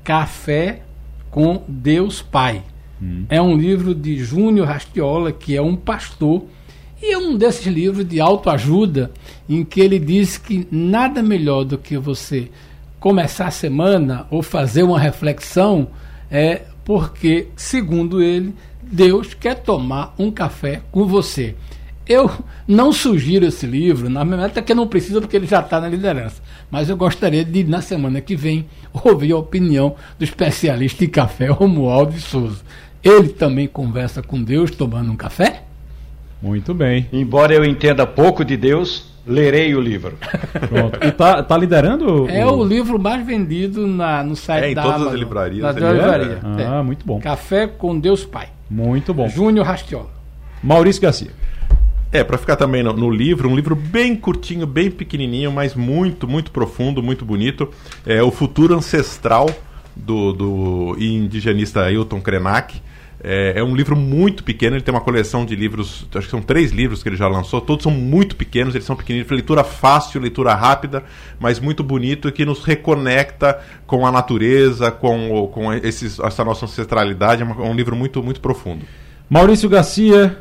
Café 0.04 0.82
com 1.30 1.62
Deus 1.66 2.22
Pai. 2.22 2.62
Hum. 3.00 3.24
É 3.28 3.40
um 3.40 3.56
livro 3.56 3.94
de 3.94 4.16
Júnior 4.16 4.66
Rastiola, 4.66 5.32
que 5.32 5.56
é 5.56 5.62
um 5.62 5.76
pastor, 5.76 6.44
e 7.02 7.12
é 7.12 7.18
um 7.18 7.36
desses 7.36 7.66
livros 7.66 8.08
de 8.08 8.20
autoajuda 8.20 9.10
em 9.48 9.64
que 9.64 9.80
ele 9.80 9.98
diz 9.98 10.38
que 10.38 10.66
nada 10.70 11.22
melhor 11.22 11.64
do 11.64 11.76
que 11.76 11.98
você 11.98 12.50
começar 12.98 13.48
a 13.48 13.50
semana 13.50 14.26
ou 14.30 14.42
fazer 14.42 14.82
uma 14.82 14.98
reflexão 14.98 15.88
é 16.30 16.62
porque, 16.84 17.48
segundo 17.54 18.22
ele, 18.22 18.54
Deus 18.82 19.34
quer 19.34 19.56
tomar 19.56 20.14
um 20.18 20.30
café 20.30 20.80
com 20.90 21.06
você. 21.06 21.54
Eu 22.08 22.30
não 22.68 22.92
sugiro 22.92 23.46
esse 23.46 23.66
livro, 23.66 24.08
na 24.08 24.22
verdade 24.22 24.52
até 24.52 24.62
que 24.62 24.74
não 24.74 24.86
precisa 24.86 25.20
porque 25.20 25.36
ele 25.36 25.46
já 25.46 25.58
está 25.58 25.80
na 25.80 25.88
liderança. 25.88 26.40
Mas 26.70 26.88
eu 26.88 26.96
gostaria 26.96 27.44
de, 27.44 27.64
na 27.64 27.82
semana 27.82 28.20
que 28.20 28.36
vem, 28.36 28.66
ouvir 29.04 29.32
a 29.32 29.38
opinião 29.38 29.96
do 30.16 30.24
especialista 30.24 31.04
em 31.04 31.08
café, 31.08 31.46
Romualdo 31.46 32.18
Souza. 32.20 32.62
Ele 33.06 33.28
também 33.28 33.68
conversa 33.68 34.20
com 34.20 34.42
Deus 34.42 34.70
tomando 34.72 35.12
um 35.12 35.16
café? 35.16 35.62
Muito 36.42 36.74
bem. 36.74 37.06
Embora 37.12 37.54
eu 37.54 37.64
entenda 37.64 38.06
pouco 38.06 38.44
de 38.44 38.56
Deus, 38.56 39.12
lerei 39.24 39.74
o 39.74 39.80
livro. 39.80 40.14
Pronto. 40.68 40.98
E 41.06 41.12
tá, 41.12 41.42
tá 41.42 41.56
liderando? 41.56 42.28
É 42.28 42.44
o... 42.44 42.58
o 42.58 42.64
livro 42.64 42.98
mais 42.98 43.24
vendido 43.24 43.86
na, 43.86 44.24
no 44.24 44.34
site 44.34 44.64
é, 44.64 44.70
em 44.72 44.74
da 44.74 44.82
todas 44.82 44.96
Amazon, 44.96 45.14
as 45.14 45.20
livrarias. 45.20 45.62
Na 45.62 45.70
livraria. 45.92 46.40
É? 46.58 46.66
Ah, 46.66 46.78
é. 46.80 46.82
muito 46.82 47.06
bom. 47.06 47.20
Café 47.20 47.66
com 47.66 47.98
Deus 47.98 48.24
Pai. 48.24 48.48
Muito 48.68 49.14
bom. 49.14 49.28
Júnior 49.28 49.64
Rastiola. 49.64 50.10
Maurício 50.62 51.00
Garcia. 51.00 51.30
É, 52.10 52.24
para 52.24 52.38
ficar 52.38 52.56
também 52.56 52.82
no, 52.82 52.92
no, 52.92 53.10
livro, 53.10 53.48
um 53.48 53.54
livro 53.54 53.76
bem 53.76 54.16
curtinho, 54.16 54.66
bem 54.66 54.90
pequenininho, 54.90 55.52
mas 55.52 55.74
muito, 55.74 56.26
muito 56.26 56.50
profundo, 56.50 57.02
muito 57.02 57.24
bonito. 57.24 57.70
É 58.04 58.22
O 58.22 58.30
Futuro 58.30 58.74
Ancestral, 58.74 59.48
do, 59.94 60.32
do 60.32 60.96
indigenista 60.98 61.82
Ailton 61.82 62.20
Krenak. 62.20 62.80
É, 63.22 63.54
é, 63.56 63.64
um 63.64 63.74
livro 63.74 63.96
muito 63.96 64.44
pequeno, 64.44 64.76
ele 64.76 64.82
tem 64.82 64.94
uma 64.94 65.00
coleção 65.00 65.46
de 65.46 65.56
livros, 65.56 66.06
acho 66.14 66.26
que 66.26 66.30
são 66.30 66.42
três 66.42 66.70
livros 66.70 67.02
que 67.02 67.08
ele 67.08 67.16
já 67.16 67.26
lançou, 67.26 67.60
todos 67.60 67.82
são 67.82 67.90
muito 67.90 68.36
pequenos, 68.36 68.74
eles 68.74 68.86
são 68.86 68.94
pequeninos, 68.94 69.30
leitura 69.30 69.64
fácil, 69.64 70.20
leitura 70.20 70.54
rápida, 70.54 71.02
mas 71.40 71.58
muito 71.58 71.82
bonito 71.82 72.28
e 72.28 72.32
que 72.32 72.44
nos 72.44 72.62
reconecta 72.62 73.58
com 73.86 74.06
a 74.06 74.12
natureza, 74.12 74.90
com, 74.90 75.48
com 75.52 75.72
esses, 75.72 76.18
essa 76.18 76.44
nossa 76.44 76.66
ancestralidade, 76.66 77.42
é, 77.42 77.44
um 77.46 77.74
livro 77.74 77.96
muito, 77.96 78.22
muito 78.22 78.40
profundo. 78.40 78.84
Maurício 79.30 79.68
Garcia, 79.68 80.38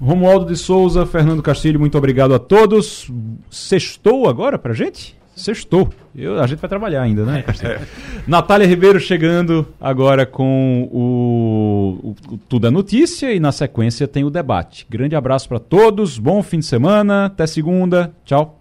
Romualdo 0.00 0.46
de 0.46 0.56
Souza, 0.56 1.06
Fernando 1.06 1.42
Castilho, 1.42 1.78
muito 1.78 1.96
obrigado 1.96 2.34
a 2.34 2.38
todos. 2.38 3.10
Sextou 3.50 4.28
agora 4.28 4.58
pra 4.58 4.74
gente? 4.74 5.16
Sextou. 5.36 5.90
Eu, 6.16 6.40
a 6.40 6.46
gente 6.46 6.58
vai 6.58 6.68
trabalhar 6.68 7.02
ainda, 7.02 7.24
né? 7.24 7.44
É. 7.62 7.80
Natália 8.26 8.66
Ribeiro 8.66 9.00
chegando 9.00 9.66
agora 9.80 10.24
com 10.24 10.88
o, 10.90 12.10
o, 12.10 12.34
o, 12.34 12.38
Tudo 12.48 12.66
é 12.66 12.70
Notícia 12.70 13.32
e 13.32 13.40
na 13.40 13.52
sequência 13.52 14.08
tem 14.08 14.24
o 14.24 14.30
debate. 14.30 14.86
Grande 14.88 15.16
abraço 15.16 15.48
para 15.48 15.58
todos, 15.58 16.18
bom 16.18 16.42
fim 16.42 16.60
de 16.60 16.66
semana, 16.66 17.26
até 17.26 17.46
segunda, 17.46 18.12
tchau. 18.24 18.60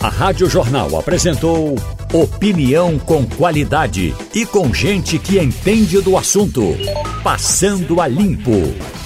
A 0.00 0.08
Rádio 0.08 0.48
Jornal 0.48 0.98
apresentou 0.98 1.74
opinião 2.12 2.98
com 2.98 3.26
qualidade 3.26 4.14
e 4.34 4.46
com 4.46 4.72
gente 4.72 5.18
que 5.18 5.38
entende 5.38 6.00
do 6.00 6.16
assunto. 6.16 6.62
Passando 7.22 8.00
a 8.00 8.08
limpo. 8.08 8.99